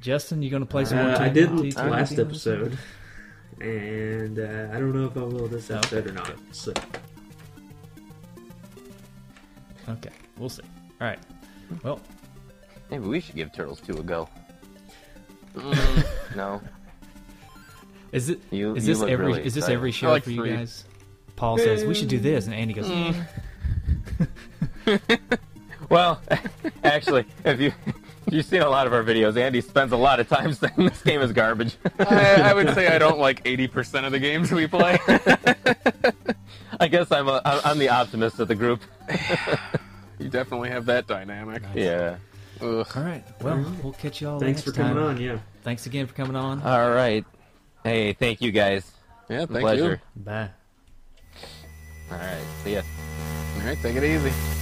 Justin, 0.00 0.42
you 0.42 0.50
going 0.50 0.62
to 0.62 0.66
play 0.68 0.84
some 0.84 0.98
more? 0.98 1.10
Uh, 1.10 1.18
I 1.20 1.28
didn't 1.28 1.60
Team- 1.62 1.72
Team- 1.72 1.88
last 1.90 2.10
Team- 2.10 2.20
episode, 2.20 2.78
and 3.60 4.38
uh, 4.38 4.68
I 4.72 4.78
don't 4.78 4.94
know 4.94 5.06
if 5.06 5.16
I 5.16 5.20
will 5.20 5.30
roll 5.32 5.48
this 5.48 5.70
episode 5.70 6.06
or 6.06 6.12
not. 6.12 6.32
So 6.52 6.72
Okay, 9.88 10.10
we'll 10.36 10.48
see. 10.48 10.62
All 11.00 11.06
right. 11.06 11.18
Well, 11.82 12.00
Maybe 12.90 13.06
we 13.06 13.20
should 13.20 13.34
give 13.34 13.52
Turtles 13.52 13.80
2 13.82 13.98
a 13.98 14.02
go. 14.02 14.28
no. 16.36 16.60
is 18.12 18.30
it? 18.30 18.40
You- 18.50 18.74
is 18.76 18.86
you 18.88 18.94
this 18.94 19.02
every? 19.02 19.26
really 19.26 19.44
is 19.44 19.54
this 19.54 19.68
every 19.68 19.92
show 19.92 20.10
like 20.10 20.24
for 20.24 20.30
you 20.30 20.40
three. 20.42 20.50
guys? 20.56 20.84
Paul 21.36 21.58
says 21.58 21.84
we 21.84 21.94
should 21.94 22.08
do 22.08 22.18
this, 22.18 22.46
and 22.46 22.54
Andy 22.54 22.74
goes, 22.74 22.86
Mm. 22.88 23.26
"Eh." 24.86 24.96
Well, 25.90 26.20
actually, 26.84 27.24
if 27.46 27.60
you 27.60 27.72
if 28.26 28.34
you've 28.34 28.44
seen 28.44 28.60
a 28.60 28.68
lot 28.68 28.86
of 28.86 28.92
our 28.92 29.02
videos, 29.02 29.38
Andy 29.38 29.62
spends 29.62 29.90
a 29.92 29.96
lot 29.96 30.20
of 30.20 30.28
time 30.28 30.52
saying 30.52 30.74
this 30.76 31.00
game 31.00 31.22
is 31.22 31.32
garbage. 31.32 31.76
I, 31.98 32.42
I 32.42 32.52
would 32.54 32.74
say 32.74 32.88
I 32.88 32.98
don't 32.98 33.18
like 33.18 33.42
80% 33.44 34.04
of 34.04 34.12
the 34.12 34.18
games 34.18 34.52
we 34.52 34.66
play. 34.66 34.98
I 36.80 36.88
guess 36.88 37.10
I'm 37.12 37.28
a, 37.28 37.40
I'm 37.44 37.60
I'm 37.64 37.78
the 37.78 37.88
optimist 37.88 38.38
of 38.40 38.48
the 38.48 38.54
group. 38.54 38.80
you 40.18 40.28
definitely 40.28 40.70
have 40.70 40.86
that 40.86 41.06
dynamic. 41.06 41.62
Yeah. 41.74 42.16
Ugh. 42.60 42.86
"All 42.96 43.02
right. 43.02 43.24
Well, 43.42 43.74
we'll 43.82 43.92
catch 43.92 44.20
you 44.20 44.28
all. 44.28 44.40
thanks 44.40 44.62
for 44.62 44.72
coming 44.72 44.94
time. 44.94 45.04
on. 45.04 45.20
Yeah. 45.20 45.38
Thanks 45.62 45.86
again 45.86 46.06
for 46.06 46.14
coming 46.14 46.36
on. 46.36 46.62
All 46.62 46.90
right. 46.90 47.24
Hey, 47.84 48.12
thank 48.12 48.40
you 48.40 48.50
guys. 48.52 48.90
Yeah, 49.28 49.46
thank 49.46 49.60
Pleasure. 49.60 50.00
Bye. 50.16 50.50
All 52.10 52.16
right. 52.18 52.44
See 52.64 52.74
ya. 52.74 52.82
All 53.60 53.66
right, 53.66 53.78
take 53.82 53.96
it 53.96 54.04
easy. 54.04 54.57